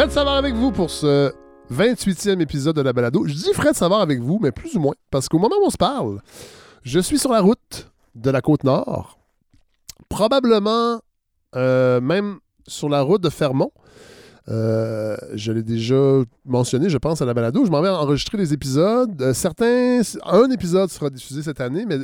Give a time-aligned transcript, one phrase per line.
[0.00, 1.30] Fred Savard avec vous pour ce
[1.70, 3.26] 28e épisode de la balado.
[3.26, 5.68] Je dis Fred Savard avec vous, mais plus ou moins, parce qu'au moment où on
[5.68, 6.22] se parle,
[6.82, 9.18] je suis sur la route de la côte nord,
[10.08, 11.02] probablement
[11.54, 13.72] euh, même sur la route de Fermont.
[14.48, 17.66] Euh, je l'ai déjà mentionné, je pense, à la balado.
[17.66, 19.20] Je m'en vais enregistrer des épisodes.
[19.20, 21.98] Euh, certains, un épisode sera diffusé cette année, mais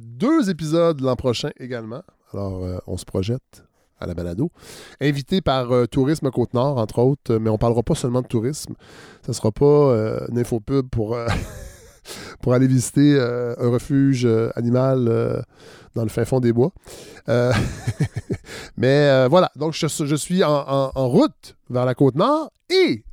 [0.00, 2.00] deux épisodes l'an prochain également.
[2.32, 3.62] Alors, on se projette
[4.02, 4.50] à la balado.
[5.00, 8.74] Invité par euh, Tourisme Côte-Nord, entre autres, mais on ne parlera pas seulement de tourisme.
[9.24, 11.26] Ce ne sera pas euh, une infopub pour, euh,
[12.42, 15.40] pour aller visiter euh, un refuge euh, animal euh,
[15.94, 16.72] dans le fin fond des bois.
[17.28, 17.52] Euh,
[18.76, 23.04] mais euh, voilà, donc je, suis en route vers la Côte-Nord et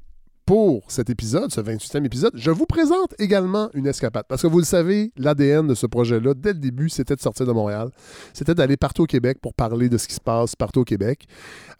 [0.49, 4.25] pour cet épisode, ce 28e épisode, je vous présente également une escapade.
[4.27, 7.45] Parce que vous le savez, l'ADN de ce projet-là, dès le début, c'était de sortir
[7.45, 7.91] de Montréal.
[8.33, 11.27] C'était d'aller partout au Québec pour parler de ce qui se passe partout au Québec.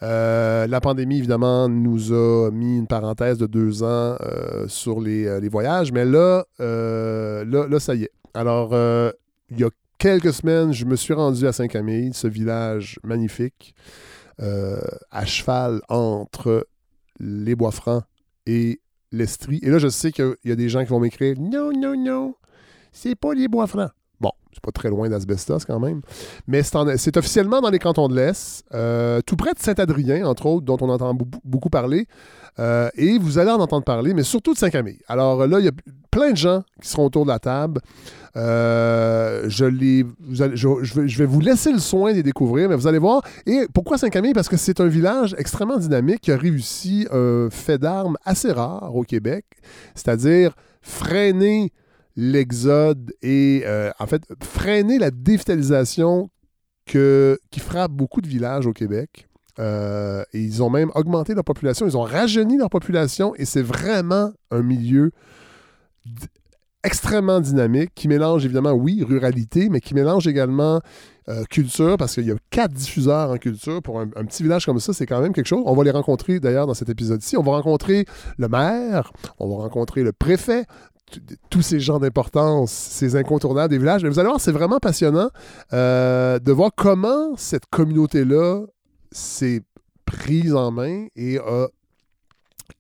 [0.04, 5.26] Euh, la pandémie, évidemment, nous a mis une parenthèse de deux ans euh, sur les,
[5.26, 5.92] euh, les voyages.
[5.92, 8.12] Mais là, là, ça y est.
[8.36, 8.76] Alors,
[9.50, 13.74] il y a quelques semaines, je me suis rendu à Saint-Camille, ce village magnifique,
[14.38, 16.68] à cheval entre
[17.20, 18.04] les Bois-Francs
[18.50, 19.60] et l'Estrie.
[19.62, 22.36] Et là, je sais qu'il y a des gens qui vont m'écrire Non, non, non,
[22.92, 23.92] c'est pas les Bois-Francs.
[24.22, 26.02] Bon, c'est pas très loin d'Asbestos quand même.
[26.48, 30.26] Mais c'est en- c'est officiellement dans les cantons de l'Est, euh, tout près de Saint-Adrien,
[30.26, 32.08] entre autres, dont on entend beaucoup parler.
[32.60, 35.00] Euh, et vous allez en entendre parler, mais surtout de Saint-Camille.
[35.08, 35.72] Alors là, il y a
[36.12, 37.80] plein de gens qui seront autour de la table.
[38.36, 43.22] Euh, je, les, je, vais, vous laisser le soin de découvrir, mais vous allez voir.
[43.46, 44.34] Et pourquoi Saint-Camille?
[44.34, 48.94] Parce que c'est un village extrêmement dynamique qui a réussi un fait d'armes assez rare
[48.94, 49.46] au Québec,
[49.96, 51.72] c'est-à-dire freiner
[52.16, 56.30] l'exode et, euh, en fait, freiner la dévitalisation
[56.86, 59.28] que, qui frappe beaucoup de villages au Québec.
[59.60, 64.32] Euh, ils ont même augmenté leur population, ils ont rajeuni leur population et c'est vraiment
[64.52, 65.12] un milieu
[66.84, 70.80] extrêmement dynamique qui mélange évidemment, oui, ruralité, mais qui mélange également
[71.28, 73.82] euh, culture parce qu'il y a quatre diffuseurs en culture.
[73.82, 75.64] Pour un, petit village comme ça, c'est quand même quelque chose.
[75.66, 77.38] On va les rencontrer d'ailleurs dans cet épisode-ci.
[77.38, 78.06] On va rencontrer
[78.38, 80.66] le maire, on va rencontrer le préfet,
[81.50, 84.04] tous ces gens d'importance, ces incontournables des villages.
[84.04, 85.30] Mais vous allez voir, c'est vraiment passionnant
[85.74, 88.66] euh, de voir comment cette communauté-là
[89.12, 89.62] s'est
[90.06, 91.68] prise en main et a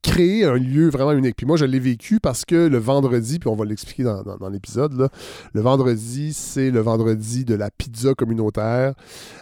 [0.01, 1.35] créé un lieu vraiment unique.
[1.35, 5.09] Puis moi, je l'ai vécu parce que le vendredi, puis on va l'expliquer dans, l'épisode,
[5.53, 8.93] le vendredi, c'est le vendredi de la pizza communautaire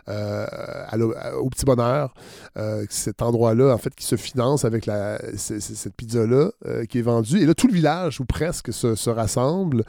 [0.09, 0.45] euh,
[1.39, 2.13] au Petit Bonheur.
[2.57, 4.89] Euh, cet endroit-là, en fait, qui se finance avec
[5.35, 7.39] cette pizza-là euh, qui est vendue.
[7.39, 9.83] Et là, tout le village, ou presque, se, se rassemble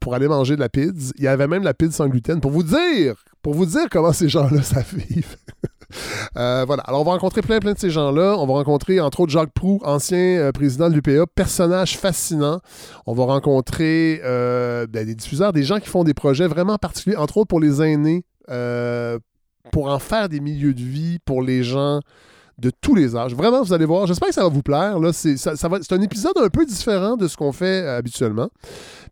[0.00, 1.12] pour aller manger de la pizza.
[1.18, 2.40] Il y avait même la pizza sans gluten.
[2.40, 5.36] Pour vous dire, pour vous dire comment ces gens-là savent vivre.
[6.36, 6.82] Euh, voilà.
[6.84, 8.36] Alors, on va rencontrer plein, plein de ces gens-là.
[8.38, 12.60] On va rencontrer, entre autres, Jacques Proux, ancien euh, président de l'UPA, personnage fascinant.
[13.06, 17.16] On va rencontrer euh, ben, des diffuseurs, des gens qui font des projets vraiment particuliers,
[17.16, 18.24] entre autres pour les aînés,
[19.72, 22.00] pour en faire des milieux de vie pour les gens
[22.58, 23.34] de tous les âges.
[23.34, 24.06] Vraiment, vous allez voir.
[24.06, 24.98] J'espère que ça va vous plaire.
[25.12, 28.50] C'est, un épisode un peu différent de ce qu'on fait habituellement.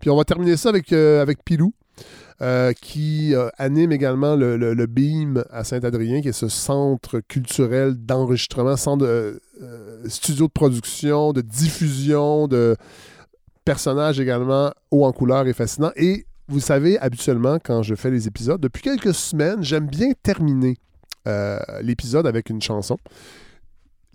[0.01, 1.73] Puis on va terminer ça avec Pilou.
[2.41, 7.95] Euh, qui euh, anime également le, le- BEAM à Saint-Adrien, qui est ce centre culturel
[7.97, 12.77] d'enregistrement, centre de euh, studio de production, de diffusion, de
[13.65, 15.91] personnages également haut en couleur et fascinant.
[15.97, 20.77] Et vous savez, habituellement, quand je fais les épisodes, depuis quelques semaines, j'aime bien terminer
[21.83, 22.97] l'épisode avec une chanson.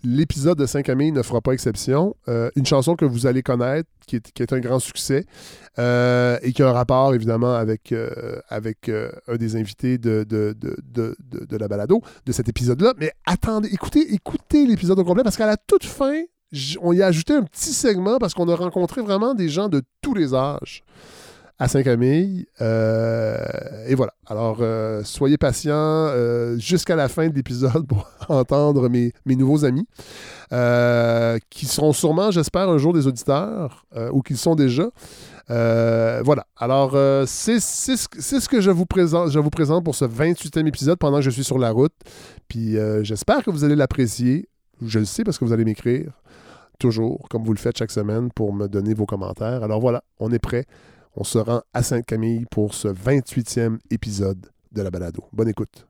[0.04, 2.14] L'épisode de Saint-Camille ne fera pas exception.
[2.28, 5.24] Euh, une chanson que vous allez connaître, qui est, un grand succès
[5.78, 8.40] euh, et qui a un rapport évidemment avec, euh,
[9.28, 10.26] un des invités de,
[11.50, 12.92] la balado, de cet épisode-là.
[12.98, 16.20] Mais attendez, écoutez, écoutez l'épisode au complet parce qu'à la toute fin,
[16.82, 19.82] on y a ajouté un petit segment parce qu'on a rencontré vraiment des gens de
[20.02, 20.84] tous les âges
[21.58, 22.46] à Saint-Camille.
[22.60, 23.36] Euh,
[23.86, 24.14] et voilà.
[24.26, 29.64] Alors, euh, soyez patients euh, jusqu'à la fin de l'épisode pour entendre mes, mes nouveaux
[29.64, 29.86] amis,
[31.50, 34.88] qui seront sûrement, j'espère, un jour des auditeurs, ou qu'ils sont déjà.
[35.48, 36.46] Voilà.
[36.56, 36.92] Alors,
[37.26, 41.24] c'est ce, que je vous, présente, je vous présente pour ce 28e épisode pendant que
[41.24, 41.94] je suis sur la route.
[42.48, 44.48] Puis, j'espère que vous allez l'apprécier.
[44.84, 46.12] Je le sais parce que vous allez m'écrire
[46.78, 49.62] toujours, comme vous le faites chaque semaine, pour me donner vos commentaires.
[49.62, 50.66] Alors voilà, on est prêt.
[51.16, 55.22] On se rend à Sainte-Camille pour ce 28e épisode de la balado.
[55.32, 55.86] Bonne écoute.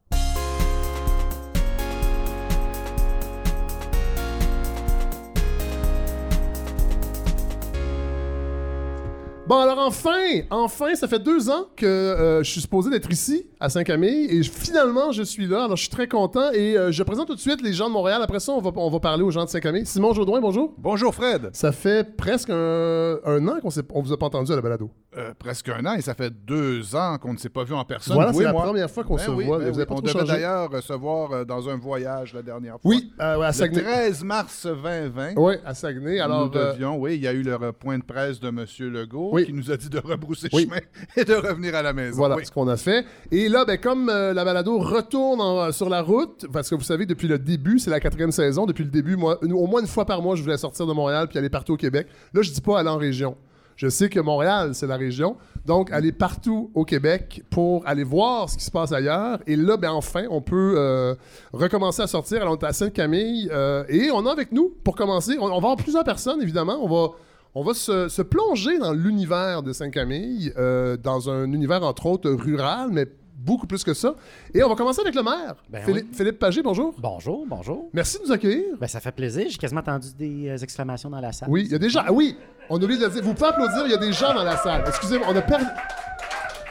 [9.54, 10.10] Bon, alors enfin,
[10.50, 14.42] enfin, ça fait deux ans que euh, je suis supposé d'être ici, à Saint-Camille, et
[14.42, 15.66] finalement, je suis là.
[15.66, 17.92] Alors, je suis très content, et euh, je présente tout de suite les gens de
[17.92, 18.20] Montréal.
[18.20, 19.86] Après ça, on va, on va parler aux gens de Saint-Camille.
[19.86, 20.74] Simon Jodoin, bonjour.
[20.76, 21.50] Bonjour Fred.
[21.52, 24.62] Ça fait presque un, un an qu'on s'est- on vous a pas entendu à la
[24.62, 24.90] balado.
[25.16, 27.84] Euh, presque un an et ça fait deux ans qu'on ne s'est pas vu en
[27.84, 28.14] personne.
[28.16, 28.62] voilà, c'est la moi.
[28.64, 29.58] première fois qu'on Ben se oui, voit.
[29.60, 29.86] ben vous oui.
[29.88, 32.90] On devait d'ailleurs recevoir dans un voyage la dernière fois.
[32.90, 33.82] Oui, à Le Saguenay.
[33.82, 35.34] 13 mars 2020.
[35.36, 36.18] Oui, à Saguenay.
[36.18, 38.64] Alors, nous devions, oui, il y a eu le point de presse de M.
[38.90, 39.43] Legault Oui.
[39.44, 40.62] Qui nous a dit de rebrousser Oui.
[40.64, 40.80] chemin
[41.16, 42.16] et de revenir à la maison.
[42.16, 42.46] Voilà Oui.
[42.46, 43.04] ce qu'on a fait.
[43.30, 46.82] Et là, ben, comme euh, la balado retourne en- sur la route, parce que vous
[46.82, 49.80] savez, depuis le début, c'est la quatrième saison, depuis le début, moi, une- au moins
[49.80, 52.06] une fois par mois, je voulais sortir de Montréal puis aller partout au Québec.
[52.32, 53.36] Là, je dis pas aller en région.
[53.76, 55.36] Je sais que Montréal, c'est la région.
[55.66, 59.40] Donc, aller partout au Québec pour aller voir ce qui se passe ailleurs.
[59.48, 61.16] Et là, ben, enfin, on peut euh,
[61.52, 62.42] recommencer à sortir.
[62.42, 63.48] Alors, on est à Sainte-Camille.
[63.52, 66.78] euh, et on a avec nous, pour commencer, on, on va avoir plusieurs personnes, évidemment.
[66.82, 67.14] On va,
[67.54, 72.30] on va se, se plonger dans l'univers de Sainte-Camille, euh, dans un univers, entre autres,
[72.30, 73.06] rural, mais
[73.36, 74.14] beaucoup plus que ça.
[74.54, 75.54] Et on va commencer avec le maire.
[75.68, 76.16] Ben Philippe, oui.
[76.16, 76.94] Philippe Pagé, bonjour.
[76.98, 77.90] Bonjour, bonjour.
[77.92, 78.76] Merci de nous accueillir.
[78.80, 79.46] Ben, ça fait plaisir.
[79.48, 81.48] J'ai quasiment entendu des euh, exclamations dans la salle.
[81.50, 82.02] Oui, il y a des gens.
[82.06, 82.36] Ah oui,
[82.70, 83.22] on oublie de dire.
[83.22, 84.82] Vous pouvez applaudir, il y a des gens dans la salle.
[84.86, 85.66] Excusez-moi, on a perdu.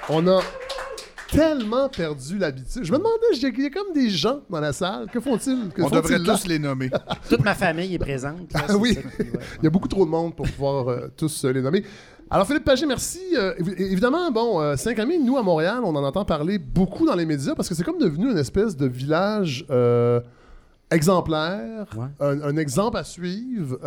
[0.10, 0.42] On a
[1.36, 2.84] tellement perdu l'habitude.
[2.84, 5.08] Je me demandais, il y a- comme des gens dans la salle.
[5.12, 5.70] Que font-ils?
[5.74, 6.90] Que On font-ils devrait tous les nommer.
[7.30, 8.52] Toute ma famille est présente.
[8.54, 8.94] là, Ah oui.
[8.96, 9.40] ça qui- ouais.
[9.60, 11.84] Il y a beaucoup trop de monde pour pouvoir euh, tous euh, les nommer.
[12.30, 13.20] Alors, Philippe Pagé, merci.
[13.38, 17.16] Euh, évi- évidemment, bon, euh, Saint-Camille, nous, à Montréal, on en entend parler beaucoup dans
[17.16, 20.20] les médias parce que c'est comme devenu une espèce de village euh,
[20.92, 22.06] exemplaire, Ouais.
[22.20, 23.78] un, un exemple à suivre.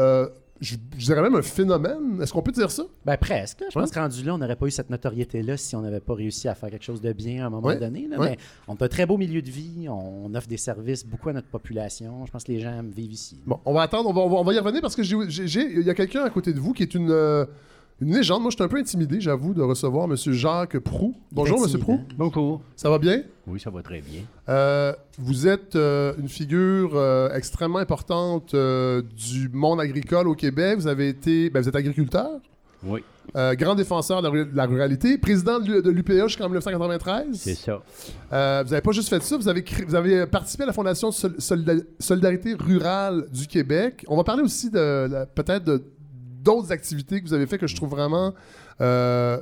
[0.61, 2.21] Je, je dirais même un phénomène.
[2.23, 2.85] Est-ce qu'on peut dire ça?
[3.05, 3.59] Ben, presque.
[3.61, 3.83] Je Ouais.
[3.85, 6.49] pense que rendu là, on n'aurait pas eu cette notoriété-là si on n'avait pas réussi
[6.49, 7.79] à faire quelque chose de bien à un moment Ouais.
[7.79, 8.07] donné.
[8.09, 8.19] là.
[8.19, 8.31] Ouais.
[8.31, 8.39] Mais
[8.69, 9.87] on a un très beau milieu de vie.
[9.89, 12.25] On offre des services beaucoup à notre population.
[12.27, 13.39] Je pense que les gens aiment vivre ici.
[13.47, 15.17] Bon, on va attendre, on va, on va- on va y revenir parce que j'ai-
[15.29, 17.45] j'ai- j'ai- il y a quelqu'un à côté de vous qui est une, euh,
[18.01, 18.43] une légende.
[18.43, 20.17] Moi, je suis un peu intimidé, j'avoue, de recevoir M.
[20.33, 21.15] Jacques Prou.
[21.33, 21.79] Bonjour, M.
[21.81, 22.01] Prou.
[22.17, 22.61] Bonjour.
[22.77, 23.23] Ça va bien?
[23.47, 24.21] Oui, ça va très bien.
[24.49, 30.77] Euh, vous êtes euh, une figure euh, extrêmement importante euh, du monde agricole au Québec.
[30.79, 32.41] Vous avez été, ben, vous êtes agriculteur,
[32.85, 33.03] Oui,
[33.37, 36.47] euh, grand défenseur de la, ru- de la ruralité, président de l'U- de l'UPA jusqu'en
[36.49, 37.27] 1993.
[37.35, 37.81] c'est ça.
[38.33, 40.73] Euh, vous n'avez pas juste fait ça, vous avez, cré- vous avez participé à la
[40.73, 44.05] Fondation Sol- Solida- Solidarité Rurale du Québec.
[44.09, 45.83] On va parler aussi de peut-être de-
[46.47, 48.33] d'autres activités que vous avez fait que je trouve vraiment
[48.81, 49.39] euh,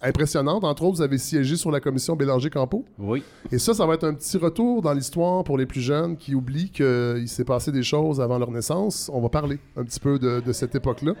[0.00, 0.64] impressionnantes.
[0.64, 2.84] Entre autres, vous avez siégé sur la commission Bélanger-Campo.
[2.98, 3.22] Oui,
[3.52, 6.34] Et ça, ça va être un petit retour dans l'histoire pour les plus jeunes qui
[6.34, 9.10] oublient qu'il s'est passé des choses avant leur naissance.
[9.12, 11.12] On va parler un petit peu de, de cette époque-là,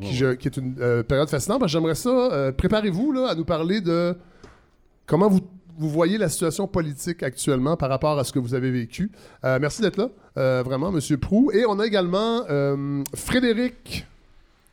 [0.00, 1.66] qui, est une euh, période fascinante.
[1.66, 4.14] J'aimerais ça, euh, préparez-vous à nous parler de
[5.06, 5.40] comment vous,
[5.78, 9.10] vous voyez la situation politique actuellement par rapport à ce que vous avez vécu.
[9.44, 11.50] Euh, merci d'être là, euh, vraiment, Monsieur Prou.
[11.52, 14.06] Et on a également euh, Frédéric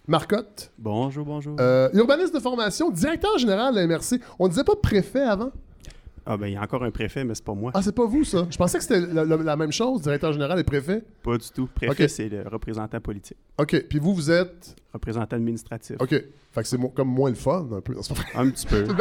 [0.07, 1.55] Marcotte, Bonjour, bonjour.
[1.61, 4.19] euh, urbaniste de formation, directeur général de la MRC.
[4.37, 5.51] On disait pas préfet avant?
[6.25, 7.71] Ah ben il y a encore un préfet, mais c'est pas moi.
[7.73, 8.47] Ah, c'est pas vous, ça?
[8.49, 11.03] Je pensais que c'était la, la- la même chose, directeur général et préfet.
[11.21, 11.67] Pas du tout.
[11.75, 12.09] Préfet, Ok.
[12.09, 13.37] c'est le représentant politique.
[13.57, 13.85] OK.
[13.89, 14.75] Puis vous, vous êtes?
[14.93, 15.97] Représentant administratif.
[15.99, 16.09] OK.
[16.09, 17.95] Fait que c'est mo- comme moins le fun, un peu.
[18.35, 18.85] Un petit peu.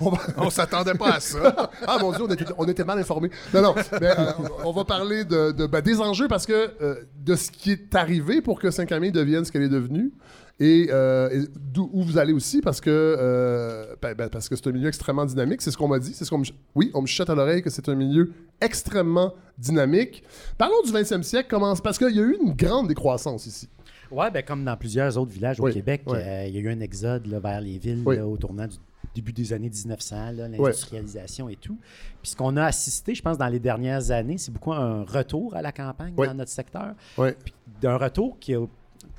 [0.00, 1.70] On va- On s'attendait pas à ça.
[1.86, 3.30] Ah mon Dieu, on était, on était mal informés.
[3.54, 3.74] Non, non.
[4.00, 4.32] Mais, euh,
[4.64, 7.94] on va parler de, de- ben, des enjeux parce que euh, de ce qui est
[7.94, 10.12] arrivé pour que Saint-Camille devienne ce qu'elle est devenue.
[10.60, 14.66] Et, euh, et où vous allez aussi parce que euh, ben, ben, parce que c'est
[14.66, 15.62] un milieu extrêmement dynamique.
[15.62, 16.12] C'est ce qu'on m'a dit.
[16.14, 19.34] C'est ce qu'on me, oui, on me chuchote à l'oreille que c'est un milieu extrêmement
[19.56, 20.24] dynamique.
[20.56, 21.46] Parlons du 20e siècle.
[21.48, 23.68] Comment, parce qu'il y a eu une grande décroissance ici.
[24.10, 26.18] Ouais, ben, comme dans plusieurs autres villages Oui, au Québec, oui.
[26.18, 28.16] euh, il y a eu un exode là, vers les villes Oui.
[28.16, 28.76] là, au tournant du
[29.14, 31.78] début des années 1900, là, l'industrialisation et tout.
[32.22, 35.54] Puis ce qu'on a assisté, je pense, dans les dernières années, c'est beaucoup un retour
[35.54, 36.26] à la campagne Oui.
[36.26, 36.94] dans notre secteur.
[37.16, 37.28] Oui.
[37.44, 38.64] Puis d'un retour qui a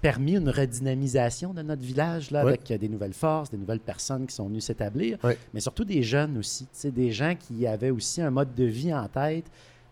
[0.01, 2.49] permis une redynamisation de notre village là, Oui.
[2.53, 5.33] avec euh, des nouvelles forces, des nouvelles personnes qui sont venues s'établir, Oui.
[5.53, 9.07] mais surtout des jeunes aussi, des gens qui avaient aussi un mode de vie en
[9.07, 9.45] tête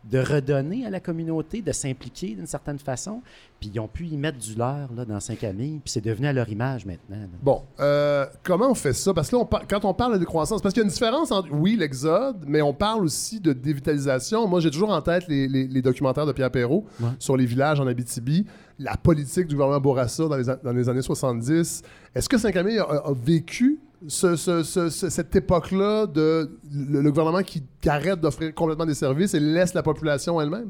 [0.09, 3.21] de redonner à la communauté, de s'impliquer d'une certaine façon,
[3.59, 6.33] puis ils ont pu y mettre du leur là, dans Saint-Camille, puis c'est devenu à
[6.33, 7.17] leur image maintenant.
[7.17, 7.27] là.
[7.41, 9.13] Bon, euh, comment on fait ça?
[9.13, 10.93] Parce que là, on par- quand on parle de décroissance, parce qu'il y a une
[10.93, 14.47] différence entre, oui, l'exode, mais on parle aussi de dévitalisation.
[14.47, 17.09] Moi, j'ai toujours en tête les, les- les documentaires de Pierre Perrault Ouais.
[17.19, 18.45] sur les villages en Abitibi,
[18.79, 21.81] la politique du gouvernement Bourassa dans les, a- dans les années 70.
[22.13, 27.09] Est-ce que Saint-Camille a, a vécu ce- ce- ce- ce- cette époque-là de le, le
[27.09, 30.69] gouvernement qui, qui arrête d'offrir complètement des services et laisse la population elle-même?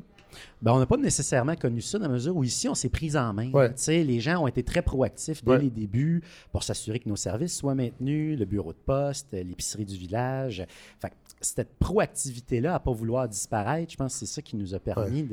[0.62, 3.18] Ben, on n'a pas nécessairement connu ça dans la mesure où ici, on s'est pris
[3.18, 3.50] en main.
[3.52, 3.74] Ouais.
[3.88, 5.60] Les gens ont été très proactifs dès Ouais.
[5.60, 6.22] les débuts
[6.52, 10.66] pour s'assurer que nos services soient maintenus, le bureau de poste, l'épicerie du village.
[11.00, 14.74] Fait que cette proactivité-là à pas vouloir disparaître, je pense que c'est ça qui nous
[14.74, 15.28] a permis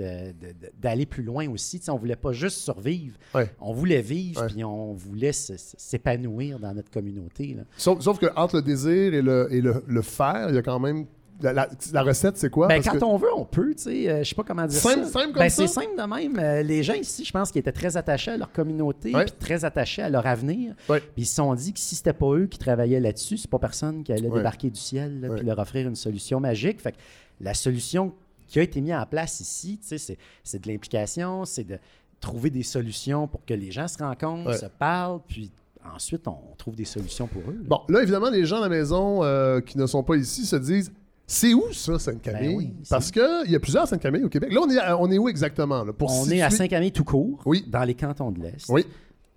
[0.80, 1.80] d'aller plus loin aussi.
[1.88, 3.50] On voulait pas juste survivre, Ouais.
[3.60, 7.54] on voulait vivre, puis on voulait s'épanouir dans notre communauté.
[7.54, 7.62] là.
[7.76, 10.62] Sauf, sauf que entre le désir et le, et le, le faire, il y a
[10.62, 11.06] quand même.
[11.42, 12.68] La, la- la recette, c'est quoi?
[12.68, 14.08] Ben, Parce quand que- on veut, on peut, tu sais.
[14.08, 15.10] euh, je sais pas comment dire Simple- ça.
[15.10, 15.66] simple comme ben, ça?
[15.66, 16.38] c'est simple de même.
[16.38, 19.64] Euh, les gens ici, je pense qu'ils étaient très attachés à leur communauté, puis très
[19.64, 20.74] attachés à leur avenir.
[20.86, 23.58] Puis ils se sont dit que si c'était pas eux qui travaillaient là-dessus, c'est pas
[23.58, 24.38] personne qui allait Ouais.
[24.38, 26.80] débarquer du ciel puis leur offrir une solution magique.
[26.80, 26.98] Fait que
[27.40, 28.12] la solution
[28.46, 29.98] qui a été mise en place ici, c'est,
[30.44, 31.78] c'est de l'implication, c'est de
[32.20, 34.56] trouver des solutions pour que les gens se rencontrent, Ouais.
[34.56, 35.50] se parlent, puis
[35.94, 37.54] ensuite on trouve des solutions pour eux.
[37.60, 37.64] là.
[37.66, 40.56] Bon, là, évidemment, les gens à la maison euh, qui ne sont pas ici se
[40.56, 40.92] disent
[41.26, 42.48] c'est où ça, Sainte-Camille?
[42.48, 44.52] Ben oui, Parce qu'il y a plusieurs Sainte-Camille au Québec.
[44.52, 46.92] Là, on est, à- on est où exactement là, pour on situer- est à Saint-Camille
[46.92, 47.64] tout court, Oui.
[47.66, 48.84] dans les cantons de l'Est, Oui,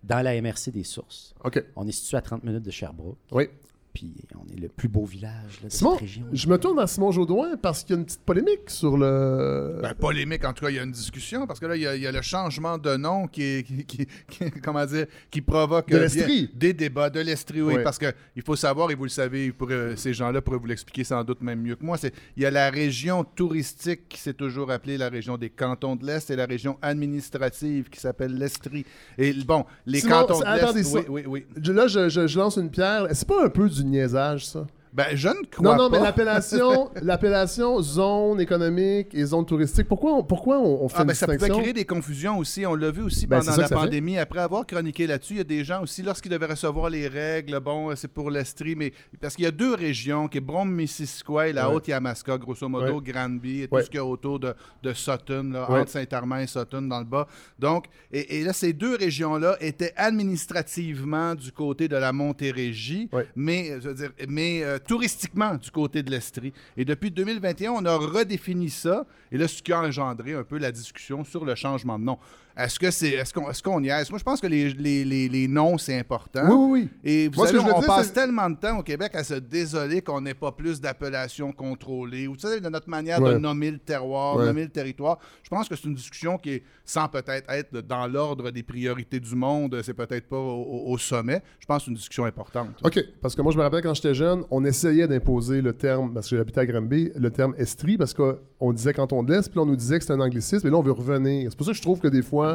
[0.04, 1.34] dans la MRC des Sources.
[1.44, 1.64] OK.
[1.76, 3.18] On est situé à 30 minutes de Sherbrooke.
[3.32, 3.48] Oui.
[3.98, 6.26] Puis on est le plus beau village là, de Simon, cette région.
[6.32, 9.80] je me tourne vers Simon Jaudoin parce qu'il y a une petite polémique sur le.
[9.82, 11.88] Ben, polémique, en tout cas, il y a une discussion parce que là, il y
[11.88, 15.08] a, il y a le changement de nom qui, est- qui, qui- qui- comment dire,
[15.32, 16.48] qui provoque De euh, l'Estrie.
[16.48, 19.52] bien des débats de l'Estrie, oui, parce que il faut savoir et vous le savez,
[19.52, 21.98] pour, euh, ces gens-là pourraient vous l'expliquer sans doute même mieux que moi.
[21.98, 25.96] C'est il y a la région touristique qui s'est toujours appelée la région des cantons
[25.96, 28.86] de l'Est et la région administrative qui s'appelle l'Estrie.
[29.18, 31.74] Et bon, les Simon, cantons de l'Est, attendez oui, oui, oui.
[31.74, 33.08] Là, je, je- je lance une pierre.
[33.14, 34.68] C'est pas un peu du niaisage, ça?
[34.98, 35.98] Ben, je ne crois Non, non, pas.
[36.00, 41.02] mais l'appellation, l'appellation zone économique et zone touristique, pourquoi on, pourquoi on, on fait Ah,
[41.04, 41.62] une ben, ça pouvait distinction?
[41.62, 42.66] créer des confusions aussi.
[42.66, 43.76] On l'a vu aussi Ben, pendant la fait.
[43.76, 44.18] pandémie.
[44.18, 47.60] Après avoir chroniqué là-dessus, il y a des gens aussi, lorsqu'ils devaient recevoir les règles,
[47.60, 51.54] bon, c'est pour l'Estrie, mais parce qu'il y a deux régions, qui est Brome-Missisquoi et
[51.54, 51.76] la Ouais.
[51.76, 53.12] Haute-Yamaska, grosso modo, Ouais.
[53.12, 53.84] Granby et tout Ouais.
[53.84, 57.06] ce qu'il y a autour de, de Sutton, là, entre Saint-Armand et Sutton, dans le
[57.06, 57.28] bas.
[57.60, 63.70] Donc, et, et là, ces deux régions-là étaient administrativement du côté de la Montérégie, mais,
[63.72, 66.54] euh, je veux dire, mais euh, touristiquement du côté de l'Estrie.
[66.76, 69.06] Et depuis 2021, on a redéfini ça.
[69.32, 72.18] Et là, ce qui a engendré un peu la discussion sur le changement de nom.
[72.58, 74.10] Est-ce que c'est, est-ce qu'on, est-ce qu'on y est?
[74.10, 76.42] Moi, je pense que les, les, les, les noms, c'est important.
[76.48, 76.90] Oui, oui, oui.
[77.04, 78.84] Et vous Moi, ce savez, que je veux on dire, passe tellement de temps au
[78.84, 82.90] Québec à se désoler qu'on n'ait pas plus d'appellations contrôlées, ou tu sais, de notre
[82.90, 83.34] manière Ouais.
[83.34, 84.46] de nommer le terroir, Ouais.
[84.46, 85.20] nommer le territoire.
[85.44, 89.20] Je pense que c'est une discussion qui est, sans peut-être être dans l'ordre des priorités
[89.20, 91.44] du monde, c'est peut-être pas au, sommet.
[91.60, 92.70] Je pense que c'est une discussion importante.
[92.84, 96.12] OK, parce que moi, je me rappelle quand j'étais jeune, on essayait d'imposer le terme,
[96.14, 99.60] parce que j'habitais à Granby, le terme estrie, parce qu'on disait canton de l'Est, puis
[99.60, 101.52] on nous disait que c'était un anglicisme, et là, on veut revenir.
[101.52, 102.47] C'est pour ça que je trouve que des fois,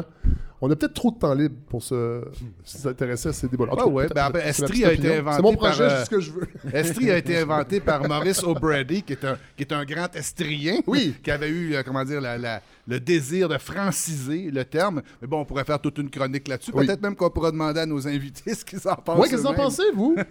[0.61, 2.23] on a peut-être trop de temps libre pour se
[2.63, 3.73] s'intéresser à ces débats-là.
[3.73, 6.05] Tout Ah ouais, ben, Estrie a été inventé C'est mon par, projet, je euh, dis
[6.05, 6.47] ce que je veux.
[6.73, 10.79] Estrie a été inventé par Maurice O'Brady, qui est un, qui est un grand estrien,
[10.87, 11.15] Oui.
[11.21, 15.01] qui avait eu, euh, comment dire, la- la- le désir de franciser le terme.
[15.21, 16.71] Mais bon, on pourrait faire toute une chronique là-dessus.
[16.73, 16.85] Oui.
[16.85, 19.19] Peut-être même qu'on pourra demander à nos invités ce qu'ils en pensent.
[19.19, 20.15] Ouais, qu'est-ce que vous en pensez, vous?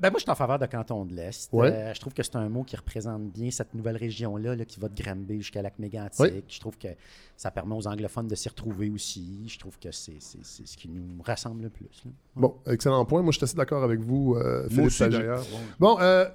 [0.00, 1.48] Ben, moi, je suis en faveur de canton de l'Est.
[1.52, 1.70] Ouais.
[1.70, 4.80] Euh, je trouve que c'est un mot qui représente bien cette nouvelle région-là là, qui
[4.80, 6.18] va de Granby jusqu'à Lac-Mégantic.
[6.18, 6.42] Ouais.
[6.48, 6.88] Je trouve que
[7.36, 9.48] ça permet aux anglophones de s'y retrouver aussi.
[9.48, 11.88] Je trouve que c'est ce qui nous rassemble le plus.
[12.04, 12.10] là.
[12.36, 13.22] Bon, excellent point.
[13.22, 15.44] Moi, je suis assez d'accord avec vous, euh, Moi Philippe d'ailleurs.
[15.80, 15.94] Bon.
[15.96, 16.28] Bon, euh,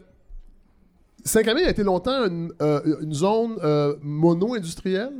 [1.23, 5.13] Saint-Camille a été longtemps une, euh, une zone euh, mono-industrielle?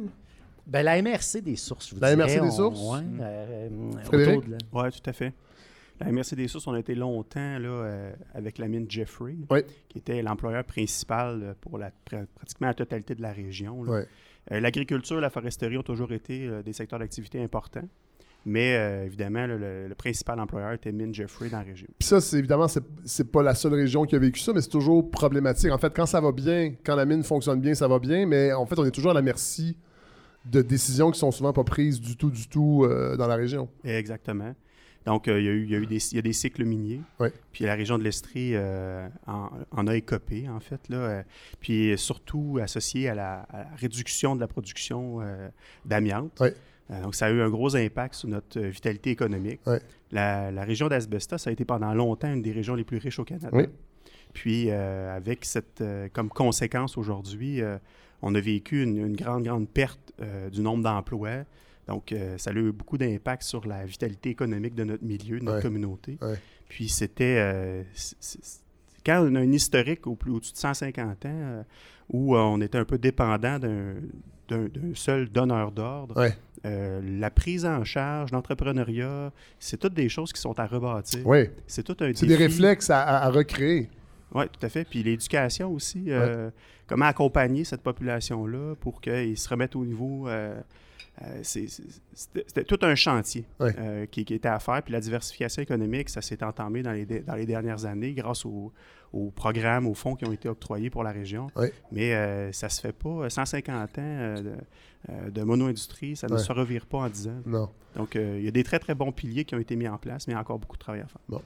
[0.65, 2.81] Ben, la MRC des sources, je vous La dirais, MRC des on- sources?
[2.81, 3.69] ouais, euh,
[4.03, 4.38] Frédéric?
[4.39, 5.34] autour de la- Oui, tout à fait.
[6.00, 9.62] La MRC des Sources, on a été longtemps là, euh, avec la mine Jeffrey, Oui.
[9.89, 13.84] qui était l'employeur principal euh, pour la, pr- pratiquement la totalité de la région.
[13.84, 13.91] là.
[13.93, 14.07] Ouais.
[14.51, 17.87] Euh, L'agriculture, la foresterie ont toujours été euh, des secteurs d'activité importants.
[18.45, 21.87] Mais euh, évidemment, le, le principal employeur était Mine Jeffrey dans la région.
[21.99, 24.61] Puis ça, c'est évidemment, c'est, c'est pas la seule région qui a vécu ça, mais
[24.61, 25.69] c'est toujours problématique.
[25.71, 28.53] En fait, quand ça va bien, quand la mine fonctionne bien, ça va bien, mais
[28.53, 29.75] en fait, on est toujours à la merci
[30.45, 33.67] de décisions qui sont souvent pas prises du tout, du tout euh, dans la région.
[33.83, 34.55] Exactement.
[35.07, 36.33] Donc, euh, il y, a eu- il y a eu des, il y a des
[36.33, 37.01] cycles miniers.
[37.53, 40.81] Puis la région de l'Estrie euh, en, en a écopé, en fait.
[40.89, 41.23] Là, euh,
[41.59, 45.19] puis surtout associé à la, à la réduction de la production
[45.85, 46.39] d'amiante.
[47.01, 49.59] Donc, ça a eu un gros impact sur notre vitalité économique.
[50.11, 53.25] La, la région d'Asbestos a été pendant longtemps une des régions les plus riches au
[53.25, 53.49] Canada.
[54.33, 55.83] Puis, avec cette,
[56.13, 57.61] comme conséquence aujourd'hui,
[58.21, 60.13] on a vécu une, une grande, grande perte
[60.51, 61.43] du nombre d'emplois.
[61.88, 65.46] Donc, euh, ça a eu beaucoup d'impact sur la vitalité économique de notre milieu, de
[65.46, 65.62] notre Ouais.
[65.63, 66.17] communauté.
[66.22, 66.36] Ouais.
[66.67, 67.38] Puis, c'était.
[67.39, 67.84] euh,
[69.06, 71.63] quand on a un historique au plus au-dessus de 150 ans euh,
[72.10, 73.96] où on était un peu dépendant d'un
[74.96, 76.34] seul donneur d'ordre, Ouais.
[76.63, 81.25] la prise en charge, l'entrepreneuriat, c'est toutes des choses qui sont à rebâtir.
[81.25, 81.50] Oui.
[81.67, 83.89] C'est tout un C'est des réflexes à, à- recréer.
[84.36, 84.84] Oui, tout à fait.
[84.84, 86.10] Puis l'éducation aussi,
[86.86, 90.27] comment accompagner cette population-là pour qu'ils se remettent au niveau.
[91.24, 93.74] Euh, C'était tout un chantier Ouais.
[93.79, 94.81] euh, qui, qui était à faire.
[94.83, 98.71] Puis la diversification économique, ça s'est entamé dans les, dans les dernières années grâce aux,
[99.36, 101.47] programmes, aux fonds qui ont été octroyés pour la région.
[101.55, 101.74] Ouais.
[101.91, 103.29] Mais euh, ça se fait pas.
[103.29, 104.51] 150 ans euh, de,
[105.09, 106.39] euh, de mono-industrie, ça ne Ouais.
[106.39, 107.41] se revire pas en 10 ans.
[107.45, 107.69] Non.
[107.95, 109.97] Donc, euh, il y a des très, très bons piliers qui ont été mis en
[109.97, 111.39] place, mais il y a encore beaucoup de travail à faire.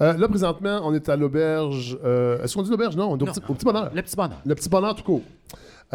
[0.00, 1.98] Euh, là, présentement, on est à l'auberge.
[2.04, 2.94] euh, Est-ce qu'on dit l'auberge?
[2.96, 3.46] Non, on est au, Non, petit, non.
[3.48, 3.90] au petit bonheur.
[3.92, 4.40] Le petit bonheur.
[4.46, 5.22] Le petit bonheur tout court.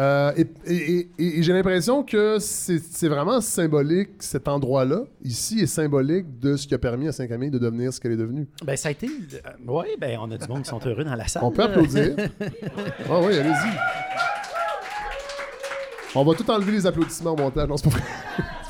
[0.00, 5.66] Euh, et et- et- et j'ai l'impression que c'est vraiment symbolique, cet endroit-là, ici, est
[5.66, 8.48] symbolique de ce qui a permis à Saint-Camille de devenir ce qu'elle est devenue.
[8.64, 9.08] Ben, ça a été.
[9.68, 11.44] oui, ben, on a du monde qui sont heureux dans la salle.
[11.44, 12.16] On peut applaudir.
[13.08, 13.78] Ah oui, allez-y.
[16.16, 17.68] On va tout enlever les applaudissements au montage.
[17.68, 17.96] Non, c'est pas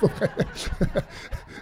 [0.07, 0.29] vrai.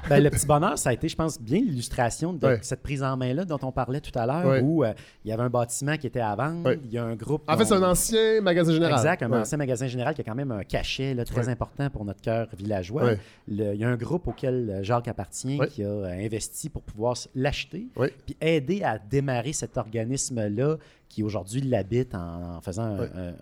[0.09, 2.59] Ben, le petit bonheur, ça a été, je pense, bien l'illustration de Ouais.
[2.63, 4.61] cette prise en main-là dont on parlait tout à l'heure, Ouais.
[4.61, 4.93] où euh,
[5.25, 6.79] il y avait un bâtiment qui était à vendre, Ouais.
[6.85, 7.43] il y a un groupe.
[7.49, 8.95] En fait, c'est un ancien magasin général.
[8.99, 12.05] Exact, un ancien magasin général qui a quand même un cachet là, très important pour
[12.05, 13.13] notre cœur villageois.
[13.49, 17.17] Il y a un groupe auquel euh, Jacques appartient qui a euh, investi pour pouvoir
[17.35, 17.87] l'acheter,
[18.27, 20.77] puis aider à démarrer cet organisme-là
[21.09, 23.35] qui aujourd'hui l'habite en, en faisant un-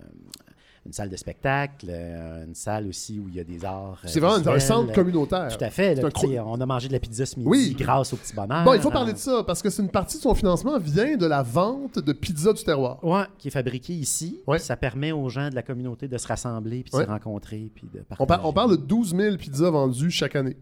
[0.86, 4.00] une salle de spectacle, euh, une salle aussi où il y a des arts.
[4.04, 4.60] euh, C'est vraiment un visuels.
[4.62, 5.54] centre communautaire.
[5.56, 5.94] Tout à fait.
[5.94, 7.76] Là, un cro- on a mangé de la pizza ce midi Oui.
[7.78, 8.64] grâce au petit bonheur.
[8.64, 10.78] Bon, il faut parler Euh, de ça parce que c'est une partie de son financement
[10.78, 13.02] vient de la vente de pizza du terroir.
[13.04, 14.40] Ouais, qui est fabriqué ici.
[14.46, 14.58] Ouais.
[14.58, 17.04] Ça permet aux gens de la communauté de se rassembler, puis de Ouais.
[17.04, 18.22] se rencontrer, puis de partager.
[18.22, 20.56] On, par- on parle de 12 000 pizzas vendues chaque année.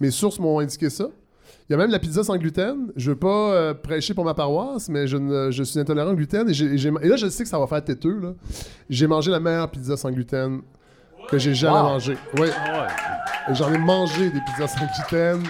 [0.00, 1.08] Mes sources m'ont indiqué ça.
[1.68, 2.92] Il y a même la pizza sans gluten.
[2.96, 6.14] Je veux pas euh, prêcher pour ma paroisse, mais je, ne- je suis intolérant au
[6.14, 6.48] gluten.
[6.48, 8.18] Et, j'ai- et j'ai- et là, je sais que ça va faire têteux.
[8.20, 8.32] là.
[8.88, 10.60] J'ai mangé la meilleure pizza sans gluten
[11.30, 12.16] que j'ai jamais mangée.
[12.38, 12.48] Oui.
[13.50, 15.42] Et J'en ai mangé des pizzas sans gluten.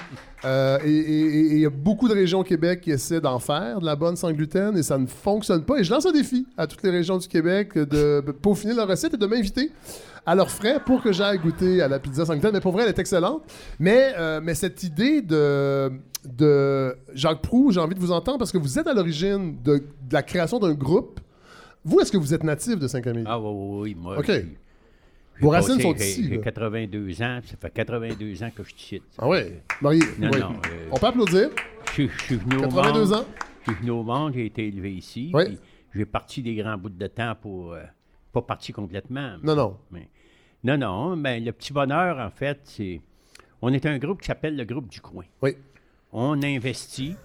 [0.45, 3.21] Euh, et- et et- et il y a beaucoup de régions au Québec qui essaient
[3.21, 5.79] d'en faire de la bonne sans gluten et ça ne fonctionne pas.
[5.79, 9.15] Et je lance un défi à toutes les régions du Québec de peaufiner leur recette
[9.15, 9.73] et de m'inviter
[10.31, 12.53] à leurs frais pour que j'aille goûter à la pizza sans gluten.
[12.53, 13.43] Mais pour vrai, elle est excellente.
[13.79, 15.91] Mais, euh, mais cette idée de,
[16.25, 19.79] de Jacques Proux, j'ai envie de vous entendre parce que vous êtes à l'origine de,
[19.79, 21.21] de la création d'un groupe.
[21.85, 23.25] Vous, est-ce que vous êtes natif de Saint-Camille?
[23.27, 23.97] Ah oui, oui, oui.
[23.99, 24.31] Moi, OK.
[25.41, 26.43] Vos racines passé- sont ici, J'ai là.
[26.43, 29.03] 82 ans, ça fait 82 ans que je suis ici.
[29.19, 29.39] Ah oui?
[29.81, 30.41] Marie, Non, oui.
[30.41, 30.51] non.
[30.53, 31.49] euh, On peut applaudir.
[31.87, 33.13] je, suis- je suis venu au 82 monde.
[33.15, 33.25] ans.
[33.67, 35.31] Je suis venu au monde, j'ai été élevé ici.
[35.33, 35.57] Oui.
[35.95, 37.73] J'ai parti des grands bouts de temps pour.
[37.73, 37.83] euh,
[38.33, 39.37] pas parti complètement.
[39.43, 39.77] Non, non.
[39.91, 40.09] mais-
[40.65, 41.17] non, non.
[41.17, 43.01] Mais le petit bonheur, en fait, c'est.
[43.63, 45.25] On est un groupe qui s'appelle le groupe du coin.
[45.43, 45.57] Oui.
[46.13, 47.17] On investit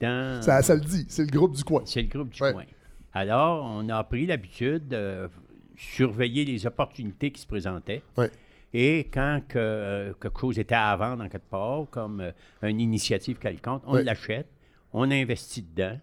[0.00, 0.40] dans.
[0.42, 1.82] Ça, ça le dit, c'est le groupe du coin.
[1.84, 2.52] C'est le groupe du Ouais.
[2.52, 2.64] coin.
[3.12, 5.28] Alors, on a pris l'habitude de
[5.76, 8.02] surveiller les opportunités qui se présentaient.
[8.16, 8.30] Ouais.
[8.72, 12.30] Et quand que, euh, quelque chose était à vendre en quelque part, comme euh,
[12.62, 14.46] une initiative quelconque, on l'achète,
[14.92, 15.98] on investit dedans,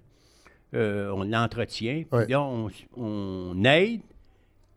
[0.73, 4.01] euh, on l'entretient, puis là, on, on aide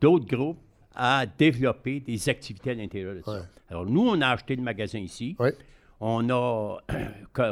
[0.00, 0.60] d'autres groupes
[1.02, 3.32] à développer des activités à l'intérieur de ça.
[3.32, 3.40] Ouais.
[3.70, 5.34] Alors, nous, on a acheté le magasin ici.
[5.38, 5.54] Ouais.
[6.00, 6.78] On a
[7.32, 7.42] co-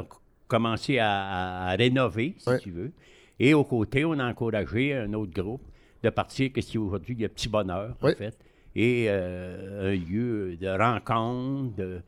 [0.47, 2.59] commencé à, à rénover, si Ouais.
[2.59, 2.93] tu veux.
[3.41, 5.63] Et aux côtés, on a encouragé un autre groupe
[6.03, 8.37] de partir, qu'est-ce qui est aujourd'hui le Petit Bonheur, en fait.
[8.77, 12.01] Et euh, un lieu de rencontre, de,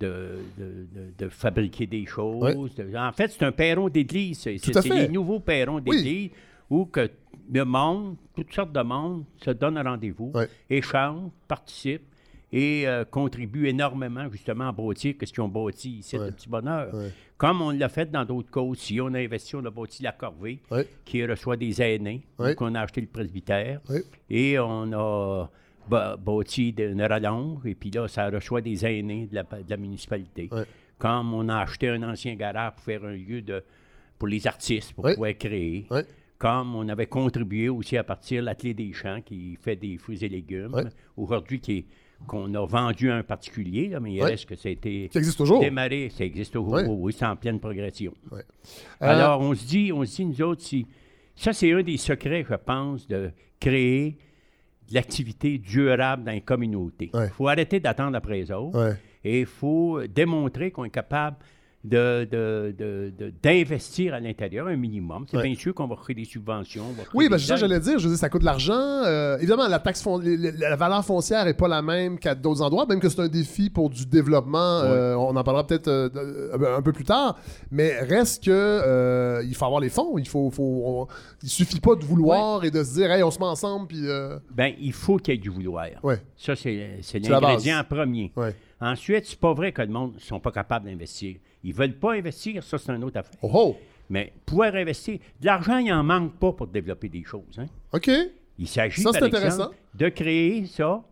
[0.00, 0.38] de,
[1.18, 2.44] de- fabriquer des choses.
[2.96, 4.40] En fait, c'est un perron d'église.
[4.40, 6.30] C'est les nouveaux perrons d'église
[6.68, 7.08] où que
[7.50, 10.48] le monde, toutes sortes de monde, se donnent un rendez-vous, Ouais.
[10.68, 12.08] échangent, participent
[12.52, 16.26] et euh, contribuent énormément justement à bâtir ce qu'ils ont bâti ici, Ouais.
[16.26, 16.92] le petit bonheur.
[17.38, 18.78] Comme on l'a fait dans d'autres causes.
[18.78, 20.60] Si on a investi, on a bâti la Corvée,
[21.04, 22.54] qui reçoit des aînés, Ouais.
[22.54, 23.80] qu'on a acheté le presbytère,
[24.30, 25.48] et on a
[26.18, 30.48] bâti une rallonge, et puis là, ça reçoit des aînés de la, de la municipalité.
[30.98, 33.64] Comme on a acheté un ancien garage pour faire un lieu de,
[34.18, 35.86] pour les artistes, pour pouvoir créer.
[36.42, 40.24] Comme on avait contribué aussi à partir de l'atelier des champs qui fait des fruits
[40.24, 40.74] et légumes,
[41.16, 41.86] aujourd'hui qui est-
[42.26, 45.18] qu'on a vendu à un particulier, là, mais il reste que ça a été Qui
[45.18, 45.60] existe toujours.
[45.60, 48.12] démarré, ça existe toujours, oui, oui, c'est en pleine progression.
[48.32, 48.42] Ouais.
[49.00, 50.84] Alors, on se dit, on se dit, nous autres, si,
[51.36, 54.18] ça, c'est un des secrets, je pense, de créer
[54.88, 57.10] de l'activité durable dans les communautés.
[57.14, 61.36] Il faut arrêter d'attendre après les autres et il faut démontrer qu'on est capable
[61.84, 62.28] de,
[63.42, 65.24] d'investir à l'intérieur un minimum.
[65.28, 65.42] C'est Ouais.
[65.42, 66.84] bien sûr qu'on va créer des subventions.
[66.90, 67.68] on va Oui, ben, c'est ça que aides.
[67.70, 67.98] j'allais dire.
[67.98, 68.72] Je veux dire, ça coûte de l'argent.
[68.76, 73.00] Euh, évidemment, la taxe la valeur foncière n'est pas la même qu'à d'autres endroits, même
[73.00, 74.80] que c'est un défi pour du développement.
[74.84, 77.38] euh, on en parlera peut-être euh, un peu plus tard.
[77.70, 80.18] Mais reste que il faut avoir les fonds.
[80.18, 81.06] Il faut, faut on-
[81.42, 83.88] il suffit pas de vouloir et de se dire, hey, on se met ensemble.
[83.88, 85.86] Puis, euh, Ben, il faut qu'il y ait du vouloir.
[86.36, 88.32] Ça, c'est, l'ingrédient premier.
[88.80, 91.36] Ensuite, c'est pas vrai que le monde ne sont pas capables d'investir.
[91.64, 93.38] Ils veulent pas investir, ça, c'est une autre affaire.
[93.42, 93.76] Oh, oh!
[94.10, 97.58] Mais pouvoir investir, de l'argent, il n'en manque pas pour développer des choses.
[97.58, 97.66] hein.
[97.92, 98.10] OK.
[98.58, 99.56] Il s'agit, Ça, c'est par intéressant.
[99.70, 101.02] exemple, de créer ça,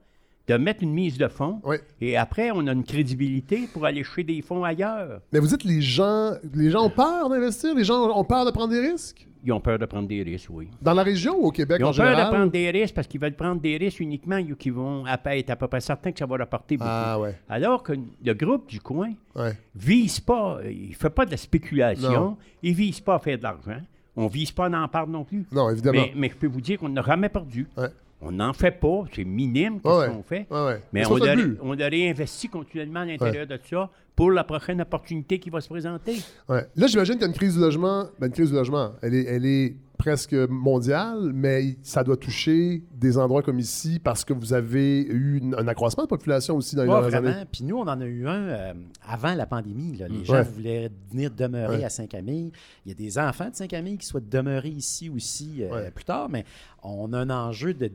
[0.48, 1.76] de mettre une mise de fonds, Oui.
[2.00, 5.20] et après, on a une crédibilité pour aller chercher des fonds ailleurs.
[5.32, 7.74] Mais vous dites les gens, les gens ont peur d'investir?
[7.74, 9.26] Les gens ont peur de prendre des risques?
[9.42, 10.68] Ils ont peur de prendre des risques, oui.
[10.82, 12.26] Dans la région ou au Québec Ils en ont peur général?
[12.26, 15.50] de prendre des risques parce qu'ils veulent prendre des risques uniquement qui vont à- être
[15.50, 16.88] à peu près certains que ça va leur apporter beaucoup.
[16.90, 19.52] Ah ouais, Alors que le groupe du coin ouais.
[19.74, 22.36] vise pas, il fait pas de la spéculation, Non.
[22.62, 23.80] il vise pas à faire de l'argent.
[24.16, 25.46] On vise pas à en perdre non plus.
[25.52, 26.00] Non, évidemment.
[26.00, 27.66] Mais, mais je peux vous dire qu'on n'a jamais perdu.
[27.76, 27.88] Ouais.
[28.22, 30.08] On n'en fait pas, c'est minime ouais.
[30.08, 30.46] qu'on fait?
[30.92, 33.88] Mais on le on a réinvesti continuellement à l'intérieur de ça
[34.20, 36.16] pour la prochaine opportunité qui va se présenter.
[36.48, 36.66] Ouais.
[36.76, 38.04] Là, j'imagine qu'il y a une crise du logement.
[38.18, 42.82] Ben, une crise du logement, elle est, elle est presque mondiale, mais ça doit toucher
[42.94, 46.76] des endroits comme ici parce que vous avez eu une- un accroissement de population aussi
[46.76, 47.44] dans les dernières années.
[47.50, 48.74] Puis nous, on en a eu un euh,
[49.06, 49.96] avant la pandémie.
[49.96, 50.08] là.
[50.08, 50.42] Les gens Ouais.
[50.42, 51.84] voulaient venir demeurer Ouais.
[51.84, 52.50] à Saint-Camille.
[52.84, 56.28] Il y a des enfants de Saint-Camille qui souhaitent demeurer ici aussi euh, plus tard,
[56.28, 56.44] mais
[56.82, 57.90] on a un enjeu de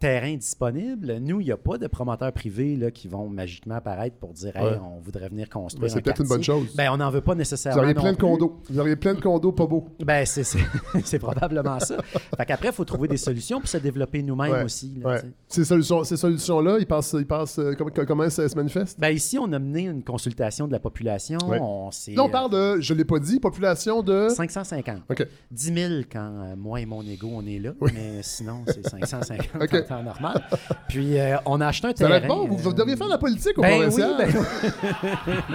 [0.00, 1.18] terrain disponible.
[1.20, 4.56] Nous, il n'y a pas de promoteurs privés là, qui vont magiquement apparaître pour dire
[4.56, 4.78] Hey, Ouais.
[4.82, 5.90] on voudrait venir Ben, construire.
[5.90, 6.74] c'est un peut-être une bonne chose.
[6.74, 7.82] Ben, on n'en veut pas vous nécessairement.
[7.82, 8.60] auriez non plein de condos.
[8.68, 9.86] Vous auriez plein de condos pas beaux.
[10.04, 10.58] Ben, c'est, c'est,
[11.04, 11.98] c'est probablement ça.
[12.02, 14.64] Fait qu'après, il faut trouver des solutions pour se développer nous-mêmes Ouais.
[14.64, 14.94] aussi.
[15.02, 15.22] là, Ouais.
[15.48, 18.98] Ces solutions- ces solutions-là, ils passent, ils passent euh, comment, comment ça se manifeste?
[18.98, 21.38] Ben, ici, on a mené une consultation de la population.
[21.42, 24.28] On s'est, Là, on parle de, je ne l'ai pas dit, population de.
[24.30, 25.02] 550.
[25.10, 25.26] OK.
[25.50, 27.72] 10 000 quand euh, moi et mon ego, on est là.
[27.80, 27.90] Oui.
[27.94, 29.84] Mais sinon, c'est 550 OK.
[29.90, 30.40] Temps normal.
[30.88, 32.34] Puis, euh, on a acheté un Ça va terrain.
[32.34, 32.46] être bon.
[32.48, 34.16] Vous, vous devriez faire la politique au ben oui, provincial.
[34.18, 34.30] ben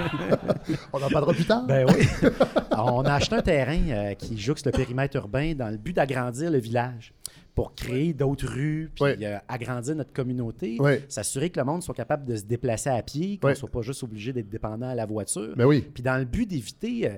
[0.94, 1.66] On en parlera plus tard.
[1.66, 2.06] Ben oui.
[2.78, 6.52] on a acheté un terrain euh, qui jouxte le périmètre urbain dans le but d'agrandir
[6.52, 7.14] le village
[7.54, 12.26] pour créer d'autres rues, puis euh, agrandir notre communauté, s'assurer que le monde soit capable
[12.26, 15.06] de se déplacer à pied, qu'on ne soit pas juste obligé d'être dépendant à la
[15.06, 15.54] voiture.
[15.56, 15.82] Ben oui.
[15.94, 17.10] Puis dans le but d'éviter,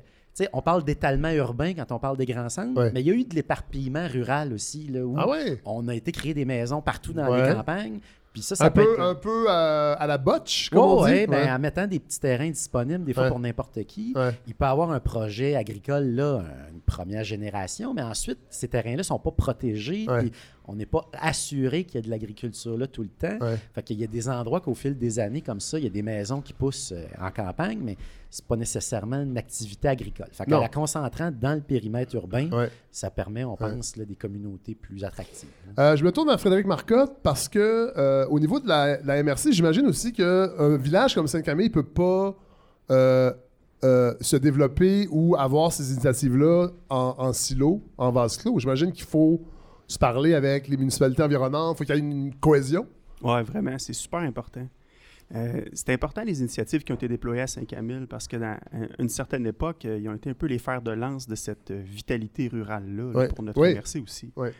[0.44, 2.92] sais, on parle d'étalement urbain quand on parle des grands centres, Ouais.
[2.94, 5.62] mais il y a eu de l'éparpillement rural aussi, là, où Ah ouais?
[5.66, 7.48] on a été créer des maisons partout dans Ouais.
[7.50, 8.00] les campagnes.
[8.34, 9.02] Puis ça, ça Un peut peu, être...
[9.02, 11.12] un peu euh, à la botche, comme Ouais, on dit.
[11.12, 11.52] ouais, ben, Ouais.
[11.52, 13.30] en mettant des petits terrains disponibles, des fois Ouais.
[13.30, 14.14] pour n'importe qui.
[14.46, 19.04] Il peut avoir un projet agricole, là, une première génération, mais ensuite, ces terrains-là ne
[19.04, 20.06] sont pas protégés.
[20.20, 20.32] Puis
[20.68, 23.38] on n'est pas assuré qu'il y a de l'agriculture là tout le temps.
[23.46, 23.58] Ouais.
[23.74, 25.90] Fait qu'il y a des endroits qu'au fil des années, comme ça, il y a
[25.90, 27.96] des maisons qui poussent euh, en campagne, mais
[28.30, 30.28] c'est pas nécessairement une activité agricole.
[30.32, 32.70] Fait qu'en la concentrant dans le périmètre urbain, Ouais.
[32.92, 35.48] ça permet, on pense, là, des communautés plus attractives.
[35.78, 35.92] là.
[35.92, 39.24] Euh, je me tourne vers Frédéric Marcotte parce que euh, au niveau de la, la
[39.24, 42.36] MRC, j'imagine aussi qu'un village comme Saint-Camille ne peut pas
[42.92, 43.32] euh,
[44.22, 48.60] se développer ou avoir ces initiatives-là en, en silo, en vase clos.
[48.60, 49.42] J'imagine qu'il faut
[49.88, 52.86] se parler avec les municipalités environnantes, il faut qu'il y ait une cohésion.
[53.24, 54.68] Oui, vraiment, c'est super important.
[55.36, 58.88] Euh, c'est important les initiatives qui ont été déployées à Saint-Camille parce que dans euh,
[59.00, 61.72] une certaine époque, euh, ils ont été un peu les fers de lance de cette
[61.72, 63.28] euh, vitalité rurale-là là, Ouais.
[63.28, 63.78] pour notre Ouais.
[64.02, 64.32] Aussi.
[64.38, 64.54] Ouais.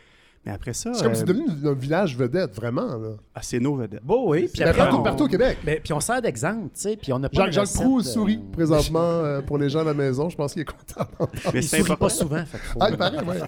[0.44, 2.96] Mais après ça, C'est comme si euh, c'est devenu un village vedette, vraiment.
[2.98, 3.16] Là.
[3.34, 4.04] ah, c'est nos vedettes.
[4.04, 4.42] Bon, oui.
[4.52, 5.58] Puis Mais après, partout, on- partout au Québec.
[5.64, 9.40] Ben, puis on sert d'exemple, tu sais, puis on pas Jacques, euh, sourit présentement euh,
[9.40, 10.28] pour les gens à la maison.
[10.28, 11.08] Je pense qu'il est content.
[11.52, 12.44] Mais Il c'est sourit pas souvent.
[12.44, 13.38] fait Ah, il paraît, ouais.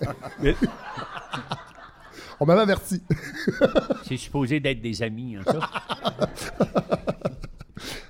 [0.43, 0.55] Mais-
[2.40, 3.03] On m'avait averti.
[4.05, 5.61] C'est supposé d'être des amis, en ça.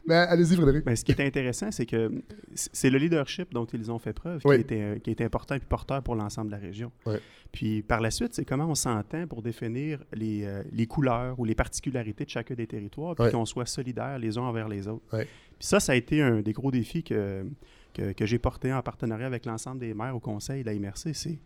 [0.07, 0.85] Mais allez-y, Frédéric.
[0.85, 2.11] Ben, ce qui est intéressant, c'est que
[2.55, 4.57] c'est le leadership dont ils ont fait preuve Oui.
[4.57, 6.91] qui, était, euh, qui est important et porteur pour l'ensemble de la région.
[7.07, 7.15] Oui.
[7.53, 11.45] Puis par la suite, c'est comment on s'entend pour définir les, euh, les couleurs ou
[11.45, 13.31] les particularités de chacun des territoires, puis Oui.
[13.31, 15.05] qu'on soit solidaires les uns envers les autres.
[15.13, 15.23] Oui.
[15.59, 17.47] Puis ça, ça a été un des gros défis que,
[17.95, 21.13] que, que j'ai porté en partenariat avec l'ensemble des maires au conseil de la MRC.
[21.15, 21.39] C'est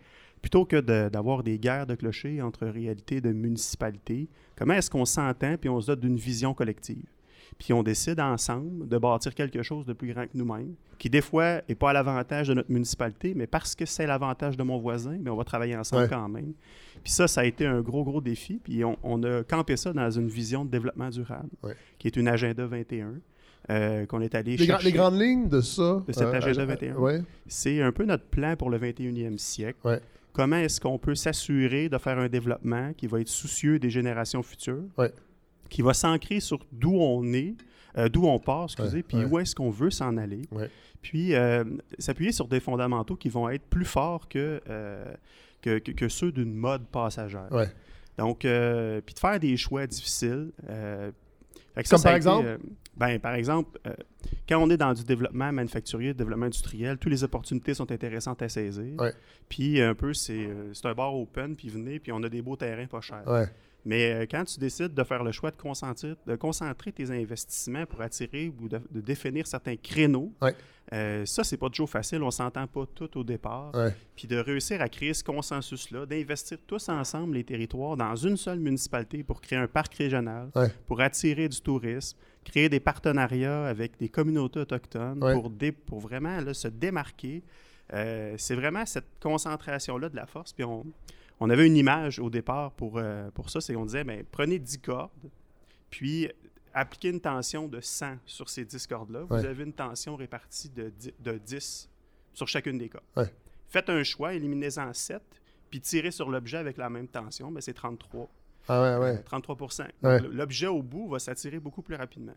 [0.43, 5.05] plutôt que de- d'avoir des guerres de clochers entre réalités de municipalités, comment est-ce qu'on
[5.05, 7.05] s'entend puis on se donne d'une vision collective?
[7.59, 11.21] Puis on décide ensemble de bâtir quelque chose de plus grand que nous-mêmes, qui des
[11.21, 14.79] fois n'est pas à l'avantage de notre municipalité, mais parce que c'est l'avantage de mon
[14.79, 16.09] voisin, mais on va travailler ensemble Ouais.
[16.09, 16.53] quand même.
[17.05, 18.61] Puis ça, ça a été un gros, gros défi.
[18.63, 21.75] Puis on, on a campé ça dans une vision de développement durable, Ouais.
[21.99, 23.15] qui est une agenda 21,
[23.71, 24.87] euh, qu'on est allé Les, chercher.
[24.87, 26.03] les grandes lignes de ça.
[26.07, 26.97] De cet agenda 21.
[26.97, 27.23] Ouais.
[27.47, 29.79] C'est un peu notre plan pour le 21e siècle.
[30.35, 34.43] Comment est-ce qu'on peut s'assurer de faire un développement qui va être soucieux des générations
[34.43, 35.13] futures, Ouais.
[35.71, 37.55] qui va s'ancrer sur d'où on est,
[37.97, 39.25] euh, d'où on part, excusez, puis ouais.
[39.25, 40.43] où est-ce qu'on veut s'en aller?
[40.51, 40.69] Ouais.
[41.01, 41.63] Puis euh,
[41.99, 45.15] s'appuyer sur des fondamentaux qui vont être plus forts que, euh,
[45.63, 47.49] que, que- que ceux d'une mode passagère.
[48.19, 48.49] Donc, puis
[49.15, 50.51] de faire des choix difficiles.
[50.67, 52.59] Comme ça par exemple?
[52.97, 53.93] Ben, par exemple, euh,
[54.49, 58.41] quand on est dans du développement manufacturier, du développement industriel, toutes les opportunités sont intéressantes
[58.43, 58.95] à saisir.
[58.99, 59.13] Ouais.
[59.49, 62.43] Puis un peu, c'est euh, c'est un bar open, puis venez, puis on a des
[62.43, 63.27] beaux terrains pas chers.
[63.27, 63.47] Ouais.
[63.87, 67.85] Mais euh, quand tu décides de faire le choix de concentrer, de concentrer tes investissements
[67.85, 70.55] pour attirer ou de, de définir certains créneaux, Ouais.
[70.95, 72.23] euh, ça, c'est pas toujours facile.
[72.23, 73.75] On s'entend pas tout au départ.
[73.75, 73.95] Ouais.
[74.17, 78.59] Puis de réussir à créer ce consensus-là, d'investir tous ensemble les territoires dans une seule
[78.59, 80.69] municipalité pour créer un parc régional, Ouais.
[80.87, 85.33] pour attirer du tourisme, créer des partenariats avec des communautés autochtones Ouais.
[85.35, 87.43] pour, dé- pour vraiment là, se démarquer.
[87.93, 90.53] Euh, c'est vraiment cette concentration-là de la force.
[90.53, 90.85] Puis on,
[91.41, 94.59] on avait une image au départ pour, euh, pour ça, c'est qu'on disait, ben, prenez
[94.59, 95.11] 10 cordes,
[95.91, 96.29] puis
[96.73, 99.23] appliquez une tension de 100 sur ces 10 cordes-là.
[99.29, 99.47] Vous Ouais.
[99.47, 101.89] avez une tension répartie de 10, de 10
[102.33, 103.05] sur chacune des cordes.
[103.17, 103.33] Ouais.
[103.69, 105.23] Faites un choix, éliminez-en 7,
[105.71, 108.29] puis tirez sur l'objet avec la même tension, ben, c'est 33.
[108.69, 109.23] Ah ouais, Euh, ouais.
[109.23, 109.71] 33 Donc,
[110.03, 110.21] Ouais.
[110.21, 112.33] L'objet au bout va s'attirer beaucoup plus rapidement.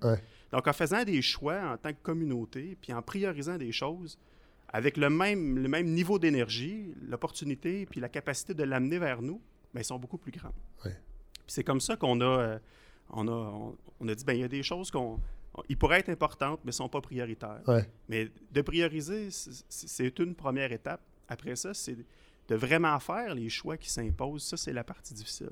[0.52, 4.18] Donc, en faisant des choix en tant que communauté, puis en priorisant des choses,
[4.70, 9.42] avec le même, le même niveau d'énergie, l'opportunité, puis la capacité de l'amener vers nous,
[9.74, 10.54] ben, ils sont beaucoup plus grands.
[10.84, 10.94] Puis
[11.56, 12.60] c'est comme ça qu'on a, euh,
[13.12, 15.20] on a, on, on a dit, ben, il y a des choses qu'on...
[15.70, 17.62] Ils pourraient être importantes, mais ne sont pas prioritaires.
[17.68, 17.90] Ouais.
[18.10, 21.02] Mais de prioriser, c'est une première étape.
[21.28, 21.98] Après ça, c'est
[22.48, 24.44] de vraiment faire les choix qui s'imposent.
[24.44, 25.50] Ça, c'est la partie difficile.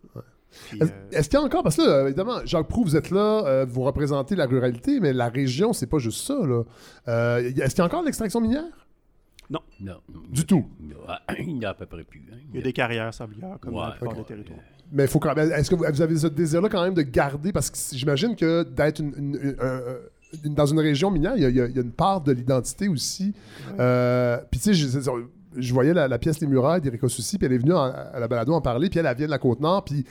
[0.73, 3.09] Est-ce euh, est-ce qu'il y a encore, parce que là, évidemment, Jacques Proux, vous êtes
[3.11, 6.35] là, euh, vous représentez la ruralité, mais la région, c'est pas juste ça.
[6.35, 6.63] Là.
[7.07, 8.63] Euh, est-ce qu'il y a encore de l'extraction minière?
[9.49, 9.59] Non.
[10.31, 10.65] Du tout.
[11.39, 12.25] Il n'y a à peu près plus.
[12.33, 12.37] hein.
[12.51, 14.19] Il y a des carrières sablières, comme dans la Ouais, plupart ok.
[14.19, 14.59] des territoires.
[14.91, 15.51] Mais il faut quand même.
[15.51, 18.63] Est-ce que vous, vous avez ce désir-là quand même de garder Parce que j'imagine que
[18.63, 19.81] d'être une- une- une- un-
[20.45, 23.33] une- dans une région minière, il y a, y y une part de l'identité aussi.
[23.79, 25.11] Euh, puis tu sais, je, je-
[25.57, 28.19] je voyais la, la pièce Les Murailles d'Erika Soucy, puis elle est venue en- à
[28.19, 30.05] la balado en parler, puis elle, elle vient de la Côte-Nord, puis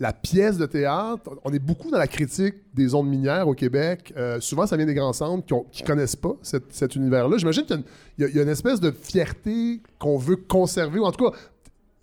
[0.00, 4.12] la pièce de théâtre, on est beaucoup dans la critique des zones minières au Québec.
[4.16, 7.36] Euh, souvent, ça vient des grands centres qui ne connaissent pas cet, cet univers-là.
[7.38, 7.84] J'imagine qu'il y a une-
[8.18, 11.12] il y, a- il y a une espèce de fierté qu'on veut conserver, ou en
[11.12, 11.36] tout cas,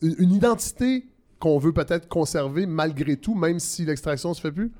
[0.02, 1.06] une, une identité
[1.40, 4.72] qu'on veut peut-être conserver malgré tout, même si l'extraction se fait plus?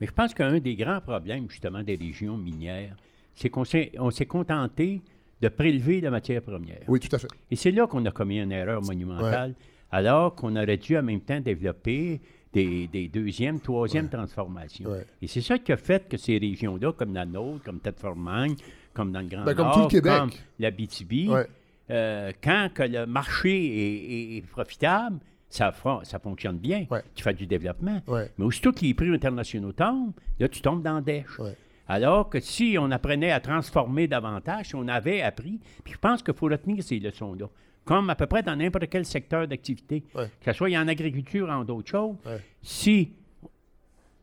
[0.00, 2.96] Mais je pense qu'un des grands problèmes, justement, des régions minières,
[3.34, 5.02] c'est qu'on s'est, on s'est contenté
[5.42, 6.80] de prélever la matière première.
[6.88, 7.28] Oui, tout à fait.
[7.50, 9.54] Et c'est là qu'on a commis une erreur monumentale,
[9.94, 12.20] alors qu'on aurait dû en même temps développer
[12.52, 14.90] des, des deuxièmes, troisièmes transformations.
[14.90, 15.06] Ouais.
[15.22, 18.56] Et c'est ça qui a fait que ces régions-là, comme la nôtre, comme Tête-Formagne,
[18.92, 20.12] comme dans le Grand Ben, comme Nord, tout le Québec.
[20.18, 21.46] comme la BTB, Ouais.
[21.90, 26.86] euh, quand que le marché est, est- est profitable, ça, fonctionne bien.
[27.14, 28.00] Tu fais du développement.
[28.08, 31.00] Mais aussitôt que les prix internationaux tombent, là, tu tombes dans.
[31.04, 31.56] Ouais.
[31.86, 36.22] Alors que si on apprenait à transformer davantage, si on avait appris, puis je pense
[36.22, 37.46] qu'il faut retenir ces leçons-là,
[37.84, 40.28] comme à peu près dans n'importe quel secteur d'activité, Ouais.
[40.40, 42.40] que ce soit en agriculture ou en d'autres choses, Ouais.
[42.62, 43.12] si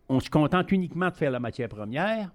[0.10, 2.32] on se contente uniquement de faire la matière première,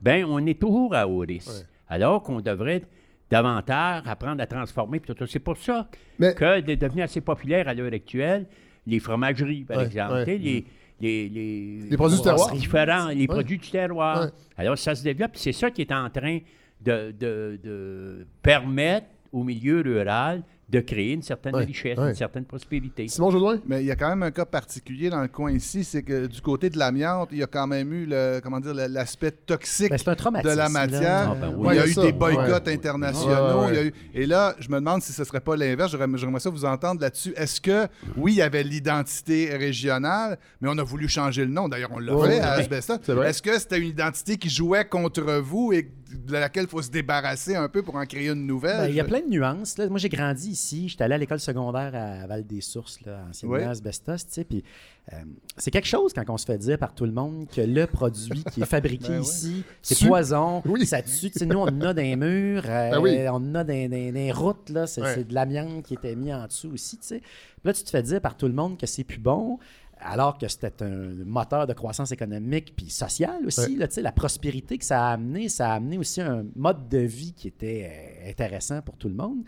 [0.00, 1.48] ben on est toujours à haut risque.
[1.48, 1.66] Ouais.
[1.88, 2.82] Alors qu'on devrait
[3.30, 5.00] davantage apprendre à transformer.
[5.26, 5.88] C'est pour ça
[6.18, 8.46] Mais- que de devenir assez populaire à l'heure actuelle,
[8.86, 10.64] les fromageries, par exemple, sais, les,
[11.00, 12.52] les, les, Les produits du terroir.
[12.52, 14.28] différents, les produits du terroir.
[14.56, 15.32] Alors, ça se développe.
[15.34, 16.38] C'est ça qui est en train
[16.80, 22.10] de, de- de permettre au milieu rural de créer une certaine Ouais, richesse, ouais.
[22.10, 23.08] une certaine prospérité.
[23.08, 23.58] Simon Jodoin?
[23.66, 26.26] Mais il y a quand même un cas particulier dans le coin ici, c'est que
[26.26, 29.90] du côté de l'amiante, il y a quand même eu le, comment dire, l'aspect toxique
[29.90, 30.68] Ben, de la là.
[30.68, 31.30] matière.
[31.30, 31.58] Ah, ben oui.
[31.58, 32.72] il y Ouais, a il y a eu ça, des boycotts ouais.
[32.74, 33.60] internationaux.
[33.60, 33.72] Ouais, ouais.
[33.72, 35.90] il y a eu- Et là, je me demande si ce serait pas l'inverse.
[35.92, 37.32] J'aimerais j'aimerais ça vous entendre là-dessus.
[37.36, 41.68] Est-ce que, oui, il y avait l'identité régionale, mais on a voulu changer le nom.
[41.68, 43.30] D'ailleurs, on l'a fait à vrai.
[43.30, 46.90] Est-ce que c'était une identité qui jouait contre vous et de laquelle il faut se
[46.90, 48.78] débarrasser un peu pour en créer une nouvelle?
[48.78, 49.76] Ben, il y a plein de nuances.
[49.78, 49.88] là.
[49.88, 50.88] Moi, j'ai grandi ici.
[50.88, 53.62] J'étais allé à l'école secondaire à Val-des-Sources, là, anciennement Oui.
[53.64, 54.16] Asbestos.
[54.16, 54.64] tu sais, Puis,
[55.12, 55.16] euh,
[55.56, 58.42] c'est quelque chose quand on se fait dire par tout le monde que le produit
[58.52, 60.84] qui est fabriqué Ben ici, c'est poison, Oui.
[60.86, 61.30] ça tue.
[61.30, 63.18] Tu sais, nous, on en a les murs, euh, Ben oui.
[63.28, 64.70] on en a les routes.
[64.70, 64.86] là.
[64.86, 65.14] C'est Ouais.
[65.14, 66.98] c'est de l'amiante qui était mis en dessous aussi.
[66.98, 67.18] tu sais.
[67.20, 69.58] Puis là, tu te fais dire par tout le monde que c'est plus bon.
[70.00, 73.72] Alors que c'était un moteur de croissance économique puis sociale aussi.
[73.72, 73.76] Ouais.
[73.78, 77.32] là, la prospérité que ça a amené, ça a amené aussi un mode de vie
[77.32, 77.90] qui était
[78.24, 79.38] euh, intéressant pour tout le monde.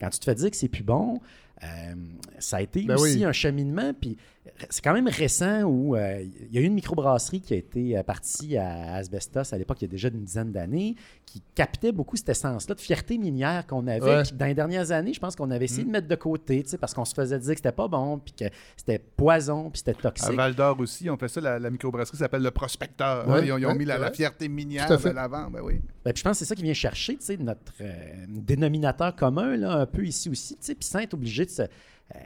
[0.00, 1.20] Quand tu te fais dire que c'est plus bon,
[1.62, 1.66] euh,
[2.38, 3.24] ça a été Ben aussi oui.
[3.24, 3.92] un cheminement.
[3.98, 4.16] Puis
[4.70, 7.96] c'est quand même récent où euh, il y a eu une microbrasserie qui a été
[7.96, 11.92] euh, partie à Asbestos à l'époque, il y a déjà une dizaine d'années, qui captait
[11.92, 14.18] beaucoup cette essence-là de fierté minière qu'on avait.
[14.18, 14.22] Ouais.
[14.34, 16.78] Dans les dernières années, je pense qu'on avait essayé de mettre de côté, tu sais,
[16.78, 18.44] parce qu'on se faisait dire que c'était pas bon, puis que
[18.76, 20.34] c'était poison, puis c'était À toxique.
[20.34, 23.28] Val d'Or aussi, on fait ça, la, la microbrasserie s'appelle le Prospecteur.
[23.28, 25.50] Ouais, ils ont, ils ont ouais, mis la, fierté minière à de l'avant.
[25.50, 25.80] Ben oui.
[26.04, 29.14] Ben, puis je pense que c'est ça qui vient chercher, tu sais, notre euh, dénominateur
[29.14, 31.62] commun, là, un peu ici aussi, tu sais, puis sans être obligé de se
[32.14, 32.18] euh,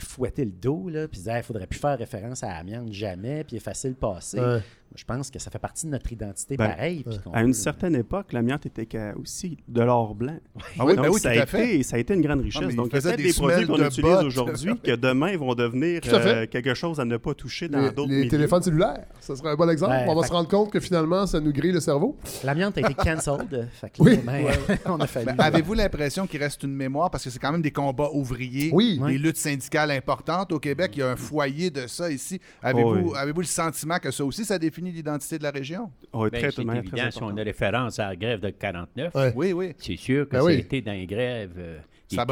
[0.00, 3.56] fouetter le dos, là, puis dire, il faudrait plus faire référence à l'amiante jamais, puis
[3.56, 4.38] effacer le passé.
[4.40, 4.60] Ouais.
[4.96, 7.04] Je pense que ça fait partie de notre identité Ben, pareil.
[7.24, 8.88] qu'on À une peut- certaine époque, l'amiante était
[9.20, 10.38] aussi de l'or blanc.
[10.78, 12.62] Ah oui, Donc, ben oui, ça, a été, ça a été une grande Ah, richesse.
[12.66, 15.36] mais Donc, il y a peut-être des des produits qu'on de utilise aujourd'hui que demain
[15.36, 18.28] vont devenir euh, quelque chose à ne pas toucher dans Les, d'autres les milieux.
[18.30, 19.94] téléphones cellulaires, ça serait un bon exemple.
[20.08, 22.16] On va fait se rendre compte que finalement, ça nous grille le cerveau.
[22.44, 23.68] L'amiante a été cancelled.
[23.98, 24.18] Oui.
[24.24, 24.46] ben,
[24.86, 25.26] on a fallu.
[25.26, 27.10] Ben, Avez-vous l'impression qu'il reste une mémoire?
[27.10, 28.98] Parce que c'est quand même des combats ouvriers, Oui.
[29.06, 30.92] des luttes syndicales importantes au Québec.
[30.96, 32.40] Il y a un foyer de ça ici.
[32.62, 33.18] Avez-vous Oh oui.
[33.18, 35.90] avez-vous le sentiment que ça aussi, ça définit l'identité de la région?
[36.12, 39.14] Oui, Ben, très, c'est évident, très si on a référence à la grève de 49,
[39.14, 39.32] Ouais.
[39.36, 39.72] Oui, oui.
[39.78, 40.82] c'est sûr que Ben ça oui.
[40.82, 41.52] dans les grèves.
[41.58, 41.78] euh,
[42.10, 42.26] les Ça.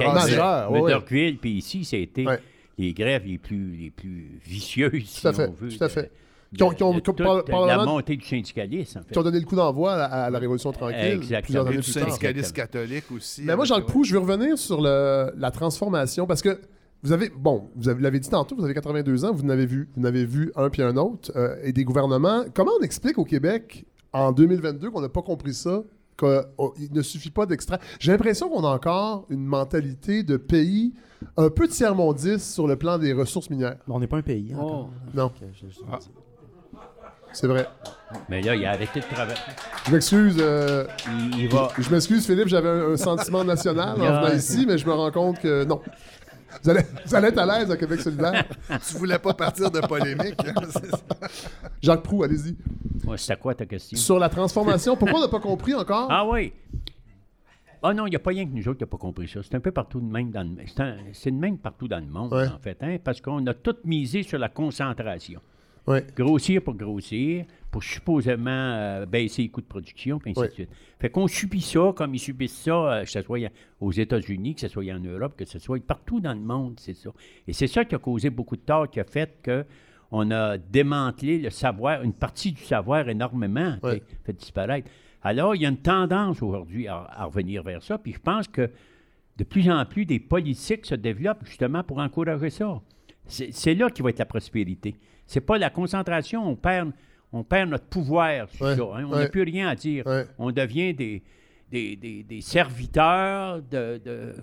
[0.71, 1.85] Murdochville, puis ici,
[2.27, 2.39] Ouais.
[2.79, 5.87] les grèves les plus, les plus vicieuses, si Tout à fait, on veut, tout à
[5.89, 6.11] de- fait.
[6.53, 9.03] de- Qui ont- qui ont- de qui ont toute par- la montée du syndicalisme, en
[9.03, 9.13] fait.
[9.13, 10.97] Qui ont donné le coup d'envoi à, à la Révolution tranquille.
[10.99, 11.41] Exactement.
[11.43, 13.43] plusieurs Il y a années du syndicalisme catholique aussi.
[13.43, 16.61] Mais moi, avec- Jacques Proux, je veux revenir sur le- la transformation parce que
[17.03, 19.89] vous avez, bon, vous avez- l'avez dit tantôt, vous avez 82 ans, vous n'avez vu,
[19.95, 22.45] vous n'avez vu un puis un autre euh, et des gouvernements.
[22.55, 25.83] Comment on explique au Québec en 2022 qu'on n'a pas compris ça?
[26.19, 27.79] Qu'il ne suffit pas d'extraire?
[27.99, 30.93] J'ai l'impression qu'on a encore une mentalité de pays
[31.39, 33.77] un peu tiers-mondiste sur le plan des ressources minières.
[33.89, 34.53] On n'est pas un pays.
[34.55, 34.61] Oh.
[34.61, 34.91] encore.
[35.15, 35.33] Non,
[35.91, 35.99] Ah.
[37.33, 37.67] c'est vrai.
[38.29, 39.39] Mais là, il a arrêté de travailler.
[39.87, 40.37] Je m'excuse.
[40.41, 40.85] euh,
[41.33, 41.69] Il, il va.
[41.79, 45.11] Je m'excuse, Philippe, j'avais un, un sentiment national en venant ici, mais je me rends
[45.13, 45.81] compte que non.
[46.63, 48.45] Vous allez, vous allez être à l'aise à Québec solidaire.
[48.89, 50.35] Tu voulais pas partir de polémique.
[50.47, 50.55] hein.
[51.83, 52.57] Jacques Proux, allez-y.
[53.09, 53.97] Ouais, C'était quoi ta question?
[53.99, 56.09] Sur la transformation, pourquoi on n'a pas compris encore?
[56.11, 56.53] Ah oui!
[57.83, 59.41] Ah non, il n'y a pas rien que nous autres qui n'avons pas compris ça.
[59.43, 61.99] C'est un peu partout de même dans le c'est un- C'est de même partout dans
[61.99, 62.47] le monde, Ouais.
[62.47, 65.41] en fait, hein, parce qu'on a tout misé sur la concentration.
[65.87, 66.07] Ouais.
[66.15, 70.70] Grossir pour grossir, pour supposément euh, baisser les coûts de production, puis ainsi de suite.
[70.98, 73.38] Fait qu'on subit ça comme ils subissent ça, euh, que ce soit
[73.80, 76.94] aux États-Unis, que ce soit en Europe, que ce soit partout dans le monde, c'est
[76.94, 77.11] ça.
[77.46, 79.64] Et c'est ça qui a causé beaucoup de tort, qui a fait que
[80.12, 83.76] on a démantelé le savoir, une partie du savoir énormément,
[84.24, 84.90] fait disparaître.
[85.22, 88.48] Alors, il y a une tendance aujourd'hui à, à revenir vers ça, puis je pense
[88.48, 88.70] que
[89.37, 92.80] de plus en plus des politiques se développent justement pour encourager ça.
[93.26, 94.96] C'est c'est là qui va être la prospérité.
[95.26, 96.90] C'est pas la concentration, on perd,
[97.33, 98.83] on perd notre pouvoir sur Ouais, ça.
[98.83, 99.05] hein.
[99.07, 99.19] On ouais.
[99.25, 100.07] n'a plus rien à dire.
[100.07, 100.27] Ouais.
[100.38, 101.23] On devient des,
[101.71, 104.35] des, des- des serviteurs de, de,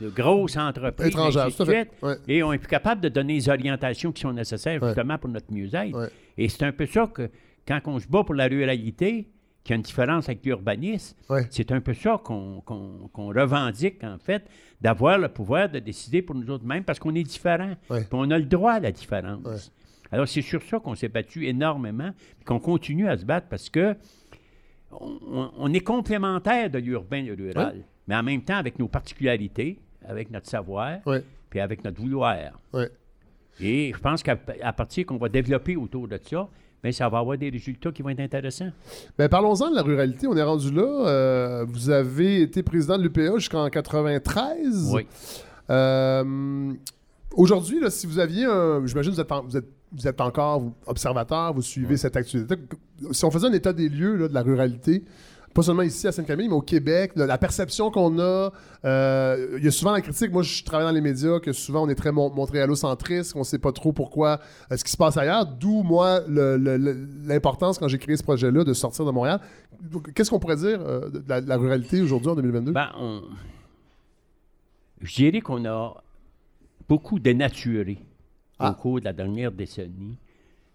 [0.00, 1.08] de grosses entreprises.
[1.08, 1.90] Étrangères, tout fait.
[2.28, 5.52] Et on est plus capable de donner les orientations qui sont nécessaires justement pour notre
[5.52, 6.10] mieux-être.
[6.36, 7.30] Et c'est un peu ça que,
[7.66, 9.28] quand on se bat pour la ruralité,
[9.64, 11.16] qui a une différence avec l'urbanisme,
[11.50, 12.62] c'est un peu ça qu'on
[13.14, 14.44] revendique, en fait,
[14.80, 17.74] d'avoir le pouvoir de décider pour nous autres mêmes, parce qu'on est différents.
[18.12, 19.72] On a le droit à la différence.
[20.12, 22.10] Alors, c'est sur ça qu'on s'est battu énormément,
[22.46, 23.94] qu'on continue à se battre, parce que
[24.90, 29.78] on, est complémentaire de l'urbain et le rural, mais en même temps avec nos particularités,
[30.06, 31.22] avec notre savoir, Ouais.
[31.50, 32.36] puis avec notre vouloir.
[33.60, 36.48] Et je pense qu'à partir qu'on va développer autour de ça,
[36.82, 38.70] bien, ça va avoir des résultats qui vont être intéressants.
[39.18, 40.26] Ben, parlons-en de la ruralité.
[40.26, 40.82] On est rendu là.
[41.08, 44.90] Euh, vous avez été président de l'UPA jusqu'en 93.
[44.94, 45.06] Oui.
[45.70, 46.72] Euh,
[47.32, 48.86] Aujourd'hui, si vous aviez un.
[48.86, 52.56] J'imagine que vous êtes, en- vous, êtes, vous êtes encore observateur, vous suivez cette actualité.
[53.12, 55.04] Si on faisait un état des lieux là, de la ruralité,
[55.54, 58.52] pas seulement ici à Sainte-Camille, mais au Québec, la perception qu'on a,
[58.84, 60.30] euh, il y a souvent la critique.
[60.30, 63.44] Moi, je travaille dans les médias, que souvent on est très mon- montréalocentriste, qu'on ne
[63.44, 65.46] sait pas trop pourquoi, euh, ce qui se passe ailleurs.
[65.46, 69.40] D'où, moi, l'importance, quand j'ai créé ce projet-là, de sortir de Montréal.
[70.14, 72.72] Qu'est-ce qu'on pourrait dire euh, de, la, de la ruralité aujourd'hui en 2022?
[72.72, 73.22] Ben, on...
[75.00, 75.94] Je dirais qu'on a
[76.88, 77.98] beaucoup dénaturé
[78.58, 78.70] Ah.
[78.70, 80.16] au cours de la dernière décennie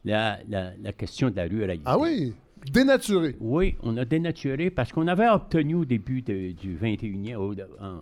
[0.06, 1.84] la, la- la question de la ruralité.
[1.86, 2.34] ah oui?
[2.72, 3.36] Dénaturé.
[3.42, 8.02] Oui, on a dénaturé parce qu'on avait obtenu au début de- du 21e, au- en,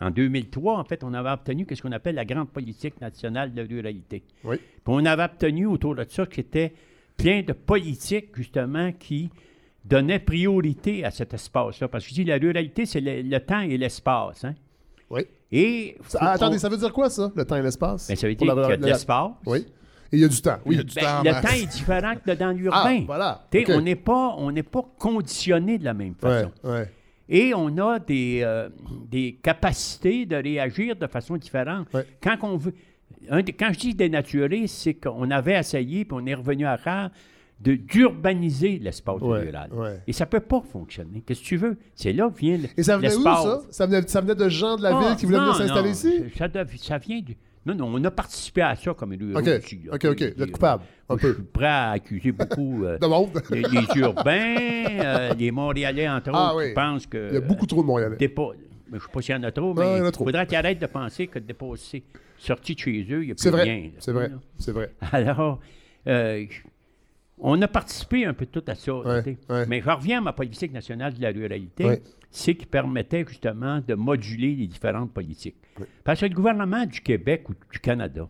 [0.00, 3.62] en 2003, en fait, on avait obtenu ce qu'on appelle la grande politique nationale de
[3.62, 4.22] ruralité.
[4.44, 4.56] Oui.
[4.58, 6.72] Puis on avait obtenu autour de ça qui était
[7.16, 9.30] plein de politiques, justement, qui
[9.84, 11.88] donnaient priorité à cet espace-là.
[11.88, 14.44] Parce que je dis, la ruralité, c'est le, le temps et l'espace.
[14.44, 14.54] Hein?
[15.52, 15.96] Et.
[16.08, 18.08] Ça- ah, attendez, ça veut dire quoi, ça, le temps et l'espace?
[18.08, 19.30] Ben, ça veut dire la- qu'il y a de l'espace.
[19.46, 19.58] Oui.
[20.12, 20.74] Et il y a du temps, oui.
[20.74, 23.02] Il y a du Ben, temps le temps est différent que dans Ah, l'urbain.
[23.06, 23.44] voilà.
[23.50, 23.76] T'sais, OK.
[23.76, 26.50] On n'est pas, pas conditionné de la même façon.
[26.64, 26.90] ouais.
[27.28, 28.68] Et on a des, euh,
[29.10, 31.88] des capacités de réagir de façon différente.
[31.92, 32.06] Ouais.
[32.22, 32.72] Quand, on veut,
[33.28, 37.10] un quand je dis dénaturé, c'est qu'on avait essayé, puis on est revenu à de
[37.60, 39.70] d'urbaniser l'espace Ouais, rural.
[39.72, 40.00] ouais.
[40.06, 41.22] Et ça ne peut pas fonctionner.
[41.26, 41.76] Qu'est-ce que tu veux?
[41.94, 43.42] C'est là que vient le- Et ça venait où, l'espace.
[43.44, 43.60] ça?
[43.70, 46.24] Ça venait, ça venait de gens de la Ah, ville qui voulaient venir s'installer ici?
[46.36, 47.36] Ça, vient du...
[47.64, 49.80] Non, non, on a participé à ça comme ruraux OK, aussi.
[49.92, 50.34] OK, OK.
[50.36, 53.30] Vous êtes coupable, un Moi, Je suis prêt à accuser beaucoup euh, De monde.
[53.50, 54.56] les, les urbains,
[55.00, 56.68] euh, les Montréalais, entre Ah autres, oui.
[56.68, 57.28] qui pensent que...
[57.30, 58.16] Il y a beaucoup trop de Montréalais.
[58.20, 58.26] je
[58.94, 61.26] ne sais pas s'il y en a trop, mais il faudrait qu'ils arrêtent de penser
[61.26, 62.04] que de dépasser,
[62.38, 63.62] sorti de chez eux, il n'y a plus C'est vrai.
[63.64, 63.90] rien.
[63.98, 64.30] C'est vrai.
[64.58, 64.92] C'est vrai.
[65.10, 65.58] Alors,
[66.06, 66.44] euh,
[67.38, 68.94] On a participé un peu tout à ça.
[68.94, 69.36] Ouais.
[69.68, 71.84] Mais je reviens à ma politique nationale de la ruralité.
[71.84, 72.02] Ouais.
[72.30, 75.56] C'est qui permettait justement de moduler les différentes politiques.
[76.04, 78.28] Parce que le gouvernement du Québec ou du Canada,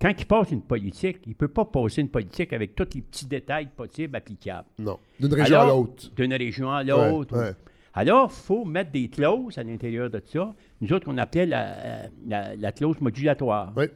[0.00, 3.02] quand il passe une politique, il ne peut pas passer une politique avec tous les
[3.02, 4.68] petits détails possibles applicables.
[4.78, 4.98] Non.
[5.18, 6.10] D'une région Alors, à l'autre.
[6.14, 7.54] D'une région à l'autre.
[7.94, 10.54] Alors, il faut mettre des clauses à l'intérieur de ça.
[10.80, 13.86] Nous autres, qu'on appelait la, la- la clause modulatoire, Oui.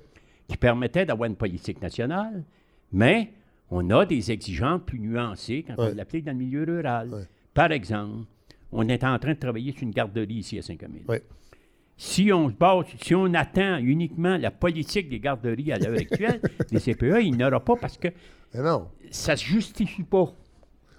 [0.48, 2.42] qui permettait d'avoir une politique nationale,
[2.92, 3.30] mais
[3.70, 5.90] on a des exigences plus nuancées quand Ouais.
[5.92, 7.08] on l'applique dans le milieu rural.
[7.08, 7.22] Ouais.
[7.54, 8.24] Par exemple,
[8.72, 11.04] on est en train de travailler sur une garderie ici à Saint-Camille.
[11.08, 11.22] Ouais.
[11.96, 16.40] Si on se base, si on attend uniquement la politique des garderies à l'heure actuelle,
[16.70, 18.08] les CPE, il n'y aura pas parce que
[18.54, 18.88] Mais non.
[19.10, 20.32] ça ne se justifie pas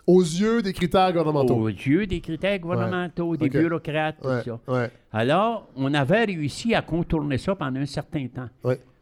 [0.05, 1.55] Aux yeux des critères gouvernementaux.
[1.55, 4.59] aux yeux des critères gouvernementaux, des bureaucrates, tout Ouais, ça.
[4.67, 4.91] ouais.
[5.11, 8.49] Alors, on avait réussi à contourner ça pendant un certain temps.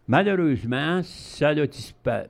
[0.07, 1.53] Malheureusement, ça a,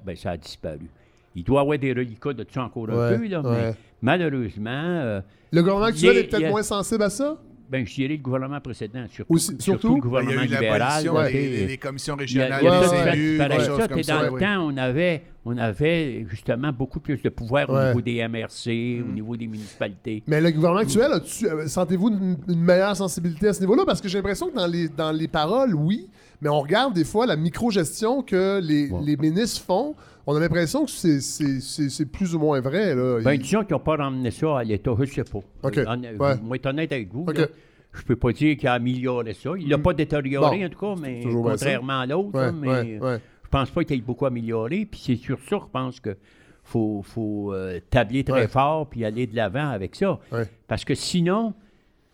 [0.03, 0.87] ben, ça a disparu.
[1.36, 3.51] Il doit y avoir des reliquats de ça encore un peu, là, ouais.
[3.51, 5.21] mais malheureusement, euh,
[5.51, 7.38] Le gouvernement actuel Il y a- est peut-être il y a- moins sensible à ça?
[7.69, 9.89] ben, je dirais le gouvernement précédent, surtout, Aussi- surtout?
[9.89, 10.80] le Il y gouvernement a eu libéral.
[10.80, 13.47] l'abolition là, des tu sais, les, les commissions il y a, régionales il y a
[13.47, 14.13] Ouais, ça, comme ça.
[14.27, 14.39] dans oui.
[14.41, 17.75] le temps, on avait, on avait justement beaucoup plus de pouvoir Ouais.
[17.84, 20.23] au niveau des MRC, au niveau des municipalités.
[20.25, 23.84] Mais le gouvernement actuel, euh, sentez-vous une, une meilleure sensibilité à ce niveau-là?
[23.86, 26.09] Parce que j'ai l'impression que dans les, dans les paroles, oui,
[26.41, 28.99] mais on regarde des fois la micro-gestion que les, Ouais.
[29.05, 29.93] les ministres font.
[30.32, 32.93] On a l'impression que c'est- c'est c'est- c'est plus ou moins vrai.
[32.93, 33.19] Là.
[33.23, 35.39] Ben, Il- disons qu'ils n'ont pas ramené ça à l'État, je ne sais pas.
[35.63, 35.77] OK.
[35.77, 36.38] Euh, en- Ouais.
[36.43, 37.47] Moi, être honnête avec vous, là,
[37.93, 39.51] je ne peux pas dire qu'il a amélioré ça.
[39.57, 41.21] Il ne l'a pas détérioré, en tout cas, mais
[41.53, 42.30] contrairement à l'autre.
[42.39, 42.67] Ouais, mais
[42.99, 42.99] ouais,
[43.43, 44.86] je pense pas qu'il ait beaucoup amélioré.
[44.86, 46.15] Puis c'est sur ça, je pense que
[46.63, 50.19] faut, faut euh, tabler très fort puis aller de l'avant avec ça.
[50.67, 51.55] Parce que sinon,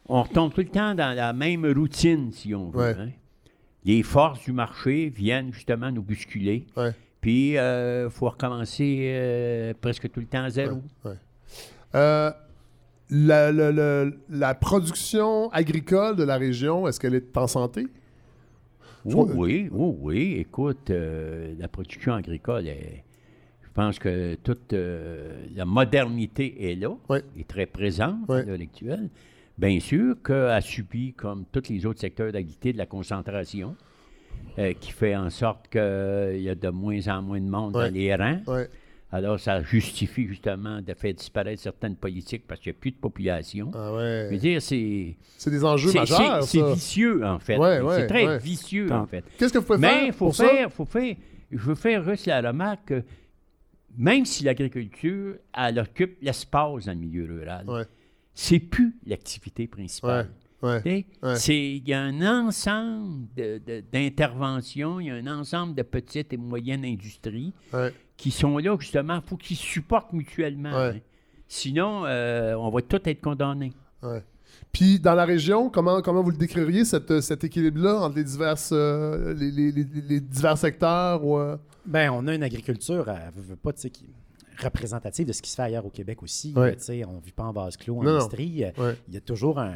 [0.08, 2.80] on retombe tout le temps dans la même routine, si on veut.
[2.98, 3.10] Hein.
[3.84, 6.66] Les forces du marché viennent justement nous bousculer.
[7.26, 10.78] Puis il faut recommencer euh, presque tout le temps à zéro.
[11.96, 12.30] Euh,
[13.10, 17.88] la, la- la- la production agricole de la région, est-ce qu'elle est en santé?
[19.06, 20.36] Oui, oui, oui, oui.
[20.40, 23.04] Écoute, euh, la production agricole, est-
[23.64, 27.24] je pense que toute euh, la modernité est là, Ouais.
[27.40, 29.10] est très présente à l'heure actuelle.
[29.58, 33.76] Bien sûr qu'elle a subi, comme tous les autres secteurs d'activité, de la concentration,
[34.60, 37.88] euh, qui fait en sorte qu'il y a de moins en moins de monde Ouais.
[37.90, 38.42] dans les rangs.
[38.48, 38.70] Ouais.
[39.12, 42.98] Alors, ça justifie justement de faire disparaître certaines politiques parce qu'il n'y a plus de
[42.98, 43.72] population.
[43.74, 44.38] Ah Je veux ouais.
[44.38, 47.58] dire, c'est C'est des enjeux c'est- majeurs, c'est- vicieux, en fait.
[47.58, 48.38] Ouais, ouais, c'est très ouais.
[48.40, 49.24] vicieux, en fait.
[49.38, 50.48] Qu'est-ce que vous pouvez Mais faire il faut pour ça?
[50.50, 51.16] faire, faut faire,
[51.52, 53.04] je veux faire juste la remarque que
[53.98, 57.84] même si l'agriculture, elle occupe l'espace dans le milieu rural, Ouais.
[58.34, 60.28] c'est plus l'activité principale.
[60.66, 60.82] Ouais.
[60.82, 61.36] Tu sais, Ouais.
[61.36, 63.28] c'est- Il y a un ensemble
[63.92, 67.94] d'interventions, il y a un ensemble de petites et moyennes industries Ouais.
[68.18, 70.72] qui sont là, justement, il faut qu'ils supportent mutuellement.
[70.72, 70.94] Ouais.
[70.96, 71.00] hein.
[71.48, 73.74] Sinon, euh, on va tous être condamnés.
[74.02, 74.24] Ouais.
[74.72, 78.72] Puis dans la région, comment, comment vous le décririez, cette, cet équilibre-là entre les, diverses,
[78.74, 81.24] euh, les, les- les- les divers secteurs?
[81.24, 83.06] Ou, euh, Ben, on a une agriculture,
[83.62, 86.54] pas, tu sais, qui est représentative de ce qui se fait ailleurs au Québec aussi.
[86.56, 86.70] Ouais.
[86.72, 88.64] là, tu sais, on ne vit pas en vase clos en Non, industrie.
[88.78, 88.96] Ouais.
[89.08, 89.74] Il y a toujours un-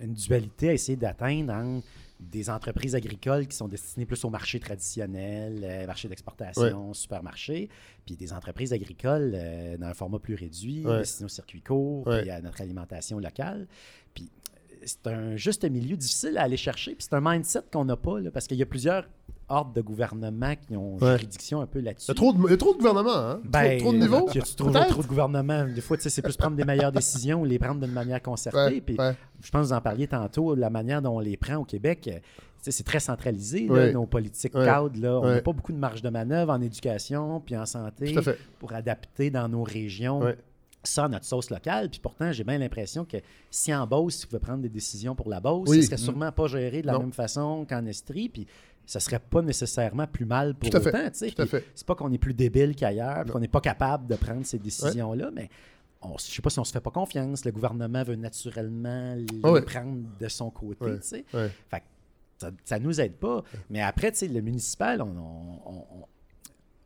[0.00, 1.84] une dualité à essayer d'atteindre entre
[2.18, 7.70] des entreprises agricoles qui sont destinées plus au marché traditionnel, euh, marché d'exportation, supermarché,
[8.04, 10.98] puis des entreprises agricoles euh, dans un format plus réduit, Ouais.
[10.98, 12.20] destinées au circuit court, Ouais.
[12.22, 13.66] puis à notre alimentation locale.
[14.12, 14.28] Puis
[14.70, 17.96] euh, c'est un juste milieu difficile à aller chercher, puis c'est un mindset qu'on n'a
[17.96, 19.08] pas, là, parce qu'il y a plusieurs
[19.50, 21.18] ordres de gouvernement qui ont Ouais.
[21.18, 22.06] juridiction un peu là-dessus.
[22.06, 23.34] Il y, a trop de, il y a trop de gouvernements, hein?
[23.42, 24.28] Trop- Ben, trop, de niveaux?
[24.32, 25.64] Tu, tu trouves trop de gouvernement.
[25.66, 28.22] Des fois, tu sais, c'est plus prendre des meilleures décisions ou les prendre d'une manière
[28.22, 28.58] concertée.
[28.58, 29.14] Ouais, Puis, ouais.
[29.42, 32.08] je pense que vous en parliez tantôt, la manière dont on les prend au Québec,
[32.08, 32.18] euh,
[32.62, 33.92] tu c'est très centralisé, là, Ouais.
[33.92, 34.64] nos politiques Ouais.
[34.64, 34.98] cadres.
[35.00, 35.42] Là, on n'a Ouais.
[35.42, 38.14] pas beaucoup de marge de manœuvre en éducation puis en santé
[38.58, 40.20] pour adapter dans nos régions.
[40.20, 40.36] Ouais.
[40.82, 41.90] Ça, à notre sauce locale.
[41.90, 43.18] Puis pourtant, j'ai bien l'impression que
[43.50, 45.76] si en Beauce, il pouvait prendre des décisions pour la Beauce, Oui.
[45.82, 47.00] ce serait sûrement pas géré de la Non.
[47.00, 48.30] même façon qu'en Estrie.
[48.30, 48.46] Puis
[48.92, 50.98] ce serait pas nécessairement plus mal pour Tout à autant.
[51.12, 55.30] c'est pas qu'on est plus débile qu'ailleurs, qu'on n'est pas capable de prendre ces décisions-là,
[55.32, 55.48] mais
[56.02, 57.44] on, je sais pas si on se fait pas confiance.
[57.44, 59.62] Le gouvernement veut naturellement les Ah ouais.
[59.62, 60.84] prendre de son côté.
[60.86, 61.50] Ouais.
[61.70, 61.84] Fait que
[62.38, 63.44] ça, ça nous aide pas.
[63.68, 66.04] Mais après, le municipal, on, on- on- on-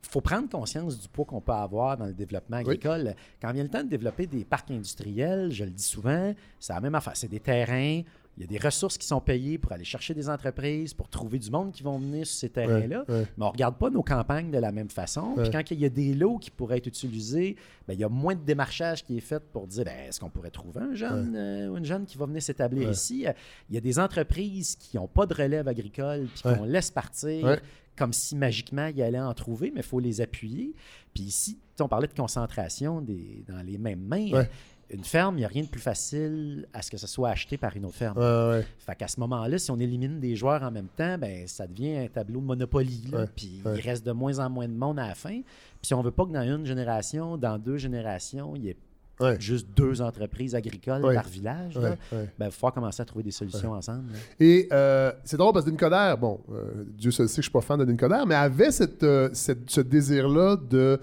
[0.07, 3.15] faut prendre conscience du poids qu'on peut avoir dans le développement agricole.
[3.41, 6.79] Quand vient le temps de développer des parcs industriels, je le dis souvent, c'est la
[6.81, 7.17] même affaire.
[7.17, 8.01] C'est des terrains,
[8.37, 11.39] il y a des ressources qui sont payées pour aller chercher des entreprises, pour trouver
[11.39, 13.05] du monde qui vont venir sur ces terrains-là.
[13.07, 13.27] Ouais, ouais.
[13.37, 15.35] Mais on ne regarde pas nos campagnes de la même façon.
[15.37, 17.55] Puis quand il y a des lots qui pourraient être utilisés,
[17.87, 20.29] ben, il y a moins de démarchage qui est fait pour dire ben, est-ce qu'on
[20.29, 23.25] pourrait trouver un jeune euh, ou une jeune qui va venir s'établir ici?
[23.69, 27.59] Il y a des entreprises qui n'ont pas de relève agricole puis qu'on laisse partir.
[27.97, 30.75] Comme si magiquement il allait en trouver, mais il faut les appuyer.
[31.13, 34.31] Puis ici, on parlait de concentration des, dans les mêmes mains.
[34.31, 34.49] Ouais.
[34.91, 37.57] Une ferme, il n'y a rien de plus facile à ce que ce soit acheté
[37.57, 38.17] par une autre ferme.
[38.17, 38.65] Ouais, ouais.
[38.77, 41.97] Fait qu'à ce moment-là, si on élimine des joueurs en même temps, ben ça devient
[41.97, 43.09] un tableau de Monopoly.
[43.11, 43.25] là.
[43.35, 45.41] Puis il reste de moins en moins de monde à la fin.
[45.41, 48.77] Puis si on veut pas que dans une génération, dans deux générations, il y ait
[49.21, 49.39] Ouais.
[49.39, 51.15] juste deux entreprises agricoles Ouais.
[51.15, 51.97] par village, Ouais, ouais.
[52.11, 54.11] ben, il va falloir commencer à trouver des solutions ensemble.
[54.11, 54.17] là.
[54.41, 57.51] Et euh, c'est drôle parce que Coderre, bon, euh, Dieu seul sait que je suis
[57.51, 60.99] pas fan de Coderre, mais avait cette, euh, cette- ce désir-là de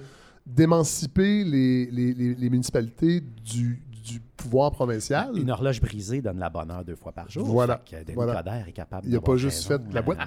[0.47, 5.31] d'émanciper les, les- les- les municipalités du, du pouvoir provincial.
[5.39, 7.47] Une horloge brisée donne la bonne heure deux fois par jour.
[7.47, 8.43] Voilà, que Denis voilà.
[8.67, 10.19] Est capable Il pas juste fait la euh, boîte.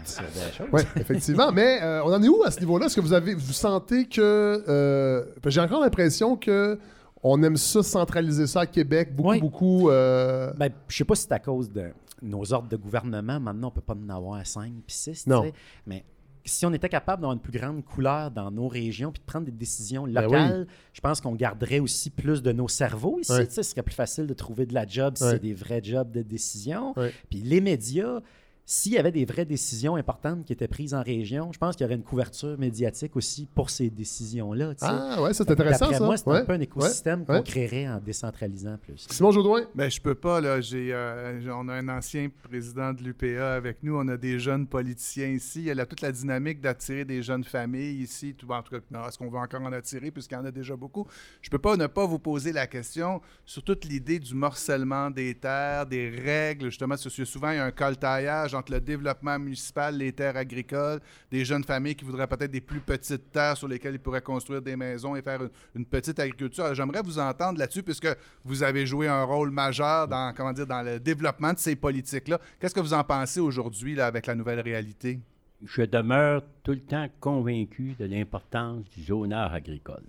[0.58, 0.68] choses.
[0.72, 1.52] Oui, effectivement.
[1.52, 2.86] Mais euh, on en est où à ce niveau-là?
[2.86, 4.22] Est-ce que vous avez vous sentez que.
[4.68, 6.80] euh, J'ai encore l'impression que
[7.28, 9.40] on aime ça, centraliser ça à Québec, beaucoup, Oui.
[9.42, 9.90] beaucoup.
[9.90, 11.92] euh, Ben, je sais pas si c'est à cause de
[12.22, 13.40] nos ordres de gouvernement.
[13.40, 15.28] Maintenant, on peut pas en avoir cinq puis six.
[15.28, 15.52] Non.
[15.86, 16.06] Mais
[16.46, 19.46] si on était capable d'avoir une plus grande couleur dans nos régions puis de prendre
[19.46, 23.34] des décisions Ben locales, je pense qu'on garderait aussi plus de nos cerveaux ici.
[23.50, 26.22] Ce serait plus facile de trouver de la job si c'est des vrais jobs de
[26.22, 26.94] décision.
[27.30, 28.22] Puis les médias,
[28.68, 31.84] s'il y avait des vraies décisions importantes qui étaient prises en région, je pense qu'il
[31.84, 34.74] y aurait une couverture médiatique aussi pour ces décisions-là.
[34.74, 34.92] tu sais.
[34.92, 36.04] Ah, ouais, c'est intéressant D'après ça.
[36.04, 37.44] moi, c'est Ouais, un peu un écosystème ouais, qu'on ouais.
[37.44, 39.06] créerait en décentralisant plus.
[39.08, 39.62] Simon Jodoin?
[39.76, 40.62] Ben, je peux pas, là.
[40.62, 43.96] J'ai, euh, on a un ancien président de l'UPA avec nous.
[43.98, 45.60] On a des jeunes politiciens ici.
[45.60, 48.34] Il y a toute la dynamique d'attirer des jeunes familles ici.
[48.34, 50.52] Tout, en tout cas, non, est-ce qu'on veut encore en attirer puisqu'il y en a
[50.52, 51.06] déjà beaucoup?
[51.44, 55.36] Je peux pas ne pas vous poser la question sur toute l'idée du morcellement des
[55.36, 59.38] terres, des règles, justement, parce que souvent, il y a un coltaillage entre le développement
[59.38, 61.00] municipal, les terres agricoles,
[61.32, 64.62] des jeunes familles qui voudraient peut-être des plus petites terres sur lesquelles ils pourraient construire
[64.62, 65.42] des maisons et faire
[65.76, 66.74] une, petite agriculture.
[66.74, 68.08] J'aimerais vous entendre là-dessus, puisque
[68.44, 72.40] vous avez joué un rôle majeur dans, comment dire, dans le développement de ces politiques-là.
[72.60, 75.20] Qu'est-ce que vous en pensez aujourd'hui avec la nouvelle réalité?
[75.64, 80.04] je demeure tout le temps convaincu de l'importance du zonage agricole.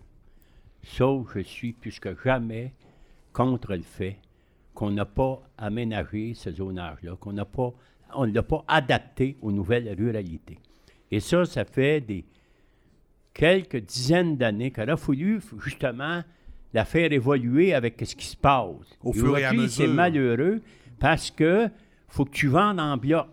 [0.82, 2.72] Sauf je suis plus que jamais
[3.32, 4.18] contre le fait
[4.74, 7.72] qu'on n'a pas aménagé ce zonage-là, qu'on n'a pas,
[8.16, 10.58] on ne l'a pas adapté aux nouvelles ruralités.
[11.10, 12.24] Et ça, ça fait des
[13.32, 16.22] quelques dizaines d'années qu'il a fallu justement
[16.72, 18.98] la faire évoluer avec ce qui se passe.
[19.02, 19.94] Au fur et à aujourd'hui, c'est mesure.
[19.94, 20.62] malheureux
[20.98, 21.68] parce que
[22.08, 23.28] faut que tu vendes en bloc.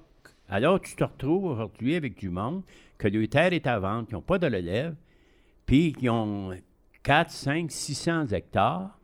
[0.50, 2.64] Alors, tu te retrouves aujourd'hui avec du monde
[2.98, 4.96] que le terre est à vendre, qui n'ont pas de relève,
[5.66, 6.52] puis qui ont
[7.04, 8.98] 4, 5, 600 hectares,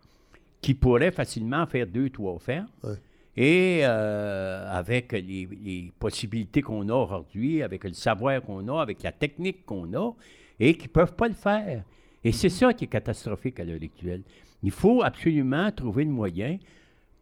[0.62, 2.68] qui pourraient facilement faire deux, trois fermes.
[2.84, 2.96] Ouais.
[3.42, 9.02] Et euh, avec les, les possibilités qu'on a aujourd'hui, avec le savoir qu'on a, avec
[9.02, 10.12] la technique qu'on a,
[10.60, 11.84] et qui ne peuvent pas le faire.
[12.22, 14.24] Et c'est ça qui est catastrophique à l'heure actuelle.
[14.62, 16.58] Il faut absolument trouver le moyen,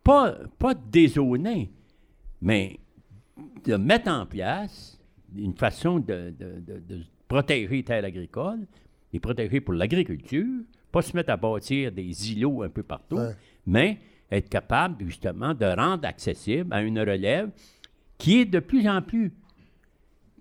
[0.04, 1.70] pas, pas de dézoner,
[2.42, 2.80] mais
[3.64, 5.00] de mettre en place
[5.38, 8.66] une façon de, de- de- de protéger les terres agricoles,
[9.14, 10.48] les protéger pour l'agriculture,
[10.92, 13.36] pas se mettre à bâtir des îlots un peu partout, Ouais.
[13.68, 14.00] mais
[14.32, 17.50] être capable justement de rendre accessible à une relève
[18.18, 19.32] qui est de plus en plus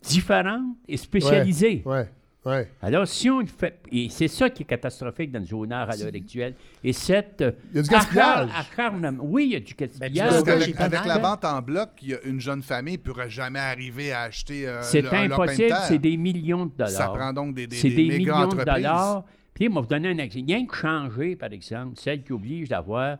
[0.02, 1.82] différente et spécialisée.
[1.84, 2.08] Ouais,
[2.44, 2.70] ouais.
[2.80, 5.96] Alors, si on le fait, et c'est ça qui est catastrophique dans le zonage à
[5.96, 7.44] l'heure actuelle, et cette...
[7.72, 8.50] Il y a du gaspillage.
[8.50, 10.44] achar- oui, il y a du gaspillage.
[10.44, 11.18] Qu'avec j'ai pas avec la hein.
[11.18, 14.66] vente en bloc, il y a une jeune famille ne pourra jamais arriver à acheter
[14.66, 16.90] euh, C'est impossible, c'est des millions de dollars.
[16.90, 19.24] Ça prend donc des, des, C'est des des millions de dollars.
[19.52, 20.46] Puis, moi, vous donner un exemple.
[20.46, 23.18] Rien que changer, par exemple, celle qui oblige d'avoir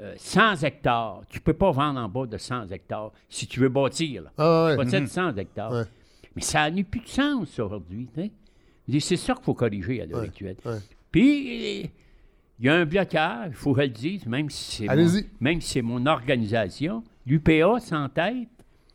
[0.00, 1.22] euh, 100 hectares.
[1.28, 4.22] Tu ne peux pas vendre en bas de 100 hectares si tu veux bâtir.
[4.24, 4.32] Là.
[4.38, 4.76] Ah, ouais.
[4.76, 5.72] Tu possèdes 100 hectares.
[5.72, 5.84] Ouais.
[6.36, 8.08] Mais ça n'a plus de sens aujourd'hui.
[9.00, 10.56] C'est ça qu'il faut corriger à l'heure Ouais, actuelle.
[10.64, 10.78] ouais.
[11.10, 11.80] Puis,
[12.58, 14.90] il y a un blocage, il faut que je le dise, même si c'est mon,
[14.92, 15.26] Allez-y.
[15.40, 17.02] même si c'est mon organisation.
[17.26, 18.48] L'UPA s'entête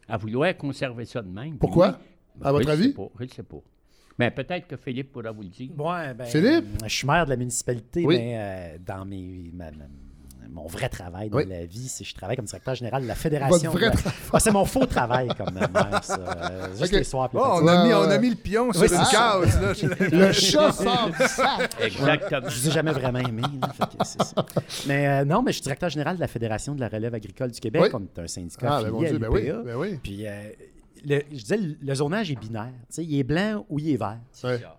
[0.08, 1.52] à vouloir conserver ça de même.
[1.52, 1.98] Puis Pourquoi?
[2.42, 2.84] À votre je avis?
[2.90, 3.58] sais pas, je ne sais pas.
[4.18, 5.70] Mais peut-être que Philippe pourra vous le dire.
[5.80, 6.66] Ouais, ben, Philippe?
[6.84, 8.18] euh, Je suis maire de la municipalité, Oui.
[8.18, 9.86] mais euh, dans mes, ma- ma-
[10.52, 11.46] mon vrai travail dans Oui.
[11.48, 13.72] la vie, c'est que je travaille comme directeur général de la fédération.
[13.72, 14.20] Votre vrai de- travail.
[14.34, 16.18] Ah, c'est mon faux travail comme maire, ça.
[16.20, 17.30] euh, juste les soirs.
[17.34, 18.14] Oh, on, a mis, on ouais.
[18.14, 19.62] a mis le pion sur Oui, une case.
[19.62, 19.74] Là.
[20.12, 21.76] Le chat sort du sac.
[21.82, 22.50] Exactement.
[22.50, 23.44] Je ne jamais vraiment aimé.
[23.62, 24.46] là, fait que c'est ça.
[24.88, 27.52] Mais euh, non, mais je suis directeur général de la Fédération de la relève agricole
[27.52, 27.82] du Québec.
[27.84, 27.90] Oui.
[27.94, 29.52] On est un syndicat Ah, ben mon affilié Dieu, à ben oui.
[29.66, 30.00] Ben oui.
[30.02, 30.32] Puis, euh,
[31.06, 32.72] le, je disais, le, zonage est binaire.
[32.90, 34.20] Tu sais, il est blanc ou il est vert.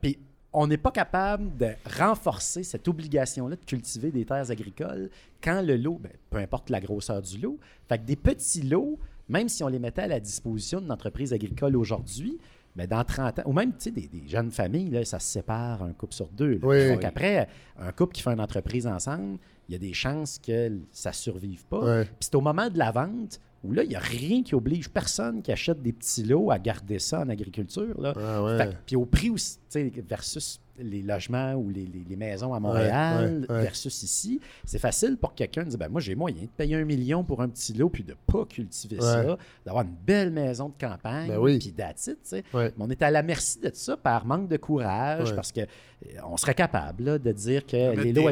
[0.01, 0.18] Puis,
[0.53, 5.11] on n'est pas capable de renforcer cette obligation-là de cultiver des terres agricoles
[5.42, 8.98] quand le lot, ben, peu importe la grosseur du lot, fait que des petits lots,
[9.28, 12.38] même si on les mettait à la disposition d'une entreprise agricole aujourd'hui,
[12.74, 15.92] ben, dans 30 ans, ou même des, des jeunes familles, là, ça se sépare un
[15.92, 16.55] couple sur deux.
[16.55, 16.59] là.
[16.62, 16.88] Oui.
[16.88, 17.48] Donc après,
[17.78, 19.38] un couple qui fait une entreprise ensemble,
[19.68, 22.03] il y a des chances que ça ne survive pas.
[22.05, 24.89] Puis c'est au moment de la vente où là, il n'y a rien qui oblige
[24.89, 28.01] personne qui achète des petits lots à garder ça en agriculture.
[28.01, 28.15] Là.
[28.17, 28.57] Ah ouais.
[28.59, 32.17] Fait que- puis au prix aussi, tu sais, versus les logements ou les, les- les
[32.17, 33.63] maisons à Montréal ouais, ouais.
[33.65, 36.87] versus ici, c'est facile pour quelqu'un de dire ben moi j'ai moyen de payer un
[36.87, 39.37] million pour un petit lot puis de pas cultiver ça,
[39.67, 41.59] d'avoir une belle maison de campagne Ben oui.
[41.59, 41.75] puis.
[42.55, 45.37] Mais on est à la merci de ça par manque de courage Ouais.
[45.37, 45.67] parce que euh,
[46.27, 48.31] on serait capable là, de dire que mettre les lots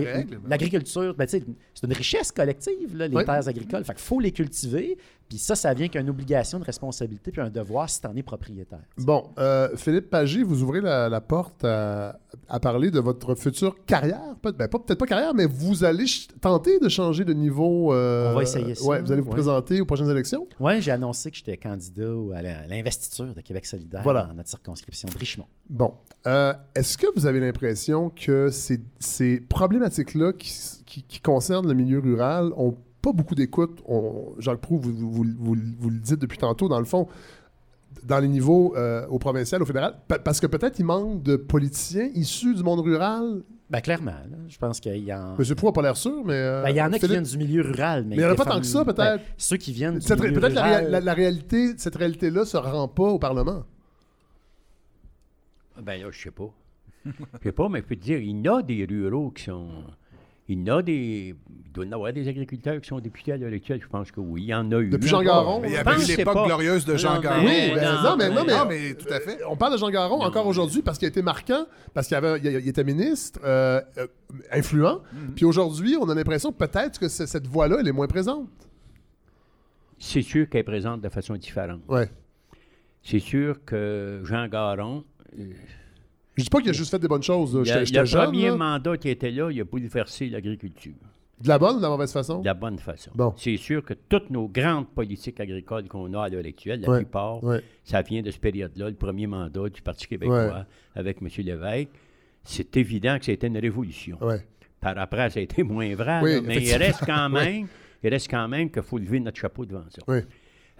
[0.48, 3.24] l'agriculture ben, tu sais, c'est une richesse collective là, les Ouais.
[3.26, 4.96] terres agricoles, fait qu'il faut les cultiver,
[5.28, 8.22] puis ça ça vient qu'une obligation, de responsabilité puis un devoir si tu en es
[8.22, 8.80] propriétaire.
[8.96, 12.18] Bon, euh, Philippe Pagé, vous ouvrez la, la porte à,
[12.48, 14.34] à parler de votre future carrière.
[14.42, 16.04] Peut- ben, pas- Peut-être pas carrière, mais vous allez
[16.40, 17.92] tenter de changer de niveau.
[17.92, 19.34] euh, On va essayer ça, Ouais, vous allez vous ouais.
[19.34, 20.46] présenter aux prochaines élections?
[20.60, 22.04] Oui, j'ai annoncé que j'étais candidat
[22.34, 24.24] à l'investiture de Québec solidaire Voilà.
[24.24, 25.46] dans notre circonscription de Richemont.
[25.68, 25.94] Bon.
[26.26, 31.68] Euh, Est-ce que vous avez l'impression que ces, ces problématiques-là qui, s- qui- qui concernent
[31.68, 32.76] le milieu rural ont
[33.10, 33.82] pas beaucoup d'écoute?
[34.38, 37.08] Jacques Proux, vous, vous- vous- vous- vous le dites depuis tantôt, dans le fond,
[38.04, 41.36] dans les niveaux euh, au provincial, au fédéral, pa- parce que peut-être il manque de
[41.36, 43.42] politiciens issus du monde rural.
[43.70, 45.36] Ben, clairement, là, je pense qu'il y en...
[45.36, 46.32] Monsieur Proux n'a pas l'air sûr, mais...
[46.34, 48.04] euh, Ben, il y en a qui viennent du milieu rural.
[48.04, 48.96] Mais, Mais il y en a pas tant que ça, peut-être.
[48.98, 53.18] Ben, ceux qui viennent du Cette Peut-être la réalité, cette réalité-là se rend pas au
[53.18, 53.64] Parlement.
[55.82, 56.50] Ben là, je sais pas.
[57.06, 59.44] Je sais pas, mais je peux te dire, il y en a des ruraux qui
[59.44, 59.68] sont.
[60.50, 61.34] Il y en a des.
[61.66, 64.10] Il doit y en avoir des agriculteurs qui sont députés à l'heure actuelle, je pense
[64.10, 64.44] que oui.
[64.44, 64.88] Il y en a eu.
[64.88, 65.22] Depuis Jean.
[65.22, 67.44] Garon, il y avait l'époque glorieuse de Jean Garon.
[67.44, 69.38] Oui, mais non, mais, non, mais- Non, mais tout à fait.
[69.48, 72.38] On parle de Jean Garon encore aujourd'hui parce qu'il a été marquant, parce qu'il avait-
[72.38, 74.06] il, il était ministre, euh, euh,
[74.50, 75.02] influent.
[75.12, 75.34] Mhm.
[75.36, 78.48] Puis aujourd'hui, on a l'impression que peut-être que ce- cette voix-là, elle est moins présente.
[79.98, 81.80] C'est sûr qu'elle est présente de façon différente.
[81.88, 82.08] Ouais.
[83.02, 85.04] C'est sûr que Jean Garon,
[85.38, 85.44] euh,
[86.38, 87.54] Je dis pas qu'il a juste fait des bonnes choses.
[87.56, 88.24] le, jeune.
[88.24, 88.56] premier là.
[88.56, 90.94] mandat qui était là, il a bouleversé l'agriculture.
[91.40, 92.40] De la bonne ou de la mauvaise façon?
[92.40, 93.12] De la bonne façon.
[93.14, 93.32] Bon.
[93.36, 96.98] C'est sûr que toutes nos grandes politiques agricoles qu'on a à l'heure actuelle, la Ouais,
[96.98, 97.62] plupart, ouais.
[97.84, 100.62] ça vient de cette période-là, le premier mandat du Parti québécois Ouais.
[100.96, 101.28] avec M.
[101.44, 101.88] Lévesque.
[102.42, 104.18] C'est évident que c'était une révolution.
[104.80, 107.66] Par après, ça a été moins vrai, Oui, là, mais il reste quand même,
[108.02, 110.02] il reste quand même qu'il faut lever notre chapeau devant ça.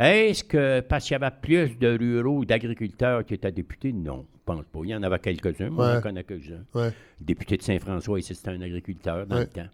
[0.01, 3.93] Est-ce que parce qu'il y avait plus de ruraux ou d'agriculteurs qui étaient députés?
[3.93, 4.25] Non,
[4.55, 4.79] pense pas.
[4.85, 6.65] Il y en avait quelques-uns, moi j'en connais quelques-uns.
[6.75, 9.69] Le député de Saint-François, ici, c'était un agriculteur dans le temps.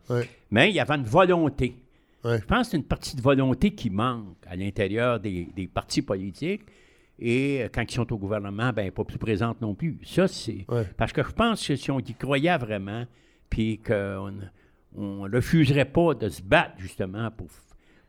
[0.50, 1.76] Mais il y avait une volonté.
[2.24, 6.00] Je pense que c'est une partie de volonté qui manque à l'intérieur des, des partis
[6.02, 6.62] politiques.
[7.18, 9.98] Et quand ils sont au gouvernement, ben pas plus présente non plus.
[10.04, 10.64] Ça, c'est.
[10.68, 10.84] Ouais.
[10.96, 13.04] Parce que je pense que si on y croyait vraiment,
[13.48, 14.32] puis qu'on
[14.96, 17.46] ne refuserait pas de se battre justement pour,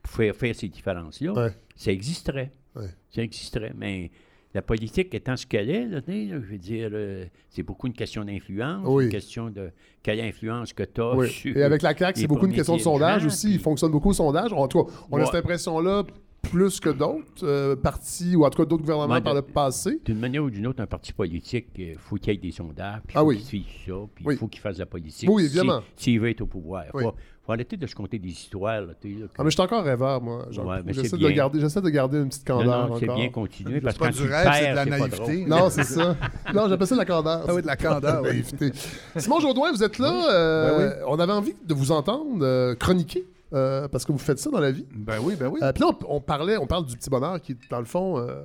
[0.07, 1.51] faire, faire ces différences-là, Ouais.
[1.75, 2.51] ça existerait.
[2.75, 2.89] Ouais.
[3.11, 3.73] Ça existerait.
[3.75, 4.09] Mais
[4.55, 8.23] la politique étant ce qu'elle est, là, je veux dire, euh, c'est beaucoup une question
[8.23, 9.03] d'influence, Oui.
[9.05, 9.69] une question de
[10.01, 11.29] quelle influence que tu as Oui.
[11.29, 11.55] sur.
[11.55, 13.47] Et avec la CAQ, c'est beaucoup une question de sondage aussi.
[13.47, 14.53] puis- Il fonctionne beaucoup au sondage.
[14.53, 16.03] En tout cas, on a cette impression-là
[16.41, 19.99] plus que d'autres euh, partis, ou en tout cas d'autres gouvernements Ouais, par le passé.
[20.05, 23.01] D'une manière ou d'une autre, un parti politique, il faut qu'il y ait des sondages,
[23.07, 23.37] puis il Ah faut oui.
[23.37, 24.35] qu'il suive ça, puis Oui.
[24.35, 25.27] il faut qu'il fasse de la politique.
[25.29, 25.81] Oui, si- évidemment.
[25.97, 26.83] S'il veut être au pouvoir.
[26.85, 27.03] Il Oui.
[27.03, 27.15] faut,
[27.45, 28.81] faut arrêter de se compter des histoires.
[28.81, 30.47] Là, tu sais, là, que- Ah, mais je suis encore rêveur, moi.
[30.47, 33.15] Ouais, J'essaie c'est de, garder, j'essaie de garder une petite non, candeur non, c'est encore.
[33.17, 34.97] bien continuer, parce C'est que pas quand du tu rêve, c'est de la c'est pas
[34.97, 35.45] naïveté.
[35.45, 36.15] Non, c'est ça.
[36.53, 37.45] Non, j'appelle ça de la candeur.
[37.47, 38.29] Ah oui, de la candeur, oui.
[38.33, 38.71] Naïveté.
[39.17, 40.29] Simon Jourdouin, vous êtes là.
[40.31, 44.49] euh, On avait envie de vous entendre euh, chroniquer, euh, parce que vous faites ça
[44.49, 44.85] dans la vie.
[44.95, 45.59] Ben oui, ben oui.
[45.61, 47.85] Euh, Puis là, on, on parlait, on parle du petit bonheur qui est, dans le
[47.85, 48.41] fond, euh,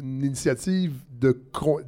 [0.00, 1.36] une initiative de,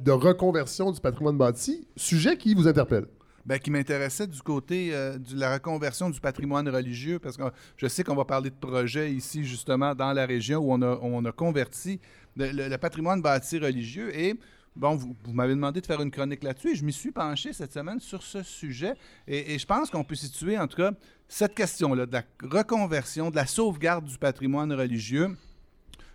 [0.03, 3.05] de reconversion du patrimoine bâti, sujet qui vous interpelle.
[3.47, 7.43] Ben, qui m'intéressait du côté euh, de la reconversion du patrimoine religieux, parce que
[7.77, 10.99] je sais qu'on va parler de projets ici, justement, dans la région où on a,
[11.01, 12.01] on a converti
[12.35, 14.13] le, patrimoine bâti religieux.
[14.13, 14.35] Et,
[14.75, 17.53] bon, vous, vous m'avez demandé de faire une chronique là-dessus, et je m'y suis penché
[17.53, 18.95] cette semaine sur ce sujet.
[19.29, 20.91] Et, et je pense qu'on peut situer, en tout cas,
[21.29, 25.37] cette question-là, de la reconversion, de la sauvegarde du patrimoine religieux.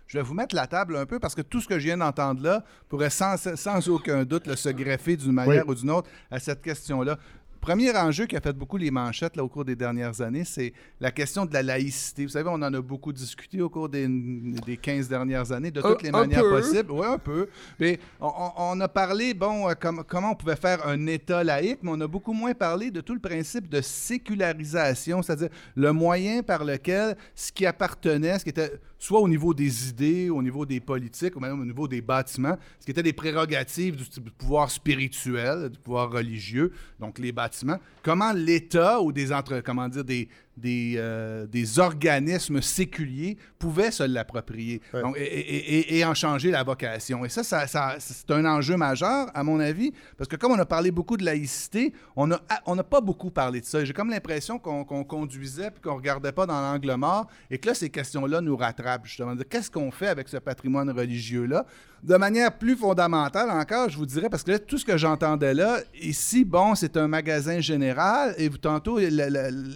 [0.07, 1.97] Je vais vous mettre la table un peu parce que tout ce que je viens
[1.97, 6.09] d'entendre là pourrait sans, sans aucun doute là, se greffer d'une manière ou d'une autre
[6.29, 7.17] à cette question-là.
[7.61, 10.73] Premier enjeu qui a fait beaucoup les manchettes là, au cours des dernières années, c'est
[10.99, 12.25] la question de la laïcité.
[12.25, 15.81] Vous savez, on en a beaucoup discuté au cours des, des 15 dernières années, de
[15.81, 16.49] toutes les manières peu.
[16.59, 16.91] possibles.
[16.91, 17.47] Oui, un peu.
[17.79, 21.91] Mais on, a parlé, bon, euh, comme- comment on pouvait faire un État laïque, mais
[21.93, 26.65] on a beaucoup moins parlé de tout le principe de sécularisation, c'est-à-dire le moyen par
[26.65, 28.73] lequel ce qui appartenait, ce qui était
[29.03, 32.57] soit au niveau des idées, au niveau des politiques, ou même au niveau des bâtiments,
[32.79, 38.31] ce qui était des prérogatives du, pouvoir spirituel, du pouvoir religieux, donc les bâtiments, comment
[38.31, 44.81] l'État ou des entre, comment dire, des, des, euh, des organismes séculiers pouvaient se l'approprier
[44.93, 45.01] Ouais.
[45.01, 47.25] Donc, et, et- et- et en changer la vocation.
[47.25, 50.59] Et ça, ça, ça- c'est un enjeu majeur, à mon avis, parce que comme on
[50.59, 53.83] a parlé beaucoup de laïcité, on n'a on pas beaucoup parlé de ça.
[53.83, 57.73] J'ai comme l'impression qu'on conduisait puis qu'on regardait pas dans l'angle mort et que là,
[57.73, 59.35] ces questions-là nous rattrapent, justement.
[59.49, 61.65] Qu'est-ce qu'on fait avec ce patrimoine religieux-là?
[62.03, 65.53] De manière plus fondamentale encore, je vous dirais, parce que là, tout ce que j'entendais
[65.53, 68.99] là, ici, bon, c'est un magasin général, et vous, tantôt,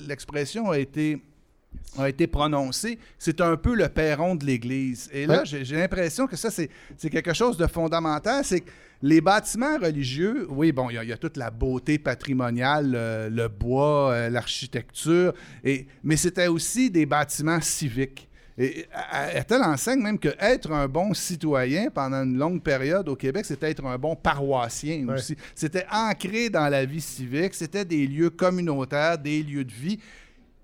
[0.07, 1.21] l'expression a été
[1.99, 5.09] a été prononcée, c'est un peu le perron de l'Église.
[5.13, 5.63] Et là, Ouais.
[5.63, 6.69] j'ai l'impression que ça, c'est
[7.09, 8.43] quelque chose de fondamental.
[8.43, 8.69] C'est que
[9.01, 12.93] les bâtiments religieux, oui, bon, il y, a- il y a toute la beauté patrimoniale,
[12.95, 15.33] euh, le bois, euh, l'architecture,
[16.03, 18.26] mais c'était aussi des bâtiments civiques.
[18.59, 23.07] Et à, à telle enseigne même que être un bon citoyen pendant une longue période
[23.07, 25.13] au Québec, c'était être un bon paroissien Ouais.
[25.15, 25.35] aussi.
[25.53, 29.99] C'était ancré dans la vie civique, c'était des lieux communautaires, des lieux de vie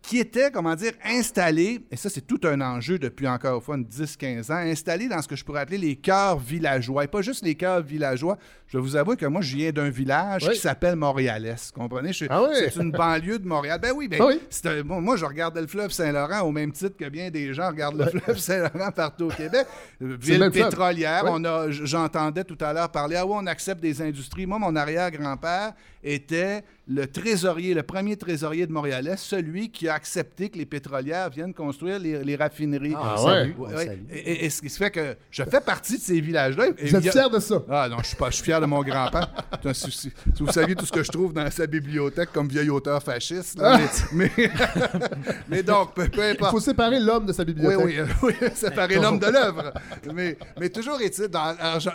[0.04, 3.78] qui étaient, comment dire, installés, et ça c'est tout un enjeu depuis encore une fois
[3.78, 7.06] une 10-15 ans, installés dans ce que je pourrais appeler les cœurs villageois.
[7.06, 8.38] Et pas juste les cœurs villageois.
[8.68, 10.56] Je vais vous avouer que moi, je viens d'un village Oui.
[10.56, 11.72] qui s'appelle Montréalès.
[11.72, 12.12] Comprenez?
[12.30, 12.50] Ah oui?
[12.56, 13.80] C'est une banlieue de Montréal.
[13.82, 14.82] Ben oui, ben, Ah oui?
[14.84, 18.00] bon, moi, je regardais le fleuve Saint-Laurent au même titre que bien des gens regardent
[18.00, 19.66] le fleuve Saint-Laurent partout au Québec.
[20.02, 21.22] Le Ville pétrolière.
[21.24, 21.30] Oui.
[21.34, 24.46] On a, j- j'entendais tout à l'heure parler, ah ouais, on accepte des industries.
[24.48, 25.74] Moi, mon arrière-grand-père
[26.04, 31.30] était le trésorier, le premier trésorier de Montréalais, celui qui a accepté que les pétrolières
[31.30, 32.94] viennent construire les, les raffineries.
[32.98, 33.26] Ah on
[33.74, 33.98] ouais?
[34.12, 36.66] Et, et- et ce qui fait que je fais partie de ces villages-là.
[36.78, 37.64] Vous êtes a- fier de ça?
[37.70, 39.32] ah non, je suis pas, je suis fier de mon grand-père.
[39.74, 42.70] Si, si- si vous saviez tout ce que je trouve dans sa bibliothèque comme vieil
[42.70, 43.58] auteur fasciste.
[43.60, 43.80] là,
[44.12, 44.50] mais, mais,
[45.48, 46.52] mais donc, peu, peu Il importe.
[46.52, 47.80] faut séparer l'homme de sa bibliothèque.
[47.86, 49.72] oui, euh, oui, séparer l'homme de l'œuvre.
[50.14, 51.30] Mais, mais toujours est-il,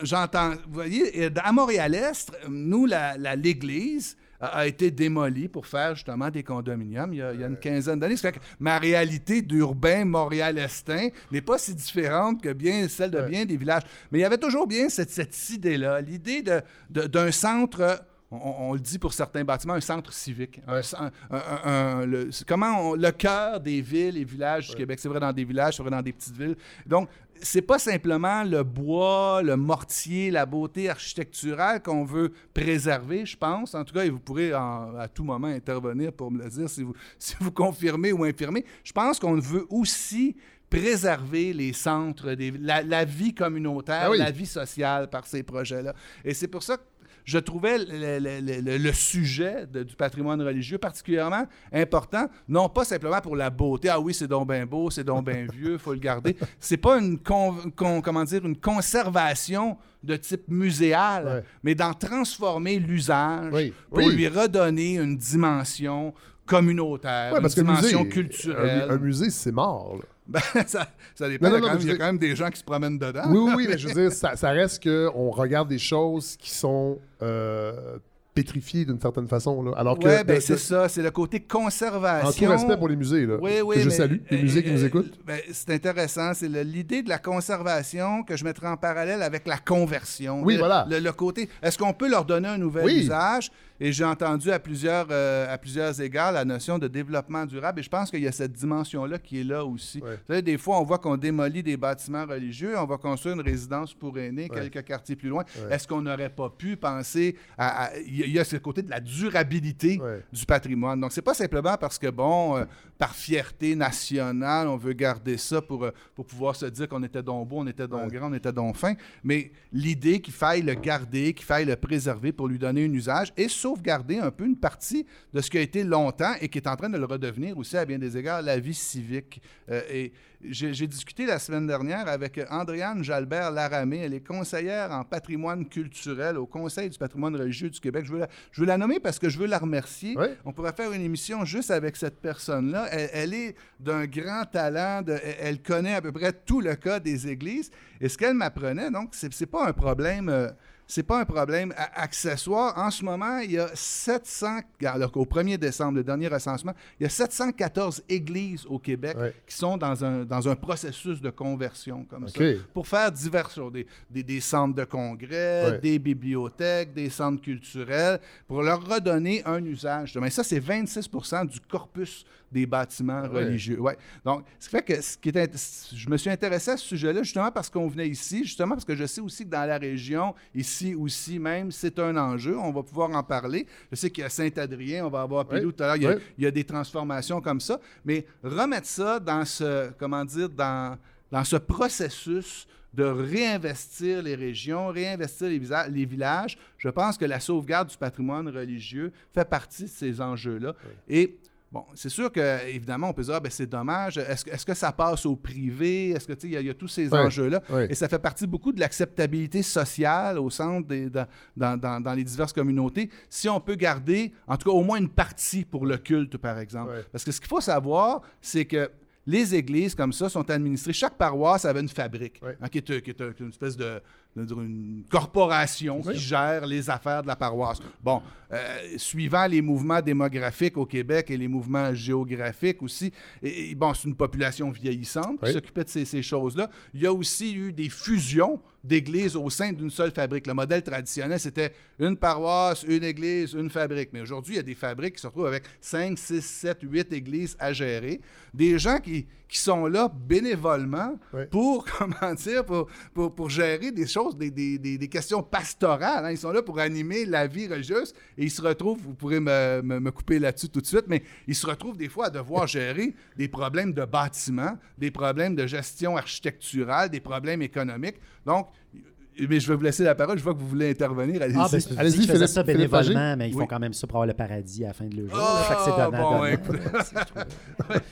[0.02, 6.30] j'entends, vous voyez, à Montréal-Est, nous, la- la- l'Église a, été démolie pour faire justement
[6.30, 8.16] des condominiums il y a, il y a une quinzaine d'années.
[8.16, 13.20] Ça fait que ma réalité d'urbain montréal-estin n'est pas si différente que bien celle de
[13.22, 13.82] bien des villages.
[14.10, 16.60] Mais il y avait toujours bien cette, cette idée-là, l'idée de-
[16.90, 18.04] de- d'un centre...
[18.30, 18.36] On,
[18.68, 20.60] on le dit pour certains bâtiments, un centre civique.
[20.66, 21.70] Un cen- un- un-
[22.00, 24.98] un- le, comment on- le cœur des villes et villages du Québec.
[25.00, 26.54] C'est vrai dans des villages, c'est vrai dans des petites villes.
[26.84, 27.08] Donc,
[27.42, 33.74] c'est pas simplement le bois, le mortier, la beauté architecturale qu'on veut préserver, je pense.
[33.74, 36.68] En tout cas, et vous pourrez en- à tout moment intervenir pour me le dire
[36.68, 38.64] si vous, si vous confirmez ou infirmez.
[38.84, 40.36] Je pense qu'on veut aussi
[40.70, 44.18] préserver les centres, des, la, la vie communautaire, Ah oui.
[44.18, 45.94] la vie sociale par ces projets-là.
[46.24, 46.82] Et c'est pour ça que
[47.30, 52.70] je trouvais le, le- le- le- le sujet de- du patrimoine religieux particulièrement important, non
[52.70, 55.76] pas simplement pour la beauté, ah oui, c'est donc bien beau, c'est donc bien vieux,
[55.76, 56.34] faut le garder.
[56.58, 61.42] C'est pas une, con- con- comment dire, une conservation de type muséal, Ouais.
[61.62, 63.74] mais d'en transformer l'usage Oui.
[63.90, 64.14] pour Oui.
[64.16, 66.14] lui redonner une dimension
[66.46, 68.86] communautaire, Ouais, une que dimension musée, culturelle.
[68.88, 69.96] Un, un musée, c'est mort.
[69.98, 70.04] là.
[70.54, 71.48] Ben, ça, ça dépend.
[71.48, 73.22] Non, non, il y a quand même des gens qui se promènent dedans.
[73.30, 76.50] Oui, oui, oui, mais je veux dire, ça, ça reste qu'on regarde des choses qui
[76.50, 77.96] sont euh,
[78.34, 79.62] pétrifiées d'une certaine façon.
[79.62, 79.72] Là.
[79.76, 82.28] Alors que, Ouais, ben c'est ça, c'est le côté conservation.
[82.28, 84.42] en tout respect pour les musées, là, Oui, oui, que je mais, salue, les euh,
[84.42, 85.18] musées qui nous écoutent.
[85.26, 86.34] ben, c'est intéressant.
[86.34, 90.42] C'est l'idée de la conservation que je mettrais en parallèle avec la conversion.
[90.42, 90.86] Oui, Le- voilà.
[90.90, 92.98] Le, le côté, est-ce qu'on peut leur donner un nouvel Oui.
[93.00, 93.50] usage?
[93.80, 97.80] Et j'ai entendu à plusieurs, euh, à plusieurs égards la notion de développement durable.
[97.80, 100.00] Et je pense qu'il y a cette dimension-là qui est là aussi.
[100.00, 100.12] Ouais.
[100.16, 103.40] Vous savez, des fois, on voit qu'on démolit des bâtiments religieux, on va construire une
[103.42, 104.68] résidence pour aînés Ouais.
[104.70, 105.44] quelques quartiers plus loin.
[105.56, 105.74] Ouais.
[105.74, 107.90] Est-ce qu'on n'aurait pas pu penser à...
[108.06, 110.00] Il y a- ce côté de la durabilité
[110.32, 111.00] du patrimoine?
[111.00, 112.64] Donc, c'est pas simplement parce que, bon, euh,
[112.98, 117.22] par fierté nationale, on veut garder ça pour, euh, pour pouvoir se dire qu'on était
[117.22, 120.74] donc beau, on était donc grand, on était donc fin, mais l'idée qu'il faille le
[120.74, 124.56] garder, qu'il faille le préserver pour lui donner un usage et sauvegarder un peu une
[124.56, 125.04] partie
[125.34, 127.76] de ce qui a été longtemps et qui est en train de le redevenir aussi
[127.76, 129.42] à bien des égards, la vie civique.
[129.70, 130.12] Euh, et
[130.42, 133.98] j'ai discuté la semaine dernière avec Andréane Jalbert-Laramé.
[133.98, 138.04] Elle est conseillère en patrimoine culturel au Conseil du patrimoine religieux du Québec.
[138.06, 140.14] Je veux la, je veux la nommer parce que je veux la remercier.
[140.44, 142.86] On pourrait faire une émission juste avec cette personne-là.
[142.92, 145.02] Elle, elle est d'un grand talent.
[145.02, 147.70] de- elle, connaît à peu près tout le cas des églises.
[148.00, 150.28] Et ce qu'elle m'apprenait, donc, c'est pas un problème.
[150.30, 150.48] euh,
[150.90, 152.76] c'est pas un problème accessoire.
[152.78, 157.02] En ce moment, il y a 700, alors qu'au 1er décembre, le dernier recensement, il
[157.02, 159.34] y a 714 églises au Québec Ouais.
[159.46, 162.40] qui sont dans un, dans un processus de conversion comme ça
[162.72, 165.78] pour faire diverses choses, des, des, des centres de congrès, Ouais.
[165.80, 170.16] des bibliothèques, des centres culturels, pour leur redonner un usage.
[170.16, 173.44] Mais ça, c'est 26% du corpus des bâtiments Ah Ouais.
[173.44, 173.78] religieux.
[173.78, 173.98] Ouais.
[174.24, 177.22] Donc, ce qui fait que ce qui est je me suis intéressé à ce sujet-là
[177.22, 180.34] justement parce qu'on venait ici, justement parce que je sais aussi que dans la région,
[180.54, 182.56] ici ici aussi même, c'est un enjeu.
[182.58, 183.66] On va pouvoir en parler.
[183.90, 185.74] Je sais qu'à Saint-Adrien, on va avoir Pilou Oui.
[185.74, 186.22] tout à l'heure, il y, a, Oui.
[186.38, 187.80] il y a des transformations comme ça.
[188.04, 190.96] Mais remettre ça dans ce, comment dire, dans,
[191.30, 197.88] dans ce processus de réinvestir les régions, réinvestir les villages, je pense que la sauvegarde
[197.88, 200.74] du patrimoine religieux fait partie de ces enjeux-là.
[201.08, 201.36] Et
[201.70, 204.16] Bon, c'est sûr que évidemment, on peut dire, ah, ben, c'est dommage.
[204.16, 206.10] Est-ce que, est-ce que ça passe au privé?
[206.10, 207.62] Est-ce que, tu sais, il y, a- il y a tous ces enjeux-là?
[207.90, 212.14] Et ça fait partie beaucoup de l'acceptabilité sociale au centre des, dans, dans- dans- dans
[212.14, 213.10] les diverses communautés.
[213.28, 216.58] Si on peut garder, en tout cas, au moins une partie pour le culte, par
[216.58, 216.92] exemple.
[217.12, 218.90] Parce que ce qu'il faut savoir, c'est que
[219.26, 220.94] les églises comme ça sont administrées.
[220.94, 224.00] Chaque paroisse avait une fabrique, hein, qui est, qui est un- une espèce de,
[224.36, 226.14] une corporation Oui.
[226.14, 227.78] qui gère les affaires de la paroisse.
[228.02, 228.22] Bon,
[228.52, 233.12] euh, suivant les mouvements démographiques au Québec et les mouvements géographiques aussi,
[233.42, 236.70] et, et bon, c'est une population vieillissante qui s'occupait de ces, ces choses-là.
[236.94, 240.46] Il y a aussi eu des fusions d'églises au sein d'une seule fabrique.
[240.46, 244.10] Le modèle traditionnel, c'était une paroisse, une église, une fabrique.
[244.12, 247.12] Mais aujourd'hui, il y a des fabriques qui se retrouvent avec 5, 6, 7, 8
[247.12, 248.20] églises à gérer.
[248.54, 251.42] Des gens qui, qui sont là bénévolement Oui.
[251.50, 256.24] pour, comment dire, pour, pour, pour gérer des choses, des, des, des, des questions pastorales.
[256.24, 256.30] hein.
[256.30, 259.82] Ils sont là pour animer la vie religieuse et ils se retrouvent, vous pourrez me,
[259.82, 262.66] me, me couper là-dessus tout de suite, mais ils se retrouvent des fois à devoir
[262.78, 268.16] gérer des problèmes de bâtiment, des problèmes de gestion architecturale, des problèmes économiques.
[268.46, 269.17] Donc, talk
[269.48, 270.38] mais je vais vous laisser la parole.
[270.38, 271.42] Je vois que vous voulez intervenir.
[271.42, 271.56] Allez-y.
[271.58, 273.60] Ah, ben, Allez-y, Philippe- ça bénévolement, mais ils Oui.
[273.62, 275.38] font quand même ça pour avoir le paradis à la fin de leur jour.
[275.38, 275.64] Ah, là.
[275.64, 277.98] Fait que c'est donnant, bon, donnant.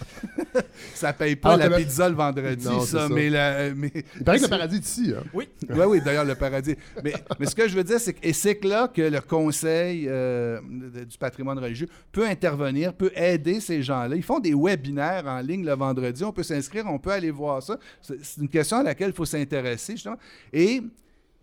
[0.95, 4.39] ça paye pas Alors la pizza le vendredi, Non, ça, mais, la- mais Il paraît
[4.39, 5.13] que le paradis est ici.
[5.17, 5.23] Hein.
[5.35, 6.77] Oui, oui, oui, d'ailleurs, le paradis.
[7.03, 9.21] Mais, mais ce que je veux dire, c'est que et c'est que là que le
[9.21, 10.61] Conseil euh,
[11.09, 14.17] du patrimoine religieux peut intervenir, peut aider ces gens-là.
[14.17, 16.25] Ils font des webinaires en ligne le vendredi.
[16.25, 17.79] On peut s'inscrire, on peut aller voir ça.
[18.01, 20.17] C'est c'est une question à laquelle il faut s'intéresser, justement.
[20.53, 20.83] Et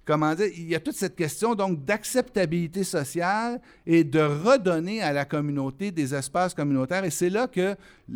[0.06, 5.14] comment dire, il y a toute cette question donc d'acceptabilité sociale et de redonner à
[5.14, 7.06] la communauté des espaces communautaires.
[7.06, 7.76] Et c'est là que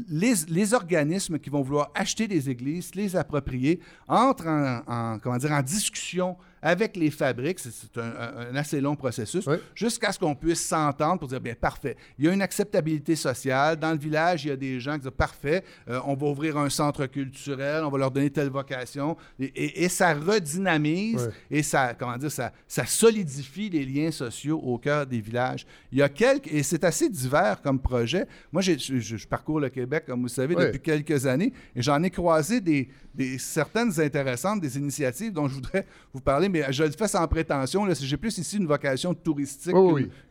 [0.10, 5.38] les, les organismes qui vont vouloir acheter des églises, les approprier, entrent en, en, comment
[5.38, 7.60] dire, en discussion avec les fabriques.
[7.60, 9.58] C'est- un, assez long processus Oui.
[9.76, 13.78] jusqu'à ce qu'on puisse s'entendre pour dire, bien, parfait, il y a une acceptabilité sociale.
[13.78, 16.58] Dans le village, il y a des gens qui disent, parfait, euh, on va ouvrir
[16.58, 19.16] un centre culturel, on va leur donner telle vocation.
[19.40, 24.60] Et, et- et ça redynamise et ça, comment dire, ça, ça solidifie les liens sociaux
[24.60, 25.66] au cœur des villages.
[25.92, 28.28] Il y a quelques, et c'est assez divers comme projet.
[28.52, 32.60] Moi, je parcours le Québec, comme vous savez, depuis quelques années, et j'en ai croisé
[32.62, 37.08] des, des- certaines intéressantes, des initiatives dont je voudrais vous parler, mais je le fais
[37.08, 37.86] sans prétention.
[37.94, 39.74] J'ai plus ici une vocation touristique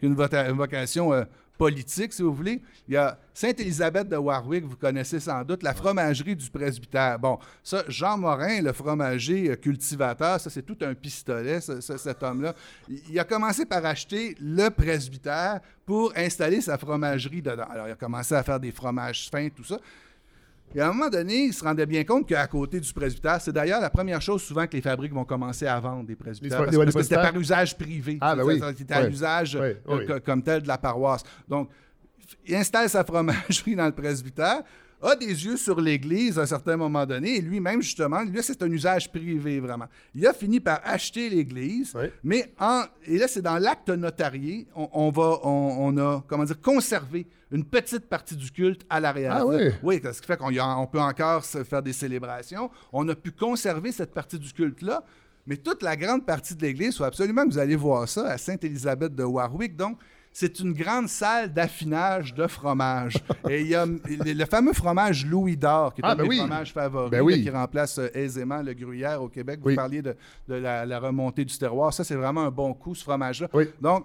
[0.00, 0.56] qu'une oui.
[0.56, 1.24] vocation euh,
[1.58, 2.62] politique, si vous voulez.
[2.88, 7.18] Il y a Sainte-Élisabeth de Warwick, vous connaissez sans doute, la fromagerie du presbytère.
[7.18, 11.96] Bon, ça, Jean Morin, le fromager euh, cultivateur, ça, c'est tout un pistolet, ce- ce-
[11.96, 12.54] cet homme-là.
[12.88, 17.66] Il a commencé par acheter le presbytère pour installer sa fromagerie dedans.
[17.70, 19.78] Alors, il a commencé à faire des fromages fins, tout ça.
[20.74, 23.52] Et à un moment donné, il se rendait bien compte qu'à côté du presbytère, c'est
[23.52, 26.66] d'ailleurs la première chose souvent que les fabriques vont commencer à vendre des presbytères.
[26.70, 28.18] Les- parce, que c'était par usage privé.
[28.20, 28.60] Ah, ben oui.
[28.76, 30.06] C'était à l'usage euh, euh, oui.
[30.06, 31.22] co- comme tel de la paroisse.
[31.48, 31.70] Donc,
[32.46, 34.62] il installe sa fromagerie dans le presbytère,
[35.02, 38.62] a des yeux sur l'Église à un certain moment donné, et lui-même, justement, lui, c'est
[38.62, 39.86] un usage privé, vraiment.
[40.14, 41.94] Il a fini par acheter l'Église,
[42.24, 46.44] mais en, et là, c'est dans l'acte notarié, on, on va, on, on a, comment
[46.44, 49.34] dire, conservé une petite partie du culte à l'arrière.
[49.36, 49.70] Ah oui?
[49.82, 52.70] Oui, ce qui fait qu'on y a- on peut encore se faire des célébrations.
[52.92, 55.04] On a pu conserver cette partie du culte-là,
[55.46, 58.26] mais toute la grande partie de l'Église, il faut absolument que vous allez voir ça
[58.30, 59.76] à Sainte-Élisabeth de Warwick.
[59.76, 59.98] Donc,
[60.38, 63.14] c'est une grande salle d'affinage de fromage.
[63.48, 66.28] Et il y a le, fameux fromage Louis d'Or, qui est Ah, un ben des
[66.28, 66.36] oui.
[66.36, 67.42] fromages favoris, Ben oui.
[67.42, 69.60] qui remplace euh, aisément le gruyère au Québec.
[69.62, 69.74] Vous Oui.
[69.76, 70.14] parliez de,
[70.46, 71.94] de la, la remontée du terroir.
[71.94, 73.48] Ça, c'est vraiment un bon coup, ce fromage-là.
[73.54, 73.64] Oui.
[73.80, 74.04] Donc,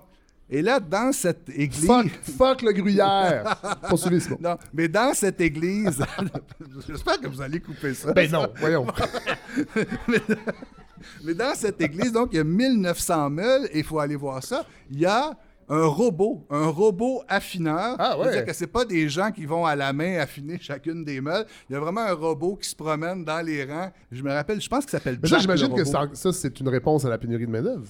[0.49, 1.85] et là, dans cette église...
[1.85, 2.07] Fuck,
[2.37, 3.57] fuck le gruyère.
[3.89, 4.19] Poursuivez.
[4.39, 6.01] Non, mais dans cette église,
[6.87, 8.13] j'espère que vous allez couper ça.
[8.13, 8.87] Ben non, voyons.
[11.25, 14.41] Mais dans cette église, donc, il y a 1900 meules, et il faut aller voir
[14.41, 14.65] ça.
[14.89, 15.31] Il y a
[15.71, 17.95] un robot, un robot affineur.
[17.97, 18.25] Ah, ouais.
[18.25, 21.45] C'est-à-dire que c'est pas des gens qui vont à la main affiner chacune des meules.
[21.69, 23.89] Il y a vraiment un robot qui se promène dans les rangs.
[24.11, 26.67] Je me rappelle, je pense qu'il s'appelle Mais ça, j'imagine que ça, ça, c'est une
[26.67, 27.87] réponse à la pénurie de main-d'œuvre.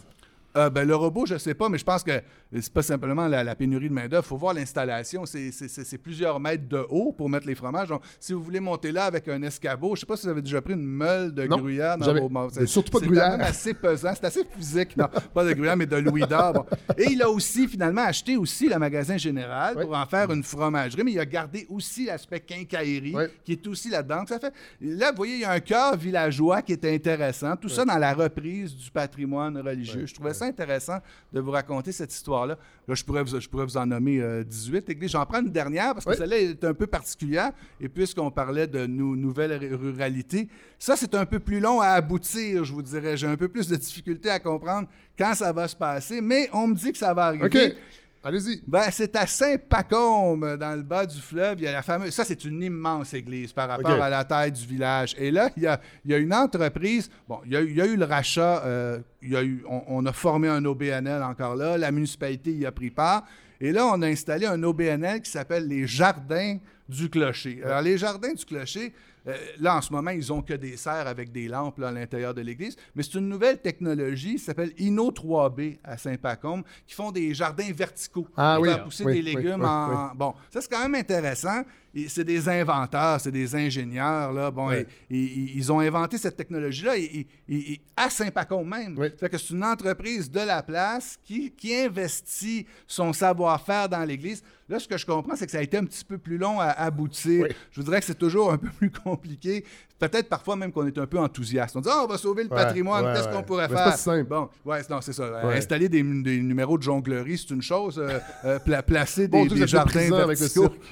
[0.58, 2.12] Euh, ben, le robot, je sais pas, mais je pense que
[2.60, 4.24] c'est pas simplement la, la pénurie de main-d'œuvre.
[4.26, 5.26] Il faut voir l'installation.
[5.26, 7.88] C'est- C'est c'est- c'est plusieurs mètres de haut pour mettre les fromages.
[7.90, 10.42] Donc, si vous voulez monter là avec un escabeau, je sais pas si vous avez
[10.42, 12.30] déjà pris une meule de Non, gruyère dans vos
[12.66, 13.32] surtout pas de C'est gruyère.
[13.32, 14.12] même assez pesant.
[14.16, 14.96] C'est assez physique.
[14.98, 16.54] Non, pas de gruyère, mais de Louis d'or.
[16.54, 16.66] Bon.
[16.98, 21.04] Et il a aussi, finalement, acheté aussi le magasin général pour en faire une fromagerie,
[21.04, 24.26] mais il a gardé aussi l'aspect quincaillerie qui est aussi là-dedans.
[24.28, 27.56] Ça fait, là, vous voyez, il y a un cœur villageois qui est intéressant.
[27.56, 30.06] Tout ça dans la reprise du patrimoine religieux.
[30.06, 30.34] Je trouvais.
[30.42, 30.98] Ça intéressant
[31.32, 32.58] de vous raconter cette histoire-là.
[32.88, 35.12] Là, je pourrais vous, je pourrais vous en nommer euh, 18 églises.
[35.12, 36.18] J'en prends une dernière parce que Oui.
[36.18, 37.52] celle-là est un peu particulière.
[37.80, 40.48] Et puisqu'on parlait de nou- nouvelle ru- ruralité,
[40.80, 43.16] ça, c'est un peu plus long à aboutir, je vous dirais.
[43.18, 44.88] J'ai un peu plus de difficulté à comprendre
[45.18, 47.46] quand ça va se passer, mais on me dit que ça va arriver.
[47.46, 47.76] OK.
[48.24, 48.62] Allez-y.
[48.68, 51.56] Ben, c'est à Saint-Pacôme, dans le bas du fleuve.
[51.60, 52.12] Il y a la fameuse.
[52.12, 55.16] Ça, c'est une immense église par rapport à la taille du village.
[55.18, 57.10] Et là, il y a, il y a une entreprise.
[57.28, 58.64] Bon, il y a, eu- il y a eu le rachat.
[58.66, 61.78] euh, il y a eu, on, on a formé un OBNL encore là.
[61.78, 63.24] La municipalité y a pris part.
[63.60, 66.58] Et là, on a installé un OBNL qui s'appelle les Jardins
[66.90, 67.62] du Clocher.
[67.64, 68.94] Alors, les Jardins du Clocher,
[69.28, 71.92] euh, là, en ce moment, ils ont que des serres avec des lampes là, à
[71.92, 72.76] l'intérieur de l'église.
[72.96, 77.72] Mais c'est une nouvelle technologie qui s'appelle Inno 3B à Saint-Pacôme, qui font des jardins
[77.72, 78.28] verticaux.
[78.36, 78.74] Ah pour oui.
[78.84, 80.16] pousser Oui, des légumes oui, en.
[80.16, 81.64] Bon, ça, c'est quand même intéressant.
[82.08, 84.32] C'est des inventeurs, c'est des ingénieurs.
[84.32, 84.50] Là.
[84.50, 84.86] Bon, Ouais.
[85.10, 88.96] et- et- et ils ont inventé cette technologie-là et- et- à Saint-Pacôme même.
[88.98, 89.08] Oui.
[89.20, 94.42] Fait que c'est une entreprise de la place qui, qui investit son savoir-faire dans l'Église.
[94.70, 96.60] Là, ce que je comprends, c'est que ça a été un petit peu plus long
[96.62, 97.44] à aboutir.
[97.44, 97.50] Oui.
[97.72, 99.66] Je vous dirais que c'est toujours un peu plus compliqué.
[100.02, 101.76] Peut-être parfois même qu'on est un peu enthousiaste.
[101.78, 103.84] On dit, Ah, on va sauver le Ouais, patrimoine, ouais, qu'est-ce qu'on pourrait Mais c'est
[103.84, 103.98] faire?
[103.98, 104.30] si simple.
[104.30, 105.24] Bon, ouais, non, c'est ça.
[105.24, 105.56] Euh.
[105.56, 108.00] Installer des, des numéros de jonglerie, c'est une chose.
[108.00, 110.48] Euh, euh, pla- placer des, c'est jardins avec le.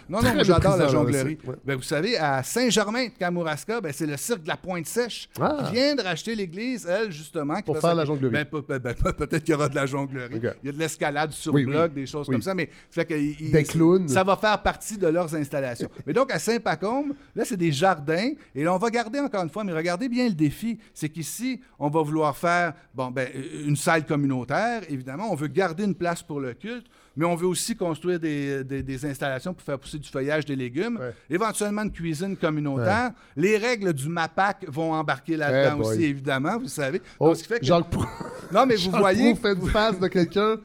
[0.07, 1.37] Non, non, moi, j'adore la jonglerie.
[1.65, 5.57] Ben, vous savez, à Saint-Germain de Kamouraska, ben, c'est le cirque de la Pointe-Sèche Ah.
[5.65, 7.61] qui vient de racheter l'église, elle, justement.
[7.63, 8.31] Pour faire la jonglerie.
[8.31, 10.39] Ben, pe- pe- pe- peut-être qu'il y aura de la jonglerie.
[10.63, 11.71] Il y a de l'escalade sur Oui, oui.
[11.71, 12.35] bloc, des choses Oui.
[12.35, 12.53] comme ça.
[12.53, 14.07] Mais fait que, il- Des clowns.
[14.07, 15.89] Ça va faire partie de leurs installations.
[16.05, 18.29] mais donc, à Saint-Pacôme, là, c'est des jardins.
[18.53, 20.77] Et là, on va garder encore une fois, mais regardez bien le défi.
[20.93, 23.27] C'est qu'ici, on va vouloir faire bon, ben,
[23.65, 25.31] une salle communautaire, évidemment.
[25.31, 28.83] On veut garder une place pour le culte, mais on veut aussi construire des, des-
[28.83, 30.97] des installations pour faire pousser du feuillage des légumes.
[30.99, 31.13] Ouais.
[31.29, 33.11] Éventuellement, une cuisine communautaire.
[33.35, 35.93] Les règles du MAPAC vont embarquer là-dedans Eh boy.
[35.95, 37.01] aussi, évidemment, vous savez.
[37.19, 38.07] Oh, Donc, ce qui fait que- Proulx
[38.51, 39.33] Non, mais vous voyez...
[39.33, 40.55] Proulx fait du face de quelqu'un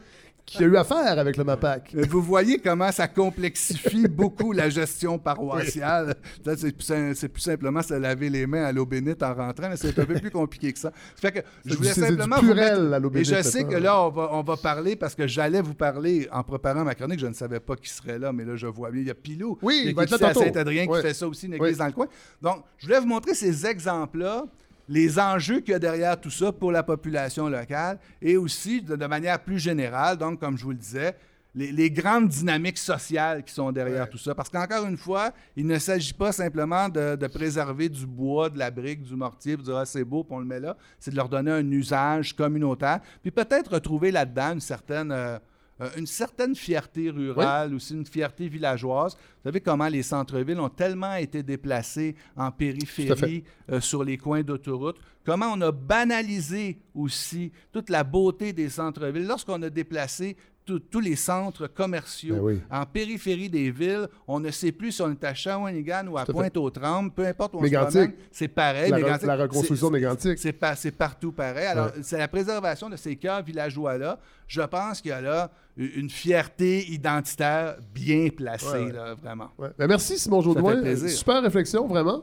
[0.47, 1.95] qui a eu affaire avec le MAPAC.
[2.09, 6.14] Vous voyez comment ça complexifie beaucoup la gestion paroissiale.
[6.45, 9.34] Là, C'est plus, sim- c'est plus simplement se laver les mains à l'eau bénite en
[9.34, 10.92] rentrant, mais c'est un peu plus compliqué que ça.
[11.16, 13.64] Fait que je voulais du simplement vous mettre- à l'eau Et bénite, je c'est sais
[13.64, 16.95] que là, on va, on va parler, parce que j'allais vous parler en préparant ma
[16.95, 19.01] chronique, je ne savais pas qui serait là, mais là, je vois bien.
[19.01, 20.34] Il y a Pilou, Oui, qui il va est être là à.
[20.34, 21.01] Saint-Adrien, Ouais.
[21.01, 21.78] qui fait ça aussi, une église Oui.
[21.78, 22.07] dans le coin.
[22.42, 24.45] Donc, je voulais vous montrer ces exemples-là
[24.89, 28.97] les enjeux qu'il y a derrière tout ça pour la population locale et aussi de,
[28.97, 31.16] de manière plus générale, donc comme je vous le disais,
[31.57, 34.11] les, les grandes dynamiques sociales qui sont derrière Ouais.
[34.11, 34.35] tout ça.
[34.35, 38.59] Parce qu'encore une fois, il ne s'agit pas simplement de, de préserver du bois, de
[38.59, 40.76] la brique, du mortier, puis de dire ah, c'est beau, puis on le met là.
[40.99, 42.99] C'est de leur donner un usage communautaire.
[43.22, 45.39] Puis peut-être retrouver là-dedans une certaine, euh,
[45.80, 49.14] euh, une certaine fierté rurale, aussi une fierté villageoise.
[49.14, 54.42] Vous savez comment les centres-villes ont tellement été déplacés en périphérie, euh, sur les coins
[54.42, 54.96] d'autoroute.
[55.24, 59.26] Comment on a banalisé aussi toute la beauté des centres-villes.
[59.26, 60.36] Lorsqu'on a déplacé
[60.66, 62.60] tous les centres commerciaux Ben oui.
[62.70, 66.24] en périphérie des villes, on ne sait plus si on est à Shawinigan ou à.
[66.24, 68.90] Pointe-aux-Trembles, peu importe où on se promène, c'est pareil.
[68.90, 70.96] La, re- Mégantic, la reconstruction c'est- mégantique.
[70.98, 71.66] partout pareil.
[71.66, 72.02] Alors, Ouais.
[72.02, 74.18] c'est la préservation de ces cœurs villageois-là.
[74.46, 78.92] Je pense qu'il y a là une fierté identitaire bien placée, Ouais, ouais.
[78.92, 79.50] là, vraiment.
[79.58, 80.82] Ben, merci Simon Jaudoin.
[81.08, 82.22] Super réflexion, vraiment.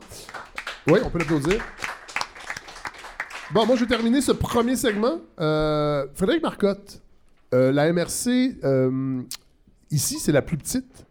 [0.86, 1.62] Oui, on peut l'applaudir.
[3.52, 5.20] Bon, moi, je vais terminer ce premier segment.
[5.38, 7.01] Euh, Frédéric Marcotte,
[7.52, 9.22] euh, la MRC, euh,
[9.90, 11.06] ici, c'est la plus petite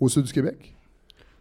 [0.00, 0.74] au sud du Québec.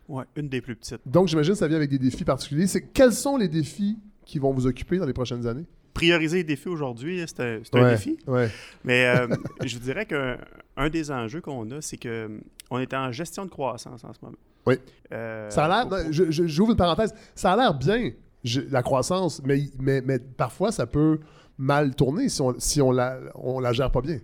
[0.08, 1.02] Ouais, une des plus petites.
[1.06, 2.68] Donc, j'imagine que ça vient avec des défis particuliers.
[2.68, 5.66] C'est quels sont les défis qui vont vous occuper dans les prochaines années?
[5.94, 8.18] Prioriser les défis aujourd'hui, c'est un, c'est un défi.
[8.28, 8.50] Ouais.
[8.84, 9.28] Mais euh,
[9.66, 10.38] je vous dirais qu'un
[10.78, 12.40] un des enjeux qu'on a, c'est que
[12.70, 14.38] on est en gestion de croissance en ce moment.
[14.68, 14.76] Oui.
[15.12, 18.12] Euh, Ça a l'air, j'ouvre une parenthèse, ça a l'air bien,
[18.44, 21.20] je- la croissance, mais, mais, mais parfois ça peut
[21.58, 24.20] mal tourner si on, si on la, on la gère pas bien.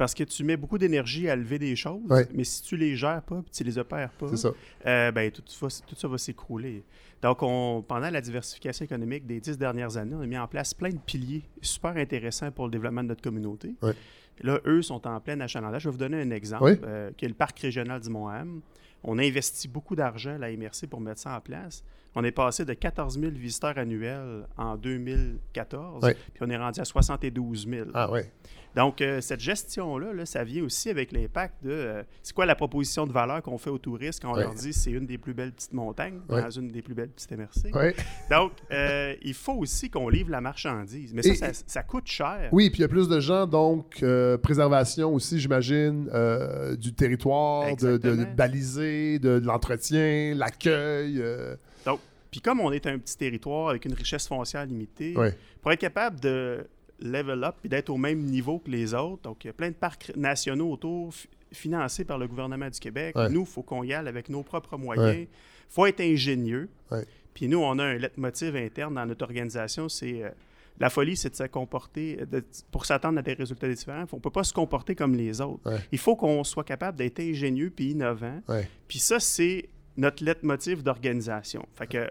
[0.00, 2.26] Parce que tu mets beaucoup d'énergie à lever des choses, Ouais.
[2.32, 4.50] mais si tu les gères pas, puis tu les opères pas, ça.
[4.86, 6.84] euh, ben, tout, ça va s'écrouler.
[7.20, 10.72] Donc, on, pendant la diversification économique des dix dernières années, on a mis en place
[10.72, 13.74] plein de piliers super intéressants pour le développement de notre communauté.
[13.82, 13.92] Ouais.
[14.42, 15.82] Là, eux sont en plein achalandage.
[15.82, 16.72] Je vais vous donner un exemple, Oui.
[16.82, 18.62] euh, qui est le parc régional du Mont-Ham.
[19.04, 21.84] On a investi beaucoup d'argent à la MRC pour mettre ça en place.
[22.16, 26.14] On est passé de 14 000 visiteurs annuels en 2014, Ouais.
[26.34, 27.88] puis on est rendu à 72 000.
[27.94, 28.30] Ah ouais.
[28.76, 32.54] Donc, euh, cette gestion-là, là, ça vient aussi avec l'impact de euh, c'est quoi la
[32.54, 35.34] proposition de valeur qu'on fait aux touristes quand on leur dit c'est une des plus
[35.34, 37.72] belles petites montagnes dans une des plus belles petites MRC.
[38.30, 41.12] Donc, euh, il faut aussi qu'on livre la marchandise.
[41.12, 42.48] Mais ça, Et- ça, ça coûte cher.
[42.52, 44.04] Oui, puis il y a plus de gens, donc
[44.42, 46.08] préservation aussi, j'imagine,
[46.78, 48.34] du territoire, de, de, de Exactement.
[48.36, 51.20] baliser, de, de l'entretien, l'accueil.
[52.30, 55.14] Euh, puis comme on est un petit territoire avec une richesse foncière limitée,
[55.62, 56.66] pour être capable de
[57.00, 59.22] level up et d'être au même niveau que les autres.
[59.22, 62.78] Donc, il y a plein de parcs nationaux autour fi- financés par le gouvernement du
[62.78, 63.14] Québec.
[63.30, 65.06] Nous, il faut qu'on y aille avec nos propres moyens.
[65.22, 66.68] Il faut être ingénieux.
[67.32, 70.22] Puis nous, on a un leitmotiv interne dans notre organisation, c'est...
[70.24, 70.28] euh,
[70.78, 74.04] la folie, c'est de se comporter, de- pour s'attendre à des résultats différents.
[74.12, 75.60] On ne peut pas se comporter comme les autres.
[75.92, 78.40] Il faut qu'on soit capable d'être ingénieux puis innovant.
[78.88, 79.68] Puis ça, c'est
[79.98, 81.66] notre leitmotiv d'organisation.
[81.74, 82.10] Fait que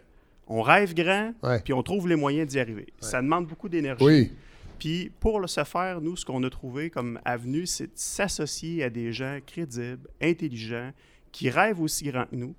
[0.50, 1.62] on rêve grand, Ouais.
[1.64, 2.88] puis on trouve les moyens d'y arriver.
[3.00, 4.04] Ça demande beaucoup d'énergie.
[4.04, 4.32] Oui.
[4.80, 8.84] Puis pour le se faire, nous, ce qu'on a trouvé comme avenue, c'est de s'associer
[8.84, 10.92] à des gens crédibles, intelligents,
[11.32, 12.56] qui rêvent aussi grand que nous.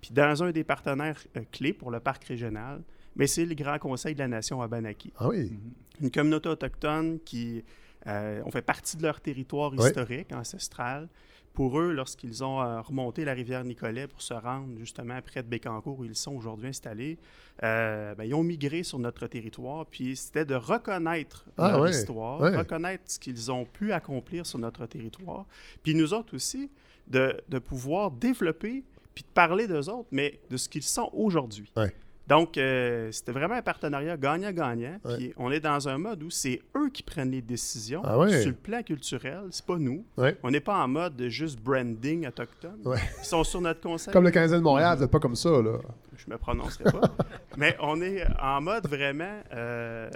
[0.00, 2.82] Puis dans un des partenaires euh, clés pour le parc régional,
[3.16, 5.52] mais c'est le Grand Conseil de la Nation à Banaki Ah oui.
[6.00, 7.62] une communauté autochtone qui
[8.06, 11.08] euh, on fait partie de leur territoire historique, ancestral.
[11.54, 15.48] Pour eux, lorsqu'ils ont euh, remonté la rivière Nicolet pour se rendre justement près de
[15.48, 17.16] Bécancour où ils sont aujourd'hui installés,
[17.62, 19.86] euh, ben, ils ont migré sur notre territoire.
[19.86, 22.56] Puis c'était de reconnaître Ah leur ouais, histoire, ouais.
[22.56, 25.46] reconnaître ce qu'ils ont pu accomplir sur notre territoire.
[25.84, 26.70] Puis nous autres aussi,
[27.06, 28.82] de, de pouvoir développer
[29.14, 31.70] puis de parler d'eux autres, mais de ce qu'ils sont aujourd'hui.
[31.76, 31.94] Ouais.
[32.26, 34.98] Donc, euh, c'était vraiment un partenariat gagnant-gagnant.
[35.04, 35.16] Ouais.
[35.16, 38.40] Puis on est dans un mode où c'est eux qui prennent les décisions Ah ouais.
[38.40, 40.04] sur le plan culturel, c'est pas nous.
[40.16, 40.36] Ouais.
[40.42, 42.78] On n'est pas en mode de juste branding autochtone.
[42.86, 44.12] Ils sont sur notre conseil.
[44.12, 45.78] Comme le Canadien de Montréal, vous n'êtes pas comme ça, là.
[46.16, 47.02] Je me prononcerai pas.
[47.58, 50.08] Mais on est en mode vraiment euh,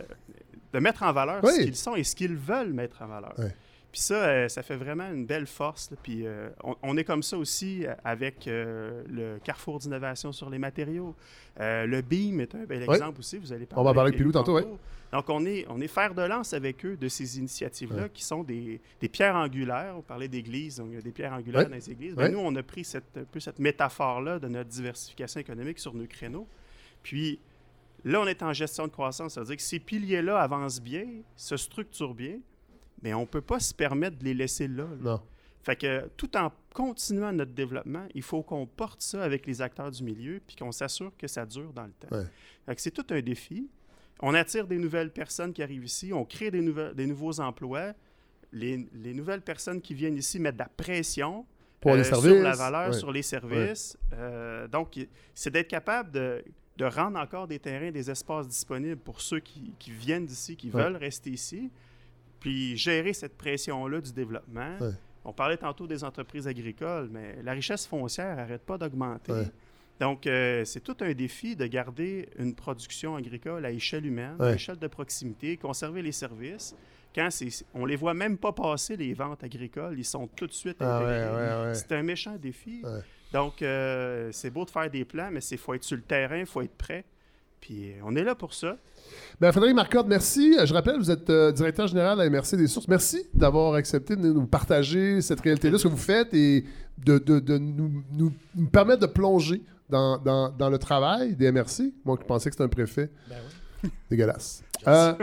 [0.72, 3.34] de mettre en valeur ce qu'ils sont et ce qu'ils veulent mettre en valeur.
[3.90, 5.90] Puis ça, euh, ça fait vraiment une belle force.
[5.90, 5.96] là.
[6.02, 10.50] Puis euh, on, on est comme ça aussi euh, avec euh, le Carrefour d'innovation sur
[10.50, 11.14] les matériaux.
[11.58, 13.38] Euh, le BIM est un bel exemple aussi.
[13.38, 14.60] Vous allez On va parler avec Pilou tantôt,
[15.10, 18.44] Donc on est, on est fer de lance avec eux de ces initiatives-là qui sont
[18.44, 19.94] des, des pierres angulaires.
[19.96, 22.14] On parlait d'églises, donc il y a des pierres angulaires dans les églises.
[22.14, 22.30] Ben, Ouais.
[22.30, 26.06] nous, on a pris cette, un peu cette métaphore-là de notre diversification économique sur nos
[26.06, 26.46] créneaux.
[27.02, 27.40] Puis
[28.04, 29.32] là, on est en gestion de croissance.
[29.34, 32.36] Ça veut dire que ces piliers-là avancent bien, se structurent bien,
[33.02, 34.84] mais on ne peut pas se permettre de les laisser là.
[34.84, 35.12] là.
[35.12, 35.20] Non.
[35.62, 39.90] Fait que tout en continuant notre développement, il faut qu'on porte ça avec les acteurs
[39.90, 42.16] du milieu puis qu'on s'assure que ça dure dans le temps.
[42.16, 42.24] Ouais.
[42.66, 43.68] Fait que c'est tout un défi.
[44.20, 47.92] On attire des nouvelles personnes qui arrivent ici, on crée des, nouvelles, des nouveaux emplois.
[48.52, 51.44] Les, les nouvelles personnes qui viennent ici mettent de la pression
[51.80, 52.32] Pour les euh, services.
[52.32, 52.96] sur la valeur, Ouais.
[52.98, 53.98] sur les services.
[54.14, 54.98] Euh, donc,
[55.34, 56.42] c'est d'être capable de,
[56.78, 60.70] de rendre encore des terrains, des espaces disponibles pour ceux qui, qui viennent d'ici, qui
[60.70, 60.82] Ouais.
[60.82, 61.70] veulent rester ici,
[62.40, 64.76] puis gérer cette pression-là du développement.
[64.80, 64.90] Ouais.
[65.24, 69.32] On parlait tantôt des entreprises agricoles, mais la richesse foncière n'arrête pas d'augmenter.
[69.32, 69.46] Ouais.
[70.00, 74.48] Donc, euh, c'est tout un défi de garder une production agricole à échelle humaine, Ouais.
[74.48, 76.74] à échelle de proximité, conserver les services.
[77.14, 77.28] Quand
[77.74, 80.98] on les voit même pas passer les ventes agricoles, ils sont tout de suite Ah
[80.98, 81.74] intégrés.
[81.74, 82.82] C'est un méchant défi.
[83.32, 86.38] Donc, euh, c'est beau de faire des plans, mais il faut être sur le terrain,
[86.38, 87.04] il faut être prêt.
[87.60, 88.76] Puis, euh, on est là pour ça.
[89.40, 90.56] Ben, Frédéric Marcotte, merci.
[90.58, 92.88] Euh, Je rappelle, vous êtes euh, directeur général à MRC des Sources.
[92.88, 96.64] Merci d'avoir accepté de nous partager cette réalité-là, ce que vous faites, et
[97.04, 101.50] de, de- de nous, nous- nous permettre de plonger dans, dans- dans le travail des
[101.50, 101.92] MRC.
[102.04, 103.10] Moi, qui pensais que c'était un préfet.
[103.28, 103.36] Ben
[104.10, 104.62] Dégueulasse.
[104.88, 105.14] Euh,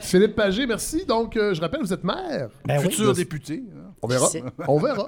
[0.00, 1.04] Philippe Pagé, merci.
[1.06, 2.48] Donc, euh, je rappelle, vous êtes maire.
[2.66, 2.90] Ben oui.
[2.90, 3.64] Futur député.
[3.74, 3.90] hein.
[4.02, 4.28] On verra.
[4.68, 5.06] On verra.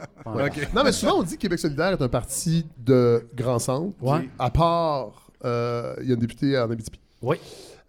[0.75, 3.95] Non, mais souvent, on dit que Québec solidaire est un parti de grand centre.
[4.03, 4.29] Ouais.
[4.39, 6.99] À part, euh, il y a une députée en Abitibi.
[7.23, 7.37] Oui.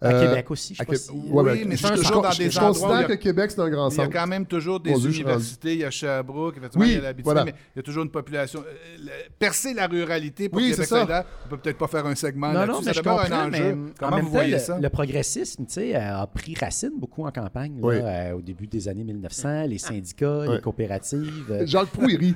[0.04, 1.12] À Euh, Québec aussi, je sais à pas Qué- si...
[1.12, 2.72] ouais, Oui, ben, mais je- c'est je- toujours je- dans je- des je endroits où
[2.72, 4.12] considère il y a- que Québec, c'est un grand Il y a centre.
[4.18, 5.72] quand même toujours des universités.
[5.74, 7.44] Il y a Sherbrooke, effectivement, Oui, il y a l'Abitibi, voilà.
[7.44, 8.64] mais il y a toujours une population.
[8.66, 10.96] euh, percer la ruralité pour Oui, Québec ça.
[10.96, 12.72] solidaire, on peut peut-être pas faire un segment Non, là-dessus.
[12.72, 13.50] non, mais ça je demeure comprends, un enjeu.
[13.76, 14.78] mais Comment en même vous temps, voyez le, ça?
[14.80, 17.94] le progressisme, tu sais, a pris racine beaucoup en campagne, là, Oui.
[18.00, 21.46] euh, au début des années 1900, les syndicats, les coopératives.
[21.48, 22.34] euh, Jacques Proux, il rit.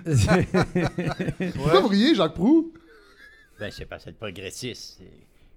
[1.57, 2.73] Pourquoi vous riez, Jacques Proux?
[3.59, 5.01] Ben, c'est parce que le progressiste.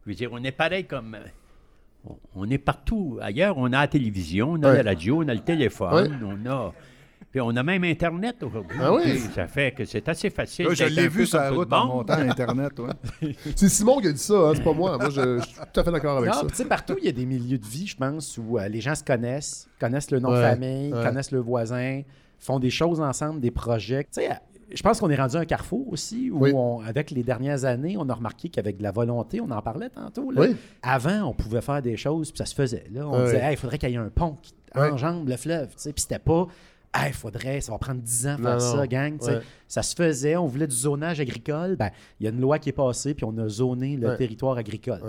[0.06, 1.16] Je veux dire, on est pareil comme.
[1.16, 3.18] euh, on- est partout.
[3.22, 4.84] Ailleurs, on a la télévision, on a Ouais.
[4.84, 6.74] la radio, on a le téléphone, on a.
[7.32, 8.78] Puis on a même Internet aujourd'hui.
[8.82, 9.20] Ah oui?
[9.36, 10.66] Ça fait que c'est assez facile.
[10.66, 11.96] Là, je l'ai vu sur la route le en monde.
[11.98, 12.80] montant à Internet.
[12.80, 13.36] ouais.
[13.56, 14.98] C'est Simon qui a dit ça, hein, c'est pas moi.
[14.98, 16.40] Moi, je, je suis tout à fait d'accord avec Non, ça.
[16.42, 18.68] puis tu sais, partout, il y a des milieux de vie, je pense, où euh,
[18.68, 21.04] les gens se connaissent, connaissent le nom Ouais, de famille, ouais.
[21.04, 22.02] connaissent le voisin,
[22.40, 24.06] font des choses ensemble, des projets.
[24.06, 24.30] Tu sais,
[24.74, 26.52] je pense qu'on est rendu à un carrefour aussi, où, Oui.
[26.54, 29.90] on- avec les dernières années, on a remarqué qu'avec de la volonté, on en parlait
[29.90, 30.56] tantôt, là, Oui.
[30.82, 32.86] avant, on pouvait faire des choses, puis ça se faisait.
[32.92, 35.70] Là, on disait, Hey, il faudrait qu'il y ait un pont qui enjambe le fleuve.
[35.76, 36.48] Puis c'était pas,
[37.08, 39.18] il faudrait, ça va prendre 10 ans faire Non, ça, gang.
[39.68, 41.76] Ça se faisait, on voulait du zonage agricole.
[41.76, 41.90] Ben,
[42.20, 45.02] il y a une loi qui est passée, puis on a zoné le territoire agricole.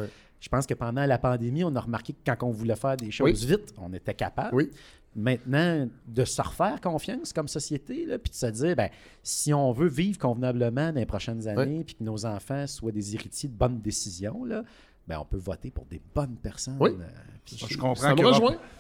[0.42, 3.10] Je pense que pendant la pandémie, on a remarqué que quand on voulait faire des
[3.10, 4.68] choses vite, on était capable.
[5.16, 8.90] Maintenant, de se refaire confiance comme société, puis de se dire, ben,
[9.24, 13.14] si on veut vivre convenablement dans les prochaines années, puis que nos enfants soient des
[13.16, 14.62] héritiers de bonnes décisions, là,
[15.08, 16.76] ben, on peut voter pour des bonnes personnes.
[16.78, 16.90] Oui.
[17.00, 17.04] euh,
[17.44, 18.24] Je comprends qu'il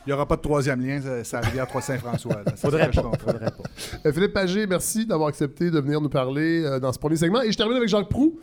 [0.06, 2.44] n'y aura, pas de troisième lien, ça, ça rivière Trois-Saint-François.
[2.54, 3.26] Faudrait ça que je pas, comprends.
[3.32, 3.62] faudrait pas.
[4.06, 7.42] Euh, Philippe Pagé, merci d'avoir accepté de venir nous parler euh, dans ce premier segment.
[7.42, 8.38] Et je termine avec Jacques Proux.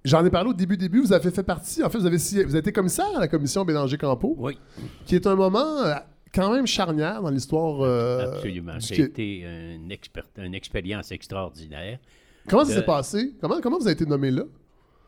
[0.00, 1.00] Euh, J'en ai parlé au début, début.
[1.00, 3.64] Vous avez fait partie, en fait, vous avez, vous avez été commissaire à la commission
[3.64, 4.58] Bélanger-Campo, Oui,
[5.06, 5.94] qui est un moment euh,
[6.34, 7.80] quand même charnière dans l'histoire.
[7.82, 8.78] euh, absolument.
[8.78, 9.90] été une,
[10.38, 11.98] une expérience extraordinaire.
[12.48, 13.34] Comment ça de- s'est passé?
[13.40, 14.44] Comment, comment vous avez été nommé là?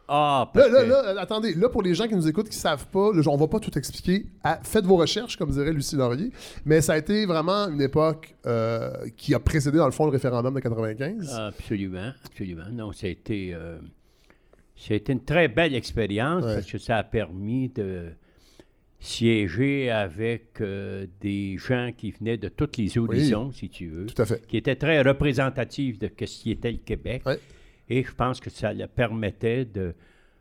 [0.09, 2.57] Ah, Là, parce là, là, euh, attendez, là, pour les gens qui nous écoutent, qui
[2.57, 4.27] ne savent pas, là, on va pas tout expliquer.
[4.45, 6.31] À- faites vos recherches, comme dirait Lucie Laurier.
[6.67, 10.11] Mais ça a été vraiment une époque euh, qui a précédé, dans le fond, le
[10.11, 11.33] référendum de 95.
[11.35, 12.65] Absolument, absolument.
[12.73, 13.79] Non, ça a été, euh,
[14.91, 16.55] été une très belle expérience Ouais.
[16.55, 18.11] parce que ça a permis de
[19.01, 24.23] siéger avec euh, des gens qui venaient de tous les horizons, si tu veux, Tout
[24.23, 24.47] à fait.
[24.47, 27.23] qui étaient très représentatifs de ce qui était le Québec.
[27.27, 27.39] Ouais.
[27.89, 29.95] Et je pense que ça leur permettait de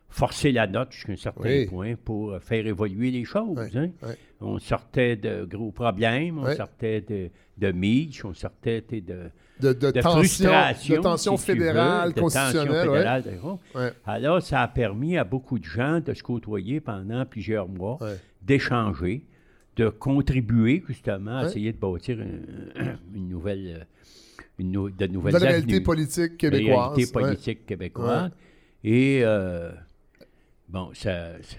[0.08, 1.66] forcer la note jusqu'à un certain Oui.
[1.66, 3.58] point pour euh, faire évoluer les choses.
[3.76, 3.90] Hein.
[4.40, 9.30] On sortait de gros problèmes, on sortait de, de Mitch, on sortait de,
[9.62, 12.88] De, de de tension, de tension si fédérale, veux, de tension constitutionnelle.
[12.88, 12.96] ouais.
[12.96, 13.58] fédérale, d'accord.
[13.74, 13.92] Ouais.
[14.04, 18.16] Alors, ça a permis à beaucoup de gens de se côtoyer pendant plusieurs mois, Ouais.
[18.42, 19.24] d'échanger,
[19.76, 21.48] de contribuer justement à Ouais.
[21.48, 23.84] essayer de bâtir une, une nouvelle, euh,
[24.58, 26.90] une nou- de nouvelles Nouvelle réalité politique québécoise.
[26.96, 27.22] réalité ouais.
[27.22, 28.30] politique québécoise.
[28.84, 29.70] Et euh,
[30.68, 31.56] bon, ça ça-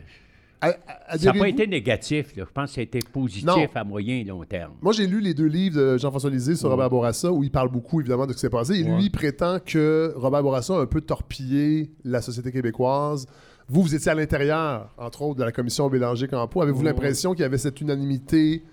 [1.18, 2.36] ça n'a pas été négatif.
[2.36, 2.44] là.
[2.48, 3.56] Je pense que ça a été positif Non.
[3.76, 4.74] à moyen et long terme.
[4.82, 6.72] Moi, j'ai lu les deux livres de Jean-François Lisée sur Ouais.
[6.74, 8.74] Robert Bourassa, où il parle beaucoup, évidemment, de ce qui s'est passé.
[8.76, 13.26] Et lui, il prétend que Robert Bourassa a un peu torpillé la société québécoise.
[13.68, 16.62] Vous, vous étiez à l'intérieur, entre autres, de la commission Bélanger-Campo.
[16.62, 16.86] Avez-vous Ouais.
[16.86, 18.64] l'impression qu'il y avait cette unanimité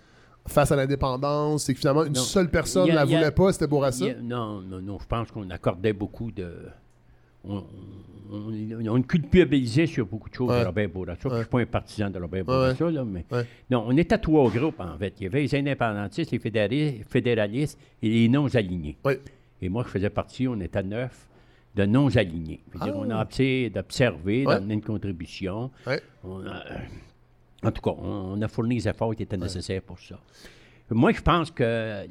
[0.48, 2.20] face à l'indépendance et que finalement, une Non.
[2.20, 4.06] seule personne ne la a- voulait pas, c'était Bourassa?
[4.06, 4.98] A- non, non, non.
[5.00, 6.50] Je pense qu'on accordait beaucoup de.
[7.44, 7.62] On,
[8.31, 10.61] on, on culpabilisait sur beaucoup de choses Ouais.
[10.61, 11.28] de Robert Bourassa.
[11.28, 13.24] Je ne suis pas un partisan de Robert Ouais, Bourassa, là, mais.
[13.70, 15.15] Non, on était trois groupes, en fait.
[15.20, 18.97] Il y avait les indépendantistes, les fédéralistes, fédéralistes et les non-alignés.
[19.62, 21.27] Et moi, je faisais partie, on était neuf,
[21.74, 22.61] de non-alignés.
[22.81, 22.89] Ah.
[22.94, 24.55] On a essayé d'observer, Ouais.
[24.55, 25.70] d'amener une contribution.
[26.24, 26.78] On a- euh,
[27.62, 30.19] en tout cas, on, on a fourni les efforts qui étaient nécessaires pour ça.
[30.90, 32.07] Moi, je pense que.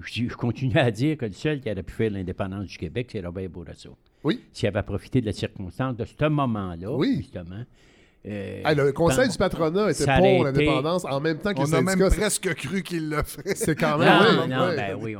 [0.00, 3.08] Je, je continue à dire que le seul qui aurait pu faire l'indépendance du Québec,
[3.10, 3.88] c'est Robert Bourassa.
[4.24, 4.42] Oui.
[4.52, 7.16] S'il avait profité de la circonstance de ce moment-là, Oui.
[7.18, 7.62] justement.
[8.26, 11.60] euh, Hey, le conseil ben, du patronat était pour été- l'indépendance en même temps que
[11.60, 13.54] On a même presque cru qu'il le ferait.
[13.54, 14.22] C'est quand Non, même...
[14.42, 14.76] oui, non, oui.
[14.76, 15.16] ben oui,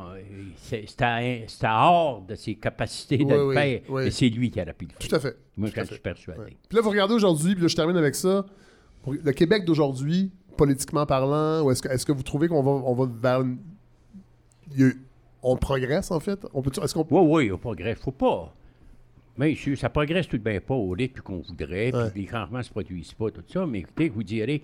[0.70, 3.80] c'était hors de ses capacités de Oui, le faire.
[3.88, 4.06] oui.
[4.06, 5.08] Et c'est lui qui aurait pu le faire.
[5.08, 5.36] Tout à fait.
[5.56, 6.40] Moi, je suis persuadé.
[6.40, 6.56] Ouais.
[6.68, 8.44] Puis là, vous regardez aujourd'hui, puis là, je termine avec ça.
[9.06, 13.40] Le Québec d'aujourd'hui, politiquement parlant, ou est-ce que, vous trouvez qu'on va, on va vers
[13.42, 13.58] une-
[14.78, 14.92] a-
[15.42, 16.40] On progresse, en fait?
[16.52, 17.06] On peut, est-ce qu'on...
[17.10, 17.98] Oui, oui, on progresse.
[18.00, 18.52] faut pas.
[19.54, 22.10] Sûr, ça progresse tout de bien pas au rythme qu'on voudrait, Ouais.
[22.12, 23.66] puis les changements ne se produisent pas, tout ça.
[23.66, 24.62] Mais écoutez, vous dirais, il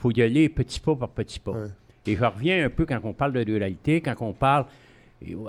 [0.00, 1.52] faut y aller petit pas par petit pas.
[1.52, 1.68] Ouais.
[2.06, 4.66] Et je reviens un peu quand on parle de ruralité, quand on parle.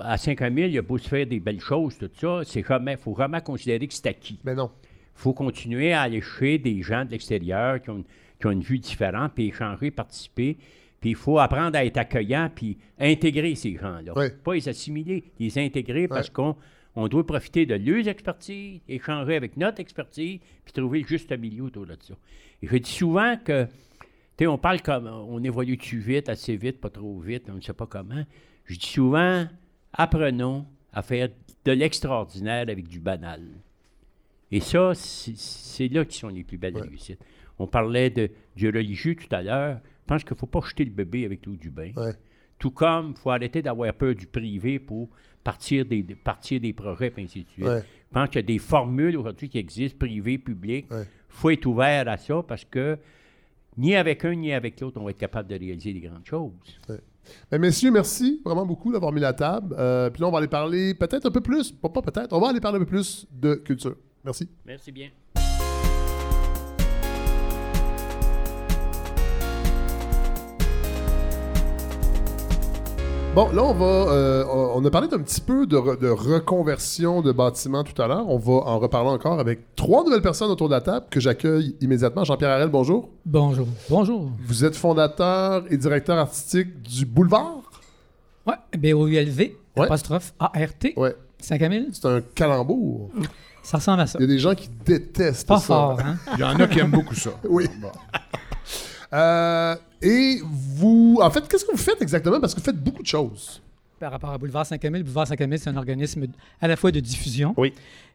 [0.02, 2.96] À 5000, il y a beau se faire des belles choses, tout ça, c'est jamais,
[2.96, 4.38] faut vraiment considérer que c'est acquis.
[4.44, 4.70] Mais non.
[4.84, 8.02] Il faut continuer à aller chez des gens de l'extérieur qui ont,
[8.40, 10.56] qui ont une vue différente, puis échanger, participer.
[11.00, 14.14] Puis il faut apprendre à être accueillant, puis intégrer ces gens-là.
[14.42, 16.56] Pas les assimiler, les intégrer parce qu'on
[17.00, 21.64] on doit profiter de leurs expertises, échanger avec notre expertise, puis trouver le juste milieu
[21.64, 22.14] autour de ça.
[22.62, 23.70] Et je dis souvent que, tu
[24.40, 27.72] sais, on parle comme, on évolue-tu vite, assez vite, pas trop vite, on ne sait
[27.72, 28.24] pas comment.
[28.64, 29.46] Je dis souvent,
[29.92, 31.28] apprenons à faire
[31.64, 33.42] de l'extraordinaire avec du banal.
[34.50, 36.82] Et ça, c'est là qui sont les plus belles Ouais.
[36.82, 37.20] réussites.
[37.58, 39.80] On parlait de, du religieux tout à l'heure.
[39.84, 41.92] Je pense qu'il ne faut pas jeter le bébé avec l'eau du bain.
[41.96, 42.12] Ouais.
[42.58, 45.08] Tout comme il faut arrêter d'avoir peur du privé pour
[45.50, 47.64] partir des, de- partir des projets, et ainsi de suite.
[47.64, 47.80] Ouais.
[48.08, 50.86] Je pense qu'il y a des formules aujourd'hui qui existent, privé, public.
[50.90, 51.04] Il Ouais.
[51.28, 52.98] faut être ouvert à ça parce que
[53.78, 56.52] ni avec un ni avec l'autre, on va être capable de réaliser des grandes choses.
[57.50, 59.74] Ben, messieurs, merci vraiment beaucoup d'avoir mis la table.
[59.78, 62.40] Euh, puis là, on va aller parler peut-être un peu plus, pas, pas peut-être, on
[62.40, 63.96] va aller parler un peu plus de culture.
[64.24, 64.48] Merci.
[64.66, 65.08] Merci bien.
[73.38, 73.84] Bon, là, on va.
[73.86, 74.44] euh,
[74.74, 78.28] on a parlé d'un petit peu de, re- de reconversion de bâtiments tout à l'heure.
[78.28, 81.76] On va en reparler encore avec trois nouvelles personnes autour de la table que j'accueille
[81.80, 82.24] immédiatement.
[82.24, 83.10] Jean-Pierre Harel, bonjour.
[83.24, 83.68] Bonjour.
[83.88, 84.28] Bonjour.
[84.44, 87.70] Vous êtes fondateur et directeur artistique du Boulevard?
[88.44, 89.84] Ouais, B-O-U-L-V, Ouais.
[89.84, 91.90] apostrophe A-R-T, Ouais, 5000.
[91.92, 93.10] c'est un calembour.
[93.62, 94.18] Ça ressemble à ça.
[94.18, 95.66] Il y a des gens qui détestent Pas ça.
[95.66, 96.16] fort, hein?
[96.34, 97.30] Il y en a qui aiment beaucoup ça.
[97.48, 97.68] Oui.
[99.12, 102.40] Euh, et vous, en fait, qu'est-ce que vous faites exactement?
[102.40, 103.62] Parce que vous faites beaucoup de choses.
[103.98, 105.02] par rapport à Boulevard 5000.
[105.02, 106.26] Boulevard 5000, c'est un organisme
[106.60, 107.72] à la fois de diffusion Oui.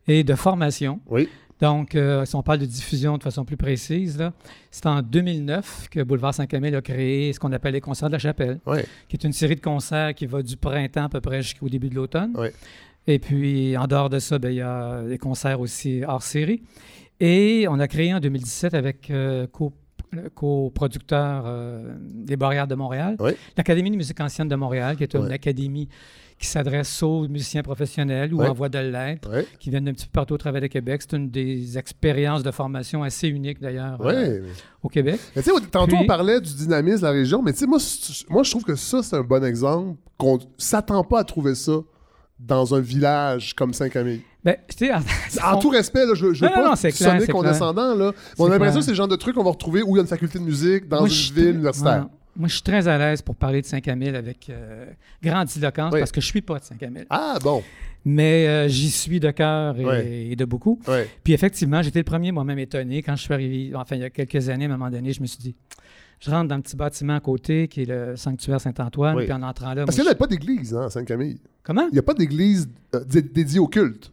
[0.07, 0.99] et de formation.
[1.09, 1.27] Oui.
[1.59, 4.21] Donc, euh, si on parle de diffusion de façon plus précise,
[4.71, 8.19] c'est en 2009 que Boulevard 5000 a créé ce qu'on appelle les concerts de la
[8.19, 8.79] chapelle, Oui.
[9.07, 11.89] qui est une série de concerts qui va du printemps à peu près jusqu'au début
[11.89, 12.31] de l'automne.
[12.35, 12.47] Oui.
[13.07, 16.63] Et puis, en dehors de ça, ben, il y a des concerts aussi hors série.
[17.19, 19.47] Et on a créé en 2017 avec euh,
[20.33, 23.31] coproducteur euh, des Barrières de Montréal, Oui.
[23.57, 25.31] l'Académie de musique ancienne de Montréal, qui est une Oui.
[25.33, 25.89] académie
[26.39, 28.47] qui s'adresse aux musiciens professionnels ou Oui.
[28.47, 29.29] en voie de l'être,
[29.59, 31.01] qui viennent d'un petit peu partout au travers du Québec.
[31.03, 34.41] C'est une des expériences de formation assez uniques d'ailleurs euh,
[34.81, 35.19] au Québec.
[35.35, 35.41] Mais
[35.71, 37.77] tantôt Puis- on parlait du dynamisme de la région, mais moi,
[38.29, 41.77] moi, je trouve que ça, c'est un bon exemple qu'on s'attend pas à trouver ça
[42.39, 44.21] dans un village comme Saint-Camille.
[44.43, 44.57] Ben,
[45.41, 47.95] en, En tout respect, là, je, veux- pas non, sonner condescendant.
[47.95, 48.11] Là.
[48.37, 49.99] On a l'impression que c'est le genre de truc qu'on va retrouver où il y
[49.99, 52.03] a une faculté de musique dans Moi, une ville universitaire.
[52.03, 52.09] Ouais.
[52.35, 54.85] Moi, je suis très à l'aise pour parler de Saint-Camille avec euh,
[55.21, 55.99] grandiloquence Oui.
[55.99, 57.05] parce que je suis pas de Saint-Camille.
[57.09, 57.63] Ah, bon.
[58.05, 60.79] Mais euh, j'y suis de cœur et, de beaucoup.
[61.23, 64.09] Puis effectivement, j'étais le premier moi-même étonné quand je suis arrivé, enfin il y a
[64.09, 65.55] quelques années, à un moment donné, je me suis dit,
[66.19, 69.41] je rentre dans le petit bâtiment à côté qui est le sanctuaire Saint-Antoine, puis en
[69.43, 71.37] entrant là, Parce qu'il n'y a pas d'église hein, à Saint-Camille.
[71.63, 71.87] comment?
[71.89, 74.11] Il n'y a pas d'église euh, dé- dédiée au culte.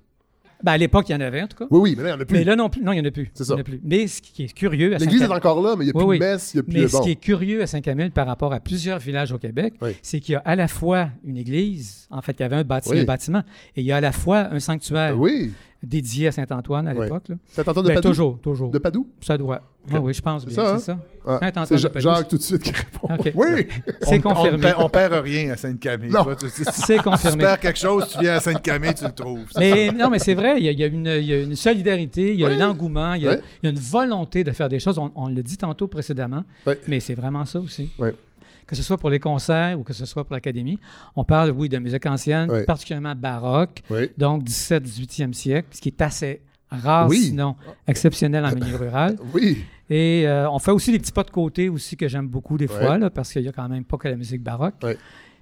[0.63, 1.67] Ben, à l'époque, il y en avait en tout cas.
[1.71, 2.37] Oui, oui, mais là, il n'y en a plus.
[2.39, 3.31] Mais là non plus, non, il n'y en a plus.
[3.35, 3.55] C'est Il y ça.
[3.55, 3.81] en a plus.
[3.83, 6.05] Mais ce qui est curieux à L'église est encore là, mais il n'y a plus
[6.05, 7.01] Oui, de messe, il n'y a plus Mais de ce bon.
[7.03, 9.97] qui est curieux à Saint-Camille par rapport à plusieurs villages au Québec, Oui.
[10.03, 12.63] c'est qu'il y a à la fois une église, en fait, il y avait un,
[12.65, 13.01] bâti- Oui.
[13.01, 13.43] un bâtiment,
[13.77, 15.53] et il y a à la fois un sanctuaire Oui.
[15.83, 17.03] Dédié à Saint-Antoine à Oui.
[17.05, 17.25] l'époque.
[17.47, 18.09] C'est Saint-Antoine de Ben, Padoue?
[18.09, 18.71] toujours, toujours.
[18.71, 19.07] De Padoue?
[19.21, 19.63] Ça doit.
[19.91, 20.79] Oui, oui, je pense C'est bien, ça, hein?
[20.79, 20.99] c'est ça.
[21.27, 22.01] Ah, Saint-Antoine c'est de Padoue.
[22.01, 23.09] Jacques tout de suite qui répond.
[23.35, 23.67] Oui!
[24.03, 24.73] C'est On- confirmé.
[24.77, 26.13] On, on perd rien à Sainte-Camille.
[26.39, 27.45] Tu- tu- C'est Tu confirmé.
[27.45, 29.47] perds quelque chose, tu viens à Sainte-Camille, tu le trouves.
[29.59, 31.41] Mais non, mais c'est vrai, il y a, il y a une, il y a
[31.41, 32.61] une solidarité, il y a Ouais.
[32.61, 33.41] un engouement, il y a, Ouais.
[33.63, 34.99] il y a une volonté de faire des choses.
[34.99, 36.79] On, on l'a dit tantôt précédemment, Ouais.
[36.87, 37.91] mais c'est vraiment ça aussi.
[37.99, 38.15] Ouais.
[38.71, 40.79] Que ce soit pour les concerts ou que ce soit pour l'académie,
[41.17, 44.11] on parle, oui, de musique ancienne, particulièrement baroque, Oui.
[44.17, 46.41] donc 17-18e siècle, ce qui est assez
[46.71, 47.19] rare, Oui.
[47.19, 47.57] sinon
[47.89, 49.17] exceptionnel en milieu rural.
[49.35, 49.65] Oui.
[49.89, 52.69] Et euh, on fait aussi des petits pas de côté aussi que j'aime beaucoup des
[52.69, 54.75] fois, là, parce qu'il n'y a quand même pas que la musique baroque.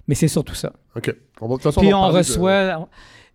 [0.07, 0.73] Mais c'est surtout ça.
[0.95, 1.13] OK.
[1.39, 2.89] On va, de toute façon, Puis on de- reçoit.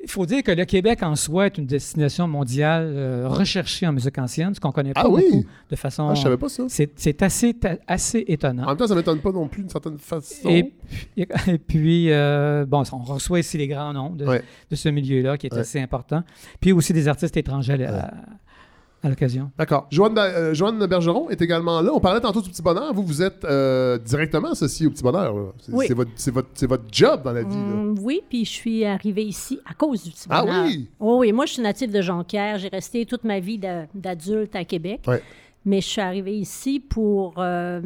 [0.07, 3.93] Il faut dire que le Québec en soi est une destination mondiale euh, recherchée en
[3.93, 5.25] musique ancienne, ce qu'on connaît pas Ah oui?
[5.33, 6.09] beaucoup de façon.
[6.11, 6.65] Ah, je savais pas ça.
[6.69, 7.57] c'est assez,
[7.89, 8.67] assez En étonnant.
[8.67, 10.49] même temps, ça m'étonne pas non plus d'une certaine façon.
[10.49, 10.65] Et,
[11.17, 14.43] puis- et puis, euh, bon, on reçoit ici les grands noms de, Ouais.
[14.71, 15.61] de ce milieu-là qui est Ouais.
[15.61, 16.23] assez important.
[16.61, 18.13] Puis aussi des artistes étrangers à,
[19.05, 19.51] à l'occasion.
[19.59, 19.87] D'accord.
[19.91, 21.93] Joanne, euh, Joanne Bergeron est également là.
[21.95, 22.93] On parlait tantôt du Petit Bonheur.
[22.95, 25.53] Vous, vous êtes euh, directement associé au Petit Bonheur.
[25.61, 25.85] C'est Oui.
[25.87, 27.55] c'est votre, c'est votre, c'est votre job dans la vie.
[27.55, 27.61] là.
[27.75, 30.65] Hum, oui, puis je suis arrivée ici à cause du petit Ah bonheur.
[30.67, 30.89] oui?
[30.99, 31.33] Oui, oui.
[31.33, 32.59] Moi, je suis native de Jonquière.
[32.59, 35.03] J'ai resté toute ma vie d'a- d'adulte à Québec.
[35.07, 35.23] Ouais.
[35.67, 37.35] Mais je suis arrivée ici pour...
[37.39, 37.81] euh,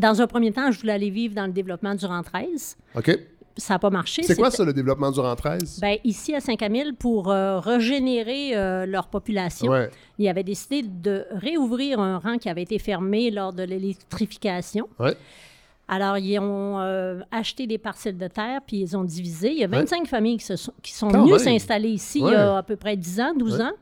[0.00, 2.76] dans un premier temps, je voulais aller vivre dans le développement du rang 13.
[2.96, 3.18] OK.
[3.56, 4.22] Ça n'a pas marché.
[4.22, 5.78] C'est quoi ça, le développement du rang 13?
[5.80, 9.90] Ben, ici, à Saint-Camille, pour euh, régénérer euh, leur population, ouais.
[10.18, 14.88] ils avaient décidé de réouvrir un rang qui avait été fermé lors de l'électrification.
[14.98, 15.16] Ouais.
[15.88, 19.50] Alors, ils ont euh, acheté des parcelles de terre, puis ils ont divisé.
[19.52, 19.78] Il y a Ouais.
[19.80, 22.76] 25 familles qui, se sont, qui sont venues s'installer ici il y a à peu
[22.76, 23.62] près 10 ans, 12 Ouais.
[23.64, 23.72] ans.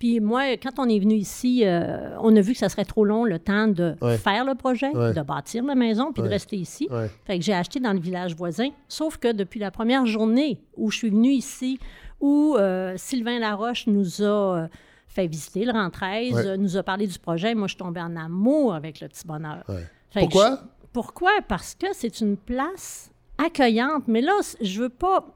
[0.00, 3.04] Puis moi, quand on est venu ici, euh, on a vu que ça serait trop
[3.04, 4.16] long le temps de Ouais.
[4.18, 5.12] faire le projet, Ouais.
[5.12, 6.28] de bâtir la maison, puis Ouais.
[6.28, 6.88] de rester ici.
[7.26, 8.70] Fait que j'ai acheté dans le village voisin.
[8.88, 11.78] Sauf que depuis la première journée où je suis venue ici,
[12.20, 14.24] où euh, Sylvain Laroche nous a
[14.64, 14.68] euh,
[15.06, 16.46] fait visiter le rang 13, Ouais.
[16.46, 19.26] euh, nous a parlé du projet, moi, je suis tombée en amour avec le petit
[19.26, 19.64] bonheur.
[20.14, 20.50] Pourquoi?
[20.50, 21.30] je- pourquoi?
[21.46, 24.04] Parce que c'est une place accueillante.
[24.08, 24.32] Mais là,
[24.62, 25.26] je veux pas...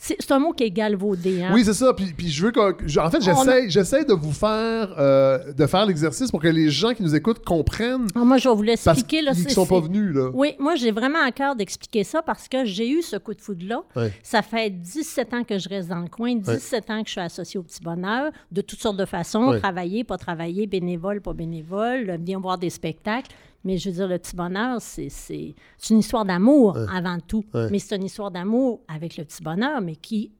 [0.00, 1.42] C'est un mot qui est galvaudé.
[1.42, 1.50] Hein?
[1.52, 1.92] Oui, c'est ça.
[1.92, 2.60] Puis, puis je veux que.
[2.86, 3.20] je- En fait,
[3.68, 7.44] j'essaie, de vous faire, euh, de faire l'exercice pour que les gens qui nous écoutent
[7.44, 9.22] comprennent Ah, moi, je vais vous l'expliquer.
[9.34, 10.30] c'est- ne sont pas venus, là.
[10.32, 13.40] Oui, moi, j'ai vraiment à cœur d'expliquer ça parce que j'ai eu ce coup de
[13.40, 13.82] foudre-là.
[13.96, 14.12] Ouais.
[14.22, 17.20] Ça fait 17 ans que je reste dans le coin, 17 ans que je suis
[17.20, 19.58] associée au Petit Bonheur, de toutes sortes de façons, Ouais.
[19.58, 23.30] travailler, pas travailler, bénévole, pas bénévole, bien voir des spectacles.
[23.64, 27.44] Mais je veux dire, le Petit Bonheur, c'est c'est- c'est une histoire d'amour avant tout.
[27.52, 27.68] Ouais.
[27.70, 30.32] Mais c'est une histoire d'amour avec le Petit Bonheur, mais qui,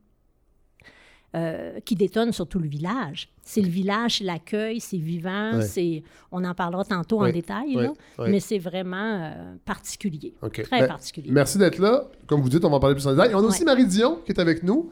[1.35, 3.29] euh, qui détonne sur tout le village.
[3.43, 5.63] C'est le village, c'est l'accueil, c'est vivant, Ouais.
[5.63, 7.29] c'est on en parlera tantôt Ouais.
[7.31, 7.83] en détail, Ouais.
[7.85, 8.31] là, Ouais.
[8.31, 11.31] mais c'est vraiment euh, particulier, très Ben, particulier.
[11.31, 12.05] Merci d'être là.
[12.27, 13.33] Comme vous dites, on va en parler plus en détail.
[13.33, 13.65] Et on a aussi.
[13.65, 14.91] Marie Dion qui est avec nous.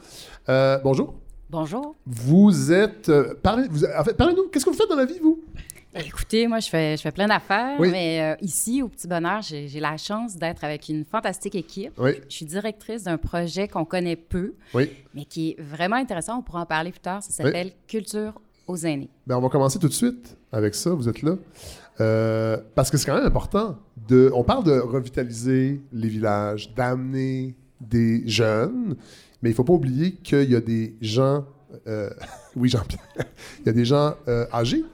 [0.48, 1.14] Euh, bonjour.
[1.48, 1.94] Bonjour.
[2.06, 3.08] Vous êtes.
[3.08, 4.48] euh, parlez, vous, en fait, parlez-nous.
[4.48, 5.42] Qu'est-ce que vous faites dans la vie, vous?
[6.04, 7.90] Écoutez, moi, je fais, je fais plein d'affaires, Oui.
[7.90, 11.92] mais euh, ici, au Petit Bonheur, j'ai j'ai la chance d'être avec une fantastique équipe.
[11.98, 12.12] Oui.
[12.28, 14.90] Je suis directrice d'un projet qu'on connaît peu, Oui.
[15.14, 16.38] mais qui est vraiment intéressant.
[16.38, 17.22] On pourra en parler plus tard.
[17.22, 18.34] Ça s'appelle Culture
[18.66, 19.08] aux aînés.
[19.26, 20.90] Ben, on va commencer tout de suite avec ça.
[20.90, 21.36] Vous êtes là.
[22.00, 23.78] Euh, parce que c'est quand même important.
[24.08, 28.96] De, on parle de revitaliser les villages, d'amener des jeunes,
[29.40, 31.44] mais il faut pas oublier qu'il y a des gens,
[31.86, 32.10] euh,
[32.56, 33.00] oui Jean-Pierre,
[33.60, 34.14] il y a des gens
[34.52, 34.84] âgés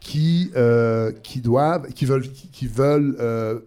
[0.00, 3.60] qui, euh, qui doivent, qui veulent, qui, qui veulent euh,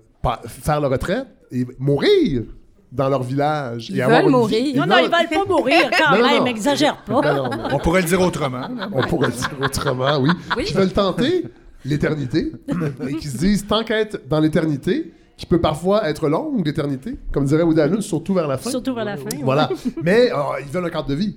[0.48, 2.44] faire leur retraite et mourir
[2.92, 3.90] dans leur village.
[3.90, 4.60] Ils et avoir veulent une vie- mourir.
[4.66, 7.14] Ils Non, non, ils veulent- veulent pas mourir quand Non, même, exagère pas.
[7.14, 7.68] Non, non, non.
[7.74, 8.68] On pourrait le dire autrement.
[8.94, 10.30] On pourrait le dire autrement, oui.
[10.58, 10.64] Oui.
[10.66, 11.46] Qui veulent tenter
[11.86, 12.52] l'éternité
[13.08, 17.46] et qui se disent, tant qu'être dans l'éternité, qui peut parfois être longue, l'éternité, comme
[17.46, 18.70] dirait Woody Allen, surtout vers la fin.
[18.70, 19.30] Surtout vers la fin.
[19.42, 19.70] Voilà.
[20.04, 21.36] Mais euh, ils veulent un cadre de vie.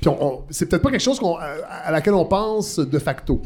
[0.00, 1.44] Puis on- on- c'est peut-être pas quelque chose qu'on- à,
[1.84, 3.42] à laquelle on pense de facto.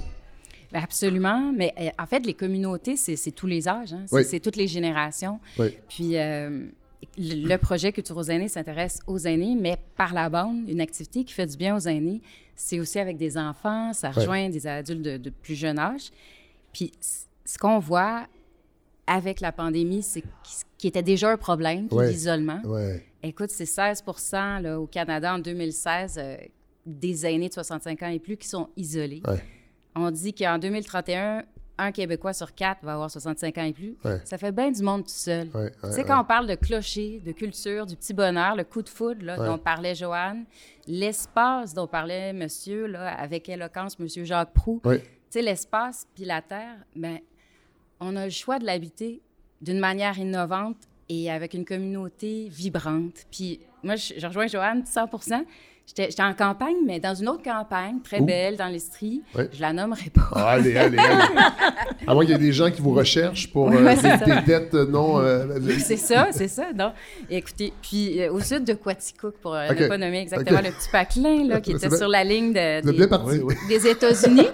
[0.73, 1.53] Ben, absolument.
[1.57, 3.93] Mais euh, en fait, les communautés, c'est tous les âges.
[3.95, 4.05] hein.
[4.07, 4.40] C'est Oui.
[4.40, 5.40] toutes les générations.
[5.59, 5.77] Oui.
[5.89, 6.66] Puis euh,
[7.16, 11.32] le projet Culture aux aînés s'intéresse aux aînés, mais par la bande, une activité qui
[11.32, 12.20] fait du bien aux aînés,
[12.55, 16.11] c'est aussi avec des enfants, ça rejoint des adultes de, de plus jeune âge.
[16.73, 16.93] Puis
[17.45, 18.27] ce qu'on voit
[19.07, 20.28] avec la pandémie, c'est qu-
[20.77, 22.61] qui était déjà un problème, l'isolement.
[23.23, 24.05] Écoute, c'est 16
[24.62, 26.36] là, au Canada en 2016 euh,
[26.85, 29.23] des aînés de 65 ans et plus qui sont isolés.
[29.98, 31.44] On dit qu'en 2031,
[31.78, 33.96] un Québécois sur quatre va avoir 65 ans et plus.
[34.04, 34.20] Ouais.
[34.24, 35.48] Ça fait bien du monde tout seul.
[35.54, 38.64] Ouais, tu ouais, sais, quand on parle de clocher, de culture, du petit bonheur, le
[38.64, 40.44] coup de foudre là, dont parlait Joanne,
[40.86, 45.00] l'espace dont parlait monsieur, là, avec éloquence, monsieur Jacques Proux, tu
[45.30, 47.18] sais, l'espace puis la terre, ben,
[48.00, 49.20] on a le choix de l'habiter
[49.60, 50.76] d'une manière innovante
[51.08, 53.26] et avec une communauté vibrante.
[53.30, 55.08] Puis moi, je, je rejoins Joanne 100
[55.97, 59.23] J'étais en campagne, mais dans une autre campagne, très belle, dans l'Estrie.
[59.35, 59.48] Ouais.
[59.52, 60.28] Je la nommerai pas.
[60.32, 61.24] Ah, allez, allez, allez.
[62.06, 64.86] À moins qu'il y ait des gens qui vous recherchent pour euh, des, dettes euh,
[64.86, 65.19] non.
[65.19, 66.73] euh, c'est ça, c'est ça.
[66.74, 66.93] Non.
[67.31, 70.89] Écoutez, puis euh, au sud de Quaticook, pour euh, ne pas nommer exactement le petit
[70.93, 73.55] patelin là, qui était sur la ligne de, des, bien parti, oui.
[73.69, 74.48] des États-Unis.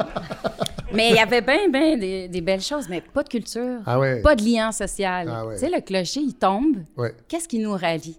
[0.93, 3.99] mais il y avait bien, bien des, des belles choses, mais pas de culture, Ah
[3.99, 4.23] ouais.
[4.23, 5.29] pas de lien social.
[5.31, 5.55] Ah ouais.
[5.55, 6.77] Tu sais, le clocher, il tombe.
[6.97, 8.17] Ouais, Qu'est-ce qui nous rallie?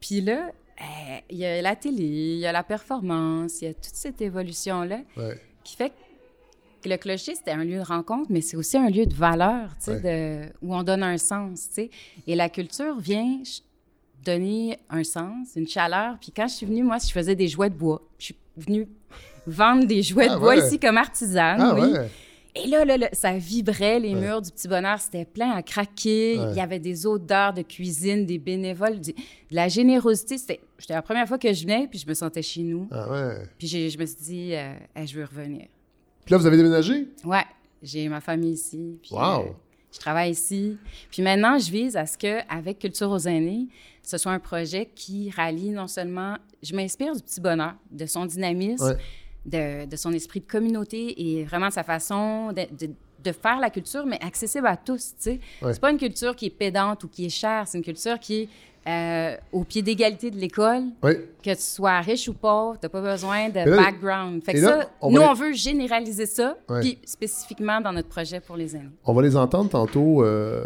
[0.00, 0.50] Puis là,
[1.30, 4.20] il y a la télé, il y a la performance, il y a toute cette
[4.20, 5.38] évolution-là Ouais.
[5.64, 5.92] qui fait
[6.82, 9.70] que le clocher, c'était un lieu de rencontre, mais c'est aussi un lieu de valeur,
[9.76, 11.90] tu sais, de- où on donne un sens, tu sais.
[12.26, 13.42] Et la culture vient
[14.24, 16.16] donner un sens, une chaleur.
[16.20, 18.02] Puis quand je suis venue, moi, je faisais des jouets de bois.
[18.18, 18.86] Je suis venue
[19.46, 20.66] vendre des jouets Ah de bois ouais.
[20.66, 21.92] ici comme artisane, Ah oui.
[22.54, 26.38] Et là, là, là, ça vibrait, les murs du petit bonheur, c'était plein à craquer.
[26.38, 26.46] Ouais.
[26.50, 29.12] Il y avait des odeurs de cuisine, des bénévoles, de
[29.50, 30.36] la générosité.
[30.38, 32.88] C'était la première fois que je venais, puis je me sentais chez nous.
[32.90, 33.34] Ah ouais.
[33.58, 35.66] Puis je me suis dit, euh, Hey, je veux revenir.
[36.24, 37.06] Puis là, vous avez déménagé?
[37.24, 37.44] Ouais,
[37.82, 38.98] j'ai ma famille ici.
[39.02, 39.20] Puis, Wow.
[39.20, 39.52] euh,
[39.92, 40.76] je travaille ici.
[41.10, 43.68] Puis maintenant, je vise à ce qu'avec Culture aux aînés,
[44.02, 46.36] ce soit un projet qui rallie non seulement...
[46.62, 48.96] Je m'inspire du petit bonheur, de son dynamisme, Ouais.
[49.46, 52.92] De, de son esprit de communauté et vraiment de sa façon de, de-
[53.22, 55.30] de faire la culture, mais accessible à tous, tu.
[55.30, 55.74] Ouais.
[55.74, 58.42] C'est pas une culture qui est pédante ou qui est chère, c'est une culture qui
[58.42, 58.48] est
[58.88, 61.12] euh, au pied d'égalité de l'école, Oui.
[61.42, 64.42] que tu sois riche ou pauvre, t'as pas besoin de là- background.
[64.42, 66.80] Fait que et là, ça, on nous, va on veut généraliser ça, Ouais.
[66.80, 68.88] puis spécifiquement dans notre projet pour les aînés.
[69.04, 70.64] On va les entendre tantôt euh,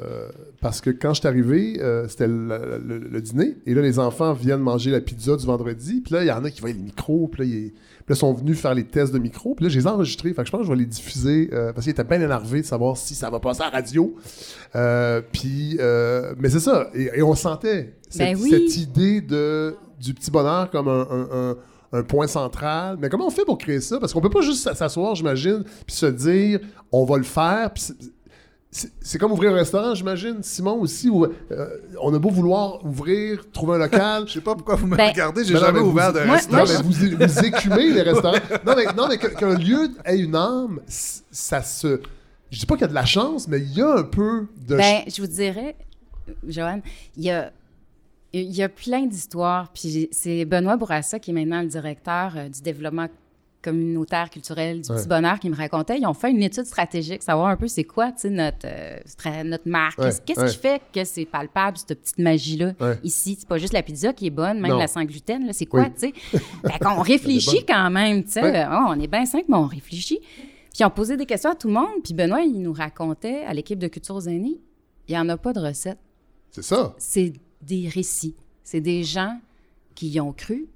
[0.61, 3.57] parce que quand je suis arrivé, euh, c'était le, le- le dîner.
[3.67, 6.01] Et là, les enfants viennent manger la pizza du vendredi.
[6.03, 7.27] Puis là, il y en a qui voient les micros.
[7.33, 7.73] Puis là, ils,
[8.07, 9.55] puis là, sont venus faire les tests de micro.
[9.55, 10.35] Puis là, je les ai enregistrés.
[10.35, 12.61] Fait que je pense que je vais les diffuser euh, parce qu'ils étaient bien énervés
[12.61, 14.15] de savoir si ça va passer à la radio.
[14.77, 16.89] Euh, puis, euh, mais c'est ça.
[16.95, 18.51] Et, et on sentait cette, Ben oui.
[18.51, 21.57] cette idée de, du petit bonheur comme un, un- un-
[21.93, 22.97] un point central.
[23.01, 24.01] Mais comment on fait pour créer ça?
[24.01, 26.59] Parce qu'on peut pas juste s'asseoir, j'imagine, puis se dire,
[26.91, 27.73] on va le faire.
[27.73, 27.85] Puis
[29.01, 31.09] c'est- comme ouvrir un restaurant, j'imagine, Simon aussi.
[31.09, 31.31] Où, euh,
[32.03, 34.25] on a beau vouloir ouvrir, trouver un local.
[34.27, 36.25] Je sais pas pourquoi vous me Ben- regardez, j'ai Ben jamais mais ouvert vous- de
[36.25, 36.59] Moi- restaurant.
[36.65, 38.39] Non, mais vous, vous écumez les restaurants.
[38.67, 42.01] Non, mais, non, mais qu'un lieu ait une âme, ça se.
[42.51, 44.47] Je dis pas qu'il y a de la chance, mais il y a un peu
[44.67, 44.77] de.
[44.77, 45.77] Ben, je vous dirais,
[46.47, 46.83] Joanne,
[47.17, 47.53] il y a,
[48.33, 49.71] il y a plein d'histoires.
[49.73, 53.07] Puis c'est Benoît Bourassa, qui est maintenant le directeur euh, du développement
[53.65, 54.99] communautaire culturel du Ouais.
[54.99, 57.85] Petit Bonheur, qui me racontait, ils ont fait une étude stratégique, savoir un peu c'est
[57.85, 59.99] quoi, tu sais, notre, euh, notre marque.
[59.99, 60.49] Ouais, Qu'est-ce ouais.
[60.51, 63.37] qui fait que c'est palpable, cette petite magie-là, ici?
[63.39, 64.79] C'est pas juste la pizza qui est bonne, même Non.
[64.79, 65.87] la sans gluten, là, c'est quoi, Oui.
[65.99, 66.79] tu sais?
[66.81, 68.43] qu'on réfléchit quand même, tu sais.
[68.43, 68.67] Ouais.
[68.71, 70.21] Oh, on est bien simple, mais on réfléchit.
[70.75, 73.55] Puis on posait des questions à tout le monde, puis Benoît, il nous racontait, à
[73.55, 74.61] l'équipe de Culture aux aînés,
[75.09, 75.99] il n'y en a pas de recette.
[76.51, 76.95] C'est ça.
[76.99, 77.33] C'est
[77.63, 78.35] des récits.
[78.63, 79.39] C'est des gens
[79.95, 80.67] qui y ont cru.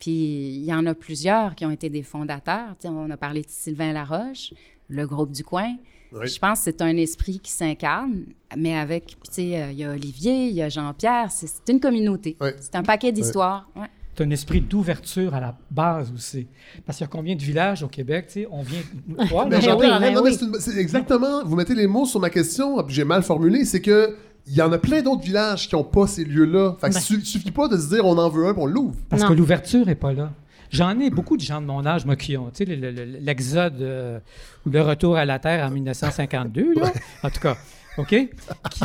[0.00, 2.74] Puis il y en a plusieurs qui ont été des fondateurs.
[2.84, 4.52] On a parlé de Sylvain Laroche,
[4.88, 5.76] le groupe du coin.
[6.12, 6.26] Oui.
[6.26, 8.24] Je pense que c'est un esprit qui s'incarne,
[8.56, 11.46] mais avec, puis tu sais, euh, il y a Olivier, il y a Jean-Pierre, c'est
[11.46, 12.36] c'est une communauté.
[12.58, 13.68] C'est un paquet d'histoires.
[13.76, 13.86] Ouais.
[14.16, 16.48] C'est un esprit d'ouverture à la base aussi.
[16.84, 19.24] Parce qu'il y a combien de villages au Québec, tu sais, on vient nous Mais
[19.28, 20.34] Ben oui, ben non, mais oui.
[20.36, 23.64] c'est une- c'est exactement, vous mettez les mots sur ma question, puis j'ai mal formulé,
[23.64, 24.16] c'est que
[24.50, 26.74] il y en a plein d'autres villages qui n'ont pas ces lieux-là.
[26.80, 27.00] Fait que Ben.
[27.00, 28.96] su- suffit pas de se dire on en veut un puis on l'ouvre.
[29.08, 29.28] Parce Non.
[29.28, 30.30] que l'ouverture n'est pas là.
[30.70, 33.04] J'en ai beaucoup de gens de mon âge, moi, qui ont, tu sais, le- le-
[33.20, 34.20] l'exode euh,
[34.66, 36.92] ou le retour à la Terre en 1952, là.
[37.24, 37.56] En tout cas,
[37.98, 38.08] OK?
[38.08, 38.28] Qui,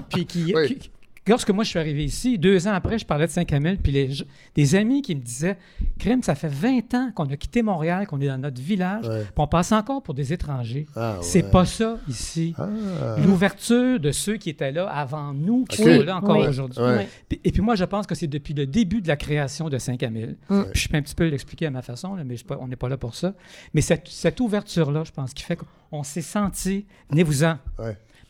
[0.09, 0.67] puis qui, Oui.
[0.79, 0.89] qui-
[1.27, 4.09] lorsque moi, je suis arrivé ici, deux ans après, je parlais de Saint-Camille, puis les,
[4.53, 5.57] des amis qui me disaient,
[5.99, 9.21] Crème, ça fait 20 ans qu'on a quitté Montréal, qu'on est dans notre village, Ouais.
[9.23, 10.85] puis on passe encore pour des étrangers.
[10.95, 11.51] Ah, C'est ouais.
[11.51, 12.53] pas ça ici.
[12.57, 13.15] Ah.
[13.25, 16.47] L'ouverture de ceux qui étaient là avant nous, qui sont là encore Oui.
[16.47, 16.81] aujourd'hui.
[16.81, 17.07] Ouais.
[17.43, 20.35] Et puis moi, je pense que c'est depuis le début de la création de Saint-Camille.
[20.47, 22.75] Puis Je peux un petit peu l'expliquer à ma façon, là, mais je on n'est
[22.75, 23.33] pas là pour ça.
[23.73, 25.57] Mais cette, cette ouverture-là, je pense, qui fait
[25.89, 27.57] qu'on s'est senti, venez-vous-en.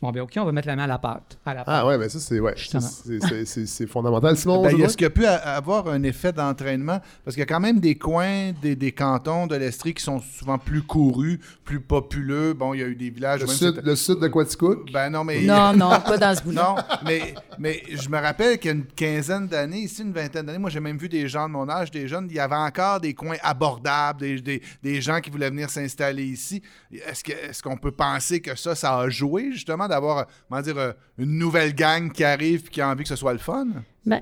[0.06, 1.36] Bon, ben OK, on va mettre la main à la pâte.
[1.44, 1.74] À la pâte.
[1.76, 4.34] Ah ouais, mais ça c'est ouais, c'est- fondamental.
[4.34, 4.86] Ben, Jodoin?
[4.86, 7.00] Est-ce qu'il y a pu avoir un effet d'entraînement?
[7.24, 10.20] Parce qu'il y a quand même des coins, des, des cantons de l'Estrie qui sont
[10.20, 12.52] souvent plus courus, plus populeux.
[12.54, 13.40] Bon, il y a eu des villages...
[13.40, 14.92] le même sud, c'était- le sud de Quaticook?
[14.92, 15.40] Ben non, mais...
[15.42, 18.76] Non, non, pas dans ce bout Non, mais, mais je me rappelle qu'il y a
[18.76, 21.68] une quinzaine d'années, ici, une vingtaine d'années, moi j'ai même vu des gens de mon
[21.68, 25.30] âge, des jeunes, il y avait encore des coins abordables, des, des- des gens qui
[25.30, 26.62] voulaient venir s'installer ici.
[26.92, 30.78] Est-ce que- est-ce qu'on peut penser que ça, ça a joué justement d'avoir, comment dire,
[30.78, 33.66] euh, une nouvelle gang qui arrive et qui a envie que ce soit le fun?
[34.04, 34.20] Ben,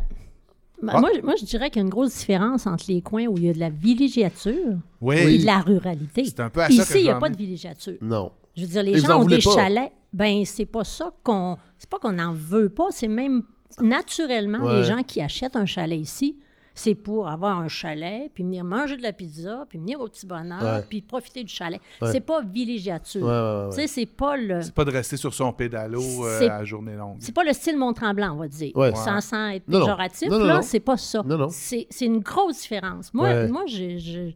[0.82, 1.00] ben, Ah.
[1.00, 3.36] moi, je- moi, je dirais qu'il y a une grosse différence entre les coins où
[3.38, 5.16] il y a de la villégiature Oui.
[5.16, 6.24] et de la ruralité.
[6.24, 7.94] C'est un peu à ça que Ici, il n'y a pas de villégiature.
[8.00, 8.32] Non.
[8.56, 9.50] Je veux dire, les Et gens ont des pas?
[9.54, 9.92] chalets.
[10.12, 11.56] Ben, c'est pas ça qu'on.
[11.78, 13.42] C'est pas qu'on n'en veut pas, c'est même
[13.80, 14.76] naturellement Ouais.
[14.80, 16.36] les gens qui achètent un chalet ici.
[16.76, 20.26] C'est pour avoir un chalet, puis venir manger de la pizza, puis venir au petit
[20.26, 20.84] bonheur, Ouais.
[20.88, 21.80] puis profiter du chalet.
[22.02, 22.10] Ouais.
[22.10, 23.22] C'est pas villégiature.
[23.22, 24.60] Ouais, ouais, ouais, Tu sais, c'est pas le.
[24.60, 27.16] C'est pas de rester sur son pédalo euh, à la journée longue.
[27.20, 28.72] C'est pas le style Mont-Tremblant, on va dire.
[28.76, 28.92] Ouais.
[28.96, 30.62] Sans, sans être Non, péjoratif, Non, non, là, non.
[30.62, 31.22] c'est pas ça.
[31.24, 31.48] Non, non.
[31.50, 33.14] C'est c'est une grosse différence.
[33.14, 33.48] Moi, Ouais.
[33.48, 33.98] moi j'ai...
[34.00, 34.34] j'ai-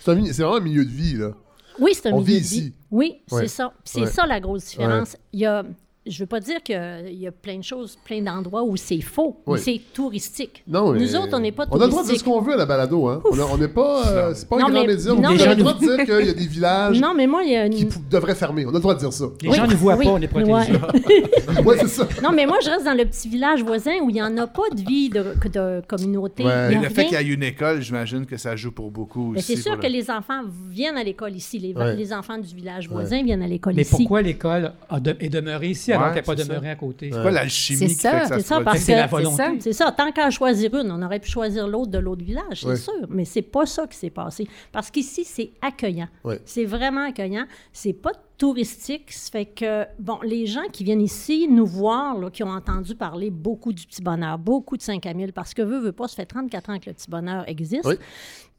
[0.00, 1.32] C'est un mi- c'est vraiment un milieu de vie, là.
[1.80, 2.56] Oui, c'est un On milieu vit de vie.
[2.58, 2.74] ici.
[2.92, 3.42] Oui, Ouais.
[3.42, 3.72] c'est ça.
[3.82, 4.06] C'est Ouais.
[4.06, 5.16] ça la grosse différence.
[5.32, 5.64] Il y a,
[6.04, 6.74] je veux pas dire qu'il
[7.12, 9.58] y a plein de choses, plein d'endroits où c'est faux, où Oui.
[9.60, 10.64] c'est touristique.
[10.66, 12.40] Non, Nous mais- autres, on n'est pas On a le droit de dire ce qu'on
[12.40, 13.22] veut à la balado, hein.
[13.24, 14.08] On On n'est pas.
[14.08, 15.12] euh, c'est pas Non, un grand mais- média.
[15.12, 17.26] non, on a mais- le droit de dire qu'il y a des villages Non, mais
[17.26, 17.74] moi, il y a une...
[17.74, 18.64] qui devraient fermer.
[18.66, 19.26] On a le droit de dire ça.
[19.42, 20.52] Les Oui, gens ne voient oui, pas, on est protégés.
[20.52, 21.62] ouais.
[21.64, 22.08] ouais, c'est ça.
[22.22, 24.46] non, mais moi, je reste dans le petit village voisin où il n'y en a
[24.46, 26.44] pas de vie de, de communauté.
[26.44, 26.50] Ouais.
[26.70, 28.72] Il y Mais a le fait qu'il y ait une école, j'imagine que ça joue
[28.72, 29.56] pour beaucoup Mais aussi.
[29.56, 31.58] c'est sûr que le- les enfants viennent à l'école ici.
[31.58, 33.94] Les, enfants du village voisin viennent à l'école Mais ici.
[33.96, 34.72] pourquoi l'école
[35.20, 35.91] est demeurée ici?
[35.92, 36.44] Alors Ouais, qu'elle n'est pas ça.
[36.44, 37.10] demeurée à côté?
[37.12, 39.50] C'est pas l'alchimie C'est ça, fait que ça c'est ça, parce C'est la que- ça.
[39.60, 42.76] C'est ça, tant qu'à choisir une, on aurait pu choisir l'autre de l'autre village, c'est
[42.76, 42.92] sûr.
[43.08, 44.48] Mais c'est pas ça qui s'est passé.
[44.72, 46.08] Parce qu'ici, c'est accueillant.
[46.44, 47.44] C'est vraiment accueillant.
[47.72, 49.12] C'est pas touristique.
[49.12, 52.94] Ça fait que, bon, les gens qui viennent ici nous voir, là, qui ont entendu
[52.96, 56.26] parler beaucoup du Petit Bonheur, beaucoup de Saint-Camille, parce que veut, veut pas, ça fait
[56.26, 57.84] 34 ans que le Petit Bonheur existe.
[57.84, 57.94] Oui.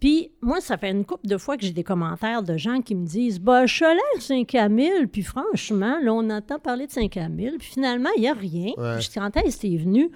[0.04, 2.94] Puis moi, ça fait une couple de fois que j'ai des commentaires de gens qui
[2.94, 6.92] me disent Bah, je suis allé à Saint-Camille, puis franchement, là, on entend parler de
[6.92, 8.74] Saint-Camille, puis finalement, il n'y a rien.
[8.76, 9.00] Ouais.
[9.00, 10.12] Je dis Quand est-ce que venu?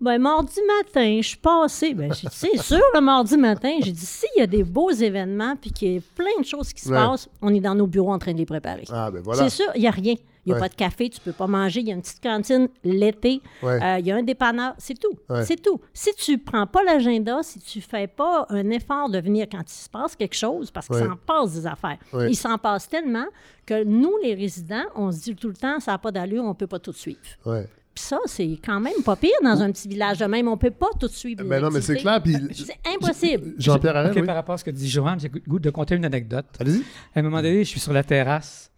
[0.00, 1.92] Ben, mardi matin, je suis passée.
[1.92, 3.72] Ben, j'ai dit, c'est sûr, le mardi matin.
[3.82, 6.72] J'ai dit, s'il y a des beaux événements, puis qu'il y a plein de choses
[6.72, 6.96] qui se Ouais.
[6.96, 8.84] passent, on est dans nos bureaux en train de les préparer.
[8.90, 9.42] Ah, ben voilà.
[9.42, 10.14] C'est sûr, il n'y a rien.
[10.46, 10.60] Il n'y a Ouais.
[10.62, 11.80] pas de café, tu peux pas manger.
[11.80, 13.42] Il y a une petite cantine l'été.
[13.62, 13.82] Ouais.
[13.82, 14.74] Euh, Il y a un dépanneur.
[14.78, 15.18] C'est tout.
[15.28, 15.44] Ouais.
[15.44, 15.80] C'est tout.
[15.92, 19.74] Si tu prends pas l'agenda, si tu fais pas un effort de venir quand il
[19.74, 21.04] se passe quelque chose, parce qu'il Ouais.
[21.06, 22.30] s'en passe des affaires, Ouais.
[22.30, 23.26] il s'en passe tellement
[23.66, 26.54] que nous, les résidents, on se dit tout le temps, ça n'a pas d'allure, on
[26.54, 27.18] peut pas tout suivre.
[27.44, 27.66] Ouais.
[27.94, 30.46] Puis ça, c'est quand même pas pire dans un petit village de même.
[30.48, 31.42] On peut pas tout suivre.
[31.44, 32.22] Ben non, mais c'est clair.
[32.22, 33.54] Puis C'est impossible.
[33.58, 34.26] Jean-Pierre Arel, OK, oui.
[34.26, 36.44] par rapport à ce que dit Joanne, j'ai goût de conter une anecdote.
[36.60, 36.82] Allez-y.
[37.14, 38.70] À un moment donné, je suis sur la terrasse,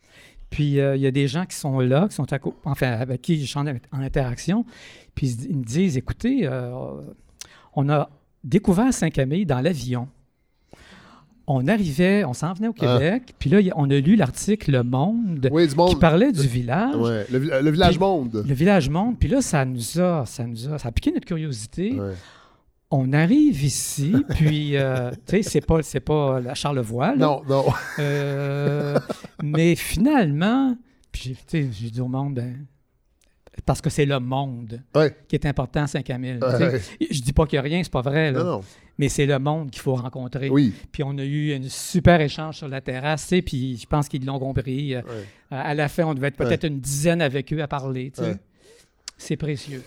[0.51, 3.23] puis euh, il y a des gens qui sont là, qui sont à enfin, avec
[3.23, 4.65] qui je suis en, en interaction,
[5.15, 6.73] puis ils, me disent, écoutez, euh,
[7.75, 8.09] on a
[8.45, 10.09] découvert Saint-Camille dans l'avion.
[11.51, 12.99] On arrivait, on s'en venait au Ah.
[12.99, 15.99] Québec, puis là, on a lu l'article Le Monde Oui, du qui monde.
[15.99, 17.25] parlait du village, Ouais.
[17.33, 18.45] Le, vi- le village Puis- monde.
[18.47, 21.25] le village Monde, puis là, ça nous a, ça nous a, ça a piqué notre
[21.27, 21.99] curiosité.
[21.99, 22.13] Ouais.
[22.91, 27.17] On arrive ici, puis, euh, tu sais, c'est pas, c'est pas la Charlevoix, là.
[27.17, 27.65] Non, non.
[27.99, 28.99] Euh,
[29.43, 30.75] mais finalement,
[31.13, 32.65] puis j'ai- tu sais, j'ai dit au monde, ben,
[33.67, 35.15] parce que c'est le monde Ouais.
[35.29, 36.39] qui est important à Saint-Camille.
[36.41, 36.73] tu sais.
[36.73, 36.81] Ouais.
[37.11, 38.39] Je dis pas qu'il n'y a rien, c'est pas vrai, là.
[38.43, 38.61] Non, non.
[38.97, 40.49] mais c'est le monde qu'il faut rencontrer.
[40.49, 40.73] Oui.
[40.91, 44.09] Puis on a eu un super échange sur la terrasse, tu sais, puis je pense
[44.09, 44.95] qu'ils l'ont compris.
[44.95, 45.25] Euh, Ouais.
[45.51, 48.13] À la fin, on devait être peut-être une dizaine avec eux à parler.
[49.17, 49.83] C'est précieux.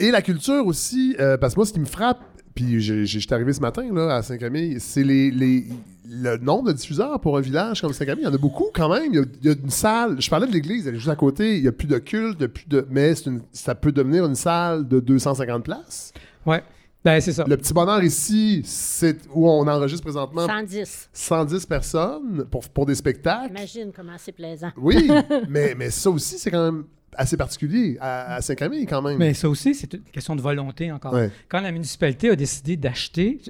[0.00, 2.20] Et la culture aussi, euh, parce que moi, ce qui me frappe,
[2.54, 5.66] puis j'étais arrivé ce matin là, à Saint-Camille, c'est les, les-
[6.12, 8.24] le nombre de diffuseurs pour un village comme Saint-Camille.
[8.24, 9.12] Il y en a beaucoup quand même.
[9.12, 10.20] Il y a, il y a une salle.
[10.20, 11.56] Je parlais de l'église, elle est juste à côté.
[11.56, 13.76] Il n'y a plus de culte, il y a plus de, mais c'est une- ça
[13.76, 16.12] peut devenir une salle de 250 places.
[16.44, 16.64] Ouais.
[17.04, 17.44] Ben, c'est ça.
[17.46, 21.08] Le petit bonheur ici, c'est où on enregistre présentement 110.
[21.12, 23.50] 110 personnes pour, pour des spectacles.
[23.50, 24.70] Imagine comment c'est plaisant.
[24.76, 25.08] Oui,
[25.48, 26.84] mais, mais ça aussi, c'est quand même
[27.20, 29.18] assez particulier à, à Saint-Camille quand même.
[29.18, 31.12] Mais ça aussi, c'est une question de volonté encore.
[31.12, 31.30] Ouais.
[31.48, 33.40] Quand la municipalité a décidé d'acheter,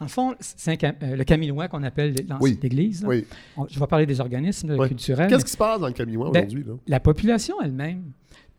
[0.00, 2.58] en fond, euh, le Camillois qu'on appelle Oui.
[2.62, 3.26] l'Église, Oui.
[3.70, 4.88] je vais parler des organismes Ouais.
[4.88, 6.64] culturels, Qu'est-ce mais qui se passe dans le Camillois Ben, aujourd'hui?
[6.66, 6.74] là?
[6.86, 8.02] la population elle-même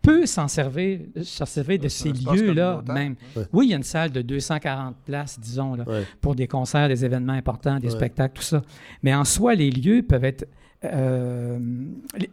[0.04, 3.16] peut s'en servir, s'en servir de ces lieux-là même.
[3.36, 3.44] Ouais.
[3.54, 6.04] Oui, il y a une salle de 240 places, disons, là, Ouais.
[6.22, 7.94] pour des concerts, des événements importants, des Ouais.
[7.96, 8.62] spectacles, tout ça.
[9.04, 10.46] Mais en soi, les lieux peuvent être...
[10.84, 11.60] euh,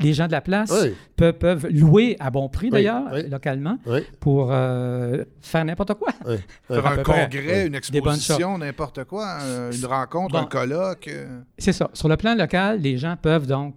[0.00, 0.94] les- gens de la place Oui.
[1.16, 3.28] peuvent, peuvent louer à bon prix, Oui, d'ailleurs, oui.
[3.28, 4.00] localement, Oui.
[4.20, 6.12] pour euh, faire n'importe quoi.
[6.68, 9.38] Faire un congrès, une Des bonnes exposition, n'importe quoi,
[9.72, 10.38] une rencontre, Bon.
[10.40, 11.08] un colloque.
[11.08, 11.40] euh.
[11.58, 11.90] C'est ça.
[11.92, 13.74] Sur le plan local, les gens peuvent donc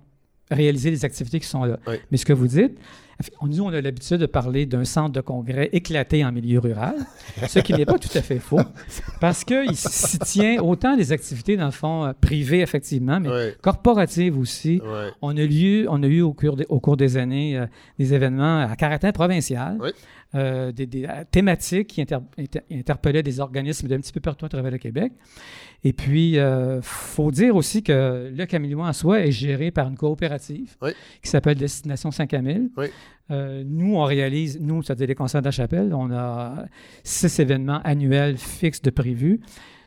[0.51, 1.79] réaliser les activités qui sont là.
[1.87, 1.95] Oui.
[2.11, 2.77] Mais ce que vous dites,
[3.43, 6.95] nous, on a l'habitude de parler d'un centre de congrès éclaté en milieu rural,
[7.47, 8.59] ce qui n'est pas tout à fait faux,
[9.19, 13.55] parce qu'il s'y tient autant des activités, dans le fond, euh, privées, effectivement, mais Ouais.
[13.61, 14.81] corporatives aussi.
[15.21, 17.65] On a, lieu, on a eu au cours des, au cours des années euh,
[17.99, 19.89] des événements à caractère provincial, Oui.
[20.35, 24.45] Euh, des, des, euh, thématiques qui inter- inter- interpellaient des organismes d'un petit peu partout
[24.45, 25.11] à travers le Québec.
[25.83, 29.97] Et puis, il faut dire aussi que le Camillois en soi est géré par une
[29.97, 30.91] coopérative Oui.
[31.23, 32.69] qui s'appelle Destination Saint-Camille.
[32.77, 32.85] Oui.
[33.31, 36.65] Euh, nous, on réalise, nous, c'est-à-dire les concerts de la chapelle, on a
[37.03, 39.39] six événements annuels fixes de prévus.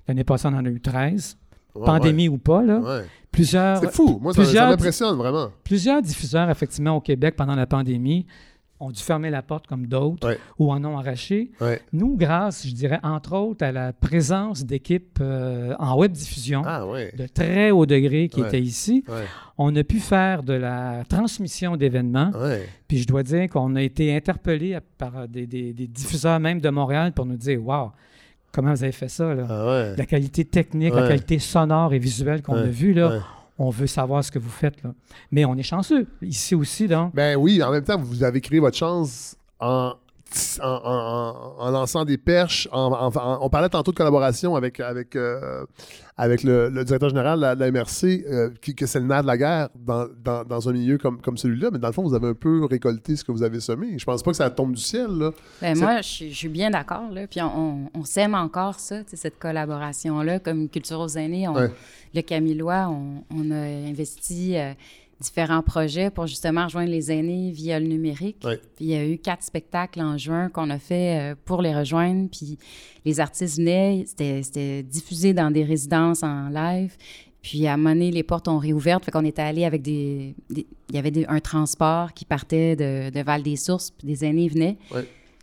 [0.09, 1.39] L'année passée, on en a eu 13.
[1.75, 2.79] Ouais, Pandémie ou pas, là.
[2.81, 3.05] ouais.
[3.31, 4.19] Plusieurs, C'est fou.
[4.23, 5.51] Moi, ça, m'impressionne vraiment.
[5.65, 8.27] plusieurs diffuseurs, effectivement, au Québec pendant la pandémie
[8.81, 10.39] ont dû fermer la porte comme d'autres Ouais.
[10.59, 11.53] ou en ont arraché.
[11.61, 11.81] Ouais.
[11.93, 16.87] Nous, grâce, je dirais, entre autres, à la présence d'équipes euh, en web diffusion Ah,
[16.87, 17.13] ouais.
[17.17, 19.05] de très haut degré qui étaient ici,
[19.59, 22.33] on a pu faire de la transmission d'événements.
[22.89, 26.69] Puis je dois dire qu'on a été interpellé par des, des- des diffuseurs même de
[26.69, 27.91] Montréal pour nous dire Waouh,
[28.53, 29.47] comment vous avez fait ça là?
[29.49, 29.95] Ah.
[29.97, 33.21] La qualité technique, la qualité sonore et visuelle qu'on a vue, là.
[33.59, 34.83] On veut savoir ce que vous faites.
[34.83, 34.95] Là.
[35.31, 36.07] Mais on est chanceux.
[36.23, 37.15] Ici aussi, donc.
[37.15, 39.95] Ben oui, en même temps, vous avez créé votre chance en,
[40.63, 42.69] en, en- en- en lançant des perches.
[42.73, 45.65] en- on parlait tantôt de collaboration avec, avec, euh,
[46.17, 49.27] avec le, le directeur général de la, MRC, euh, qui- que c'est le nerf de
[49.27, 51.71] la guerre dans, dans- dans un milieu comme, comme celui-là.
[51.73, 53.99] Mais dans le fond, vous avez un peu récolté ce que vous avez semé.
[53.99, 55.09] Je pense pas que ça tombe du ciel.
[55.11, 55.31] Là.
[55.61, 57.03] Ben, moi, je suis, je suis bien d'accord.
[57.31, 60.39] Puis on, on- on s'aime encore ça, cette collaboration-là.
[60.41, 61.71] Comme Culture aux aînés, on- Ouais.
[62.15, 63.57] le Camillois, on, on a
[63.89, 64.73] investi euh,
[65.21, 68.45] différents projets pour justement rejoindre les aînés via le numérique.
[68.77, 71.75] Puis il y a eu quatre spectacles en juin qu'on a fait euh, pour les
[71.75, 72.29] rejoindre.
[72.31, 72.59] Puis
[73.05, 76.97] les artistes venaient, c'était diffusé dans des résidences en live.
[77.43, 79.01] Puis à un moment donné, les portes ont réouvert.
[79.05, 83.11] Fait qu'on était allé avec des, Il y avait des- un transport qui partait de,
[83.11, 84.79] de Val-des-Sources, puis des aînés venaient.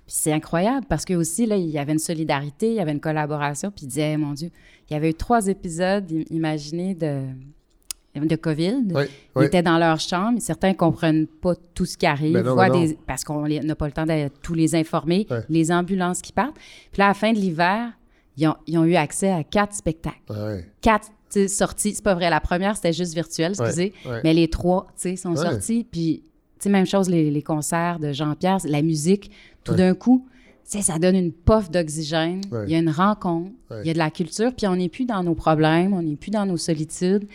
[0.08, 2.92] Puis c'est incroyable parce que aussi, là, il y avait une solidarité, il y avait
[2.92, 3.72] une collaboration.
[3.72, 4.50] Puis il disait, mon Dieu,
[4.90, 7.22] il y avait eu trois épisodes, im- imaginez, de,
[8.16, 8.84] de COVID.
[9.38, 10.40] Ils étaient dans leur chambre.
[10.42, 13.76] Certains ne comprennent pas tout ce qui arrive, Ben non, ben des- parce qu'on n'a
[13.76, 16.56] pas le temps de tous les informer, les ambulances qui partent.
[16.92, 17.92] Puis là, à la fin de l'hiver,
[18.38, 20.18] ils ont, ils ont eu accès à quatre spectacles.
[20.82, 21.08] Quatre
[21.48, 21.94] sorties.
[21.96, 22.30] C'est pas vrai.
[22.30, 23.94] La première, c'était juste virtuel, excusez.
[24.24, 25.86] Mais les trois, tu sais, sont sortis.
[25.90, 26.24] Puis,
[26.60, 29.32] tu sais, même chose, les, les concerts de Jean-Pierre, la musique,
[29.64, 30.28] tout d'un coup,
[30.64, 32.42] ça donne une puff d'oxygène.
[32.52, 32.64] Ouais.
[32.68, 33.78] Il y a une rencontre, Ouais.
[33.84, 36.16] il y a de la culture, puis on n'est plus dans nos problèmes, on n'est
[36.16, 37.28] plus dans nos solitudes.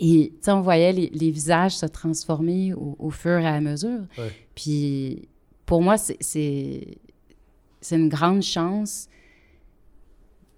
[0.00, 4.00] Et, on voyait les, les visages se transformer au, au fur et à mesure.
[4.18, 4.30] Ouais.
[4.54, 5.28] Puis,
[5.66, 6.98] pour moi, c'est- c'est
[7.80, 9.08] c'est une grande chance.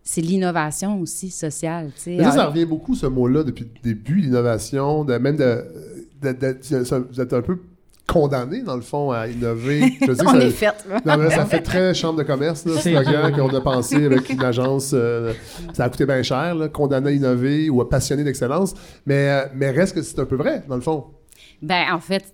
[0.05, 2.17] C'est l'innovation aussi sociale, tu sais.
[2.17, 5.65] Mais ça, ça Ah, revient beaucoup, ce mot-là, depuis le début, l'innovation, de, même de,
[6.23, 7.59] de- Vous êtes un peu
[8.07, 9.95] condamné, dans le fond, à innover.
[10.01, 10.67] Je veux dire, on ça- est fait.
[10.89, 11.01] là.
[11.05, 14.31] Non, mais ça fait très chambre de commerce, là, C'est slogan qu'on a pensé avec
[14.31, 14.93] une agence.
[14.95, 15.33] euh,
[15.73, 18.75] ça a coûté bien cher, là, condamné à innover ou à passionné d'excellence.
[19.07, 21.07] Mais, euh, mais reste que c'est un peu vrai, dans le fond.
[21.63, 22.33] Ben, en fait,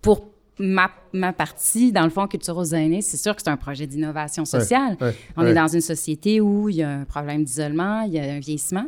[0.00, 0.26] pour
[0.58, 3.86] ma, ma partie, dans le fond, Culture aux aînés, c'est sûr que c'est un projet
[3.86, 4.96] d'innovation sociale.
[5.00, 8.12] Ouais, On ouais, est dans une société où il y a un problème d'isolement, il
[8.14, 8.86] y a un vieillissement.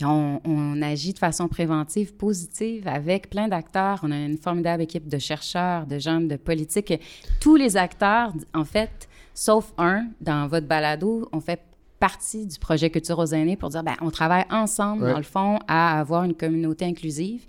[0.00, 4.00] Puis on, on agit de façon préventive, positive, avec plein d'acteurs.
[4.02, 6.94] On a une formidable équipe de chercheurs, de gens de politique.
[7.38, 11.60] Tous les acteurs, en fait, sauf un, dans votre balado, on fait
[11.98, 15.10] partie du projet Culture aux aînés pour dire, ben, on travaille ensemble, Ouais.
[15.12, 17.44] dans le fond, à avoir une communauté inclusive.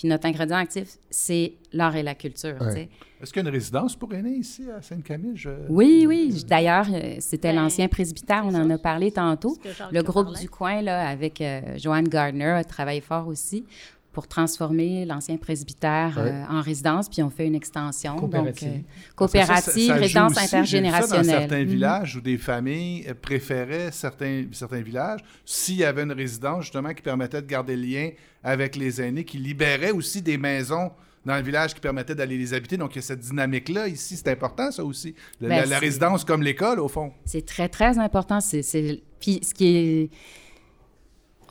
[0.00, 2.56] Puis notre ingrédient actif, c'est l'art et la culture.
[2.58, 2.88] Ouais.
[3.22, 5.36] Est-ce qu'il y a une résidence pour aînés ici à Sainte-Camille?
[5.36, 6.42] Je- Oui, oui.
[6.48, 9.58] D'ailleurs, euh, c'était Ben, l'ancien presbytère, on en a parlé tantôt.
[9.92, 10.40] Le groupe parlait.
[10.40, 13.66] du coin, là, avec euh, Joanne Gardner, a travaillé fort aussi
[14.12, 16.30] pour transformer l'ancien presbytère Ouais.
[16.32, 18.16] euh, en résidence, puis on fait une extension.
[18.16, 18.68] Coopérative.
[18.68, 21.24] Donc, euh, ça, ça- coopérative, ça joue résidence aussi, j'ai vu ça dans intergénérationnelle.
[21.26, 21.70] certains Mhm.
[21.70, 26.92] villages où des familles euh, préféraient certains, certains villages s'il y avait une résidence justement
[26.92, 28.10] qui permettait de garder le lien
[28.42, 30.90] avec les aînés, qui libérait aussi des maisons
[31.24, 32.78] dans le village qui permettait d'aller les habiter.
[32.78, 34.16] Donc, il y a cette dynamique-là ici.
[34.16, 35.14] C'est important, ça aussi.
[35.40, 37.12] Le- Ben, la, résidence comme l'école, au fond.
[37.26, 38.40] C'est très, très important.
[38.40, 40.10] C'est- Puis ce qui est...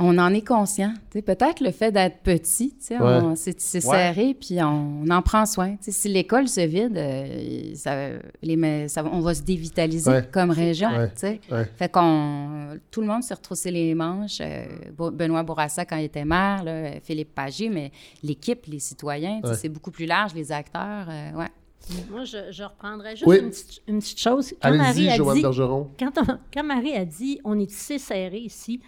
[0.01, 0.93] On en est conscient.
[1.11, 1.21] tu sais.
[1.21, 3.95] Peut-être le fait d'être petit, tu sais, on- c'est, c'est Ouais.
[3.97, 5.71] serré, puis on, on en prend soin.
[5.76, 8.09] Tu sais, si l'école se vide, euh, ça,
[8.41, 10.30] les, ça on va se dévitaliser Ouais.
[10.31, 10.89] comme région.
[10.89, 11.09] Ouais.
[11.09, 11.41] tu sais.
[11.51, 11.65] Ouais.
[11.76, 12.77] Fait qu'on...
[12.91, 14.38] Tout le monde s'est retroussé les manches.
[14.39, 14.63] euh,
[15.11, 17.91] Benoît Bourassa, quand il était maire, là, Philippe Pagé, mais
[18.23, 19.57] l'équipe, les citoyens, tu sais, Ouais.
[19.61, 21.07] c'est beaucoup plus large, les acteurs.
[21.09, 21.49] euh, ouais.
[22.11, 23.39] Moi, je, je reprendrais juste Oui.
[23.39, 24.53] une, petite, une petite chose.
[24.61, 25.89] Quand Marie Allez-y, a Joanne dit, Bergeron.
[25.99, 28.80] quand, on- quand Marie a dit on est tissé serré ici,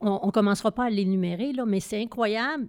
[0.00, 2.66] on ne commencera pas à l'énumérer, là, mais c'est incroyable.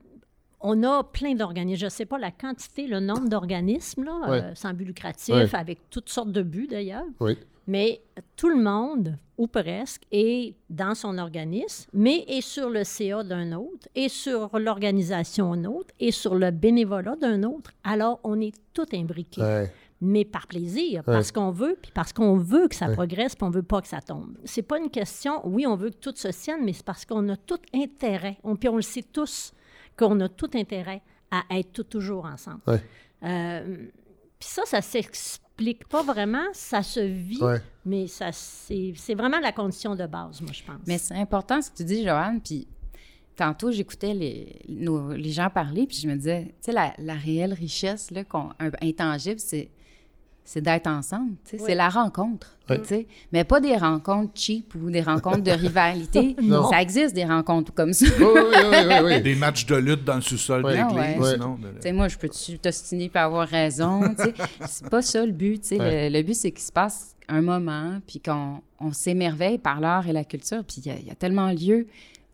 [0.61, 1.79] On a plein d'organismes.
[1.81, 4.41] Je ne sais pas la quantité, le nombre d'organismes, là, Ouais.
[4.41, 5.55] euh, sans but lucratif, Ouais.
[5.55, 7.05] avec toutes sortes de buts d'ailleurs.
[7.19, 7.37] Oui.
[7.67, 8.01] Mais
[8.35, 13.53] tout le monde, ou presque, est dans son organisme, mais est sur le CA d'un
[13.53, 17.71] autre, et sur l'organisation d'un autre, et sur le bénévolat d'un autre.
[17.83, 19.71] Alors, on est tout imbriqués Ouais.
[20.01, 22.93] Mais par plaisir, parce qu'on veut, puis parce qu'on veut que ça Ouais.
[22.95, 24.37] progresse, puis on veut pas que ça tombe.
[24.43, 27.27] C'est pas une question, oui, on veut que tout se tienne, mais c'est parce qu'on
[27.29, 29.53] a tout intérêt, on, puis on le sait tous,
[29.97, 31.01] qu'on a tout intérêt
[31.31, 32.59] à être tout, toujours ensemble.
[32.67, 32.81] Ouais.
[33.23, 33.77] Euh,
[34.37, 37.61] puis ça, ça s'explique pas vraiment, ça se vit, Ouais.
[37.85, 40.81] mais ça c'est c'est vraiment la condition de base, moi, je pense.
[40.85, 42.41] Mais c'est important ce que tu dis, Joanne.
[42.41, 42.67] Puis
[43.37, 47.15] tantôt, j'écoutais les, nos- les gens parler, puis je me disais, tu sais, la, la
[47.15, 48.23] réelle richesse, là,
[48.81, 49.69] intangible, c'est
[50.45, 51.31] c'est d'être ensemble.
[51.43, 51.63] tu sais, Oui.
[51.67, 52.55] C'est la rencontre.
[52.69, 52.79] Ouais.
[52.81, 53.07] tu sais.
[53.31, 56.35] Mais pas des rencontres cheap ou des rencontres de rivalité.
[56.41, 56.69] Non.
[56.69, 58.05] Ça existe des rencontres comme ça.
[58.19, 59.21] Oui, oui, oui, oui, oui.
[59.21, 61.19] Des matchs de lutte dans le sous-sol de l'église.
[61.83, 61.91] Ouais.
[61.91, 64.01] moi, je peux-tu t'ostiner pour avoir raison?
[64.17, 64.33] tu sais.
[64.67, 65.61] c'est pas ça le but.
[65.61, 65.79] tu sais.
[65.79, 66.09] Ouais.
[66.09, 70.07] Le, le but, c'est qu'il se passe un moment, puis qu'on on s'émerveille par l'art
[70.07, 70.63] et la culture.
[70.63, 71.87] Puis il y a- il y, a tellement lieu.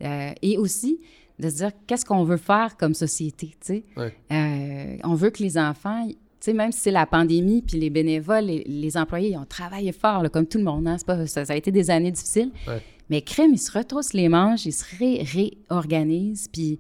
[0.04, 1.00] euh, et aussi,
[1.40, 3.48] de se dire qu'est-ce qu'on veut faire comme société.
[3.62, 3.84] tu sais.
[3.98, 4.14] Ouais.
[4.32, 6.08] Euh, on veut que les enfants.
[6.42, 9.92] Sais, même si c'est la pandémie, puis les bénévoles, les, les employés, ils ont travaillé
[9.92, 10.88] fort, là, comme tout le monde.
[10.88, 10.96] hein.
[10.98, 12.52] C'est Pas, ça, ça a été des années difficiles.
[12.68, 12.82] Ouais.
[13.10, 15.24] Mais crème, ils se retroussent les manches, ils se ré-
[15.70, 16.80] réorganisent, puis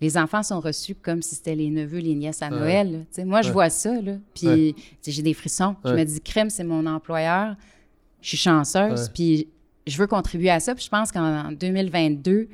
[0.00, 2.50] les enfants sont reçus comme si c'était les neveux, les nièces à.
[2.50, 3.06] Noël.
[3.24, 3.52] moi, je Ouais.
[3.52, 4.74] vois ça, là, puis
[5.06, 5.76] j'ai des frissons.
[5.84, 7.54] Je me dis, crème, c'est mon employeur.
[8.20, 9.46] Je suis chanceuse, puis
[9.86, 10.74] je veux contribuer à ça.
[10.74, 12.48] Puis je pense qu'en 2022,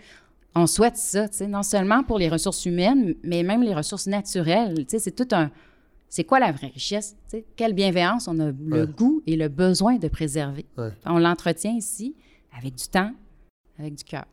[0.55, 4.85] on souhaite ça, non seulement pour les ressources humaines, mais même les ressources naturelles.
[4.87, 5.51] C'est tout un...
[6.15, 7.17] C'est quoi la vraie richesse?
[7.57, 8.87] Quelle bienveillance on a le Ouais.
[8.87, 10.67] goût et le besoin de préserver.
[10.77, 10.91] Ouais.
[11.07, 12.15] On l'entretient ici
[12.55, 13.15] avec du temps,
[13.79, 14.27] avec du cœur.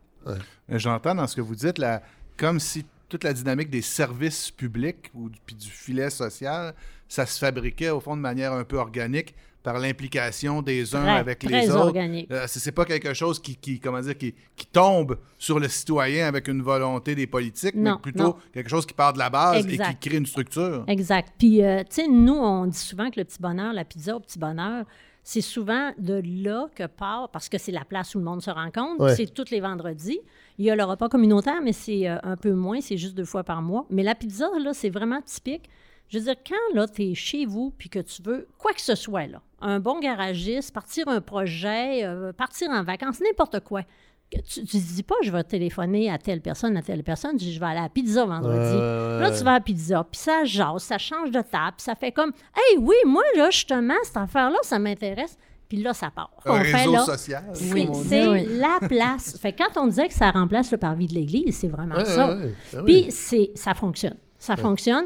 [0.68, 2.04] J'entends dans ce que vous dites, la,
[2.36, 6.74] comme si toute la dynamique des services publics ou du- puis du filet social,
[7.08, 9.34] ça se fabriquait au fond de manière un peu organique
[9.64, 11.88] par l'implication des uns Très, avec très les autres.
[11.88, 12.32] organique.
[12.32, 16.28] Euh, c'est pas quelque chose qui, qui, comment dire, qui, qui tombe sur le citoyen
[16.28, 18.36] avec une volonté des politiques, Non, mais plutôt non.
[18.54, 20.86] quelque chose qui part de la base et qui crée une structure.
[20.88, 21.34] Exact.
[21.38, 24.20] Puis, euh, tu sais, nous, on dit souvent que le petit bonheur, la pizza au
[24.20, 24.86] petit bonheur,
[25.24, 28.50] c'est souvent de là que part, parce que c'est la place où le monde se
[28.50, 29.04] rencontre.
[29.04, 29.16] Ouais.
[29.16, 30.20] C'est tous les vendredis.
[30.58, 33.26] Il y a le repas communautaire, mais c'est euh, un peu moins, c'est juste deux
[33.26, 33.86] fois par mois.
[33.90, 35.70] Mais la pizza, là, c'est vraiment typique.
[36.10, 38.82] Je veux dire, quand là, tu es chez vous puis que tu veux quoi que
[38.82, 43.84] ce soit, là, un bon garagiste, partir un projet, euh, partir en vacances, n'importe quoi.
[44.48, 47.54] Tu ne dis pas, je vais téléphoner à telle personne, à telle personne, tu dis,
[47.54, 48.76] je vais aller à la pizza vendredi.
[48.76, 51.84] Euh, Là, tu vas à la pizza, puis ça jase, ça change de table, puis
[51.84, 55.36] ça fait comme Hey, oui, moi, là, justement, cette affaire-là, ça m'intéresse.
[55.68, 56.32] Puis là, ça part.
[56.46, 57.44] Un On fait, réseau là, social.
[57.54, 57.90] c'est Oui.
[57.94, 58.46] c'est Oui.
[58.60, 59.38] la place.
[59.40, 62.06] fait que quand on disait que ça remplace le parvis de l'Église, c'est vraiment ouais,
[62.06, 62.30] ça.
[62.30, 62.54] ouais, ouais.
[62.74, 62.84] Oui.
[63.04, 64.18] Puis c'est, ça fonctionne.
[64.40, 65.06] Ça fonctionne.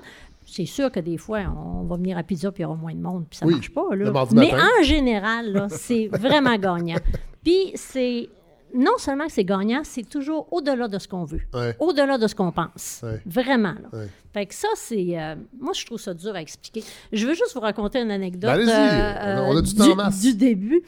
[0.55, 2.93] C'est sûr que des fois, on va venir à pizza puis il y aura moins
[2.93, 3.95] de monde, puis ça Oui, marche pas.
[3.95, 4.11] Là.
[4.33, 4.63] Mais matin.
[4.79, 6.97] en général, c'est vraiment gagnant.
[7.43, 8.29] Puis c'est
[8.75, 11.75] non seulement que c'est gagnant, c'est toujours au-delà de ce qu'on veut, Ouais.
[11.79, 13.01] au-delà de ce qu'on pense.
[13.03, 13.21] Ouais.
[13.25, 13.73] Vraiment.
[13.73, 13.89] Là.
[13.99, 14.07] Ouais.
[14.33, 15.19] Fait que ça, c'est.
[15.19, 16.83] euh, moi, je trouve ça dur à expliquer.
[17.11, 18.41] Je veux juste vous raconter une anecdote.
[18.65, 19.39] Ben, allez-y.
[19.51, 20.21] On a du temps en masse.
[20.21, 20.81] du début.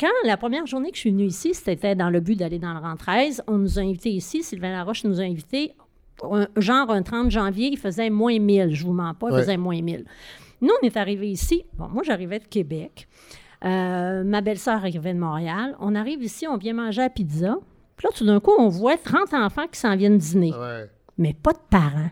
[0.00, 2.74] Quand la première journée que je suis venue ici, c'était dans le but d'aller dans
[2.74, 3.42] le rang 13.
[3.48, 4.42] On nous a invités ici.
[4.44, 5.74] Sylvain Laroche nous a invités.
[6.22, 8.74] Un- genre un 30 janvier, il faisait moins 1000.
[8.74, 9.40] Je vous mens pas, il Ouais.
[9.40, 10.04] faisait moins 1000.
[10.60, 11.64] Nous, on est arrivés ici.
[11.76, 13.08] Bon, moi, j'arrivais de Québec.
[13.64, 15.76] Euh, ma belle-sœur arrivait de Montréal.
[15.80, 17.56] On arrive ici, on vient manger à pizza.
[17.96, 20.88] Puis là, tout d'un coup, on voit 30 enfants qui s'en viennent dîner Ouais.
[21.18, 22.10] mais pas de parents.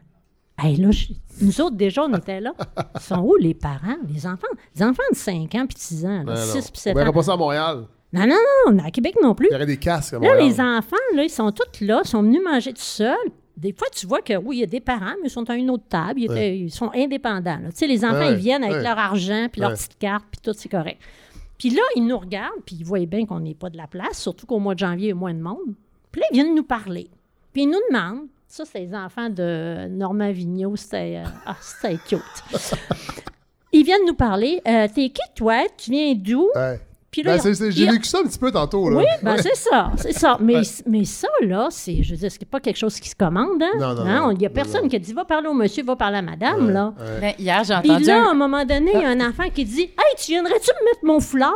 [0.62, 1.08] Hey, là, je-
[1.40, 2.52] nous autres, déjà, on était là.
[2.94, 4.46] Ils sont où les parents, les enfants?
[4.76, 6.60] Les enfants de 5 ans puis de 6 ans, Ben 6 non.
[6.62, 7.12] puis On 7 verra ans.
[7.12, 7.84] pas ça à Montréal.
[8.12, 8.36] Non, non,
[8.72, 9.46] non, à Québec non plus.
[9.50, 10.48] Il y aurait des casques à Là, Montréal.
[10.48, 13.16] les enfants, là, ils sont tous là, sont venus manger tout seuls.
[13.60, 15.54] Des fois, tu vois que oui, il y a des parents, mais ils sont à
[15.54, 16.18] une autre table.
[16.18, 16.58] Ils, étaient- Ouais.
[16.58, 17.58] ils sont indépendants.
[17.66, 18.82] Tu sais, les enfants, Ouais, ils viennent avec ouais.
[18.82, 20.98] leur argent, puis leur petite carte, puis tout, c'est correct.
[21.58, 24.18] Puis là, ils nous regardent, puis ils voient bien qu'on n'est pas de la place,
[24.18, 25.74] surtout qu'au mois de janvier, il y a moins de monde.
[26.10, 27.08] Puis là, ils viennent nous parler.
[27.52, 30.74] Puis ils nous demandent Ça, c'est les enfants de Normand Vigneault.
[30.76, 32.22] C'était euh, ah, c'était cute.
[33.72, 34.60] Ils viennent nous parler.
[34.66, 35.62] Euh, T'es qui, toi?
[35.76, 36.48] Tu viens d'où?
[37.10, 38.88] Puis Ben, J'ai vécu ça un petit peu tantôt.
[38.88, 38.98] Là.
[38.98, 39.42] Oui, ben Ouais.
[39.42, 40.38] c'est ça, c'est ça.
[40.40, 40.62] Mais, Ouais.
[40.86, 43.70] mais ça, là, c'est, je veux dire, c'est pas quelque chose qui se commande, hein?
[43.80, 44.20] Non, non, Hein?
[44.20, 44.30] non.
[44.30, 44.88] Il y a Non, personne non.
[44.88, 46.94] qui a dit, va parler au monsieur, va parler à madame, Ouais, là.
[47.00, 47.20] ouais.
[47.20, 49.50] Ben, hier, j'ai Puis entendu là, à un- moment donné, il y a un enfant
[49.52, 51.52] qui dit Hey, tu viendrais-tu me mettre mon foulard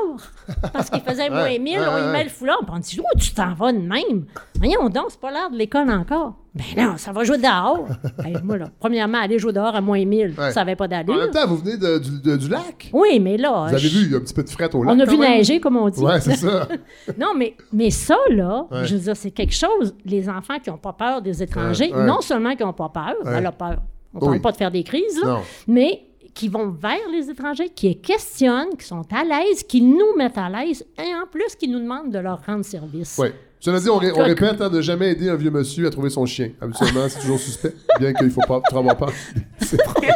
[0.73, 2.13] Parce qu'il faisait moins Ouais, 1000, ouais, on lui ouais.
[2.13, 2.59] met le foulard.
[2.63, 4.27] Puis on dit Oh, tu t'en vas de même.
[4.57, 6.35] Voyons donc, c'est pas l'heure de l'école encore.
[6.55, 7.89] Ben non, ça va jouer dehors.
[8.25, 10.53] Hey, moi, là, premièrement, aller jouer dehors à moins 1000, Ouais.
[10.53, 11.31] ça n'avait pas En même d'allure.
[11.33, 12.91] temps, vous venez de- du, de- du lac.
[12.93, 13.65] Oui, mais là.
[13.69, 14.95] Vous avez je- vu, il y a un petit peu de fret au lac.
[14.95, 15.39] On a vu même.
[15.39, 16.01] neiger, comme on dit.
[16.01, 16.69] Ouais, c'est ça.
[17.19, 18.85] Non, mais, mais ça, là, Ouais.
[18.87, 19.95] je veux dire, c'est quelque chose.
[20.05, 23.15] Les enfants qui n'ont pas peur des étrangers, Ouais, non seulement qui n'ont pas peur,
[23.25, 23.79] ben là, peur.
[24.13, 24.41] On ne parle Oui.
[24.41, 26.05] pas de faire des crises, là, mais
[26.35, 30.39] qui vont vers les étrangers, qui les questionnent, qui sont à l'aise, qui nous mettent
[30.39, 33.19] à l'aise, et en plus, qui nous demandent de leur rendre service.
[33.21, 33.29] Oui.
[33.65, 36.11] Cela dit, on, ré- on répète hein, de jamais aider un vieux monsieur à trouver
[36.11, 36.51] son chien.
[36.61, 39.11] Habituellement, c'est toujours suspect, bien qu'il ne faut pas trop avoir peur.
[39.61, 40.09] C'est vrai.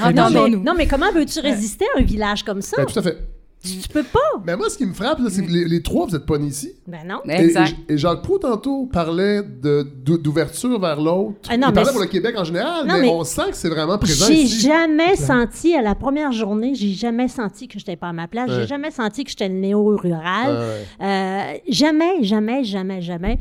[0.00, 0.62] Non, mais, Entendons-nous.
[0.62, 2.78] non, mais comment veux-tu résister à un village comme ça?
[2.78, 3.18] Ben, tout à fait.
[3.62, 4.18] Tu, tu peux pas.
[4.46, 6.46] Mais moi, ce qui me frappe, c'est que les, les trois, vous n'êtes pas nés
[6.46, 6.72] ici.
[6.86, 7.20] Ben non.
[7.26, 7.74] Et, Exact.
[7.88, 11.36] et- et Jacques Proux, tantôt, parlait d'ouverture vers l'autre.
[11.48, 13.56] Ah non, Il parlait pour le Québec en général, Non, mais, mais on sent que
[13.56, 17.96] c'est vraiment présent J'ai jamais senti, à la première journée, j'ai jamais senti que j'étais
[17.96, 18.48] pas à ma place.
[18.48, 18.60] Ouais.
[18.60, 20.56] J'ai jamais senti que j'étais le néo-rural.
[20.56, 21.06] Ouais.
[21.06, 23.38] Euh, jamais, jamais, jamais, jamais.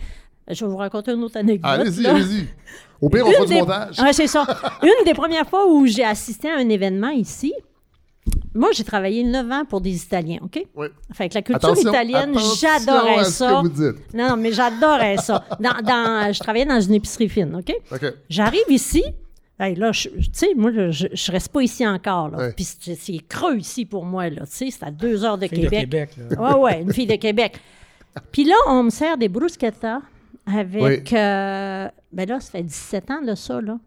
[0.49, 1.69] Je vais vous raconter une autre anecdote.
[1.71, 2.11] Allez-y, là.
[2.15, 2.47] allez-y.
[3.01, 3.99] Au pire, on Une fera du des- montage.
[3.99, 4.45] Ouais, c'est ça.
[4.83, 7.53] Une des premières fois où j'ai assisté à un événement ici,
[8.53, 10.65] moi, j'ai travaillé 9 ans pour des Italiens, OK?
[10.75, 10.87] Oui.
[11.13, 13.47] Fait que la culture Attention, italienne, j'adorais ça.
[13.47, 14.13] que vous dites.
[14.13, 15.45] Non, non, mais j'adorais ça.
[15.59, 17.73] Dans, dans- je travaillais dans une épicerie fine, OK?
[17.91, 18.13] OK.
[18.29, 19.03] J'arrive ici.
[19.59, 22.29] Hey, là, tu sais, moi, je, je reste pas ici encore.
[22.29, 22.37] là.
[22.37, 22.53] Ouais.
[22.55, 24.29] Puis c'est creux ici pour moi.
[24.29, 24.41] là.
[24.45, 25.89] Tu sais, c'est à deux heures de Fille de Québec.
[25.89, 26.41] Québec, là.
[26.57, 27.59] Ouais, ouais, une fille de Québec.
[28.31, 29.99] Puis là, on me sert des bruschettas
[30.45, 31.11] avec.
[31.13, 33.77] euh, ben là, ça fait 17 ans de ça, là.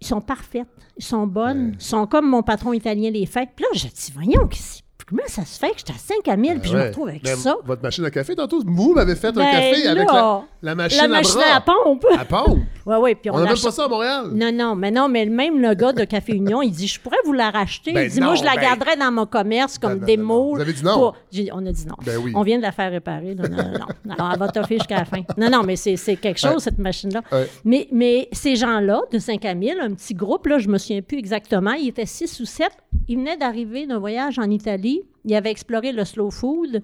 [0.00, 3.48] Ils sont parfaites, ils sont bonnes, ils sont comme mon patron italien les fait.
[3.56, 6.36] Puis là, je dis, voyons, qu'est-ce- comment ça se fait que j'étais à 5 à
[6.36, 7.56] 1000 puis je me retrouve avec Mais ça?
[7.64, 10.74] Votre machine à café, tantôt, vous m'avez fait un Ben café là, avec la, la
[10.74, 11.74] machine, La machine à à, bras.
[11.84, 12.06] pompe.
[12.18, 12.58] À pompe?
[12.88, 14.28] Ouais, ouais, puis on, On n'a même pas ça à Montréal.
[14.32, 17.18] Non, non, mais non, mais même le gars de Café Union, il dit Je pourrais
[17.26, 17.92] vous la racheter.
[17.92, 20.06] Ben il dit Moi, non, je la ben- garderais dans mon commerce comme Non, non,
[20.06, 20.54] des non.
[20.54, 20.94] Vous avez dit non?
[20.94, 21.96] pour- J'ai- On a dit non.
[22.02, 22.32] Ben oui.
[22.34, 23.34] On vient de la faire réparer.
[23.34, 23.78] Non, non, non.
[24.06, 24.14] non.
[24.14, 25.20] Alors, elle va t'offrir jusqu'à la fin.
[25.36, 27.20] Non, non, mais c'est c'est quelque chose, cette machine-là.
[27.30, 27.46] Ouais.
[27.62, 31.02] Mais, mais ces gens-là, de 5 à 1000, un petit groupe, là, je me souviens
[31.02, 32.70] plus exactement, ils étaient 6 ou 7.
[33.06, 34.97] Ils venaient d'arriver d'un voyage en Italie.
[35.24, 36.82] Ils avaient exploré le slow food.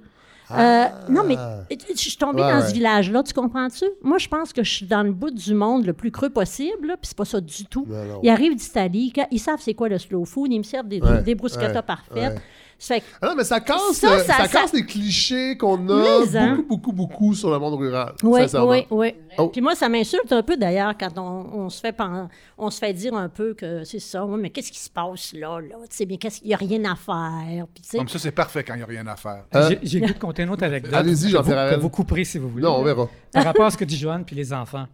[0.50, 1.36] Euh, non, mais
[1.70, 2.46] je suis tombée Ah.
[2.48, 2.68] Ouais, dans ouais.
[2.68, 3.86] ce village-là, tu comprends-tu?
[4.02, 6.88] Moi, je pense que je suis dans le bout du monde le plus creux possible,
[6.88, 7.86] puis c'est pas ça du tout.
[7.88, 8.20] Non.
[8.22, 11.22] Ils arrivent d'Italie, ils savent c'est quoi le slow food, ils me servent des, Ouais,
[11.22, 12.38] des bruschettas ouais, parfaites.
[12.86, 15.56] Fait que- Ah non, mais ça casse, Ça, le- ça- ça ça- casse les clichés
[15.56, 16.54] qu'on a Mais, hein.
[16.56, 18.14] beaucoup, beaucoup, beaucoup sur le monde rural.
[18.22, 19.14] Oui, oui, oui.
[19.38, 19.48] Oh.
[19.48, 22.28] Puis moi, ça m'insulte un peu d'ailleurs quand on, on se fait pen-
[22.58, 24.24] on se fait dire un peu que c'est ça.
[24.24, 25.76] Oui, mais qu'est-ce qui se passe là, là?
[25.90, 27.66] Tu sais bien, qu'est-ce qu'il n'y a rien à faire.
[27.74, 29.44] Puis, Comme ça, c'est parfait quand il n'y a rien à faire.
[29.52, 29.68] Hein?
[29.82, 30.92] J'ai- le goût de compter une autre anecdote.
[30.94, 32.62] Allez-y, que Jean-Pierre vous- couperez si vous voulez.
[32.64, 33.08] Non, on verra.
[33.32, 34.86] Par rapport à ce que dit Joanne puis les enfants.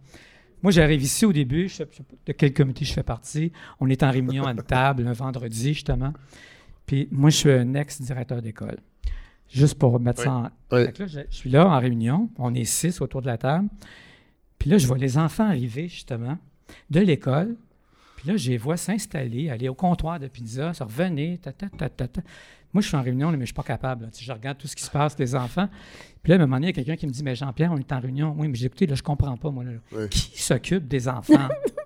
[0.63, 3.01] Moi, j'arrive ici au début, je sais, je sais pas de quel comité je fais
[3.01, 3.51] partie?
[3.79, 6.13] On est en réunion à une table un vendredi, justement.
[6.85, 8.77] Puis moi, je suis un ex-directeur d'école.
[9.49, 10.43] Juste pour mettre ça en.
[10.71, 10.85] Oui.
[10.85, 12.29] Fait que là, je, je suis là en réunion.
[12.37, 13.67] On est six autour de la table.
[14.57, 16.37] Puis là, je vois les enfants arriver, justement,
[16.89, 17.55] de l'école.
[18.17, 21.67] Puis là, je les vois s'installer, aller au comptoir de pizza, se revenir, ta, ta,
[21.69, 22.21] ta, ta, ta.
[22.71, 24.05] Moi, je suis en réunion, là, mais je suis pas capable.
[24.05, 24.11] là.
[24.11, 25.67] Tu sais, je regarde tout ce qui se passe, les enfants.
[26.23, 27.71] Puis là, à un moment donné, il y a quelqu'un qui me dit Mais Jean-Pierre,
[27.73, 28.33] on est en réunion.
[28.37, 29.63] Oui, mais j'ai écouté, là, je comprends pas, moi.
[29.65, 30.07] Là, Oui.
[30.09, 31.49] Qui s'occupe des enfants?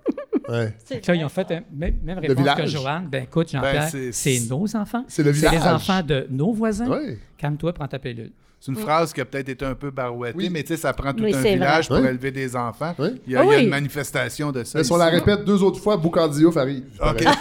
[0.50, 0.74] Ouais.
[1.16, 2.58] ils ont fait un- même, même réponse village.
[2.58, 3.08] que Joanne.
[3.12, 5.04] Ben écoute, Jean-Pierre, Ben, c'est- nos enfants.
[5.08, 5.74] C'est le C'est les village.
[5.74, 6.88] enfants de nos voisins.
[6.90, 7.18] Oui.
[7.38, 8.32] Calme-toi, prends ta pilule.
[8.58, 10.50] C'est une phrase qui a peut-être été un peu barouettée, Oui.
[10.50, 11.98] mais tu sais, ça prend tout Oui, un village vrai.
[12.00, 12.10] pour Oui.
[12.10, 12.96] élever des enfants.
[12.98, 13.10] Oui.
[13.28, 13.64] Il y a, Ah il y a oui.
[13.66, 14.80] une manifestation de ça.
[14.80, 16.84] Mais si on la répète deux autres fois, Boucardiouf arrive.
[17.00, 17.24] OK.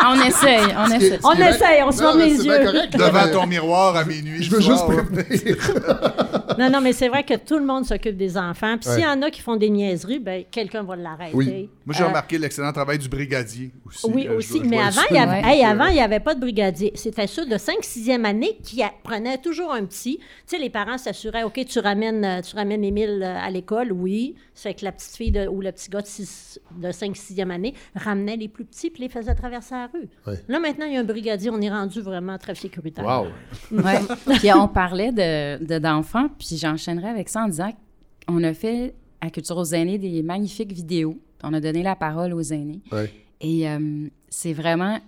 [0.00, 1.18] Ah, on essaye, on essaye.
[1.24, 2.64] On essaye, on se ferme les yeux.
[2.64, 4.42] correct, Devant ton miroir à minuit.
[4.42, 5.56] Je veux juste prévenir.
[6.58, 8.76] Non, non, mais c'est vrai que tout le monde s'occupe des enfants.
[8.78, 11.34] Puis s'il y en a qui font des niaiseries, ben quelqu'un va l'arrêter.
[11.36, 11.70] Oui.
[11.86, 14.06] Moi, j'ai Euh, remarqué l'excellent travail du brigadier aussi.
[14.12, 14.58] Oui, Euh, aussi.
[14.62, 15.58] je mais avant, il y avait, souligner.
[15.58, 16.92] hey, avant, il n'y avait pas de brigadier.
[16.94, 20.18] C'était ceux de 5-6e année qui prenaient toujours un petit.
[20.18, 24.34] Tu sais, les parents s'assuraient, OK, tu ramènes, euh, tu ramènes Émile à l'école, oui.
[24.54, 27.74] C'est que la petite fille de- ou le petit gars de, six- de 5-6e année
[27.94, 30.08] ramenait les plus petits puis les faisait traverser la rue.
[30.26, 30.42] Ouais.
[30.48, 31.50] Là, maintenant, il y a un brigadier.
[31.50, 33.04] On est rendu vraiment très sécuritaire.
[33.04, 33.28] Wow.
[33.82, 34.00] Ouais.
[34.40, 37.72] puis on parlait de, de- d'enfants, puis j'enchaînerai avec ça en disant
[38.26, 41.20] qu'on a fait à Culture aux aînés des magnifiques vidéos.
[41.42, 42.80] On a donné la parole aux aînés.
[42.90, 43.12] Ouais.
[43.42, 44.98] Et euh, c'est vraiment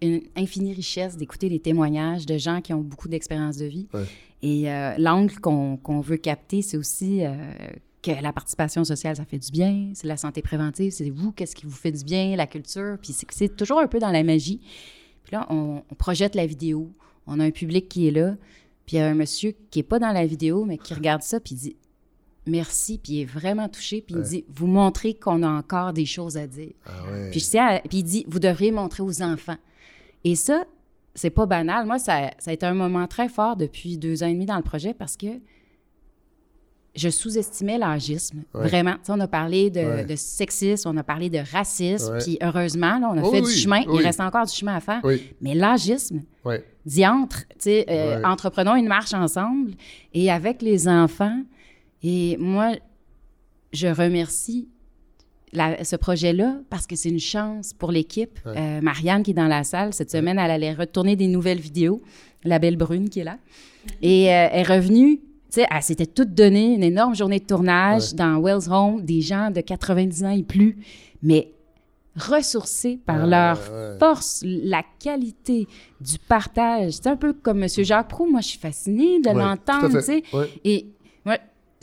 [0.00, 3.86] une infinie richesse d'écouter les témoignages de gens qui ont beaucoup d'expérience de vie.
[3.92, 4.06] Ouais.
[4.40, 7.34] Et euh, l'angle qu'on, veut capter, c'est aussi euh,
[8.00, 11.54] que la participation sociale, ça fait du bien, c'est la santé préventive, c'est vous, qu'est-ce
[11.54, 14.24] qui vous fait du bien, la culture, puis c'est, c'est toujours un peu dans la
[14.24, 14.60] magie.
[15.22, 16.90] Puis là, on, on projette la vidéo,
[17.26, 18.36] on a un public qui est là,
[18.92, 21.22] puis il y a un monsieur qui est pas dans la vidéo, mais qui regarde
[21.22, 21.76] ça, puis il dit
[22.46, 26.04] merci, puis il est vraiment touché, puis il dit vous montrez qu'on a encore des
[26.04, 26.72] choses à dire.
[26.84, 27.30] Ah ouais.
[27.30, 29.56] Puis, je tiens à- puis il dit, vous devriez montrer aux enfants.
[30.24, 30.64] Et ça,
[31.14, 31.86] c'est pas banal.
[31.86, 34.56] Moi, ça, ça a été un moment très fort depuis deux ans et demi dans
[34.56, 35.26] le projet parce que
[36.94, 38.42] je sous-estimais l'âgisme.
[38.54, 38.68] Ouais.
[38.68, 38.92] Vraiment.
[38.94, 40.04] Tu sais, on a parlé de, Ouais.
[40.04, 42.18] de sexisme, on a parlé de racisme.
[42.18, 43.82] Puis heureusement, là, on a Oui, fait oui, du chemin.
[43.88, 43.96] oui.
[44.00, 45.00] Il reste encore du chemin à faire.
[45.04, 46.20] Oui, Mais l'âgisme,
[46.84, 49.72] diantre, euh, entreprenons une marche ensemble
[50.12, 51.40] et avec les enfants.
[52.02, 52.72] Et moi,
[53.72, 54.68] je remercie
[55.54, 58.38] la- ce projet-là parce que c'est une chance pour l'équipe.
[58.44, 58.52] Ouais.
[58.56, 62.02] Euh, Marianne qui est dans la salle, cette semaine, elle allait retourner des nouvelles vidéos.
[62.44, 63.38] La belle brune qui est là.
[64.02, 65.20] Et euh, est revenue.
[65.52, 68.16] Tu sais, elle s'était toute donnée une énorme journée de tournage Ouais.
[68.16, 70.78] dans Wells Home, des gens de 90 ans et plus,
[71.22, 71.52] mais
[72.16, 73.98] ressourcés par Ouais, leur ouais.
[73.98, 75.66] force, la qualité
[76.00, 76.92] du partage.
[76.94, 77.68] C'est un peu comme M.
[77.68, 78.30] Jacques Proux.
[78.30, 80.22] Moi, je suis fascinée de l'entendre, tu sais.
[80.64, 80.86] Et
[81.24, 81.36] moi,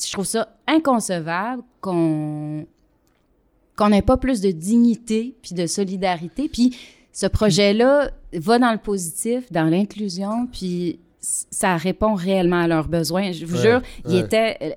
[0.04, 2.66] je trouve ça inconcevable qu'on
[3.76, 6.50] qu'on n'ait pas plus de dignité puis de solidarité.
[6.50, 6.76] Puis
[7.14, 13.32] ce projet-là va dans le positif, dans l'inclusion, puis ça répond réellement à leurs besoins.
[13.32, 14.20] Je vous Ouais, jure, il ouais.
[14.22, 14.58] était...
[14.62, 14.70] euh,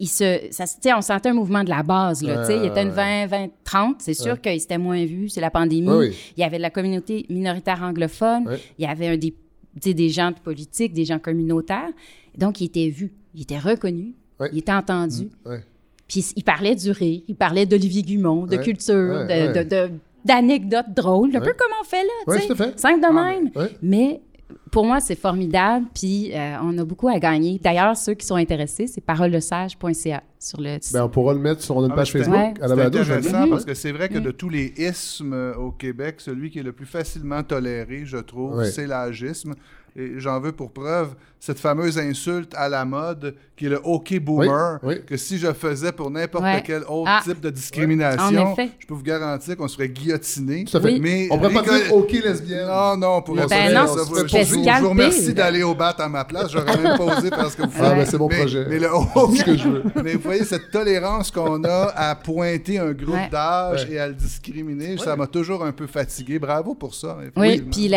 [0.00, 0.64] Il se, ça,
[0.96, 2.22] on sentait un mouvement de la base.
[2.22, 3.26] Là, Ouais, il était une ouais.
[3.26, 3.96] 20, 20, 30.
[3.98, 5.90] C'est sûr qu'il s'était moins vu, c'est la pandémie.
[6.36, 8.44] Il y avait de la communauté minoritaire anglophone.
[8.78, 11.90] Il y avait un des, gens de politique, des gens communautaires.
[12.36, 14.14] Donc, il était vu, il était reconnu,
[14.52, 15.30] il était entendu.
[15.44, 15.64] Ouais.
[16.06, 19.64] Puis il parlait du rire, il parlait d'Olivier Gumont, de culture, de- ouais.
[19.64, 19.90] de- de-
[20.24, 21.46] d'anecdotes drôles, un Ouais.
[21.46, 22.72] peu comme on fait là, tu sais.
[22.76, 23.60] Simple de Ah.
[23.60, 23.70] Ouais.
[23.82, 24.20] Mais
[24.70, 27.58] pour moi, c'est formidable, puis euh, on a beaucoup à gagner.
[27.62, 30.92] D'ailleurs, ceux qui sont intéressés, c'est parolelesage.ca sur le site.
[30.92, 32.34] Ben, on pourra le mettre sur notre Ah, page Facebook.
[32.36, 32.54] Ouais.
[32.60, 33.50] À la C'est balado, je intéressant mettre.
[33.50, 34.22] parce que c'est vrai que Mm.
[34.22, 38.18] de tous les ismes euh, au Québec, celui qui est le plus facilement toléré, je
[38.18, 38.70] trouve, Ouais.
[38.70, 39.54] c'est l'agisme.
[39.96, 44.16] Et j'en veux pour preuve cette fameuse insulte à la mode qui est le OK
[44.20, 45.04] boomer, Oui, oui.
[45.06, 46.62] que si je faisais pour n'importe Ouais.
[46.64, 47.20] quel autre Ah.
[47.24, 50.64] type de discrimination, je peux vous garantir qu'on serait guillotiné.
[50.64, 50.86] Tout à fait.
[50.94, 51.00] Oui.
[51.00, 52.66] Mais On pourrait pas dire OK lesbienne.
[52.68, 54.26] Non, non, on pourrait Ben pas non, dire ça.
[54.26, 56.52] Je- vous remercie d'aller au bat à ma place.
[56.52, 57.96] J'aurais même pas osé parce que vous Ah, faites.
[57.96, 58.66] ben, c'est mon Mais- projet.
[58.68, 58.88] Mais, le
[59.36, 59.82] ce que je veux.
[60.04, 63.28] mais vous voyez, cette tolérance qu'on a à pointer un groupe Ouais.
[63.30, 63.94] d'âge Ouais.
[63.94, 66.38] et à le discriminer, ça m'a toujours un peu fatigué.
[66.38, 67.16] Bravo pour ça.
[67.36, 67.88] Oui, puis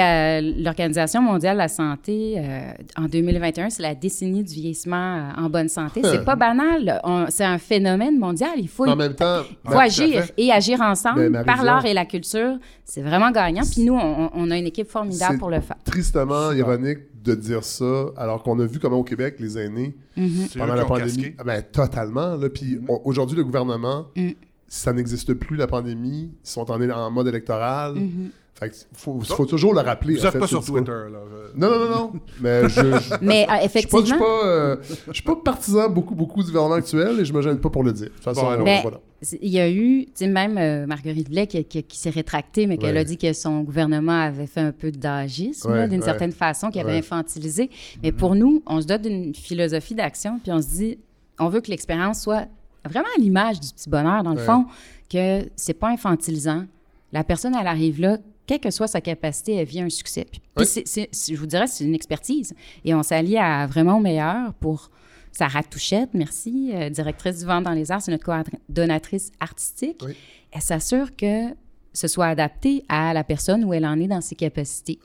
[0.64, 4.96] l'Organisation mondiale de la santé, euh, en 2021, c'est la décennie du vieillissement
[5.38, 6.02] euh, en bonne santé.
[6.04, 7.02] C'est pas banal.
[7.30, 8.52] C'est un phénomène mondial.
[8.58, 11.94] Il faut, en même temps, faut à agir et agir ensemble Ben, par l'art et
[11.94, 12.58] la culture.
[12.86, 13.64] C'est vraiment gagnant.
[13.72, 15.78] Puis nous, on, on a une équipe formidable pour le faire.
[15.84, 20.48] tristement ironique de dire ça, alors qu'on a vu comment au Québec, les aînés, Mhm.
[20.50, 22.36] C'est pendant la pandémie, ben, totalement.
[22.36, 24.32] Là, puis on- aujourd'hui, le gouvernement, Mm.
[24.68, 26.32] ça n'existe plus, la pandémie.
[26.44, 27.94] Ils sont en, en mode électoral.
[27.96, 28.30] Mhm.
[28.62, 30.16] Fait faut, faut toujours le rappeler.
[30.18, 30.64] Vous n'êtes pas sur.
[30.64, 30.92] Twitter.
[30.92, 31.20] Là.
[31.54, 32.12] Je- Non, non, non, non.
[32.40, 34.76] Mais je, je, Mais euh, je suis pas, je effectivement, suis pas, euh,
[35.08, 37.84] je suis pas partisan beaucoup, beaucoup du gouvernement actuel et je me gêne pas pour
[37.84, 38.06] le dire.
[38.10, 39.00] De toute façon, Bon, alors, Ben, voilà.
[39.42, 42.68] il y a eu, tu sais, même euh, Marguerite Blais qui, qui- qui s'est rétractée,
[42.68, 43.02] mais qu'elle Ouais.
[43.02, 46.06] a dit que son gouvernement avait fait un peu d'agisme, Ouais, d'une ouais.
[46.06, 46.98] certaine façon, qu'il avait Ouais.
[47.00, 47.72] infantilisé.
[48.04, 51.00] Mais pour nous, on se donne d'une philosophie d'action, puis on se dit,
[51.40, 52.46] on veut que l'expérience soit
[52.88, 54.46] vraiment à l'image du petit bonheur, dans le Ouais.
[54.46, 54.66] fond,
[55.12, 56.66] que c'est pas infantilisant.
[57.12, 58.18] La personne, elle arrive là,
[58.52, 60.26] quelle que soit sa capacité, elle vit un succès.
[60.26, 62.54] Puis, c'est- c'est- je vous dirais, c'est une expertise.
[62.84, 64.92] Et on s'allie à vraiment au meilleur pour
[65.32, 70.02] Sarah Touchette, merci, euh, directrice du Vent dans les Arts, c'est notre coordonnatrice artistique.
[70.06, 70.14] Oui.
[70.52, 71.50] Elle s'assure que
[71.94, 75.00] ce soit adapté à la personne où elle en est dans ses capacités.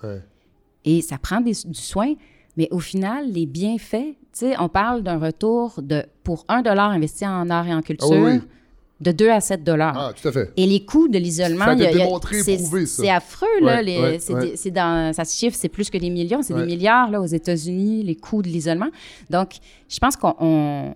[0.85, 2.15] Et ça prend des- du soin,
[2.57, 6.91] mais au final, les bienfaits, tu sais, on parle d'un retour de, pour un dollar
[6.91, 8.41] investi en art et en culture, Ah oui.
[9.01, 9.95] De 2 à 7 dollars.
[9.97, 10.51] Ah, tout à fait.
[10.57, 13.83] Et les coûts de l'isolement, c'est affreux, là.
[13.83, 17.21] Ouais, ouais, dans, ça se chiffre, c'est plus que des millions, c'est des milliards là,
[17.21, 18.89] aux États-Unis, les coûts de l'isolement.
[19.29, 19.51] Donc,
[19.89, 20.95] je pense qu'on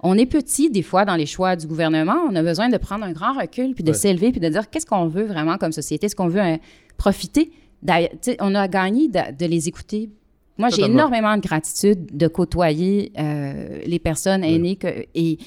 [0.00, 2.16] on, est petit des fois dans les choix du gouvernement.
[2.28, 3.96] On a besoin de prendre un grand recul, puis de Ouais.
[3.96, 6.58] s'élever, puis de dire qu'est-ce qu'on veut vraiment comme société, est-ce qu'on veut hein,
[6.96, 7.52] profiter?
[8.40, 10.10] On a gagné de, de les écouter.
[10.58, 15.38] Moi, j'ai énormément de gratitude de côtoyer euh, les personnes aînées que- et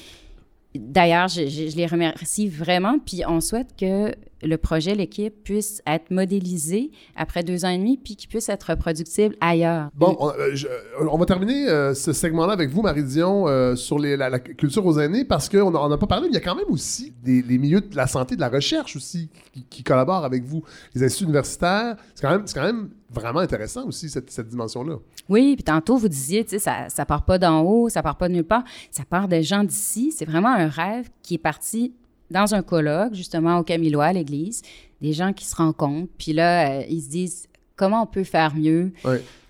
[0.74, 2.98] D'ailleurs, je, les remercie vraiment.
[3.04, 7.98] Puis on souhaite que le projet, l'équipe, puisse être modélisé après deux ans et demi,
[7.98, 9.90] puis qu'il puisse être reproductible ailleurs.
[9.94, 14.86] Bon, on, euh, va terminer euh, ce segment-là avec vous, Marie-Dion, euh, sur la, culture
[14.86, 17.12] aux aînés, parce qu'on n'en a pas parlé, mais il y a quand même aussi
[17.22, 19.28] des, les milieux de la santé, de la recherche aussi,
[19.68, 20.62] qui, collaborent avec vous.
[20.94, 24.96] Les instituts universitaires, c'est quand quand même vraiment intéressant aussi, cette, cette dimension-là.
[25.28, 28.16] Oui, puis tantôt, vous disiez, tu sais, ça, ça part pas d'en haut, ça part
[28.16, 30.12] pas de nulle part, ça part des gens d'ici.
[30.16, 31.92] C'est vraiment un rêve qui est parti
[32.30, 34.62] dans un colloque, justement, au Camillois, à l'église,
[35.00, 37.46] des gens qui se rencontrent, puis là, euh, ils se disent
[37.76, 38.92] comment on peut faire mieux?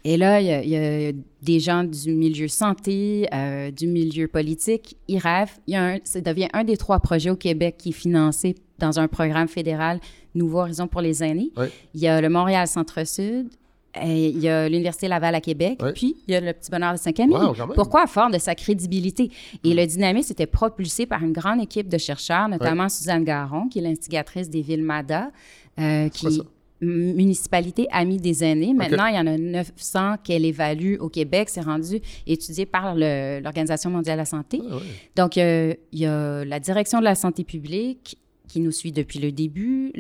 [0.03, 1.13] Et là, il y, a- il y a
[1.43, 5.59] des gens du milieu santé, euh, du milieu politique, ils rêvent.
[5.67, 8.55] Il y a un, ça devient un des trois projets au Québec qui est financé
[8.79, 10.01] dans un programme fédéral
[10.35, 11.51] Nouveau Horizon pour les aînés.
[11.95, 13.49] Il y a le Montréal Centre-Sud,
[14.01, 16.93] et il y a l'Université Laval à Québec, puis il y a le Petit Bonheur
[16.93, 17.37] de Saint-Camille.
[17.37, 17.75] Wow.
[17.75, 18.07] Pourquoi?
[18.07, 19.31] Fort de sa crédibilité?
[19.65, 23.81] Et le dynamisme était propulsé par une grande équipe de chercheurs, notamment Suzanne Garon, qui
[23.81, 25.31] est l'instigatrice des villes MADA,
[25.79, 26.41] euh, qui
[26.83, 28.73] municipalité amie des aînés.
[28.73, 31.49] Maintenant, il y en a 900 qu'elle évalue au Québec.
[31.51, 34.63] C'est rendu étudié par l'Organisation mondiale de la santé.
[34.65, 34.83] Ah, ouais.
[35.15, 38.17] Donc, euh, il y a la direction de la santé publique
[38.51, 39.93] qui nous suit depuis le début,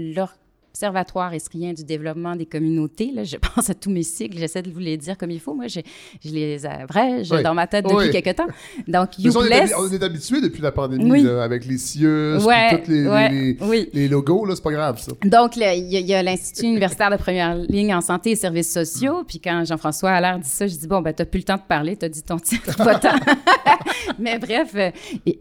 [0.74, 3.10] l'Observatoire esrien du développement des communautés.
[3.12, 5.52] Là, je pense à tous mes cycles, j'essaie de vous les dire comme il faut.
[5.54, 5.80] Moi, je,
[6.24, 7.42] je les abrège Oui.
[7.42, 8.10] dans ma tête depuis Oui.
[8.10, 8.46] quelque temps.
[8.86, 11.22] Donc, ça, on, est on est habitué depuis la pandémie, Oui.
[11.22, 15.12] là, avec les CIUS, Ouais, tous les, ouais, les- les logos, c'est pas grave, ça.
[15.24, 19.24] Donc, il y a- l'Institut universitaire de première ligne en santé et services sociaux.
[19.26, 21.62] Puis quand Jean-François Allaire dit ça, je dis, bon, ben, t'as plus le temps de
[21.66, 23.18] parler, t'as dit ton titre, pas tant.
[24.18, 24.90] Mais bref, euh,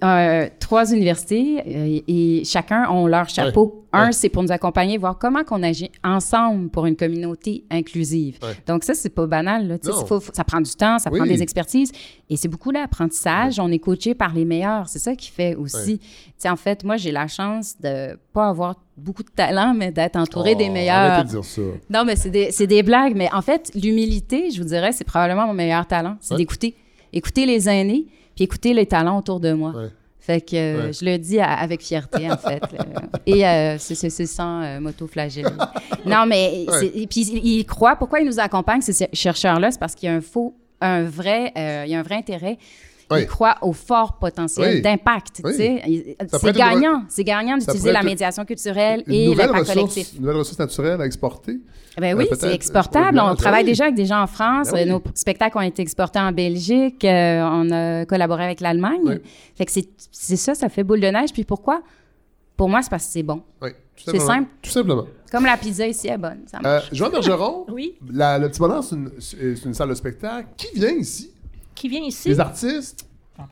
[0.03, 3.85] euh, trois universités euh, et chacun ont leur chapeau.
[3.91, 8.39] Un, c'est pour nous accompagner, voir comment qu'on agit ensemble pour une communauté inclusive?
[8.41, 8.53] Ouais.
[8.67, 9.67] Donc ça, c'est pas banal.
[9.67, 9.77] Là.
[9.83, 11.19] Faut- faut- ça prend du temps, ça Oui.
[11.19, 11.91] prend des expertises.
[12.29, 13.59] Et c'est beaucoup l'apprentissage.
[13.59, 14.87] On est coaché par les meilleurs.
[14.87, 15.99] C'est ça qui fait aussi.
[15.99, 16.05] Tu
[16.37, 20.15] sais, en fait, moi, j'ai la chance de pas avoir beaucoup de talent, mais d'être
[20.15, 21.23] entouré des Oh, meilleurs.
[21.23, 21.61] De dire ça.
[21.89, 23.15] Non, mais c'est des, des blagues.
[23.15, 26.17] Mais en fait, l'humilité, je vous dirais, c'est probablement mon meilleur talent.
[26.21, 26.37] C'est Ouais.
[26.39, 26.75] d'écouter.
[27.13, 28.05] Écouter les aînés,
[28.35, 29.73] puis écouter les talents autour de moi.
[30.19, 30.93] Fait que euh, Ouais.
[30.93, 32.61] je le dis à- avec fierté, en fait.
[32.71, 32.85] là.
[33.25, 35.49] Et euh, c'est sans euh, m'auto-flageller.
[36.05, 36.79] non, mais Ouais.
[36.79, 37.95] c'est- et puis ils croient.
[37.95, 39.71] Pourquoi ils nous accompagnent, ces chercheurs-là?
[39.71, 42.15] C'est parce qu'il y a un faux, un vrai, euh, il y a un vrai
[42.15, 42.57] intérêt.
[43.11, 43.23] Ouais.
[43.23, 44.81] Ils croient au fort potentiel Oui.
[44.81, 45.41] d'impact.
[45.43, 45.53] Oui.
[45.55, 47.03] C'est gagnant.
[47.09, 50.13] C'est gagnant d'utiliser la médiation culturelle et l'impact collectif.
[50.13, 51.57] une nouvelle ressource naturelle à exporter.
[51.97, 53.17] Ben oui, Euh, c'est peut-être, exportable.
[53.17, 53.69] euh, On ben travaille oui.
[53.71, 54.67] déjà avec des gens en France.
[54.71, 54.81] Ben oui.
[54.81, 57.03] Euh, Nos spectacles ont été exportés en Belgique.
[57.03, 59.01] Euh, on a collaboré avec l'Allemagne.
[59.03, 59.15] Oui.
[59.55, 61.33] Fait que c'est ça, ça fait boule de neige.
[61.33, 61.81] Puis pourquoi?
[62.55, 63.41] Pour moi, c'est parce que c'est bon.
[63.61, 64.49] Oui, C'est simple.
[64.61, 65.05] Tout simplement.
[65.31, 66.39] Comme la pizza ici est bonne.
[66.45, 66.79] Ça Euh.
[66.91, 67.95] Joanne Bergeron, Oui.
[68.11, 70.47] la- le Petit Bonheur, c'est une, c'est une salle de spectacle.
[70.57, 71.31] Qui vient ici?
[71.79, 72.27] Qui vient ici?
[72.29, 73.05] Les artistes?
[73.41, 73.47] Ah,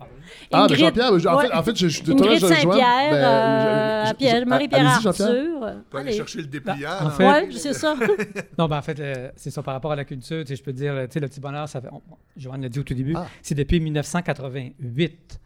[0.52, 1.48] ben Ingrid- Jean-Pierre, ben, je- en, Ouais.
[1.48, 4.86] fait, en fait, je, Ingrid je- je- Saint-Pierre, ben, euh, je- je- Pierre, Marie-Pierre.
[5.08, 5.74] Arthur.
[5.90, 6.90] Faut aller chercher le dépliant.
[6.99, 7.10] en là.
[7.12, 7.95] fait- Ouais, c'est ça.
[8.60, 10.41] Non, ben en fait, euh, c'est ça par rapport à la culture.
[10.41, 12.02] Tu sais, je peux dire, tu sais, le petit bonheur, ça fait, on-
[12.36, 13.28] Joanne l'a dit au tout début, Ah.
[13.41, 15.40] c'est depuis 1988.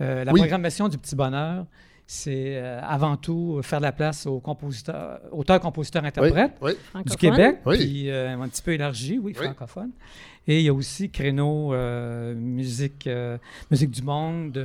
[0.00, 0.40] Euh, la Oui.
[0.40, 1.66] programmation du petit bonheur,
[2.12, 6.72] c'est euh, avant tout faire de la place aux compositeurs, auteurs, compositeurs, interprètes oui.
[7.06, 7.16] du.
[7.16, 7.78] Québec, Oui.
[7.78, 9.44] puis euh, un petit peu élargi, oui, Oui.
[9.46, 9.90] francophone.
[10.46, 13.38] Et il y a aussi créneau euh, musique, euh,
[13.70, 14.62] musique du monde,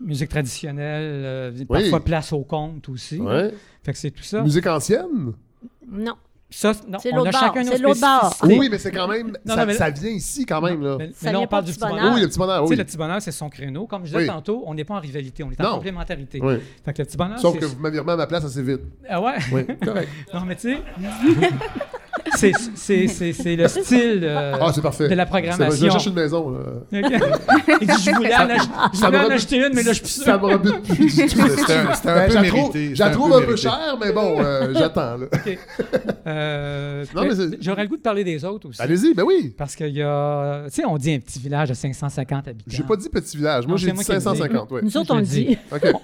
[0.00, 3.20] musique traditionnelle, euh, parfois place au conte aussi.
[3.82, 4.42] Fait que c'est tout ça.
[4.42, 5.32] Musique ancienne?
[5.86, 6.14] Non.
[6.50, 8.32] Ça, non, C'est on l'autre a bord, chacun nos c'est l'autre bord.
[8.32, 8.58] spécificités.
[8.58, 9.26] Oui, mais c'est quand même.
[9.44, 10.82] Non, ça, non, mais- ça vient ici quand même.
[10.82, 10.96] Là.
[10.98, 11.96] Mais, Ça mais là, vient on pas parle du petit bonheur.
[11.98, 12.14] bonheur.
[12.14, 12.76] Oui, le petit bonheur, Tu sais, oui.
[12.76, 13.86] le petit bonheur, c'est son créneau.
[13.86, 14.26] Comme je disais Oui.
[14.26, 15.68] tantôt, on n'est pas en rivalité, on est Non.
[15.68, 16.40] en complémentarité.
[16.42, 16.54] Oui.
[16.86, 17.58] Fait que le petit bonheur, Sauf c'est...
[17.60, 18.80] que vous m'avez remis à ma place assez vite.
[19.08, 19.34] Ah ouais?
[19.52, 20.08] Oui, correct.
[20.34, 20.78] non, mais tu sais,
[22.38, 25.08] c'est, c'est, c'est, c'est le style euh, Ah, c'est parfait.
[25.08, 25.90] de la bon, Je vais programmation.
[25.90, 26.50] chercher une maison.
[26.50, 26.58] Là.
[26.92, 29.92] Dit, je voulais en, ach- je ça voulais me en rebute- acheter une, mais là,
[29.92, 31.48] je suis Ça me rebute plus du tout.
[31.48, 32.58] C'était un, c'était un Ben, peu je la mérité.
[32.60, 33.62] trouve, je la trouve un peu mérité.
[33.62, 35.16] cher, mais bon, euh, j'attends.
[35.16, 35.26] là.
[36.26, 38.80] Euh, Non, mais c'est- J'aurais le goût de parler des autres aussi.
[38.80, 39.54] Allez-y, ben oui.
[39.56, 40.62] Parce qu'il y a...
[40.66, 42.64] Tu sais, on dit un petit village de 550 habitants.
[42.68, 43.64] J'ai pas dit petit village.
[43.66, 44.24] Moi, Non, j'ai dit moi qui le dis.
[44.24, 44.70] 550.
[44.72, 44.80] Ouais.
[44.82, 45.58] Nous autres, on le dit.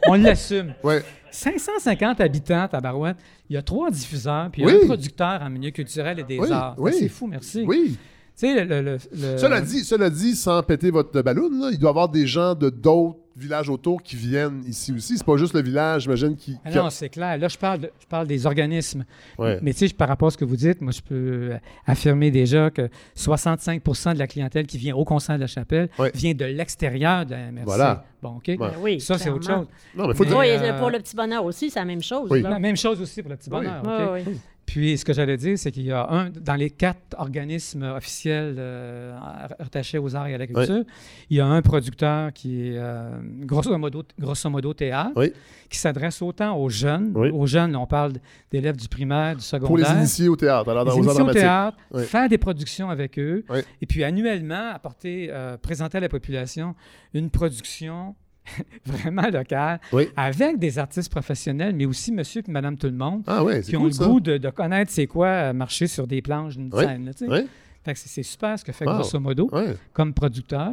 [0.08, 0.74] On l'assume.
[0.82, 1.02] Ouais.
[1.34, 3.16] 550 habitants, Tabarouette.
[3.50, 4.78] Il y a trois diffuseurs, puis il y Oui.
[4.80, 6.74] a un producteur en milieu culturel et des Oui, arts.
[6.78, 6.92] oui.
[6.98, 7.64] C'est fou, merci.
[7.66, 7.96] Oui.
[8.36, 11.88] Tu sais, le, le- le- Cela dit, cela dit, sans péter votre ballon, il doit
[11.88, 15.18] y avoir des gens de d'autres villages autour qui viennent ici aussi.
[15.18, 16.56] C'est pas juste le village, j'imagine, qui.
[16.64, 17.36] Ah non, c'est clair.
[17.38, 19.04] Là, je parle, de- je parle des organismes.
[19.38, 19.58] Ouais.
[19.62, 21.14] Mais tu sais, par rapport à ce que vous dites, moi, je peux
[21.52, 25.88] euh, affirmer déjà que 65% de la clientèle qui vient au concert de la chapelle
[25.98, 26.10] Ouais.
[26.14, 27.64] vient de l'extérieur de la MRC.
[27.64, 28.04] Voilà.
[28.22, 28.56] Bon, OK?
[28.58, 29.66] Ben oui, Ça, c'est autre chose.
[29.94, 30.38] Non, mais faut Mais- dire.
[30.38, 32.28] Oui, pour le petit bonheur aussi, c'est la même chose.
[32.30, 32.40] Oui.
[32.42, 32.50] là.
[32.50, 33.56] La même chose aussi pour le petit Oui.
[33.58, 33.82] bonheur.
[34.12, 34.32] Oui, OK?
[34.66, 38.56] Puis, ce que j'allais dire, c'est qu'il y a un, dans les quatre organismes officiels
[38.58, 39.16] euh,
[39.60, 40.84] rattachés aux arts et à la culture,
[41.30, 43.10] il y a un producteur qui est euh,
[43.42, 45.32] grosso, modo, grosso modo théâtre, Oui.
[45.68, 47.12] qui s'adresse autant aux jeunes.
[47.14, 47.28] Oui.
[47.30, 48.14] Aux jeunes, on parle
[48.50, 49.98] d'élèves du primaire, du Pour les secondaire.
[49.98, 53.44] initiés au théâtre, alors dans les initiés au théâtre, faire des productions avec eux,
[53.82, 56.74] et puis annuellement apporter, euh, présenter à la population
[57.12, 58.14] une production
[58.86, 60.08] vraiment local, Oui.
[60.16, 63.76] avec des artistes professionnels, mais aussi monsieur et madame tout le monde, Ah ouais, qui
[63.76, 64.04] ont cool le ça.
[64.06, 66.84] goût de, de connaître c'est quoi euh, marcher sur des planches d'une Oui.
[66.84, 67.06] scène.
[67.06, 67.30] là, tu sais.
[67.32, 67.46] Oui,
[67.84, 68.94] Fait que c'est super ce que fait Wow.
[68.94, 69.50] grosso modo
[69.92, 70.72] comme producteur.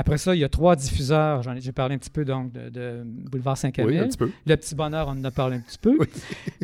[0.00, 1.42] Après ça, il y a trois diffuseurs.
[1.42, 4.08] J'en ai, j'ai parlé un petit peu donc de, de Boulevard Saint-Camille.
[4.46, 5.98] Le Petit Bonheur, on en a parlé un petit peu.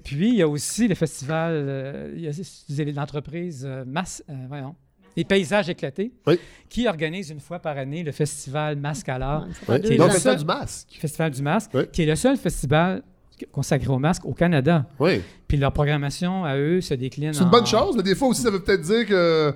[0.04, 4.34] Puis, il y a aussi le festival, euh, il y a l'entreprise euh, Mas- euh,
[4.46, 4.76] voyons,
[5.16, 6.38] Les Paysages éclatés, Oui.
[6.68, 9.52] qui organise une fois par année le festival Masque à l'art, le
[10.10, 10.88] ça seul- du masque.
[10.94, 11.82] le festival du masque, Oui.
[11.92, 13.02] qui est le seul festival
[13.52, 14.86] consacré au masque au Canada.
[14.98, 15.20] Oui.
[15.46, 18.28] Puis leur programmation à eux se décline C'est une en- bonne chose, mais des fois
[18.28, 19.54] aussi, ça veut peut-être dire que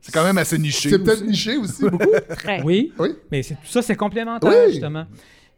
[0.00, 0.88] C'est quand même assez niché.
[0.90, 2.06] c'est peut-être niché aussi, beaucoup.
[2.36, 2.62] Très.
[2.62, 3.10] Oui, Oui.
[3.30, 4.72] mais c'est, tout ça, c'est complémentaire, Oui.
[4.72, 5.06] justement.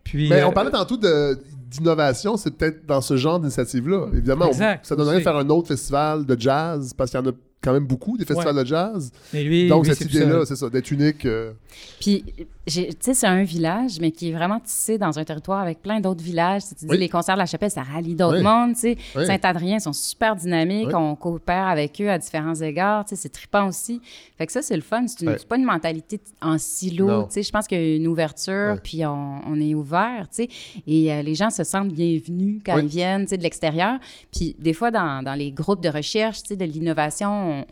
[0.03, 1.39] Puis, Mais euh, on parlait tantôt de-
[1.71, 4.09] d'innovation, c'est peut-être dans ce genre d'initiative-là.
[4.13, 7.27] Évidemment, on- ça donnerait de faire un autre festival de jazz, parce qu'il y en
[7.29, 9.13] a quand même beaucoup, des festivals de jazz.
[9.33, 11.27] mais lui, Donc, lui, cette idée-là, c'est ça, d'être unique.
[11.27, 11.53] euh,
[12.01, 12.25] Puis,
[12.67, 16.01] tu sais, c'est un village, mais qui est vraiment tissé dans un territoire avec plein
[16.01, 16.63] d'autres villages.
[16.69, 16.99] Tu dis, Oui.
[16.99, 18.43] les concerts de la chapelle, ça rallie d'autres Oui.
[18.43, 18.97] mondes, tu sais.
[19.17, 19.27] Oui.
[19.27, 20.89] Saint-Adrien, ils sont super dynamiques.
[20.89, 20.95] Oui.
[20.95, 23.05] On coopère avec eux à différents égards.
[23.05, 24.01] Tu sais, c'est trippant aussi.
[24.39, 25.07] Fait que ça, c'est le fun.
[25.07, 27.25] C'est une- pas une mentalité en silo.
[27.25, 30.45] Tu sais, je pense qu'il y a une ouverture, puis on, on est ouvert, tu
[30.45, 30.49] sais.
[30.87, 32.83] Et euh, les gens se sentent bienvenus quand Oui.
[32.85, 33.99] ils viennent, tu sais, de l'extérieur.
[34.33, 37.65] Puis des fois, dans, dans les groupes de recherche, tu sais, de l'innovation, on-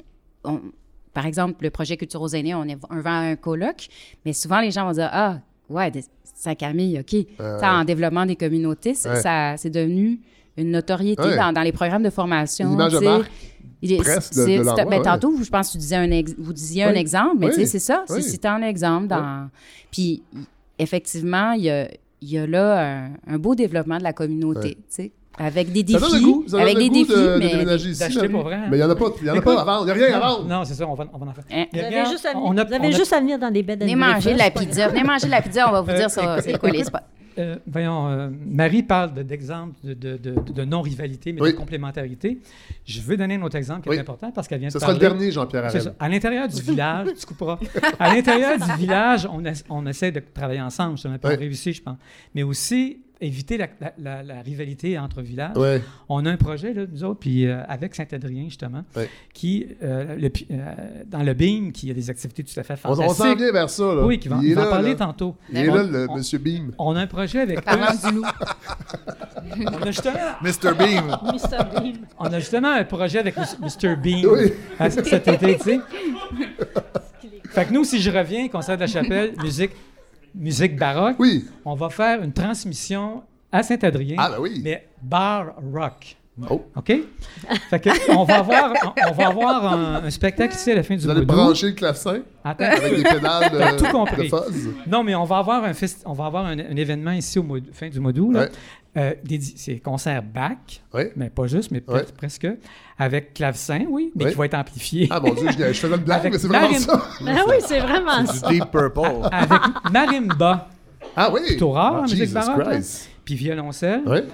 [0.44, 0.60] on-
[1.14, 3.88] par exemple, le projet Culture aux aînés, on, est, on vend un colloque,
[4.24, 5.38] mais souvent les gens vont dire Ah,
[5.68, 7.14] ouais, des- Saint-Camille, OK.
[7.40, 9.16] Euh, Ça, en développement des communautés, Ouais.
[9.20, 10.20] ça- c'est devenu
[10.56, 11.36] une notoriété Ouais.
[11.36, 12.72] dans, dans les programmes de formation.
[12.72, 12.80] Une
[13.82, 15.02] Il est- de- de ben, ouais.
[15.02, 17.52] Tantôt, je pense que tu disais un ex- vous disiez un exemple, mais Oui.
[17.54, 18.04] tu sais, c'est ça.
[18.08, 19.06] C'est un exemple.
[19.08, 19.48] dans
[19.90, 20.22] Puis,
[20.78, 21.88] effectivement, il y a,
[22.20, 24.74] il y a là un, un beau développement de la communauté, Ouais.
[24.74, 26.00] tu sais, avec des Ça défis.
[26.00, 28.00] donne le goût, ça donne avec le des goût défis, de, de mais déménager ici.
[28.00, 28.32] d'acheter Marie.
[28.32, 28.58] pour vrai.
[28.70, 30.02] Mais il n'y en a pas, il y en a pas à vendre, il n'y
[30.02, 30.44] a rien à vendre.
[30.48, 31.44] Non, c'est ça, on va, on va en faire.
[31.52, 31.64] Hein?
[31.72, 33.50] A Vous avez juste à, on a- vous avez on a- juste à venir dans
[33.50, 34.88] des beds Venez manger de la pizza.
[34.88, 36.98] Venez manger de la pizza, on va vous dire ça, c'est quoi les spots.
[37.38, 41.52] Euh, voyons, euh, Marie parle de- d'exemples de, de, de- de non-rivalité, mais Oui.
[41.52, 42.40] de complémentarité.
[42.84, 43.96] Je veux donner un autre exemple qui Oui.
[43.96, 45.14] est important parce qu'elle vient de Ce sera le parler.
[45.18, 45.94] dernier, Jean-Pierre ça.
[46.00, 47.60] À l'intérieur du village, tu couperas.
[48.00, 50.98] À l'intérieur du village, on, ess- on essaie de travailler ensemble.
[50.98, 51.94] Ça n'a pas réussi, je pense.
[52.34, 55.56] Mais aussi éviter la, la- la- la rivalité entre villages.
[55.56, 55.82] Ouais.
[56.08, 59.08] On a un projet, là, nous autres, puis euh, avec Saint-Adrien, justement, Ouais.
[59.34, 60.74] qui, euh, le euh,
[61.06, 63.24] dans le BEAM, qui a des activités tout à fait On, on fantastiques.
[63.26, 63.82] s'en vient vers ça.
[63.94, 64.06] Là.
[64.06, 64.96] Oui, qui va, il il est va en là, parler là.
[64.96, 65.36] tantôt.
[65.50, 66.72] Il est On- là, le on- monsieur Beam.
[66.78, 67.58] On a un projet avec
[68.06, 68.22] du loup.
[69.66, 70.74] on a justement, Mr.
[70.78, 71.04] Beam.
[71.24, 71.92] Mr.
[72.18, 73.96] On a justement un projet avec Mr.
[73.96, 74.52] Bean Oui.
[74.78, 75.80] à- cet été, tu sais.
[77.50, 79.70] Fait que nous, si je reviens, concert de la chapelle, musique,
[80.38, 81.44] musique baroque, Oui.
[81.64, 84.60] on va faire une transmission à Saint-Adrien, Ah, ben oui.
[84.64, 86.16] mais bar rock.
[86.48, 86.62] Oh.
[86.76, 86.92] OK?
[87.68, 90.82] Fait que on va avoir, on, on va avoir un, un spectacle ici à la
[90.84, 91.42] fin du Vous allez mois d'août.
[91.46, 92.62] brancher le clavecin Attends.
[92.64, 94.30] avec des pédales T'as tout de, compris.
[94.30, 94.88] de.
[94.88, 97.42] Non, mais on va avoir un, fest- on va avoir un, un événement ici au
[97.42, 98.36] mois fin du mois d'août.
[98.36, 98.48] Ouais.
[98.96, 99.14] Euh,
[99.60, 100.82] c'est concert back,
[101.14, 102.14] mais pas juste, mais peut-être Ouais.
[102.16, 102.48] presque,
[102.98, 105.06] avec clavecin, oui, mais qui va être amplifié.
[105.10, 107.02] Ah mon Dieu, je, je faisais une blague, Avec mais c'est vraiment ça.
[107.26, 108.48] Ah oui, c'est vraiment ça.
[108.48, 109.28] Deep Purple.
[109.30, 109.60] avec
[109.92, 110.68] marimba,
[111.14, 111.40] Ah oui.
[111.46, 112.34] plutôt rare Ah, en musique.
[112.34, 113.08] Christ.
[113.24, 114.02] puis violoncelle.
[114.06, 114.24] Ouais.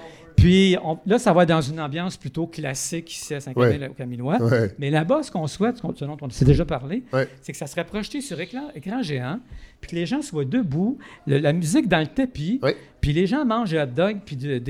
[0.45, 3.87] Puis on- là, ça va être dans une ambiance plutôt classique ici à Saint-Camille Ouais.
[3.89, 4.37] au Camillois.
[4.39, 4.75] Ouais.
[4.77, 7.27] Mais là-bas, ce qu'on souhaite, ce dont on s'est déjà parlé, Ouais.
[7.41, 9.39] c'est que ça serait projeté sur écran, écran géant,
[9.81, 12.77] puis que les gens soient debout, le- la musique dans le tapis, Ouais.
[13.01, 14.61] puis les gens mangent des hot dogs, puis de,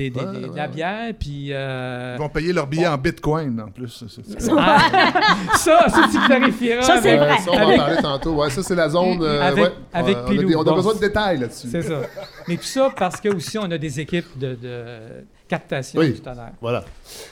[0.56, 1.48] la bière, puis...
[1.52, 4.02] euh, Ils vont payer leur billet en bitcoin en plus.
[4.08, 4.78] C'est- ah,
[5.58, 6.82] ça, ça, tu clarifieras.
[6.82, 7.36] Ça, c'est vrai.
[7.38, 8.34] ça, on va en parler tantôt.
[8.36, 9.18] Ouais, ça, c'est la zone.
[9.20, 9.70] euh, Avec- ouais.
[9.92, 10.48] avec on, a Pilou.
[10.48, 10.74] des- on a Bon.
[10.76, 11.68] besoin de détails là-dessus.
[11.70, 12.00] C'est ça.
[12.48, 14.86] Mais tout ça parce que aussi on a des équipes de, de
[15.48, 16.14] captation Oui.
[16.14, 16.50] tout à l'heure.
[16.60, 16.84] Voilà.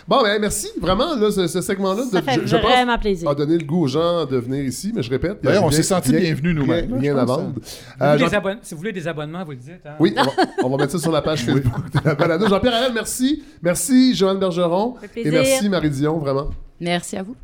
[0.07, 0.69] Bon, ben merci.
[0.81, 3.28] Vraiment, là, ce, ce segment-là, Ça de- fait je, je pense, vraiment plaisir.
[3.28, 5.39] a donné le goût aux gens de venir ici, mais je répète.
[5.43, 7.53] D'ailleurs, on s'est sentis rien- bienvenus nous-mêmes, rien je à vendre.
[7.65, 9.85] Si Euh, Jean- si vous voulez des abonnements, vous le dites.
[9.86, 9.95] hein?
[9.99, 10.31] Oui, on va,
[10.65, 12.49] on va mettre ça sur la page Facebook de la balado.
[12.49, 13.43] Jean-Pierre Arel, merci.
[13.62, 14.95] Merci, Joanne Bergeron.
[15.12, 16.51] fait Et merci, Marie Dion, vraiment.
[16.81, 17.35] Merci à vous.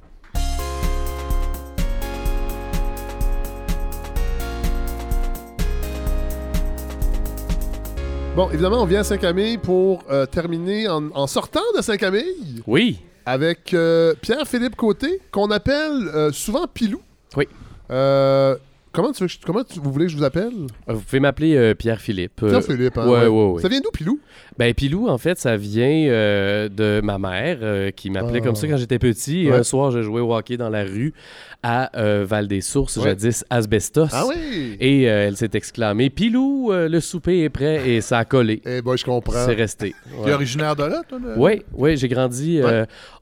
[8.40, 12.98] Bon, évidemment, on vient à Saint-Camille pour euh, terminer en, en sortant de Saint-Camille Oui.
[13.26, 17.02] avec euh, Pierre-Philippe Côté, qu'on appelle euh, souvent Pilou.
[17.36, 17.46] Oui.
[18.92, 20.54] Comment tu, veux que je- comment tu- vous voulez que je vous appelle?
[20.88, 22.36] Vous pouvez m'appeler Pierre-Philippe.
[22.46, 23.60] Pierre-Philippe, hein, ouais, ouais, ouais.
[23.60, 24.18] Ça vient d'où, Pilou?
[24.60, 28.44] Ben, Pilou, en fait, ça vient euh, de ma mère euh, qui m'appelait Ah.
[28.44, 29.46] comme ça quand j'étais petit.
[29.46, 29.56] Et Ouais.
[29.56, 31.14] un soir, je jouais au hockey dans la rue
[31.62, 33.04] à euh, Val-des-Sources, Ouais.
[33.04, 34.08] jadis Asbestos.
[34.12, 34.76] Ah oui!
[34.78, 38.60] Et elle s'est exclamée Pilou, le souper est prêt et ça a collé.
[38.66, 39.46] Eh ben, je comprends.
[39.46, 39.94] C'est resté.
[40.24, 41.18] Tu es originaire de là, toi?
[41.18, 42.60] de- Oui, oui, j'ai grandi.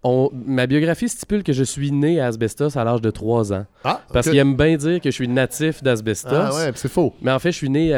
[0.03, 3.65] on- ma biographie stipule que je suis né à Asbestos à l'âge de 3 ans.
[3.85, 6.31] Ah, Parce qu'il aime bien dire que je suis natif d'asbestos.
[6.35, 7.15] Ah ouais, c'est faux.
[7.23, 7.91] Mais en fait, je suis né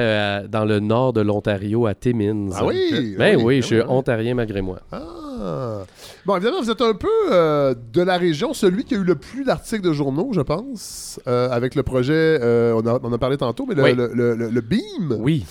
[0.51, 2.51] dans le nord de l'Ontario, à Timmins.
[2.55, 3.15] Ah oui?
[3.19, 4.81] Ben ah oui, je suis ontarien malgré moi.
[4.93, 5.83] Ah.
[6.27, 9.15] Bon, évidemment, vous êtes un peu euh, de la région, celui qui a eu le
[9.15, 12.13] plus d'articles de journaux, je pense, euh, avec le projet,
[12.43, 13.95] euh, on, a, on a parlé tantôt, mais le, Oui.
[13.95, 15.45] le- le- le- le BEAM, Oui.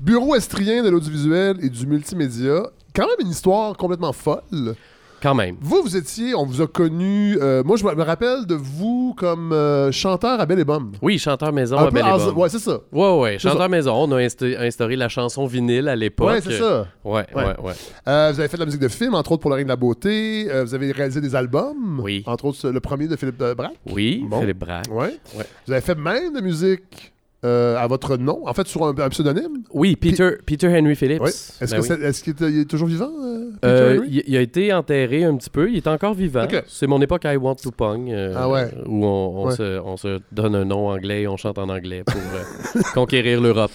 [0.00, 2.62] Bureau estrien de l'audiovisuel et du multimédia.
[2.94, 4.74] Quand même une histoire complètement folle.
[5.22, 5.56] Quand même.
[5.60, 7.36] Vous, vous étiez, on vous a connu.
[7.40, 10.92] euh, moi, je me rappelle de vous comme euh, chanteur à Belle et Bomme.
[11.02, 12.38] Oui, chanteur maison Un à peu Belle et Bomme.
[12.38, 12.78] Ouais, c'est ça.
[12.92, 13.68] Ouais, ouais, chanteur ça.
[13.68, 13.94] maison.
[13.94, 16.28] On a insta- instauré la chanson vinyle à l'époque.
[16.28, 16.86] Ouais, c'est ça.
[17.04, 17.44] Ouais, Ouais.
[17.62, 17.72] ouais.
[18.06, 19.70] Euh, vous avez fait de la musique de film, entre autres pour Le Règne de
[19.70, 20.46] la Beauté.
[20.50, 22.00] Euh, vous avez réalisé des albums.
[22.02, 22.22] Oui.
[22.26, 23.72] Entre autres, le premier de Philippe euh, Braque.
[23.90, 24.40] Oui, Bon.
[24.40, 24.86] Philippe Braque.
[24.90, 25.18] Ouais.
[25.36, 25.44] Ouais.
[25.66, 27.12] Vous avez fait même de la musique
[27.44, 29.62] euh, à votre nom, en fait, sur un, un pseudonyme?
[29.72, 31.20] Oui, Peter, Peter Henry Phillips.
[31.22, 31.28] Ouais.
[31.30, 32.12] Est-ce Ben oui.
[32.22, 34.08] qu'il est, il est toujours vivant, euh, Peter Euh, Henry?
[34.10, 35.70] il, il a été enterré un petit peu.
[35.70, 36.46] Il est encore vivant.
[36.66, 38.10] C'est mon époque I Want to Pong.
[38.10, 38.68] euh, Ah ouais.
[38.86, 39.54] Où on, on Ouais.
[39.54, 43.40] se, on se donne un nom anglais et on chante en anglais pour euh, conquérir
[43.40, 43.72] l'Europe.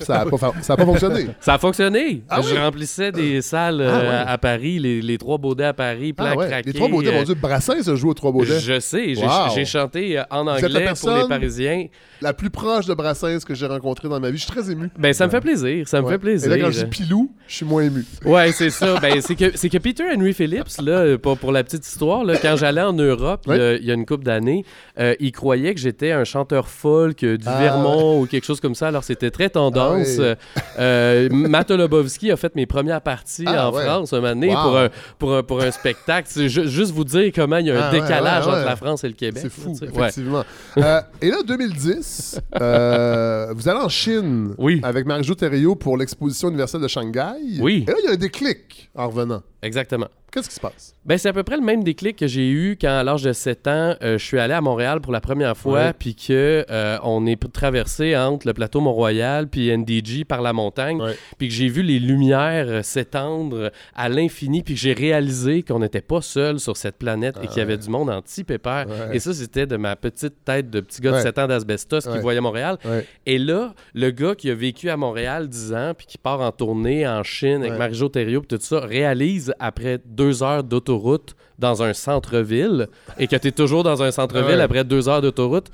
[0.00, 1.26] Ça n'a pas, fonctionné.
[1.40, 2.22] Ça a fonctionné.
[2.30, 2.58] Ah Je oui?
[2.58, 6.70] remplissais des salles Ah à, Paris, les, les trois baudets à Paris, plein craqué.
[6.70, 8.58] Les trois baudets, mon Dieu, Brassin se joue aux trois baudets.
[8.60, 9.50] Je sais, j'ai Wow.
[9.54, 11.86] j'ai chanté en anglais pour les Parisiens.
[12.20, 14.38] La plus proche de Brassens que j'ai rencontré dans ma vie.
[14.38, 14.88] Je suis très ému.
[14.98, 16.12] Ben, ça me fait plaisir, ça me Ouais.
[16.12, 16.50] fait plaisir.
[16.52, 18.04] Et là, quand je dis Pilou, je suis moins ému.
[18.24, 18.98] Ouais, c'est ça.
[19.00, 22.24] Ben, c'est que, c'est que Peter Henry Phillips, là, euh, pour, pour la petite histoire,
[22.24, 24.64] là, quand j'allais en Europe il y a- il y, a une couple d'années,
[24.98, 28.60] euh, il croyait que j'étais un chanteur folk euh, du Ah, Vermont ou quelque chose
[28.60, 28.88] comme ça.
[28.88, 30.16] Alors, c'était très tendance.
[30.18, 30.22] Ah.
[30.22, 30.34] Euh,
[30.78, 33.84] euh, Matt Olobowski a fait mes premières parties Ah, en ouais.
[33.84, 34.62] France un moment donné Wow.
[34.62, 36.28] pour, un, pour, un, pour un spectacle.
[36.30, 38.58] C'est ju- juste vous dire comment il y a un Ah, décalage ouais, ouais.
[38.58, 39.42] entre la France et le Québec.
[39.42, 40.44] C'est fou, effectivement.
[40.78, 44.80] Euh, et là, 2010, euh, vous allez en Chine Oui.
[44.82, 47.58] avec Marie-Jo Thériault pour l'exposition universelle de Shanghai.
[47.60, 47.84] Oui.
[47.86, 49.42] Et là, il y a un déclic en revenant.
[49.64, 50.08] Exactement.
[50.32, 50.94] Qu'est-ce qui se passe?
[51.06, 53.32] Ben, c'est à peu près le même déclic que j'ai eu quand, à l'âge de
[53.32, 56.98] 7 ans, euh, je suis allé à Montréal pour la première fois, puis que euh,
[57.04, 61.00] on est traversé entre le plateau Mont-Royal puis NDG par la montagne,
[61.38, 65.78] puis que j'ai vu les lumières euh, s'étendre à l'infini, puis que j'ai réalisé qu'on
[65.78, 68.86] n'était pas seul sur cette planète et qu'il y avait du monde anti-pépère.
[68.88, 69.16] Ouais.
[69.16, 71.18] Et ça, c'était de ma petite tête de petit gars Ouais.
[71.18, 72.76] de 7 ans d'asbestos qui voyait Montréal.
[73.24, 76.50] Et là, le gars qui a vécu à Montréal 10 ans, puis qui part en
[76.50, 77.78] tournée en Chine avec.
[77.78, 83.36] Marie-Jo Thériault, puis tout ça, réalise après deux heures d'autoroute dans un centre-ville, et que
[83.36, 84.62] tu es toujours dans un centre-ville Ouais.
[84.62, 85.68] après deux heures d'autoroute,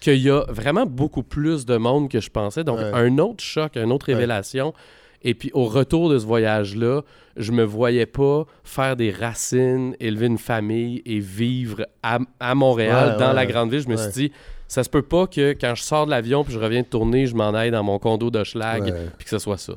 [0.00, 2.62] qu'il y a vraiment beaucoup plus de monde que je pensais.
[2.64, 2.90] Donc, Ouais.
[2.92, 4.14] un autre choc, une autre Ouais.
[4.14, 4.74] révélation.
[5.22, 7.00] Et puis, au retour de ce voyage-là,
[7.38, 13.16] je me voyais pas faire des racines, élever une famille et vivre à, à Montréal,
[13.18, 13.80] dans la grande ville.
[13.80, 14.32] Je me suis dit,
[14.68, 17.26] ça se peut pas que quand je sors de l'avion puis je reviens de tourner,
[17.26, 19.74] je m'en aille dans mon condo de Schlag puis que ce soit ça.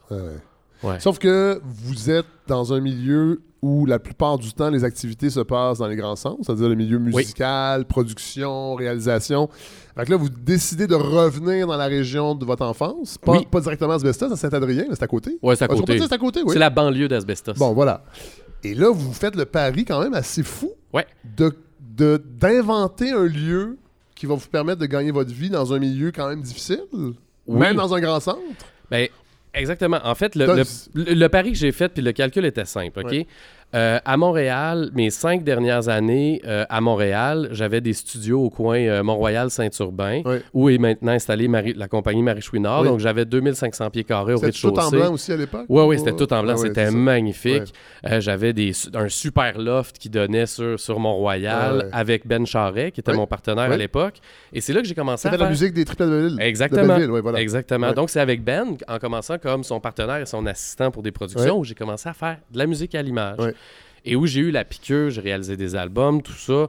[0.83, 0.99] Ouais.
[0.99, 5.39] Sauf que vous êtes dans un milieu où la plupart du temps, les activités se
[5.39, 9.49] passent dans les grands centres, c'est-à-dire le milieu musical, production, réalisation.
[9.95, 13.17] Fait que là, vous décidez de revenir dans la région de votre enfance.
[13.17, 13.47] Pas, Oui.
[13.49, 15.37] pas directement à Asbestos, à Saint-Adrien, mais c'est à côté.
[15.41, 15.95] Ouais, c'est à Ah, côté.
[15.95, 16.51] dire c'est à côté, oui.
[16.53, 17.53] C'est la banlieue d'Asbestos.
[17.57, 18.03] Bon, voilà.
[18.63, 21.05] Et là, vous faites le pari quand même assez fou Ouais.
[21.37, 21.53] de
[21.97, 23.79] de- d'inventer un lieu
[24.13, 27.59] qui va vous permettre de gagner votre vie dans un milieu quand même difficile, Oui.
[27.59, 28.37] même dans un grand centre.
[28.91, 29.07] Ben,
[29.59, 29.99] exactement.
[30.03, 33.25] En fait, le, pari que j'ai fait, puis le calcul était simple, OK?
[33.75, 38.77] Euh, à Montréal, mes cinq dernières années euh, à Montréal, j'avais des studios au coin
[38.79, 40.21] euh, Mont-Royal-Saint-Urbain,
[40.53, 42.81] où est maintenant installée Marie- la compagnie Marie Chouinard.
[42.81, 42.87] Oui.
[42.87, 44.97] Donc, j'avais 2500 pieds carrés au C'était tout en rez-de-chaussée.
[44.97, 45.65] blanc aussi à l'époque?
[45.67, 46.53] Oui, oui, Ou- c'était tout en blanc.
[46.55, 47.73] Ah c'était magnifique.
[48.09, 51.89] Euh, J'avais des un super loft qui donnait sur, sur Mont-Royal Ouais, ouais.
[51.91, 54.15] avec Ben Charret, qui était mon partenaire à l'époque.
[54.53, 55.49] Et c'est là que j'ai commencé à C'était la faire...
[55.49, 56.37] musique des triples de Belleville.
[56.41, 56.97] Exactement.
[56.99, 57.41] De voilà.
[57.41, 57.91] Exactement.
[57.91, 61.59] Donc, c'est avec Ben, en commençant comme son partenaire et son assistant pour des productions,
[61.59, 63.37] où j'ai commencé à faire de la musique à l'image.
[64.07, 66.67] Et où j'ai eu la piqûre, j'ai réalisé des albums, tout ça.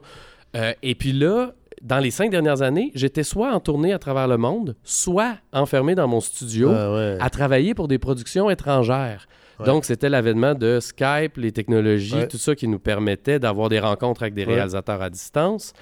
[0.55, 4.27] Euh, et puis là, dans les cinq dernières années, j'étais soit en tournée à travers
[4.27, 7.17] le monde, soit enfermé dans mon studio Ah ouais.
[7.19, 9.27] à travailler pour des productions étrangères.
[9.59, 9.65] Ouais.
[9.65, 12.27] Donc, c'était l'avènement de Skype, les technologies, Ouais.
[12.27, 15.73] tout ça qui nous permettait d'avoir des rencontres avec des réalisateurs à distance.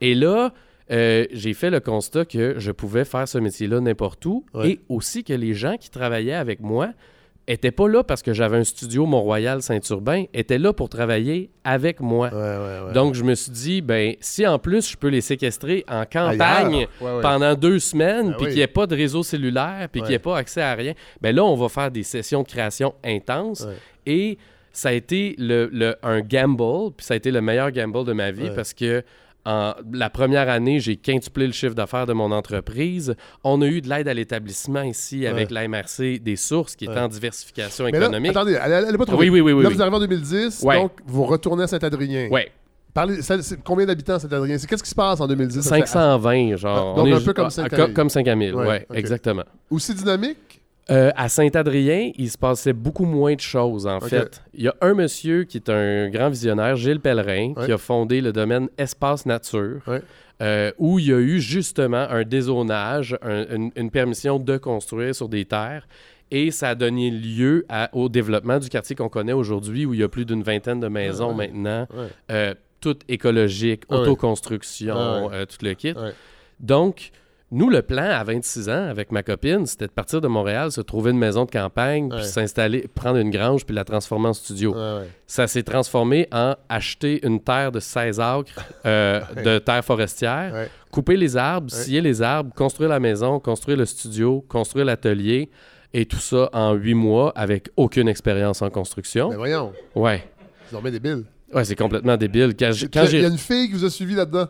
[0.00, 0.52] Et là,
[0.92, 5.22] euh, j'ai fait le constat que je pouvais faire ce métier-là n'importe où et aussi
[5.24, 6.90] que les gens qui travaillaient avec moi
[7.52, 12.00] étaient pas là parce que j'avais un studio Mont-Royal Saint-Urbain, étaient là pour travailler avec
[12.00, 12.28] moi.
[12.32, 12.92] Ouais, ouais, ouais.
[12.92, 16.86] Donc, je me suis dit, ben, si en plus je peux les séquestrer en campagne
[17.22, 20.14] pendant deux semaines, Ah puis qu'il n'y ait pas de réseau cellulaire, puis qu'il n'y
[20.14, 23.66] ait pas accès à rien, ben là, on va faire des sessions de création intenses.
[24.06, 24.38] Et
[24.72, 28.12] ça a été le, le- un gamble, puis ça a été le meilleur gamble de
[28.12, 29.02] ma vie parce que
[29.46, 33.14] en, la première année, j'ai quintuplé le chiffre d'affaires de mon entreprise.
[33.44, 35.54] On a eu de l'aide à l'établissement ici avec Ouais.
[35.54, 36.98] la MRC des sources qui est Ouais.
[36.98, 38.30] en diversification Mais là, économique.
[38.32, 39.74] attendez, elle, elle est pas trop Oui, oui, oui, oui, Là, oui.
[39.74, 40.76] vous arrivez en 2010, Ouais.
[40.76, 42.28] donc vous retournez à Saint-Adrien.
[42.30, 42.50] Ouais.
[42.92, 44.58] Parlez, ça- combien d'habitants, Saint-Adrien?
[44.58, 45.62] C'est- Qu'est-ce qui se passe en 2010?
[45.62, 46.94] Ça fait 520, genre.
[46.94, 47.94] Ah, donc on est un peu comme ah, Saint-Camille.
[47.94, 48.86] Comme Saint-Camille, ok.
[48.94, 49.44] exactement.
[49.70, 50.59] Aussi dynamique?
[50.90, 54.42] Euh, à Saint-Adrien, il se passait beaucoup moins de choses, en fait.
[54.54, 57.66] Il y a un monsieur qui est un grand visionnaire, Gilles Pellerin, Ouais.
[57.66, 60.02] qui a fondé le domaine Espace Nature, Ouais.
[60.42, 65.14] euh, où il y a eu justement un dézonage, un- une, une permission de construire
[65.14, 65.86] sur des terres.
[66.32, 70.00] Et ça a donné lieu à- au développement du quartier qu'on connaît aujourd'hui, où il
[70.00, 71.48] y a plus d'une vingtaine de maisons Ouais.
[71.48, 71.86] maintenant,
[72.32, 73.98] euh, toutes écologiques, Ouais.
[73.98, 75.94] autoconstruction, euh, tout le kit.
[76.58, 77.10] Donc,
[77.52, 80.80] nous, le plan à 26 ans avec ma copine, c'était de partir de Montréal, se
[80.80, 84.72] trouver une maison de campagne, puis s'installer, prendre une grange, puis la transformer en studio.
[84.72, 85.08] Ouais, ouais.
[85.26, 88.52] Ça s'est transformé en acheter une terre de 16 acres
[88.86, 89.42] euh, Ouais.
[89.42, 94.44] de terre forestière, couper les arbres, scier les arbres, construire la maison, construire le studio,
[94.48, 95.50] construire l'atelier,
[95.92, 99.28] et tout ça en huit mois avec aucune expérience en construction.
[99.30, 100.22] Mais voyons, Ouais.
[100.84, 101.24] des billes.
[101.52, 102.54] Ouais, c'est complètement débile.
[102.56, 104.46] Quand j'ai- quand Il y a une fille qui vous a suivi là-dedans.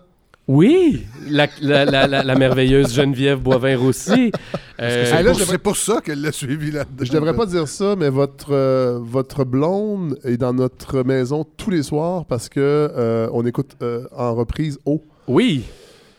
[0.53, 4.33] Oui, la, la- la- la- la merveilleuse Geneviève Boivin-Roussy.
[4.81, 7.05] Euh, C'est pour ça qu'elle l'a suivi là-dedans?
[7.05, 11.71] Je devrais pas dire ça, mais votre, euh, votre blonde est dans notre maison tous
[11.71, 15.05] les soirs parce que euh, on écoute euh, en reprise haut.
[15.29, 15.63] oui,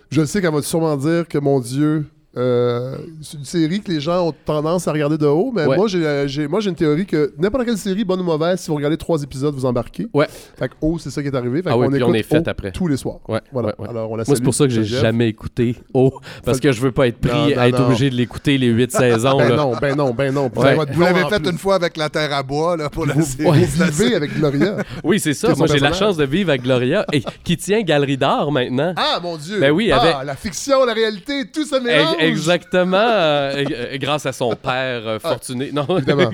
[0.10, 2.06] Je sais qu'elle va sûrement dire que mon Dieu,
[2.38, 5.76] euh, c'est une série que les gens ont tendance à regarder de haut, mais Ouais.
[5.76, 8.60] moi j'ai euh, j'ai- moi j'ai une théorie que n'importe quelle série, bonne ou mauvaise,
[8.62, 10.08] si vous regardez trois épisodes, vous embarquez.
[10.14, 10.28] Ouais.
[10.58, 11.62] Fait que haut, c'est ça qui est arrivé.
[11.62, 12.72] Fait Ah qu'on oui, écoute on est fait haut après.
[12.72, 13.20] tous les soirs.
[13.28, 13.70] Ouais, Voilà.
[13.70, 13.90] ouais, ouais.
[13.90, 16.12] Alors on la Moi, c'est pour ça que j'ai jamais écouté Oh,
[16.46, 17.86] parce Fait- que je veux pas être pris Non, non, à être non.
[17.88, 19.38] obligé de l'écouter les huit saisons.
[19.38, 19.56] Ben là.
[19.58, 20.50] non, ben non, ben non.
[20.54, 23.24] Vous l'avez fait plus, une fois avec la terre à bois là, pour la Vous,
[23.26, 23.66] série.
[23.66, 24.78] vous vivez avec Gloria.
[25.04, 25.54] Oui, c'est ça.
[25.56, 28.94] Moi, j'ai la chance de vivre avec Gloria et qui tient Galerie d'art maintenant.
[28.96, 29.60] Ah mon Dieu!
[29.60, 32.16] Ben oui, ah, avec- la fiction, la réalité, tout se E- mélange!
[32.22, 35.72] Exactement, euh, grâce à son père euh, fortuné.
[35.72, 35.86] Non.
[35.90, 35.98] Ah.
[35.98, 36.32] Évidemment.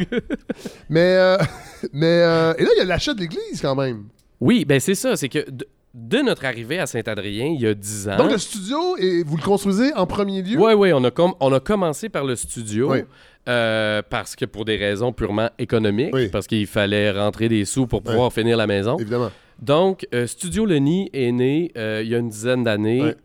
[0.90, 1.38] mais, euh,
[1.94, 4.06] mais et là, il y a l'achat de l'église quand même.
[4.40, 5.16] oui, ben c'est ça.
[5.16, 5.46] C'est que
[5.94, 8.18] de, notre arrivée à Saint-Adrien, il y a dix ans.
[8.18, 10.60] Donc le studio, et vous le construisez en premier lieu?
[10.60, 12.92] Oui, oui, on a, com- on a commencé par le studio.
[12.92, 13.00] Oui.
[13.48, 16.28] Euh, parce que pour des raisons purement économiques, Oui.
[16.30, 18.98] parce qu'il fallait rentrer des sous pour pouvoir finir la maison.
[18.98, 19.32] Évidemment.
[19.60, 23.02] Donc, euh, Studio Le Nid est né euh, il y a une dizaine d'années.
[23.02, 23.16] Ouais.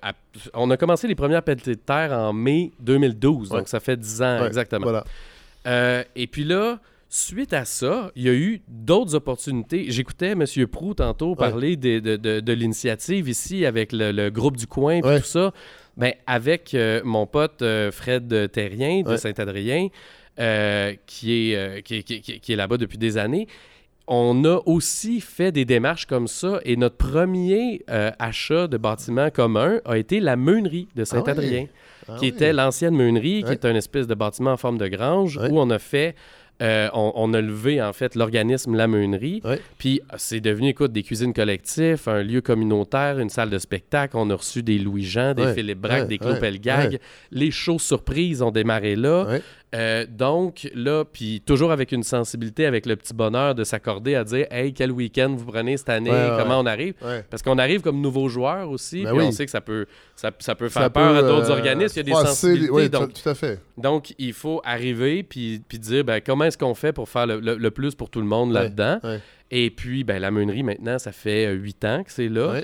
[0.00, 0.12] À-
[0.54, 3.58] on a commencé les premières pelletées de terre en mai 2012, Ouais.
[3.58, 4.84] donc ça fait 10 ans exactement.
[4.86, 5.04] Voilà.
[6.16, 6.78] Et puis là,
[7.08, 9.86] suite à ça, il y a eu d'autres opportunités.
[9.88, 10.44] J'écoutais M.
[10.70, 14.94] Prou tantôt parler des- de, de- de l'initiative ici avec le, le groupe du coin
[14.94, 15.52] et tout ça.
[15.96, 19.16] Ben, avec euh, mon pote euh, Fred Terrien de Ouais.
[19.18, 19.88] Saint-Adrien,
[20.38, 23.46] euh, qui est, qui, est- qui est- qui là-bas depuis des années,
[24.08, 27.82] on a aussi fait des démarches comme ça et notre premier
[28.18, 31.66] achat de bâtiment commun a été la meunerie de Saint-Adrien
[32.08, 32.28] Ah qui oui.
[32.28, 35.70] était l'ancienne meunerie, qui est un espèce de bâtiment en forme de grange, où on
[35.70, 36.16] a fait,
[36.62, 39.42] euh, on, on a levé en fait l'organisme La Meunerie.
[39.78, 44.16] Puis euh, c'est devenu, écoute, des cuisines collectives, un lieu communautaire, une salle de spectacle.
[44.16, 45.54] On a reçu des Louis-Jean, des Ouais.
[45.54, 46.40] Philippe Braque, des Claude.
[46.40, 46.98] Pelgag.
[47.32, 49.38] Les shows surprises ont démarré là.
[49.74, 54.22] Euh, donc là, puis toujours avec une sensibilité, avec le petit bonheur de s'accorder à
[54.22, 56.64] dire, hey, quel week-end vous prenez cette année, Ouais, comment ouais.
[56.64, 56.94] on arrive?
[57.02, 57.24] Ouais.
[57.30, 59.24] Parce qu'on arrive comme nouveau joueur aussi, Ben puis oui.
[59.28, 61.54] on sait que ça peut, ça, ça peut Ça faire peur peut, à d'autres euh,
[61.54, 61.94] organismes.
[62.00, 62.70] Il y a des sensibilités.
[62.70, 63.60] oui, donc, tout, à fait.
[63.78, 67.40] donc, il faut arriver puis, puis dire ben, comment est-ce qu'on fait pour faire le,
[67.40, 69.00] le- le plus pour tout le monde là-dedans?
[69.50, 72.60] Et puis, ben, la meunerie, maintenant, ça fait euh, huit ans que c'est là.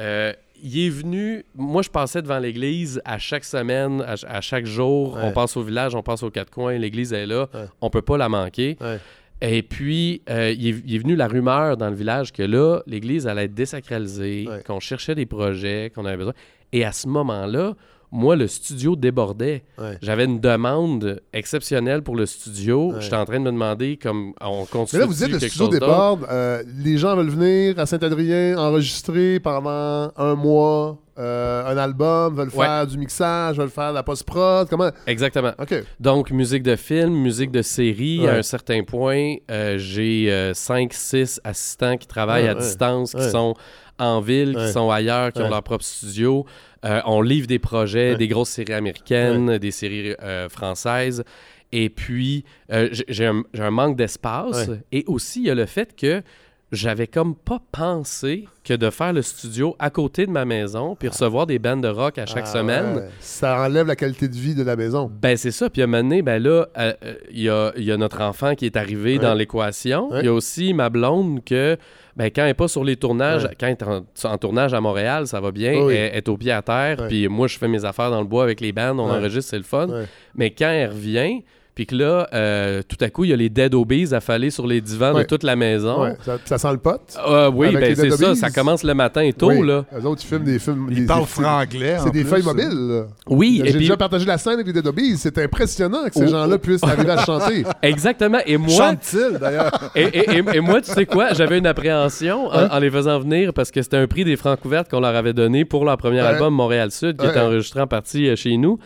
[0.00, 0.32] Euh,
[0.62, 1.44] il est venu.
[1.54, 5.14] Moi, je passais devant l'église à chaque semaine, à, à chaque jour.
[5.14, 5.22] Ouais.
[5.24, 6.76] On passe au village, on passe aux quatre coins.
[6.78, 7.48] L'église est là.
[7.54, 7.66] Ouais.
[7.80, 8.76] On peut pas la manquer.
[8.80, 8.98] Ouais.
[9.40, 12.80] Et puis, euh, il, est, il est venu la rumeur dans le village que là,
[12.86, 16.34] l'église allait être désacralisée, qu'on cherchait des projets, qu'on avait besoin.
[16.72, 17.74] Et à ce moment-là,
[18.10, 19.64] moi, le studio débordait.
[19.78, 19.98] Ouais.
[20.02, 22.92] J'avais une demande exceptionnelle pour le studio.
[22.92, 23.00] Ouais.
[23.00, 25.68] J'étais en train de me demander comme on Mais continue là, vous dites le studio
[25.68, 26.26] déborde.
[26.30, 32.48] euh, les gens veulent venir à Saint-Adrien enregistrer pendant un mois euh, un album, veulent
[32.54, 32.64] Ouais.
[32.64, 34.68] faire du mixage, veulent faire de la post-prod.
[34.70, 34.90] Comment?
[35.06, 35.50] Exactement.
[35.98, 38.24] Donc, musique de film, musique de série.
[38.28, 43.54] À un certain point, euh, j'ai 5-6 assistants qui travaillent à distance, qui sont
[43.98, 46.46] en ville, qui sont ailleurs, qui ont leur propre studio.
[46.84, 48.16] Euh, on livre des projets, Ouais.
[48.16, 51.24] des grosses séries américaines, des séries euh, françaises.
[51.72, 54.68] Et puis, euh, j'ai- un, manque d'espace.
[54.68, 54.78] Ouais.
[54.92, 56.22] Et aussi, il y a le fait que
[56.70, 61.08] j'avais comme pas pensé que de faire le studio à côté de ma maison, puis
[61.08, 63.08] recevoir des bandes de rock à chaque Ah, semaine, ouais.
[63.20, 65.10] Ça enlève la qualité de vie de la maison.
[65.22, 65.70] ben, c'est ça.
[65.70, 67.96] Puis à un moment donné, ben là, euh, euh, il y, a, il y a
[67.96, 69.18] notre enfant qui est arrivé Ouais.
[69.18, 70.08] dans l'équation.
[70.10, 70.24] Il Ouais.
[70.24, 71.78] y a aussi ma blonde que,
[72.16, 74.80] ben, quand elle n'est pas sur les tournages, quand elle est en, en tournage à
[74.82, 75.72] Montréal, ça va bien.
[75.82, 75.94] Oui.
[75.94, 77.06] Elle, elle est au pied à terre.
[77.08, 79.56] Puis moi, je fais mes affaires dans le bois avec les bandes, on enregistre, c'est
[79.56, 79.86] le fun.
[80.34, 81.42] Mais quand elle revient,
[81.78, 84.66] Puis que là, euh, tout à coup, il y a les dead obeys affalés sur
[84.66, 85.22] les divans Ouais.
[85.22, 86.02] de toute la maison.
[86.02, 87.16] Ouais, ça, ça sent le pote.
[87.24, 88.34] Euh, oui, ben c'est ça.
[88.34, 89.64] Ça commence le matin tôt, Oui.
[89.64, 89.84] là.
[89.96, 90.88] Eux autres, ils filment des films.
[90.90, 91.96] Ils des- parlent des- franglais.
[92.02, 92.66] C'est des feuilles mobiles.
[92.72, 93.06] là.
[93.28, 95.14] Oui, J'ai et puis, déjà partagé la scène avec les Dead Obeys.
[95.18, 96.30] C'est impressionnant que ces Oh.
[96.30, 97.62] gens-là puissent arriver à chanter.
[97.82, 98.38] exactement.
[98.44, 99.92] Et moi, Chante-t-il, d'ailleurs?
[99.94, 102.68] et, et- et- et moi, tu sais quoi, j'avais une appréhension en, Hein?
[102.72, 105.32] en les faisant venir parce que c'était un prix des francs couvertes qu'on leur avait
[105.32, 107.30] donné pour leur premier album Montréal Sud qui Ouais.
[107.30, 108.80] était enregistré en partie euh, chez nous.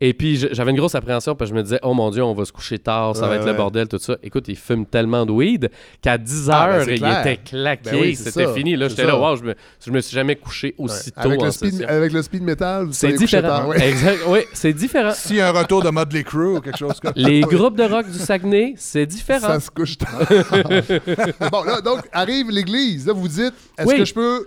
[0.00, 2.32] Et puis j'avais une grosse appréhension parce que je me disais, oh mon Dieu, on
[2.32, 3.56] va se coucher tard, ça va Ouais, être le ouais.
[3.56, 4.16] bordel, tout ça.
[4.22, 5.70] Écoute, ils fument tellement de weed
[6.00, 8.76] qu'à 10 heures, Ah, ben, c'est il était claqué, Ben oui, c'est c'était ça, fini.
[8.76, 9.18] Là, j'étais là, ça.
[9.20, 9.54] wow, je me,
[9.84, 13.12] je me suis jamais couché aussitôt avec, en le speed, avec le speed metal, C'est
[13.12, 13.48] différent.
[13.48, 13.88] tard, ouais.
[13.88, 15.10] Exact, oui, c'est différent.
[15.14, 17.82] S'il y a un retour de Motley Crue ou quelque chose comme Les groupes de
[17.84, 19.48] rock du Saguenay, c'est différent.
[19.48, 20.20] Ça se couche tard.
[21.50, 23.06] bon, là, donc, arrive l'église.
[23.06, 23.96] Là, vous dites, est-ce Oui.
[23.98, 24.46] que je peux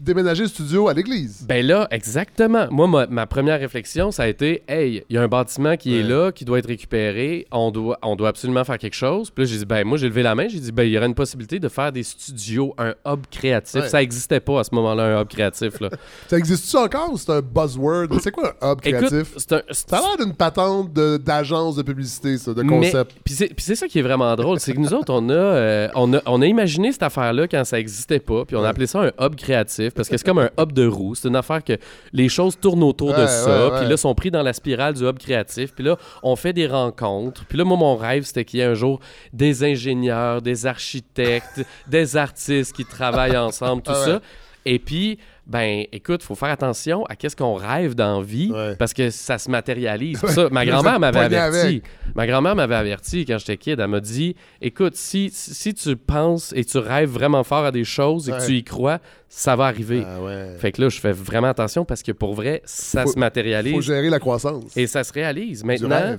[0.00, 1.44] déménager le studio à l'église?
[1.46, 2.66] Ben là, exactement.
[2.70, 5.96] Moi, ma, ma première réflexion, ça a été Hey, il y a un bâtiment qui
[5.96, 7.46] est là, qui doit être récupéré.
[7.52, 9.30] On doit, on doit absolument faire quelque chose.
[9.30, 10.48] Puis là, j'ai dit Ben, moi, j'ai levé la main.
[10.48, 13.82] J'ai dit Ben, il y aurait une possibilité de faire des studios, un hub créatif.
[13.82, 13.88] Ouais.
[13.88, 15.80] Ça n'existait pas à ce moment-là, un hub créatif.
[15.80, 15.90] Là.
[16.28, 18.08] Ça existe-tu encore ou c'est un buzzword?
[18.20, 19.34] C'est quoi un hub Écoute, créatif?
[19.36, 19.62] c'est un.
[19.70, 23.12] Ça a l'air d'une patente d'agence de, publicité, ça, de concept.
[23.24, 26.12] Puis c'est ça qui est vraiment drôle, c'est que nous autres, on a, euh, on
[26.14, 29.00] a, on a imaginé cette affaire-là quand ça n'existait pas, puis on a appelé ça
[29.00, 31.14] un hub créatif, parce que c'est comme un hub de roue.
[31.14, 31.76] C'est une affaire que
[32.12, 35.18] les choses tournent autour de ça, puis là, sont pris dans la spirale du hub
[35.18, 37.44] créatif, puis là, on fait des rencontres.
[37.46, 39.00] Puis là, moi, mon rêve, c'était qu'il y ait un jour
[39.32, 44.20] des ingénieurs, des architectes, des artistes qui travaillent ensemble, tout Ah ça.
[44.66, 45.18] Et puis,
[45.50, 48.76] ben, écoute, faut faire attention à qu'est-ce qu'on rêve dans vie, Ouais.
[48.78, 50.22] parce que ça se matérialise.
[50.22, 50.30] Ouais.
[50.30, 51.58] Ça, ma grand-mère m'avait averti.
[51.58, 51.82] avec.
[52.14, 53.80] Ma grand-mère m'avait averti quand j'étais kid.
[53.80, 57.82] Elle m'a dit Écoute, si, si tu penses et tu rêves vraiment fort à des
[57.84, 60.04] choses et que tu y crois, ça va arriver.
[60.06, 60.56] Ah.
[60.58, 63.74] Fait que là, je fais vraiment attention parce que pour vrai, ça Faut- se matérialise
[63.74, 64.76] faut gérer la croissance.
[64.76, 65.64] et ça se réalise.
[65.64, 66.16] Maintenant,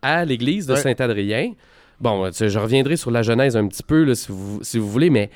[0.00, 0.76] à l'église de.
[0.76, 1.52] Saint-Adrien,
[2.00, 5.10] bon, je reviendrai sur la genèse un petit peu là, si, vous, si vous voulez,
[5.10, 5.28] mais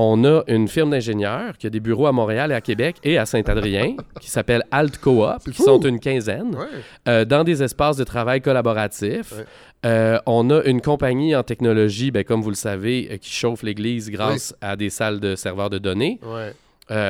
[0.00, 3.18] on a une firme d'ingénieurs qui a des bureaux à Montréal et à Québec et
[3.18, 5.64] à Saint-Adrien qui s'appelle Alt Coop, qui fou.
[5.64, 6.66] sont une quinzaine Ouais.
[7.08, 9.32] euh, dans des espaces de travail collaboratifs.
[9.32, 9.44] Ouais.
[9.86, 13.62] Euh, on a une compagnie en technologie, ben, comme vous le savez, euh, qui chauffe
[13.62, 16.18] l'église grâce à des salles de serveurs de données.
[16.24, 16.52] Euh,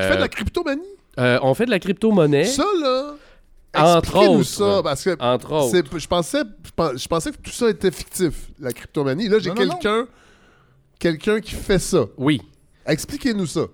[0.03, 0.83] Tu fais de la cryptomanie?
[1.19, 3.15] euh, on fait de la crypto-monnaie, Ça, là,
[3.75, 4.45] Entre autres.
[4.45, 5.99] ça, parce que entre autres.
[5.99, 9.29] je pensais, je pen- je pensais que tout ça était fictif, la cryptomanie.
[9.29, 10.07] Là, j'ai quelqu'un
[10.99, 12.05] quelqu'un qui fait ça.
[12.17, 12.41] Oui.
[12.89, 13.67] Expliquez-nous ça.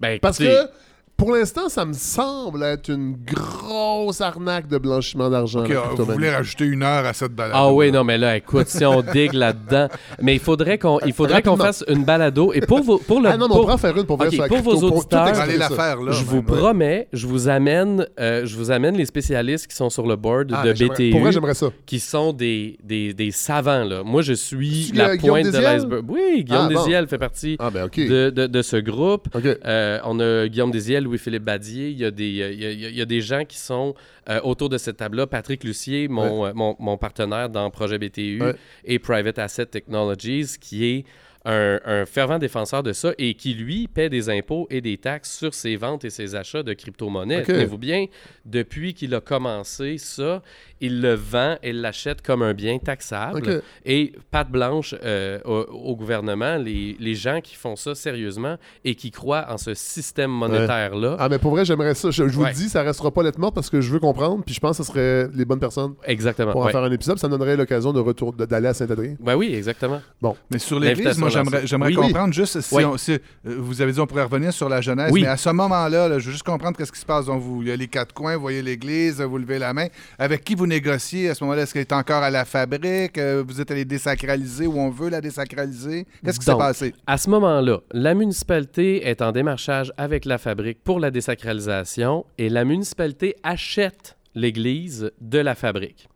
[0.00, 0.68] Ben, Parce que,
[1.16, 6.04] pour l'instant, ça me semble être une grosse arnaque de blanchiment d'argent, Ok, la vous
[6.04, 7.52] voulez rajouter une heure à cette balade.
[7.54, 9.88] Ah oui, non, mais là, écoute, si on digue là-dedans,
[10.20, 11.66] mais il faudrait qu'on il faudrait qu'on Rapidement.
[11.66, 12.52] fasse une balado.
[12.52, 14.26] Et pour, vos, pour le Ah non, mais on pour- pourra faire une pour, vrai
[14.28, 15.74] Ok, sur la pour vos auditeurs, expliquer Allez la ça.
[15.76, 16.12] faire là.
[16.12, 16.42] je vous ouais.
[16.42, 20.50] promets, je vous amène, euh, je vous amène les spécialistes qui sont sur le board
[20.52, 21.68] Ah, de BTU, Pour vrai, j'aimerais ça.
[21.86, 23.84] qui sont des, des, des savants.
[23.84, 24.02] Là.
[24.04, 26.04] Moi, je suis Tu, la euh, pointe de l'iceberg.
[26.08, 26.80] Oui, Guillaume Ah, bon.
[26.84, 29.28] Désiel fait partie Ah, ben, de, de, de ce groupe.
[29.64, 31.90] Euh, on a Guillaume Désiel, Louis-Philippe Badier.
[31.90, 33.44] Il y, a des, il, y a, il y a- il y a des gens
[33.44, 33.94] qui sont
[34.28, 35.26] euh, autour de cette table-là.
[35.26, 38.54] Patrick Lucier, mon, euh, mon, mon partenaire dans Projet BTU Ouais.
[38.84, 41.04] et Private Asset Technologies, qui est
[41.44, 45.36] un, un fervent défenseur de ça et qui, lui, paie des impôts et des taxes
[45.36, 47.40] sur ses ventes et ses achats de crypto-monnaies.
[47.40, 47.46] OK.
[47.46, 48.06] Tenez-vous bien,
[48.46, 50.42] depuis qu'il a commencé ça,
[50.80, 53.62] il le vend et l'achète comme un bien taxable.
[53.84, 58.94] Et patte blanche euh, au, au gouvernement, les, les gens qui font ça sérieusement et
[58.94, 61.16] qui croient en ce système monétaire-là.
[61.18, 62.10] Ah, mais pour vrai, j'aimerais ça.
[62.10, 62.50] Je, je vous Ouais.
[62.50, 64.42] le dis, ça restera pas lettre morte parce que je veux comprendre.
[64.44, 66.52] Puis je pense que ce serait les bonnes personnes Exactement.
[66.52, 66.72] pour en ouais.
[66.72, 67.18] faire un épisode.
[67.18, 69.16] Ça me donnerait l'occasion de retour de- d'aller à Saint-Adrien.
[69.20, 70.00] Ben oui, exactement.
[70.50, 71.30] Mais sur l'église, moi.
[71.34, 71.94] J'aimerais j'aimerais Oui.
[71.96, 72.84] comprendre juste si, Oui.
[72.84, 75.22] on- si, euh, vous avez dit on pourrait revenir sur la jeunesse, Oui.
[75.22, 77.26] mais à ce moment-là, là, je veux juste comprendre qu'est-ce qui se passe.
[77.26, 79.86] Donc, vous, il y a les quatre coins, vous voyez l'église, vous levez la main.
[80.18, 81.62] Avec qui vous négociez à ce moment-là?
[81.62, 83.18] Est-ce qu'elle est encore à la fabrique?
[83.18, 86.06] Euh, Vous êtes allé désacraliser ou on veut la désacraliser?
[86.24, 86.94] Qu'est-ce qui s'est passé?
[87.06, 92.48] À ce moment-là, la municipalité est en démarchage avec la fabrique pour la désacralisation et
[92.48, 96.08] la municipalité achète l'église de la fabrique.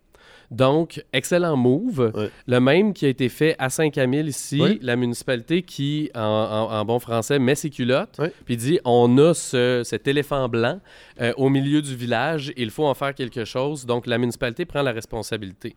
[0.50, 2.10] Donc, excellent move.
[2.14, 2.30] Ouais.
[2.46, 4.78] Le même qui a été fait à Saint-Camille ici, Ouais.
[4.80, 8.32] la municipalité qui, en, en- en bon français, met ses culottes, Ouais.
[8.46, 10.80] puis dit on a ce- cet éléphant blanc
[11.20, 13.84] euh, au milieu du village, il faut en faire quelque chose.
[13.84, 15.76] Donc, la municipalité prend la responsabilité.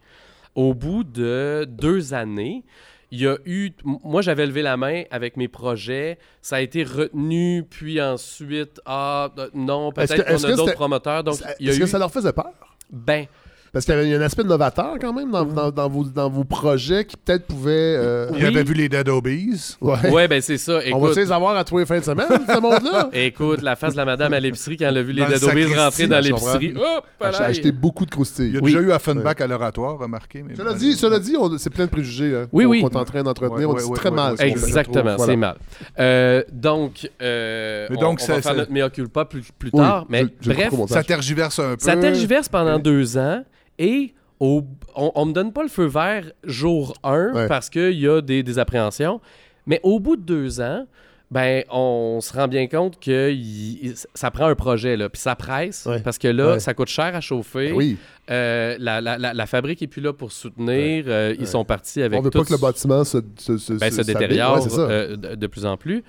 [0.55, 2.63] Au bout de deux années,
[3.11, 3.71] il y a eu.
[3.83, 6.17] Moi, j'avais levé la main avec mes projets.
[6.41, 11.23] Ça a été retenu, puis ensuite, ah, euh, non, peut-être qu'on a d'autres promoteurs.
[11.25, 11.79] Donc, Est-ce eu.
[11.81, 12.51] que ça leur faisait peur?
[12.89, 13.25] Ben,
[13.73, 16.43] Parce qu'il y avait un aspect novateur quand même dans, dans- dans vos, dans vos
[16.43, 17.71] projets qui peut-être pouvaient.
[17.97, 19.77] euh, Il avait vu les Dead Obies.
[19.79, 20.09] ouais.
[20.11, 20.79] Ouais, ben c'est ça.
[20.91, 23.09] On va essayer de les avoir à tous les fins de semaine, ce monde-là.
[23.13, 25.73] écoute, la face de la madame à l'épicerie quand elle a vu les Dead Obies
[25.73, 26.73] rentrer dans l'épicerie.
[26.75, 27.45] Hop, J'ai voilà.
[27.45, 28.57] acheté beaucoup de Il y croustilles.
[28.57, 28.73] a Oui.
[28.73, 30.43] déjà eu Offenbach à l'oratoire, remarquez.
[30.45, 32.81] Mais Cela dit, cela dit on- c'est plein de préjugés hein, Oui, qu'on- oui.
[32.81, 33.69] qu'on est en train d'entretenir.
[33.69, 34.35] Ouais, on dit ouais, très ouais, mal.
[34.35, 35.55] ouais, Exactement, c'est mal.
[35.97, 39.79] Euh, donc, euh, on- donc, on, ça- va faire notre mea culpa plus, plus Oui,
[39.79, 40.05] tard.
[40.09, 41.77] mais je- je bref, Ça tergiverse un peu.
[41.79, 43.43] ça tergiverse pendant deux ans
[43.81, 44.63] et au-
[44.95, 47.47] on, on me donne pas le feu vert jour 1 Ouais.
[47.47, 49.19] parce qu'il y a des, des appréhensions.
[49.67, 50.85] Mais au bout de deux ans,
[51.29, 55.35] ben, on se rend bien compte que il- ça prend un projet, là, puis ça
[55.35, 55.99] presse, Ouais.
[56.01, 56.59] parce que là, Ouais.
[56.59, 57.69] ça coûte cher à chauffer.
[57.69, 57.97] Ben Oui,
[58.29, 61.03] Euh, la, la- la- la fabrique est plus là pour soutenir.
[61.07, 63.91] Euh, Ils sont partis avec on veut pas que le bâtiment se, se, se, ben,
[63.91, 66.03] se détériore euh, de, de plus en plus.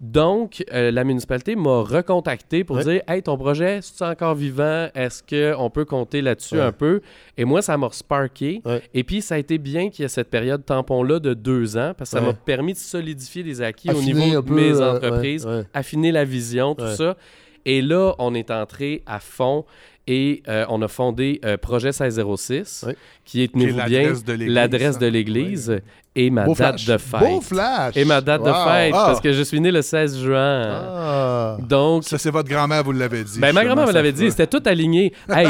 [0.00, 2.84] Donc, euh, la municipalité m'a recontacté pour Ouais.
[2.84, 4.88] dire Hey, ton projet, est encore vivant?
[4.94, 5.22] Est-ce
[5.56, 6.60] qu'on peut compter là-dessus Ouais.
[6.62, 7.00] un peu
[7.36, 8.62] Et moi, ça m'a sparké.
[8.64, 8.80] Ouais.
[8.94, 11.94] Et puis, ça a été bien qu'il y ait cette période tampon-là de deux ans
[11.98, 14.92] parce que ça m'a permis de solidifier des acquis Affiner au niveau de mes euh,
[14.96, 17.16] entreprises, affiner la vision, tout ça.
[17.64, 19.64] Et là, on est entré à fond
[20.08, 22.96] et euh, on a fondé euh, Projet 1606, Ouais.
[23.24, 24.12] qui est, tenez-vous bien,
[24.48, 25.78] l'adresse de l'église, hein.
[26.16, 26.86] et ma Beau date flash.
[26.86, 27.20] de fête.
[27.20, 27.96] Beau flash.
[27.96, 29.04] Et ma date de fête, Ah.
[29.06, 30.62] parce que je suis né le 16 juin.
[30.66, 31.56] Ah.
[31.68, 33.38] Donc, Ça, c'est votre grand-mère, vous l'avez dit.
[33.38, 35.12] ben, ma grand-mère ça l'avait dit, c'était tout aligné.
[35.28, 35.46] Hey,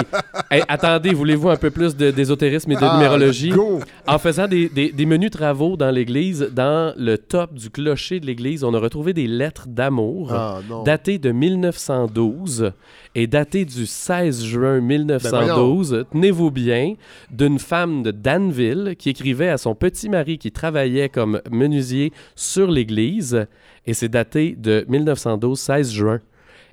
[0.51, 3.51] hey, attendez, voulez-vous un peu plus d'ésotérisme et de Ah, numérologie?
[3.51, 3.81] go.
[4.07, 8.27] En faisant des, des- des menus travaux dans l'église, dans le top du clocher de
[8.27, 12.73] l'église, on a retrouvé des lettres d'amour Ah, datées de 1912
[13.19, 16.95] et datées du 16 juin 1912, tenez-vous bien,
[17.32, 22.70] d'une femme de Danville qui écrivait à son petit mari qui travaillait comme menuisier sur
[22.70, 23.47] l'église.
[23.86, 26.20] Et c'est daté de 1912, 16 juin.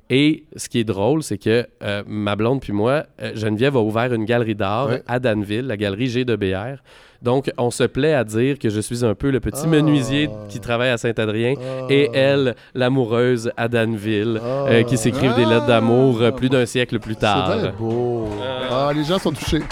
[0.08, 3.80] Et ce qui est drôle, c'est que euh, ma blonde puis moi, euh, Geneviève a
[3.80, 5.02] ouvert une galerie d'art Ouais.
[5.08, 6.80] à Danville, la galerie G de BR.
[7.22, 9.68] Donc, on se plaît à dire que je suis un peu le petit Ah.
[9.68, 11.86] menuisier qui travaille à Saint-Adrien Ah.
[11.90, 14.66] et elle, l'amoureuse à Danville, Ah.
[14.68, 17.58] euh, qui s'écrivent des lettres d'amour plus d'un siècle plus C'est tard.
[17.58, 18.28] bien beau.
[18.70, 19.62] Ah, les gens sont touchés.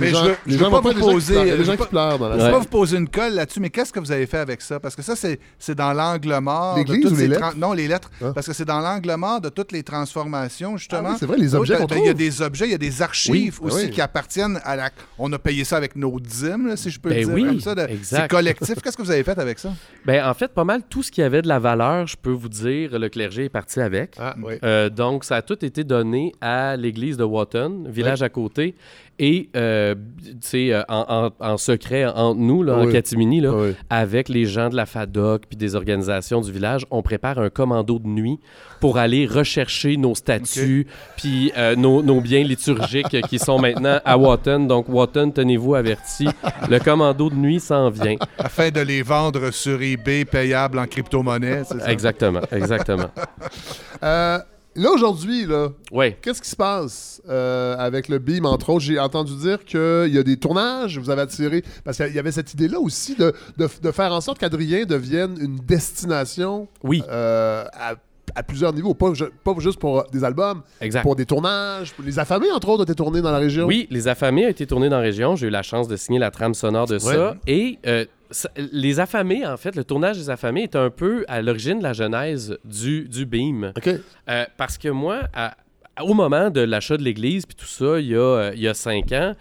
[0.00, 1.44] Mais gens- je veux- les je gens veux vont pas vous qui poser- pleurent.
[1.44, 2.50] Il y a je des gens veux qui pas- pleurent dans la Je vais Ouais.
[2.52, 4.80] pas vous poser une colle là-dessus, mais qu'est-ce que vous avez fait avec ça?
[4.80, 6.76] Parce que ça, c'est c'est dans l'angle mort.
[6.76, 7.54] L'église ou les lettres?
[7.56, 8.10] Non, les lettres.
[8.22, 8.32] Ah.
[8.34, 11.10] Parce que c'est dans l'angle mort de toutes les transformations, Ah justement.
[11.10, 12.78] oui, c'est vrai, les objets qu'on ben, Il y a des objets, il y a
[12.78, 13.90] des archives Oui, aussi oui.
[13.90, 14.90] qui appartiennent à la.
[15.18, 17.46] On a payé ça avec nos dîmes, là, si je peux Ben le dire oui,
[17.46, 17.74] comme ça.
[17.74, 18.22] de- exact.
[18.22, 18.74] C'est collectif.
[18.82, 19.72] Qu'est-ce que vous avez fait avec ça?
[20.04, 22.48] Ben, en fait, pas mal tout ce qui avait de la valeur, je peux vous
[22.48, 24.14] dire, le clergé est parti avec.
[24.18, 24.54] Ah, oui.
[24.62, 28.74] Euh, donc, ça a tout été donné à l'église de Wotton, village à côté.
[29.18, 29.94] Et, euh,
[30.54, 33.74] euh, en, en- en secret, entre nous, là, en catimini, là, Oui.
[33.88, 37.98] avec les gens de la FADOC puis des organisations du village, on prépare un commando
[37.98, 38.38] de nuit
[38.80, 40.86] pour aller rechercher nos statues
[41.16, 44.66] puis euh, nos, nos biens liturgiques qui sont maintenant à Wotton.
[44.66, 46.28] Donc, Wotton, tenez-vous avertis,
[46.68, 48.16] le commando de nuit s'en vient.
[48.38, 51.90] Afin de les vendre sur eBay payables en crypto-monnaie, c'est ça?
[51.90, 53.08] Exactement, exactement.
[54.02, 54.38] Euh,
[54.76, 56.14] là, aujourd'hui, là, Oui.
[56.22, 58.84] qu'est-ce qui se passe euh, avec le BIM, entre autres?
[58.84, 61.62] J'ai entendu dire qu'il y a des tournages, vous avez attiré...
[61.84, 65.36] Parce qu'il y avait cette idée-là aussi de, de- de faire en sorte qu'Adrien devienne
[65.40, 67.94] une destination Oui, euh, à,
[68.34, 68.94] à plusieurs niveaux.
[68.94, 69.12] Pas,
[69.44, 71.02] pas juste pour des albums, exact.
[71.02, 71.92] pour des tournages.
[71.94, 73.66] pour- Les affamés, entre autres, ont été tournés dans la région.
[73.66, 75.36] Oui, Les Affamés a été tourné dans la région.
[75.36, 77.36] J'ai eu la chance de signer la trame sonore de ça.
[77.46, 81.42] Et euh, ça- Les Affamés, en fait, le tournage des Affamés est un peu à
[81.42, 83.72] l'origine de la genèse du, du Beam.
[83.76, 83.88] OK.
[84.28, 85.56] Euh, parce que moi, à-
[86.02, 88.68] au moment de l'achat de l'église, puis tout ça, il y, a, euh, il y
[88.68, 89.34] a cinq ans,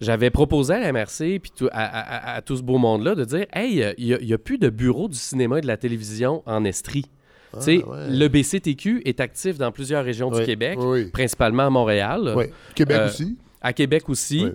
[0.00, 3.14] j'avais proposé à la MRC, puis tout- à, à- à- à tout ce beau monde-là,
[3.14, 5.76] de dire Hey, euh, il n'y a, plus de bureau du cinéma et de la
[5.76, 7.06] télévision en Estrie.
[7.54, 8.10] Tu sais, ouais.
[8.10, 11.06] Le BCTQ est actif dans plusieurs régions Oui, du Québec, oui.
[11.06, 12.34] principalement à Montréal.
[12.36, 12.44] Oui.
[12.74, 13.36] Québec Euh, aussi.
[13.62, 14.46] À Québec aussi.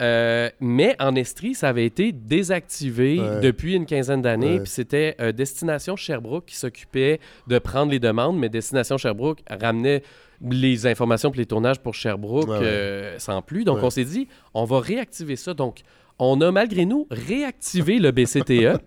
[0.00, 3.40] Euh, mais en Estrie, ça avait été désactivé Ouais.
[3.40, 4.54] depuis une quinzaine d'années.
[4.54, 4.60] Ouais.
[4.60, 10.02] Puis c'était euh, Destination Sherbrooke qui s'occupait de prendre les demandes, mais Destination Sherbrooke ramenait
[10.40, 13.64] les informations pour les tournages pour Sherbrooke Ouais, euh, sans plus.
[13.64, 15.52] Donc on s'est dit, on va réactiver ça.
[15.52, 15.80] Donc
[16.18, 18.80] on a malgré nous réactivé le BCTE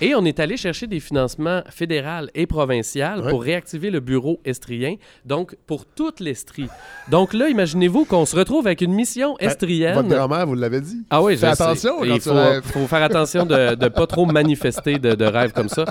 [0.00, 3.30] et on est allé chercher des financements fédéraux et provinciaux Ouais.
[3.30, 6.66] pour réactiver le bureau estrien, donc pour toute l'Estrie.
[7.10, 9.94] Donc là, imaginez-vous qu'on se retrouve avec une mission estrienne.
[9.94, 11.04] Votre grand-mère, vous l'avez dit.
[11.10, 15.14] Ah oui, Fais je attention il faut, faire attention de ne pas trop manifester de,
[15.14, 15.84] de rêves comme ça.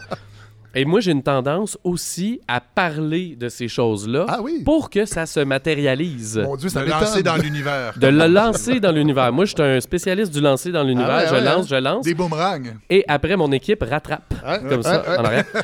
[0.73, 4.61] Et moi, j'ai une tendance aussi à parler de ces choses-là Ah oui.
[4.63, 6.37] pour que ça se matérialise.
[6.43, 7.93] Mon Dieu, ça De lancer dans l'univers.
[7.97, 9.33] De le lancer dans l'univers.
[9.33, 11.09] Moi, je suis un spécialiste du lancer dans l'univers.
[11.11, 11.67] Ah ouais, je ouais, lance, hein?
[11.69, 12.05] je lance.
[12.05, 12.63] Des boomerangs.
[12.89, 15.17] Et après, mon équipe rattrape Ouais, comme ouais, ça ouais.
[15.17, 15.45] en arrière.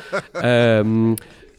[0.44, 1.14] Euh,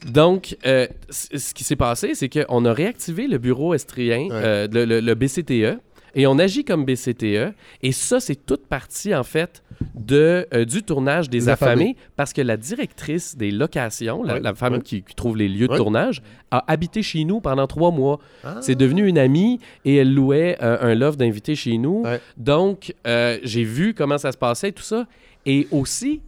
[0.07, 4.29] donc, euh, ce qui s'est passé, c'est qu'on a réactivé le bureau estrien, Ouais.
[4.31, 5.79] euh, le, le- le BCTE,
[6.15, 7.53] et on agit comme BCTE.
[7.83, 9.61] Et ça, c'est toute partie, en fait,
[9.95, 11.71] de, euh, du tournage des Des affamés.
[11.71, 15.75] affamés, parce que la directrice des locations, la, femme qui, qui trouve les lieux de
[15.75, 18.19] tournage, a habité chez nous pendant trois mois.
[18.43, 18.57] Ah.
[18.61, 22.03] C'est devenu une amie et elle louait euh, un loft d'invités chez nous.
[22.37, 25.05] Donc, euh, j'ai vu comment ça se passait, tout ça.
[25.45, 26.21] Et aussi,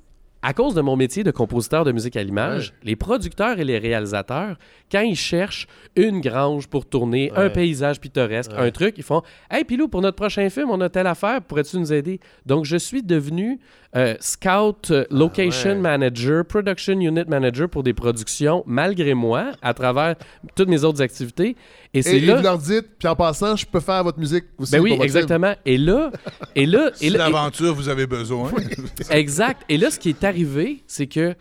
[0.43, 3.77] à cause de mon métier de compositeur de musique à l'image, les producteurs et les
[3.77, 4.57] réalisateurs,
[4.91, 9.63] quand ils cherchent une grange pour tourner un paysage pittoresque, un truc, ils font Hey,
[9.65, 13.03] Pilou, pour notre prochain film, on a telle affaire, pourrais-tu nous aider Donc, je suis
[13.03, 13.59] devenu
[13.95, 15.79] euh, Scout euh, Location Ah ouais.
[15.81, 20.15] Manager, Production Unit Manager pour des productions, malgré moi, à travers
[20.55, 21.55] toutes mes autres activités.
[21.93, 22.37] Et Et, c'est là.
[22.37, 24.71] vous leur dites, puis en passant, je peux faire votre musique aussi.
[24.71, 25.17] Ben oui, pour votre film.
[25.23, 25.53] exactement.
[25.65, 26.09] Et là,
[26.55, 28.49] et là, et là, l'aventure vous avez besoin.
[29.11, 29.61] Exact.
[29.69, 31.35] Et là, ce qui est arrivé, c'est que.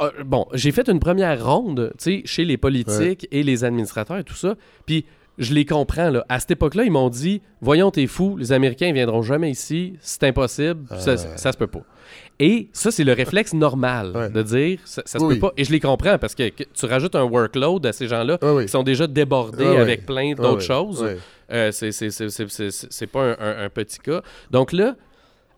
[0.00, 4.18] euh, bon, j'ai fait une première ronde, tu sais, chez les politiques et les administrateurs
[4.18, 4.54] et tout ça.
[4.86, 5.04] Puis
[5.38, 6.24] je les comprends, là.
[6.28, 9.94] À cette époque-là, ils m'ont dit Voyons, t'es fou, les Américains ne viendront jamais ici,
[10.00, 11.82] c'est impossible, ça, ça se peut pas.
[12.40, 14.30] Et ça, c'est le réflexe normal Ouais.
[14.30, 15.34] de dire ça, ça se Oui.
[15.34, 15.52] peut pas.
[15.56, 18.54] Et je les comprends parce que, que tu rajoutes un workload à ces gens-là Ah
[18.54, 18.62] oui.
[18.66, 21.04] qui sont déjà débordés Ah avec plein Ah d'autres choses.
[21.52, 24.22] Euh, c'est pas un, un- un petit cas.
[24.50, 24.94] Donc là,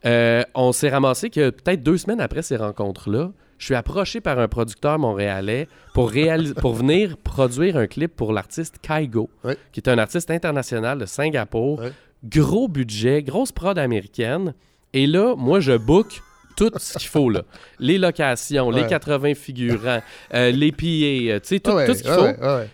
[0.07, 4.39] euh, on s'est ramassé que peut-être deux semaines après ces rencontres-là, je suis approché par
[4.39, 9.29] un producteur montréalais pour, réalis- pour venir produire un clip pour l'artiste Kaigo,
[9.73, 11.81] qui est un artiste international de Singapour.
[12.25, 14.55] Gros budget, grosse prod américaine.
[14.93, 16.21] Et là, moi, je book
[16.57, 17.31] tout ce qu'il faut.
[17.31, 17.43] Là.
[17.79, 18.89] Les locations, les Ouais.
[18.89, 20.01] 80 figurants,
[20.35, 22.27] euh, les PA, euh, tu sais, tout, ouais, tout ce qu'il faut.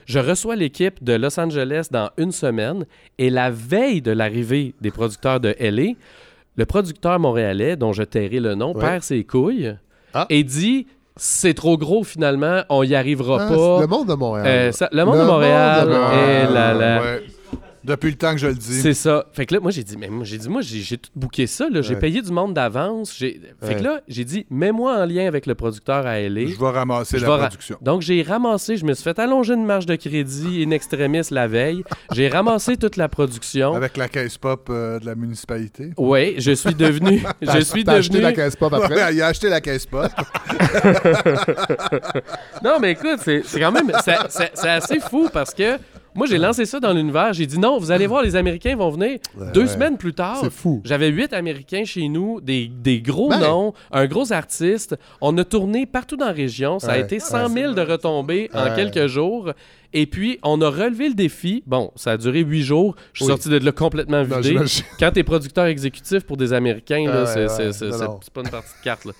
[0.07, 2.87] Je reçois l'équipe de Los Angeles dans une semaine
[3.19, 5.93] et la veille de l'arrivée des producteurs de LA,
[6.57, 8.81] le producteur montréalais, dont je tairai le nom, Ouais.
[8.81, 9.77] perd ses couilles
[10.15, 10.27] Ah.
[10.31, 10.87] et dit
[11.17, 13.81] c'est trop gros finalement, on y arrivera Ah, pas.
[13.81, 14.47] le monde de Montréal.
[14.47, 16.53] Euh, ça- le monde Le de monde Montréal, de Montréal.
[16.53, 17.01] là là.
[17.01, 17.23] Ouais.
[17.87, 18.81] Depuis le temps que je le dis.
[18.81, 19.27] C'est ça.
[19.33, 21.69] Fait que là, moi, j'ai dit, mais moi, j'ai dit, moi, j'ai tout booké ça.
[21.71, 21.83] là.
[21.83, 22.01] J'ai Ouais.
[22.01, 23.13] payé du monde d'avance.
[23.13, 23.77] Fait Ouais.
[23.77, 26.47] que là, j'ai dit, mets-moi en lien avec le producteur à LA.
[26.47, 27.77] Je vais ramasser Je la ra- production.
[27.81, 31.47] Donc, j'ai ramassé, je me suis fait allonger une marge de crédit in extremis la
[31.47, 31.85] veille.
[32.13, 33.75] J'ai ramassé toute la production.
[33.75, 35.91] Avec la caisse pop euh, de la municipalité.
[35.97, 37.23] Oui, je suis devenu.
[37.41, 38.23] je suis t'as acheté devenu.
[38.25, 38.95] la caisse pop après?
[38.97, 40.07] Ouais, il a acheté la caisse pop.
[42.65, 43.91] Non, mais écoute, c'est quand même.
[44.05, 45.79] c'est assez fou parce que
[46.17, 47.33] moi, j'ai lancé ça dans l'univers.
[47.33, 49.19] J'ai dit non, vous allez voir, les Américains vont venir.
[49.55, 49.67] Deux ouais.
[49.69, 50.81] semaines plus tard, C'est fou.
[50.85, 53.41] j'avais huit Américains chez nous, des, des gros Ben.
[53.41, 54.97] noms, un gros artiste.
[55.21, 56.79] On a tourné partout dans la région.
[56.79, 59.53] Ça a été 100 000 de retombées en quelques jours.
[59.93, 61.63] Et puis, on a relevé le défi.
[61.67, 62.97] Bon, ça a duré huit jours.
[63.13, 63.31] Je suis Oui.
[63.31, 64.49] sorti de là complètement Non, vidé.
[64.51, 64.85] j'imagine.
[64.99, 68.05] Quand t'es producteur exécutif pour des Américains, là, Ouais, c'est ouais, c'est- c'est- non, c'est-
[68.05, 68.21] non.
[68.23, 69.05] c'est pas une partie de carte.
[69.07, 69.13] là.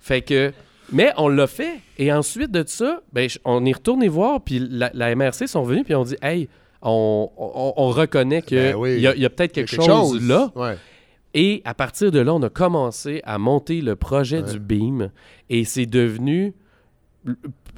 [0.00, 0.52] Fait que.
[0.92, 1.80] Mais on l'a fait.
[1.98, 5.84] Et ensuite de ça, ben, on est retourné voir, puis la, la MRC sont venus,
[5.84, 6.48] puis on dit Hey,
[6.82, 9.00] on, on- on reconnaît qu'il Ben oui.
[9.00, 10.50] y a, il y a peut-être quelque, chose, là.
[10.56, 10.76] Ouais.
[11.34, 14.52] Et à partir de là, on a commencé à monter le projet Ouais.
[14.52, 15.10] du BEAM.
[15.48, 16.54] Et c'est devenu.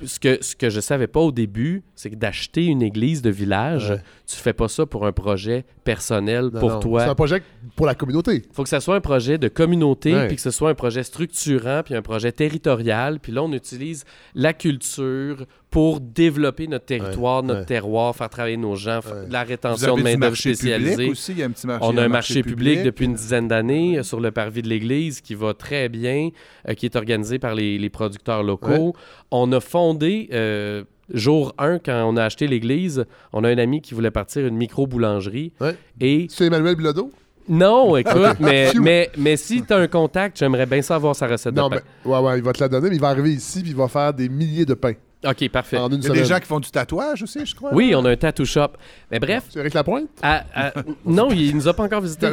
[0.04, 3.30] Ce que, ce que je savais pas au début, c'est que d'acheter une église de
[3.30, 4.00] village, Ouais.
[4.36, 6.80] Tu fais pas ça pour un projet personnel Non, pour non.
[6.80, 7.42] toi C'est un projet
[7.76, 8.42] pour la communauté.
[8.52, 10.26] faut que ça soit un projet de communauté, Ouais.
[10.26, 13.18] puis que ce soit un projet structurant, puis un projet territorial.
[13.20, 14.04] Puis là, on utilise
[14.34, 17.66] la culture pour développer notre territoire, Ouais, notre ouais.
[17.66, 19.26] terroir, faire travailler nos gens, faire Ouais.
[19.26, 21.08] de la rétention de marché public spécialisée.
[21.10, 21.32] aussi.
[21.32, 21.86] Il y a un petit marché.
[21.88, 22.82] On a un marché public, public.
[22.84, 26.28] depuis une dizaine d'années euh, sur le parvis de l'église qui va très bien,
[26.68, 28.94] euh, qui est organisé par les, les producteurs locaux.
[29.30, 33.80] On a fondé, euh, jour 1, quand on a acheté l'église, on a un ami
[33.80, 35.52] qui voulait partir une micro-boulangerie.
[35.60, 35.76] Ouais.
[36.00, 37.10] Et C'est Emmanuel Bilodeau?
[37.48, 41.54] non, écoute, mais, mais, mais si tu as un contact, j'aimerais bien savoir sa recette
[41.54, 41.82] Non, de pain.
[42.04, 43.76] mais ouais, ouais, il va te la donner, mais il va arriver ici, puis il
[43.76, 45.76] va faire des milliers de pains OK, parfait.
[45.76, 46.22] en une Il y a semaine.
[46.22, 47.70] des gens qui font du tatouage aussi, je crois.
[47.72, 48.70] Oui, on a un tattoo shop.
[49.10, 50.08] Mais bref, C'est Eric Lapointe?
[50.22, 50.72] à- à-
[51.04, 52.30] non, il nous a pas encore visité.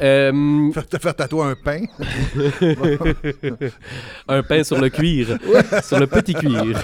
[0.00, 1.82] Euh, Faire, te faire tatouer un pain.
[4.28, 5.38] un pain sur le cuir,
[5.82, 6.78] sur le petit cuir.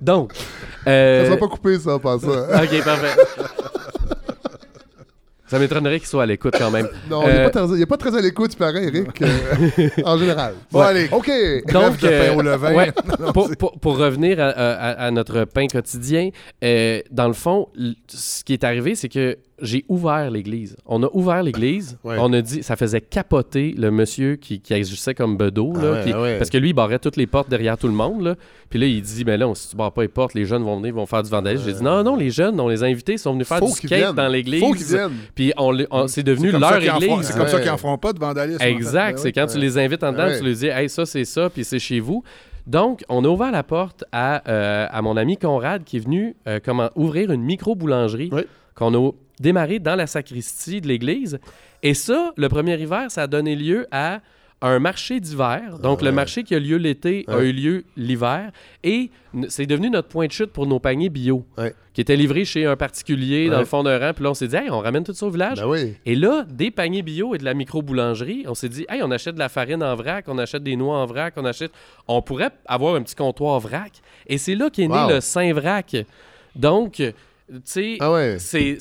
[0.00, 0.32] Donc,
[0.86, 2.28] euh, Ça sera pas coupé, ça, pas ça.
[2.62, 3.20] OK, parfait.
[5.52, 6.88] Ça m'étonnerait qu'il soit à l'écoute quand même.
[7.10, 9.88] Non, il n'est Euh, pas, très- il est pas très à l'écoute, pareil, Eric, euh,
[10.06, 10.54] en général.
[10.70, 10.86] Bon, Ouais.
[10.86, 11.08] allez.
[11.12, 11.30] OK.
[11.70, 12.74] Donc, de pain euh, au levain.
[12.74, 12.90] ouais,
[13.20, 16.30] Non, pour, c'est- pour- pour revenir à, à- à notre pain quotidien,
[16.64, 17.68] euh, dans le fond,
[18.08, 20.76] ce qui est arrivé, c'est que j'ai ouvert l'église.
[20.86, 21.96] On a ouvert l'église.
[22.04, 22.16] Ouais.
[22.18, 25.72] On a dit, ça faisait capoter le monsieur qui, qui agissait comme bedeau.
[25.76, 26.38] Ah là, ouais, qui- ouais.
[26.38, 28.22] Parce que lui, il barrait toutes les portes derrière tout le monde.
[28.22, 28.34] Là.
[28.68, 30.76] Puis là, il dit, mais là, si tu barres pas les portes, les jeunes vont
[30.78, 31.64] venir, vont faire du vandalisme.
[31.66, 33.66] J'ai dit, non, non, les jeunes, on les a invités, ils sont venus faire Faut
[33.66, 34.14] du qu'ils skate viennent.
[34.14, 34.60] dans l'église.
[34.60, 35.12] Faut qu'ils viennent.
[35.34, 37.26] Puis on, on- c'est devenu c'est comme leur ça qu'ils en feront- église.
[37.28, 37.62] C'est comme ça Ouais.
[37.62, 38.56] qu'ils en feront pas de vandalisme.
[38.60, 38.70] en fait.
[38.70, 39.12] Exact.
[39.12, 39.32] Ben C'est oui.
[39.32, 40.38] quand tu les invites en dedans, Ouais.
[40.38, 42.22] tu leur dis, hey, ça, c'est ça, puis c'est chez vous.
[42.66, 46.36] Donc, on a ouvert la porte à, euh, à mon ami Conrad qui est venu
[46.46, 48.46] euh, comment, ouvrir une micro-boulangerie Ouais.
[48.74, 49.10] Qu'on a
[49.40, 51.38] démarré dans la sacristie de l'église.
[51.82, 54.20] Et ça, le premier hiver, ça a donné lieu à
[54.64, 55.80] un marché d'hiver.
[55.82, 56.04] Donc, Ouais.
[56.04, 58.52] le marché qui a lieu l'été a eu lieu l'hiver.
[58.84, 59.10] Et
[59.48, 61.74] c'est devenu notre point de chute pour nos paniers bio, Ouais.
[61.92, 64.12] qui étaient livrés chez un particulier dans le fond d'un rang.
[64.14, 65.58] Puis là, on s'est dit, hey, on ramène tout ça au village.
[65.58, 65.94] Ben oui.
[66.06, 69.34] Et là, des paniers bio et de la micro-boulangerie, on s'est dit, hey, on achète
[69.34, 71.72] de la farine en vrac, on achète des noix en vrac, on achète.
[72.06, 73.90] On pourrait avoir un petit comptoir vrac.
[74.28, 75.96] Et c'est là qu'est né le Saint-Vrac.
[76.54, 77.02] Donc,
[77.56, 78.36] tu sais, Ah ouais.
[78.38, 78.76] c'est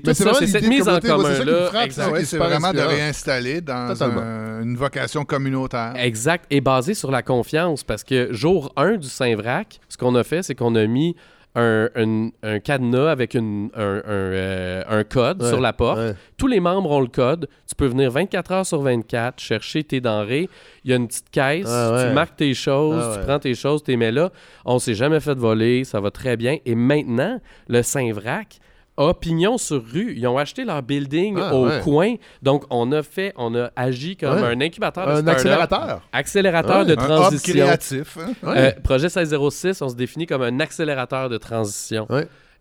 [0.00, 1.70] tout ça, c'est cette mise en commun-là.
[2.12, 5.92] ouais, c'est vraiment de réinstaller dans un- une vocation communautaire.
[5.96, 10.24] Exact, et basé sur la confiance, parce que jour 1 du Saint-Vrac, ce qu'on a
[10.24, 11.14] fait, c'est qu'on a mis
[11.60, 15.98] un, un- un cadenas avec une- un, un, euh, un code Ouais, sur la porte.
[15.98, 16.14] ouais.
[16.36, 17.48] Tous les membres ont le code.
[17.68, 20.48] Tu peux venir 24 heures sur 24, chercher tes denrées.
[20.84, 22.08] Il y a une petite caisse, Ah ouais.
[22.08, 24.30] tu marques tes choses, Ah tu prends tes choses, tu les mets là.
[24.64, 26.56] On s'est jamais fait voler, ça va très bien.
[26.64, 28.58] Et maintenant, le Saint-Vrac
[28.98, 30.14] a pignon sur rue.
[30.16, 31.80] Ils ont acheté leur building Ah, au ouais.
[31.82, 32.14] coin.
[32.42, 34.48] Donc, on a fait, on a agi comme Ouais.
[34.48, 36.02] un incubateur de Un accélérateur.
[36.12, 36.84] Accélérateur Ouais.
[36.84, 37.52] de Un hub transition.
[37.54, 38.18] créatif.
[38.20, 38.32] hein?
[38.42, 38.58] Ouais.
[38.58, 42.06] Euh, projet 1606, on se définit comme un accélérateur de transition.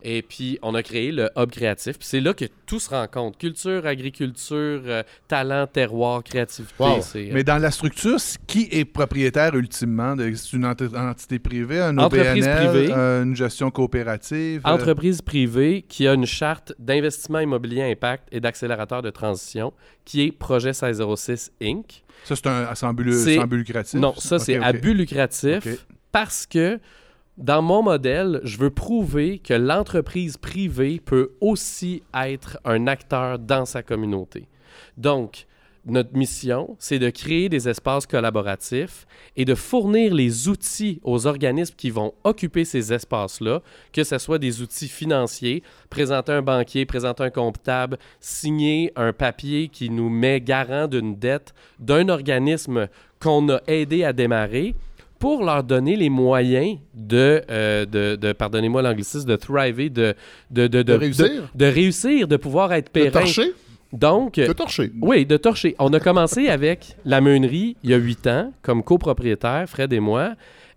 [0.03, 1.98] Et puis, on a créé le hub créatif.
[1.98, 3.38] Puis c'est là que tout se rencontre.
[3.40, 6.74] Culture, agriculture, euh, talent, terroir, créativité.
[6.80, 7.00] Wow.
[7.16, 10.16] euh, Mais dans la structure, qui est propriétaire ultimement?
[10.35, 12.93] C'est une enti- entité privée, un Entreprise OBNL, privée.
[12.93, 14.61] euh, une gestion coopérative?
[14.66, 19.74] entreprise privée qui a une charte d'investissement immobilier impact et d'accélérateur de transition
[20.06, 22.03] qui est Projet 1606 Inc.
[22.24, 23.03] Ça, c'est un sans but,
[23.58, 24.00] lucratif?
[24.00, 26.80] Non, ça, c'est Ok, à but lucratif parce que
[27.38, 33.66] dans mon modèle, je veux prouver que l'entreprise privée peut aussi être un acteur dans
[33.66, 34.48] sa communauté.
[34.98, 35.45] Donc,
[35.85, 39.06] notre mission, c'est de créer des espaces collaboratifs
[39.38, 43.61] et de fournir les outils aux organismes qui vont occuper ces espaces-là,
[43.93, 49.69] que ce soit des outils financiers, présenter un banquier, présenter un comptable, signer un papier
[49.69, 52.88] qui nous met garant d'une dette d'un organisme
[53.22, 54.75] qu'on a aidé à démarrer
[55.19, 60.13] pour leur donner les moyens de, euh, de, de- pardonnez-moi l'anglicisme, de thriver, de,
[60.51, 61.49] de, de, De réussir.
[61.53, 63.11] de, réussir, de pouvoir être De périn.
[63.11, 63.53] torcher.
[63.93, 64.91] Donc, De torcher.
[65.01, 65.75] oui, de torcher.
[65.79, 69.99] On a commencé avec la meunerie il y a huit ans, comme copropriétaire, Fred et
[70.01, 70.33] moi.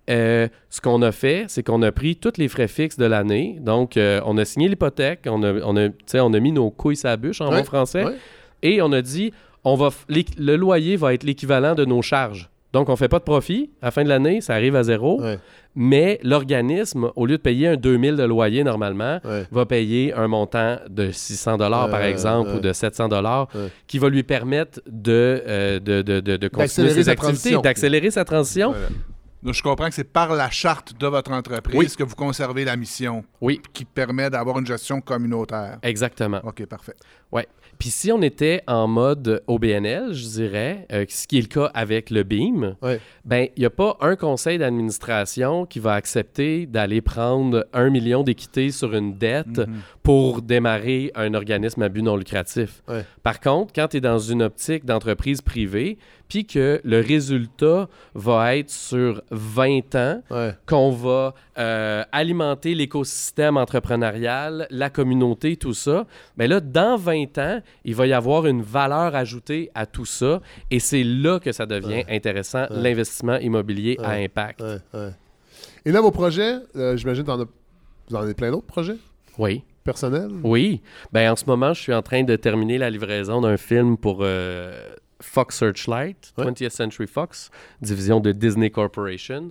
[0.08, 3.58] Euh, ce qu'on a fait, c'est qu'on a pris tous les frais fixes de l'année.
[3.60, 5.88] Donc, euh, on a signé l'hypothèque, on a, on, a,
[6.22, 8.16] on a mis nos couilles à la bûche en Ouais, bon français, ouais.
[8.62, 9.32] et on a dit,
[9.64, 9.90] on va
[10.38, 12.48] le loyer va être l'équivalent de nos charges.
[12.72, 13.70] Donc, on ne fait pas de profit.
[13.82, 15.20] À la fin de l'année, ça arrive à zéro.
[15.20, 15.38] Ouais.
[15.74, 19.44] Mais l'organisme, au lieu de payer un 2000 de loyer normalement, Ouais.
[19.50, 22.56] va payer un montant de 600 dollars par Euh, exemple ouais.
[22.56, 23.68] ou de 700 dollars Ouais.
[23.86, 28.24] qui va lui permettre de, euh, de, de, de, de continuer ses activités, d'accélérer sa
[28.24, 28.70] transition.
[28.70, 28.86] Voilà.
[29.42, 31.88] Donc, je comprends que c'est par la charte de votre entreprise Oui.
[31.96, 35.78] que vous conservez la mission Oui, qui permet d'avoir une gestion communautaire.
[35.82, 36.40] exactement.
[36.44, 36.94] OK, parfait.
[37.80, 41.70] Puis si on était en mode OBNL, je dirais, euh, ce qui est le cas
[41.74, 43.00] avec le BIM, Ouais.
[43.24, 48.22] ben il n'y a pas un conseil d'administration qui va accepter d'aller prendre un million
[48.22, 49.78] d'équité sur une dette Mhm.
[50.02, 52.82] pour démarrer un organisme à but non lucratif.
[52.86, 53.04] Ouais.
[53.22, 55.96] Par contre, quand tu es dans une optique d'entreprise privée,
[56.30, 60.54] puis que le résultat va être sur 20 ans, Ouais.
[60.64, 66.06] qu'on va euh, alimenter l'écosystème entrepreneurial, la communauté, tout ça,
[66.38, 70.40] mais là, dans 20 ans, il va y avoir une valeur ajoutée à tout ça
[70.70, 72.80] et c'est là que ça devient intéressant, Ouais.
[72.80, 74.62] l'investissement immobilier à impact.
[75.84, 78.96] Et là, vos projets, euh, j'imagine que vous en avez plein d'autres projets?
[79.38, 79.62] Oui.
[79.82, 80.30] personnels?
[80.44, 80.82] Oui.
[81.10, 84.18] Ben, en ce moment, je suis en train de terminer la livraison d'un film pour
[84.20, 84.78] euh,
[85.20, 86.44] Fox Searchlight, Ouais.
[86.46, 87.50] 20th Century Fox,
[87.82, 89.50] division de Disney Corporation.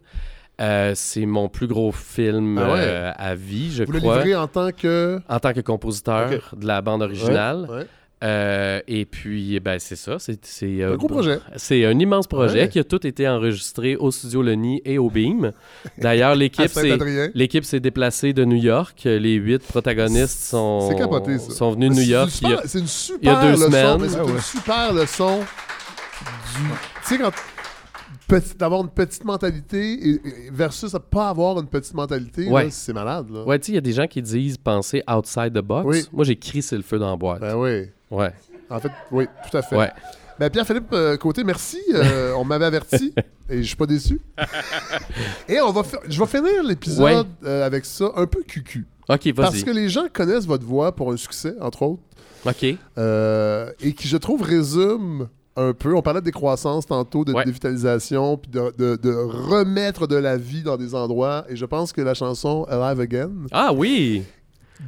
[0.62, 2.80] Euh, c'est mon plus gros film Ah ouais?
[2.82, 4.16] euh, à vie, je Vous le crois.
[4.18, 5.22] livrez en tant que.
[5.30, 7.66] En tant que compositeur de la bande originale.
[7.70, 7.86] Ouais.
[8.22, 10.20] Euh, et puis, ben, c'est ça.
[10.20, 11.40] C'est, c'est, euh, Un gros projet.
[11.56, 12.70] C'est un immense projet Ouais.
[12.70, 15.54] qui a tout été enregistré au studio Le Nid et au Beam.
[15.98, 17.30] D'ailleurs, l'équipe, s'est, Saint-Adrien.
[17.34, 19.02] l'équipe s'est déplacée de New York.
[19.06, 22.30] Les huit protagonistes sont, capoté, sont venus de New York.
[22.42, 23.66] il y a- C'est une super il y a deux leçon.
[23.68, 24.02] semaines.
[24.02, 26.64] mais C'est Ah une super leçon du.
[27.08, 27.32] Tu sais, quand.
[28.60, 32.66] D'avoir une petite mentalité et versus à pas avoir une petite mentalité, Ouais.
[32.66, 33.26] là, c'est malade.
[33.32, 33.44] Là.
[33.44, 35.86] Ouais, tu sais, il y a des gens qui disent penser outside the box.
[35.88, 36.04] Oui.
[36.14, 37.40] Moi, j'ai crissé le feu dans la boîte.
[37.42, 37.88] Ben oui.
[38.12, 38.32] Ouais.
[38.70, 39.76] En fait, oui, tout à fait.
[39.78, 39.92] Ouais.
[40.40, 41.80] Ben Pierre-Philippe euh, Côté, merci.
[41.94, 43.14] Euh, on m'avait averti
[43.50, 44.22] et je suis pas déçu.
[45.48, 47.50] et on va je vais finir l'épisode Ouais.
[47.50, 48.86] euh, avec ça un peu cucu.
[49.10, 52.02] OK, Parce que les gens connaissent votre voix pour un succès, entre autres,
[52.46, 52.64] OK.
[52.64, 55.96] et qui, je trouve, résume un peu.
[55.96, 57.44] On parlait de décroissance tantôt, de Ouais.
[57.44, 61.44] dévitalisation, puis de, de- de remettre de la vie dans des endroits.
[61.50, 64.24] Et je pense que la chanson Alive Again Ah oui!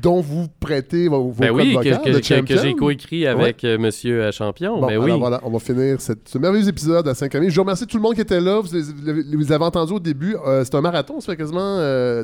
[0.01, 3.63] Dont vous prêtez vos, Ben codes oui, que, vocales que- que- que j'ai coécrit avec
[3.63, 4.75] euh, Monsieur euh, Champion.
[4.79, 5.11] Bon, ben alors oui.
[5.19, 7.49] voilà, on va finir cette- ce merveilleux épisode à 5 amis.
[7.49, 8.59] Je vous remercie tout le monde qui était là.
[8.61, 10.35] Vous, les- vous avez entendus au début.
[10.47, 11.77] Euh, c'est un marathon, ça fait quasiment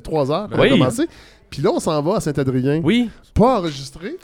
[0.03, 0.67] 3 heures qu'on Oui.
[0.67, 1.07] a commencé.
[1.49, 2.81] Puis là, on s'en va à Saint-Adrien.
[2.83, 4.17] Oui, Pas enregistré.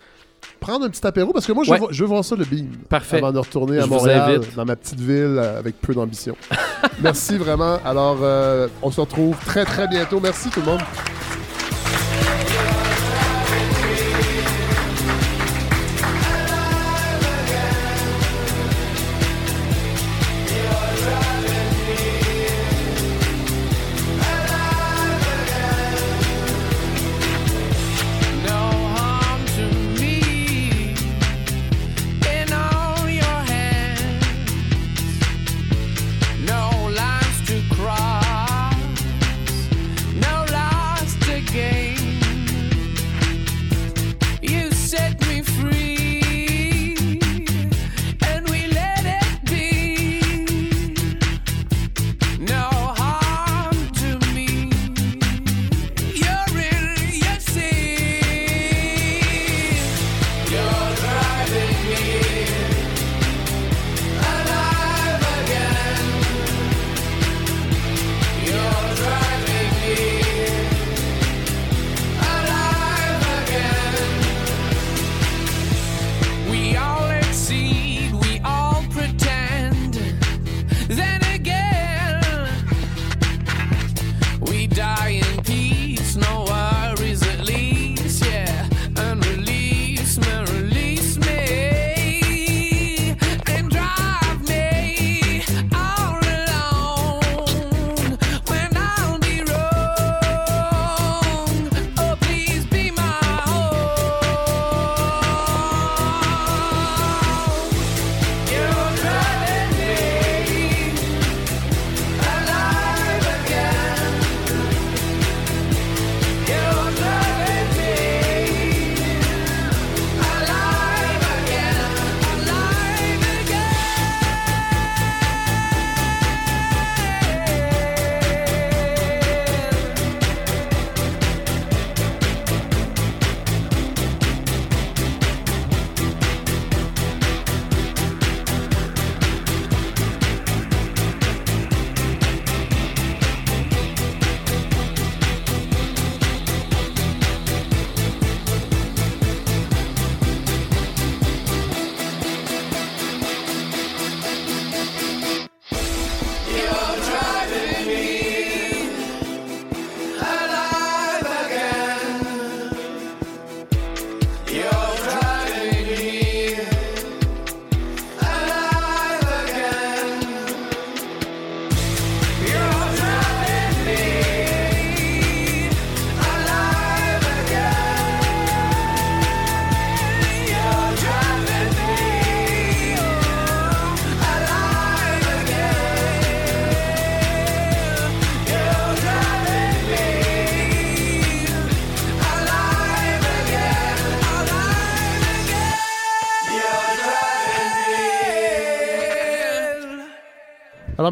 [0.60, 1.80] Prendre un petit apéro parce que moi, je, Ouais.
[1.80, 2.68] veux, je veux voir ça le beam.
[2.90, 3.18] Parfait.
[3.18, 6.36] Avant de retourner à Je Montréal, dans ma petite ville euh, avec peu d'ambition.
[7.02, 7.78] Merci vraiment.
[7.86, 10.20] Alors, euh, on se retrouve très, très bientôt.
[10.22, 10.80] Merci tout le monde.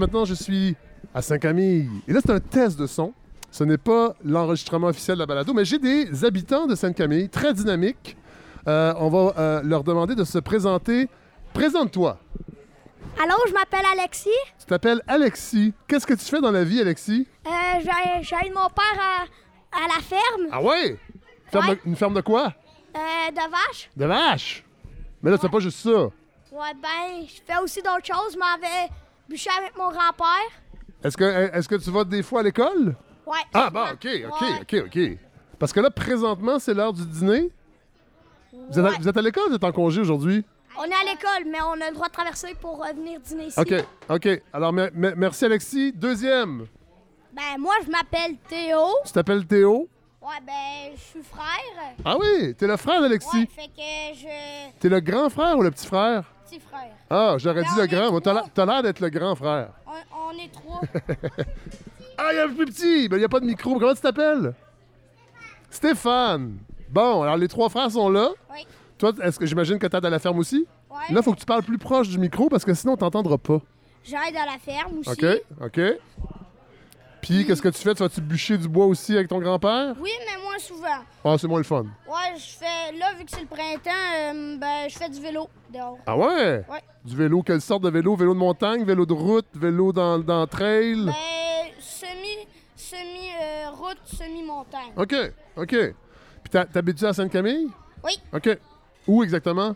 [0.02, 0.76] Maintenant, je suis
[1.14, 1.90] à Saint-Camille.
[2.08, 3.14] Et là, c'est un test de son.
[3.52, 7.54] Ce n'est pas l'enregistrement officiel de la balado, mais j'ai des habitants de Sainte-Camille très
[7.54, 8.18] dynamiques.
[8.68, 11.08] Euh, on va euh, leur demander de se présenter.
[11.54, 12.18] Présente-toi.
[13.22, 14.30] Allô, je m'appelle Alexis.
[14.60, 15.74] Tu t'appelles Alexis.
[15.88, 17.28] Qu'est-ce que tu fais dans la vie, Alexis?
[17.46, 17.50] Euh,
[17.82, 19.24] j'ai- J'aide mon père à,
[19.78, 20.98] à la ferme Ah ouais?
[21.52, 21.76] Ferme Ouais.
[21.76, 22.54] de- une ferme de quoi?
[22.96, 23.90] euh, de vache.
[23.98, 24.64] De vache.
[25.22, 25.90] Mais là, fais pas juste ça.
[26.54, 28.34] Ouais, ben, je fais aussi d'autres choses.
[28.34, 28.90] Je m'en vais
[29.32, 30.52] bûcher avec mon grand-père.
[31.04, 32.96] Est-ce que, est-ce que tu vas des fois à l'école?
[33.26, 33.38] Ouais.
[33.54, 34.60] Ah, bon, OK, OK, Ouais.
[34.62, 35.18] OK, OK.
[35.58, 37.50] Parce que là, présentement, c'est l'heure du dîner.
[38.54, 38.96] Vous êtes, à, Ouais.
[39.00, 40.44] vous êtes à l'école ou vous êtes en congé aujourd'hui?
[40.78, 43.46] On est à l'école, mais on a le droit de traverser pour euh, venir dîner
[43.48, 43.60] ici.
[43.60, 43.74] OK,
[44.10, 44.42] OK.
[44.54, 45.92] Alors, me- me- merci, Alexis.
[45.94, 46.68] Deuxième,
[47.34, 48.80] Ben, moi, je m'appelle Théo.
[49.06, 49.88] tu t'appelles Théo?
[50.22, 51.94] Ouais, ben, je suis frère.
[52.06, 53.28] Ah oui, t'es le frère d'Alexis.
[53.40, 54.80] Ouais, fait que je.
[54.80, 56.24] T'es le grand frère ou le petit frère?
[56.52, 56.92] Petit frère.
[57.10, 58.20] Ah, j'aurais dit le grand.
[58.20, 58.66] T'as trois.
[58.66, 59.70] l'air- d'être le grand frère.
[59.88, 59.92] On,
[60.34, 60.82] on est trois.
[62.18, 63.08] Ah, il y a un plus petit.
[63.10, 63.80] Ben, il n'y a pas de micro.
[63.80, 64.54] Comment tu t'appelles?
[65.70, 66.58] Stéphane.
[66.90, 68.30] Bon, alors les trois frères sont là.
[68.52, 68.66] Oui.
[68.98, 70.68] Toi, est-ce que j'imagine que t'aides à la ferme aussi?
[70.90, 71.14] Ouais.
[71.16, 73.60] Là, faut que tu parles plus proche du micro parce que sinon, on t'entendra pas.
[74.04, 75.10] J'aide à la ferme aussi.
[75.10, 75.26] OK?
[75.64, 75.82] OK.
[77.22, 77.94] Puis, qu'est-ce que tu fais?
[77.94, 79.94] Tu vas-tu bûcher du bois aussi avec ton grand-père?
[80.00, 80.88] Oui, mais moi, souvent.
[81.24, 81.84] Ah, c'est moins le fun.
[82.08, 82.98] Ouais, je fais.
[82.98, 85.98] Là, vu que c'est le printemps, euh, ben, je fais du vélo dehors.
[86.08, 86.66] Ah ouais?
[86.70, 86.82] Ouais.
[87.06, 88.16] Du vélo, quelle sorte de vélo?
[88.16, 91.06] Vélo de montagne, vélo de route, vélo dans, dans trail?
[91.06, 91.14] Ben,
[91.80, 92.48] semi.
[92.76, 94.92] Semi-route, semi-montagne.
[94.98, 95.16] OK,
[95.56, 95.70] OK.
[96.44, 97.68] Puis t'habites-tu à Sainte-Camille?
[98.04, 98.14] Oui.
[98.34, 98.58] OK.
[99.08, 99.76] Où exactement?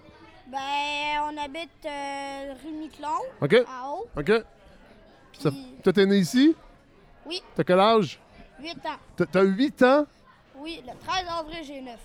[0.51, 3.07] Ben, on habite euh, rue Miquelon,
[3.41, 3.55] OK.
[3.67, 4.07] en haut.
[4.17, 4.31] OK.
[5.31, 6.55] Puis- Toi, t'es né ici?
[7.25, 7.41] Oui.
[7.55, 8.19] T'as quel âge?
[8.59, 8.97] 8 ans.
[9.15, 10.05] T'as- T'as 8 ans?
[10.57, 11.99] Oui, le 13 avril, j'ai 9.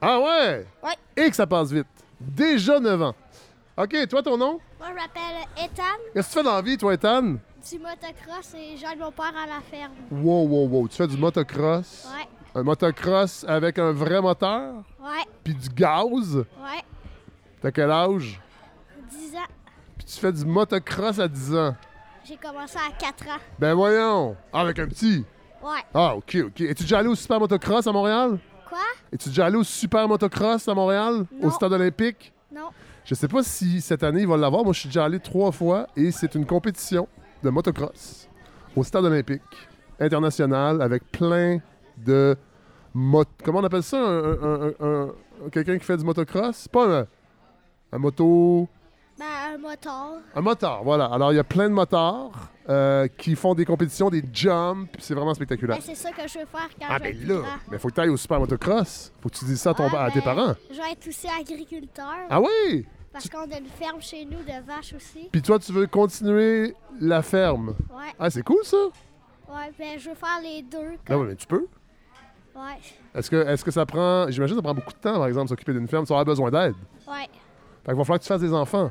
[0.00, 0.66] Ah ouais?
[0.82, 0.94] Ouais.
[1.16, 1.86] Et que ça passe vite.
[2.20, 3.14] Déjà 9 ans.
[3.76, 4.60] OK, toi, ton nom?
[4.78, 7.22] Moi, je m'appelle Ethan, Qu'est-ce que tu fais dans la vie, toi, Ethan?
[7.70, 9.92] du motocross et j'aide mon père à la ferme.
[10.10, 10.86] Wow, wow, wow.
[10.88, 12.06] Tu fais du motocross?
[12.14, 14.74] Ouais, Un motocross avec un vrai moteur?
[15.00, 16.36] ouais, Puis du gaz?
[16.36, 16.82] ouais.
[17.62, 18.38] T'as quel âge?
[19.10, 19.48] 10 ans.
[19.96, 21.74] Puis tu fais du motocross à 10 ans.
[22.26, 23.40] J'ai commencé à 4 ans.
[23.58, 24.36] Ben voyons!
[24.52, 25.24] Ah, avec un petit?
[25.62, 25.80] Ouais.
[25.92, 26.60] Ah, OK, OK.
[26.62, 28.38] Es-tu déjà allé au Super Motocross à Montréal?
[28.68, 28.78] Quoi?
[29.12, 31.26] Es-tu déjà allé au Super Motocross à Montréal?
[31.42, 31.50] Au.
[31.50, 32.32] Stade olympique?
[32.54, 32.68] Non.
[33.04, 34.64] Je sais pas si cette année il va l'avoir.
[34.64, 37.06] Moi, je suis déjà allé trois fois et c'est une compétition
[37.42, 38.28] de motocross
[38.74, 39.42] au Stade olympique
[40.00, 41.58] international avec plein
[41.98, 42.36] de
[42.94, 43.24] mot...
[43.44, 43.98] Comment on appelle ça?
[43.98, 45.08] Un, un- un- un-
[45.52, 46.56] Quelqu'un qui fait du motocross?
[46.56, 47.06] C'est pas un,
[47.92, 48.66] un moto...
[49.18, 50.14] Ben, un moteur.
[50.34, 51.04] Un motard, voilà.
[51.06, 52.32] Alors, il y a plein de motards
[52.68, 55.76] euh, qui font des compétitions, des jumps, puis c'est vraiment spectaculaire.
[55.76, 57.48] Ben, c'est ça que je veux faire quand Ah, je vais ben là, grand.
[57.70, 59.12] mais faut que tu ailles au super motocross.
[59.22, 60.54] Faut que tu dises ça à, ton, Ah, à tes ben, parents.
[60.68, 62.06] Je vais être aussi agriculteur.
[62.28, 62.86] Ah oui?
[63.12, 65.28] Parce qu'on a une ferme chez nous de vaches aussi.
[65.30, 67.68] Puis toi, tu veux continuer la ferme?
[67.90, 68.12] Ouais.
[68.18, 68.76] Ah, c'est cool ça?
[69.48, 70.94] Ouais, ben, je veux faire les deux.
[70.96, 71.20] Ah Comme...
[71.20, 71.68] ouais, mais tu peux.
[72.56, 72.80] Ouais.
[73.14, 74.28] Est-ce que, est-ce que ça prend.
[74.28, 76.04] J'imagine que ça prend beaucoup de temps, par exemple, s'occuper d'une ferme.
[76.04, 76.74] Tu auras besoin d'aide.
[77.06, 77.28] Ouais.
[77.84, 78.90] Fait qu'il va falloir que tu fasses des enfants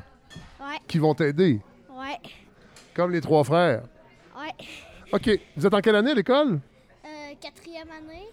[0.64, 0.78] Ouais.
[0.88, 1.60] qui vont t'aider,
[1.90, 2.18] Ouais.
[2.94, 3.82] comme les trois frères.
[4.38, 4.66] Ouais.
[5.12, 5.38] OK.
[5.56, 6.60] Vous êtes en quelle année à l'école?
[7.04, 7.08] Euh,
[7.40, 8.28] quatrième année.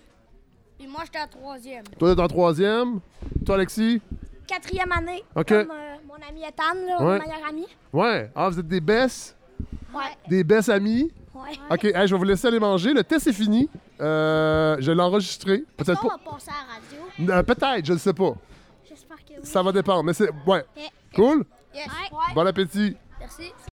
[0.79, 1.83] Puis moi, j'étais en troisième.
[1.99, 2.99] Toi, t'es en troisième.
[3.45, 4.01] Toi, Alexis?
[4.47, 5.23] Quatrième année.
[5.35, 5.47] OK.
[5.47, 7.19] Comme euh, mon ami Ethan, là, Ouais.
[7.19, 7.65] mon meilleur ami.
[7.93, 8.31] Ouais.
[8.35, 9.35] Ah, vous êtes des besses?
[9.93, 10.01] Ouais.
[10.27, 11.11] Des besses amis?
[11.35, 11.51] Ouais.
[11.71, 12.93] OK, hey, je vais vous laisser aller manger.
[12.93, 13.69] Le test est fini.
[13.99, 15.63] Euh, je l'ai enregistré.
[15.77, 16.15] Peut-être On pas.
[16.25, 17.39] va passer à la radio.
[17.39, 18.33] Euh, Peut-être, je ne sais pas.
[18.87, 19.39] J'espère que oui.
[19.43, 20.03] Ça va dépendre.
[20.03, 20.29] Mais c'est.
[20.47, 20.65] Ouais.
[20.77, 21.45] Eh, Cool?
[21.74, 21.88] Yes.
[22.35, 22.98] Bon appétit.
[23.19, 23.53] Merci.